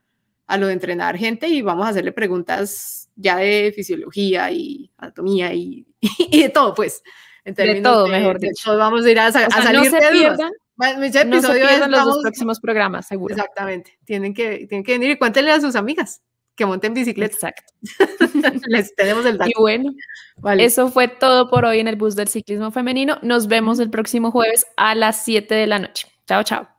a 0.47 0.57
lo 0.57 0.67
de 0.67 0.73
entrenar 0.73 1.17
gente 1.17 1.47
y 1.47 1.61
vamos 1.61 1.85
a 1.85 1.89
hacerle 1.89 2.11
preguntas 2.11 3.09
ya 3.15 3.37
de 3.37 3.71
fisiología 3.75 4.51
y 4.51 4.91
anatomía 4.97 5.53
y, 5.53 5.85
y 6.01 6.41
de 6.43 6.49
todo, 6.49 6.73
pues. 6.73 7.03
En 7.43 7.53
de 7.53 7.81
todo, 7.81 8.07
mejor 8.07 8.39
dicho. 8.39 8.77
vamos 8.77 9.05
a 9.05 9.09
ir 9.09 9.19
a, 9.19 9.31
salir 9.31 9.49
no 9.73 9.83
se 9.85 10.09
pierdan, 10.11 10.51
no 11.29 11.41
se 11.41 11.53
pierdan 11.53 11.91
los 11.91 12.17
próximos 12.21 12.59
programas, 12.59 13.07
seguro. 13.07 13.33
Exactamente. 13.33 13.97
Tienen 14.03 14.33
que, 14.33 14.67
tienen 14.67 14.83
que 14.83 14.91
venir 14.93 15.11
y 15.11 15.17
cuéntenle 15.17 15.51
a 15.51 15.61
sus 15.61 15.77
amigas 15.77 16.21
que 16.57 16.65
monten 16.65 16.93
bicicleta. 16.93 17.35
Exacto. 17.35 17.73
Les 18.67 18.93
tenemos 18.95 19.25
el 19.25 19.37
dato. 19.37 19.49
Y 19.49 19.61
bueno, 19.61 19.93
eso 20.57 20.89
fue 20.89 21.07
todo 21.07 21.49
por 21.49 21.63
hoy 21.63 21.79
en 21.79 21.87
el 21.87 21.95
bus 21.95 22.17
del 22.17 22.27
ciclismo 22.27 22.71
femenino. 22.71 23.17
Nos 23.21 23.47
vemos 23.47 23.79
el 23.79 23.89
próximo 23.89 24.31
jueves 24.31 24.65
a 24.75 24.93
las 24.95 25.23
7 25.23 25.55
de 25.55 25.67
la 25.67 25.79
noche. 25.79 26.07
Chao, 26.25 26.43
chao. 26.43 26.76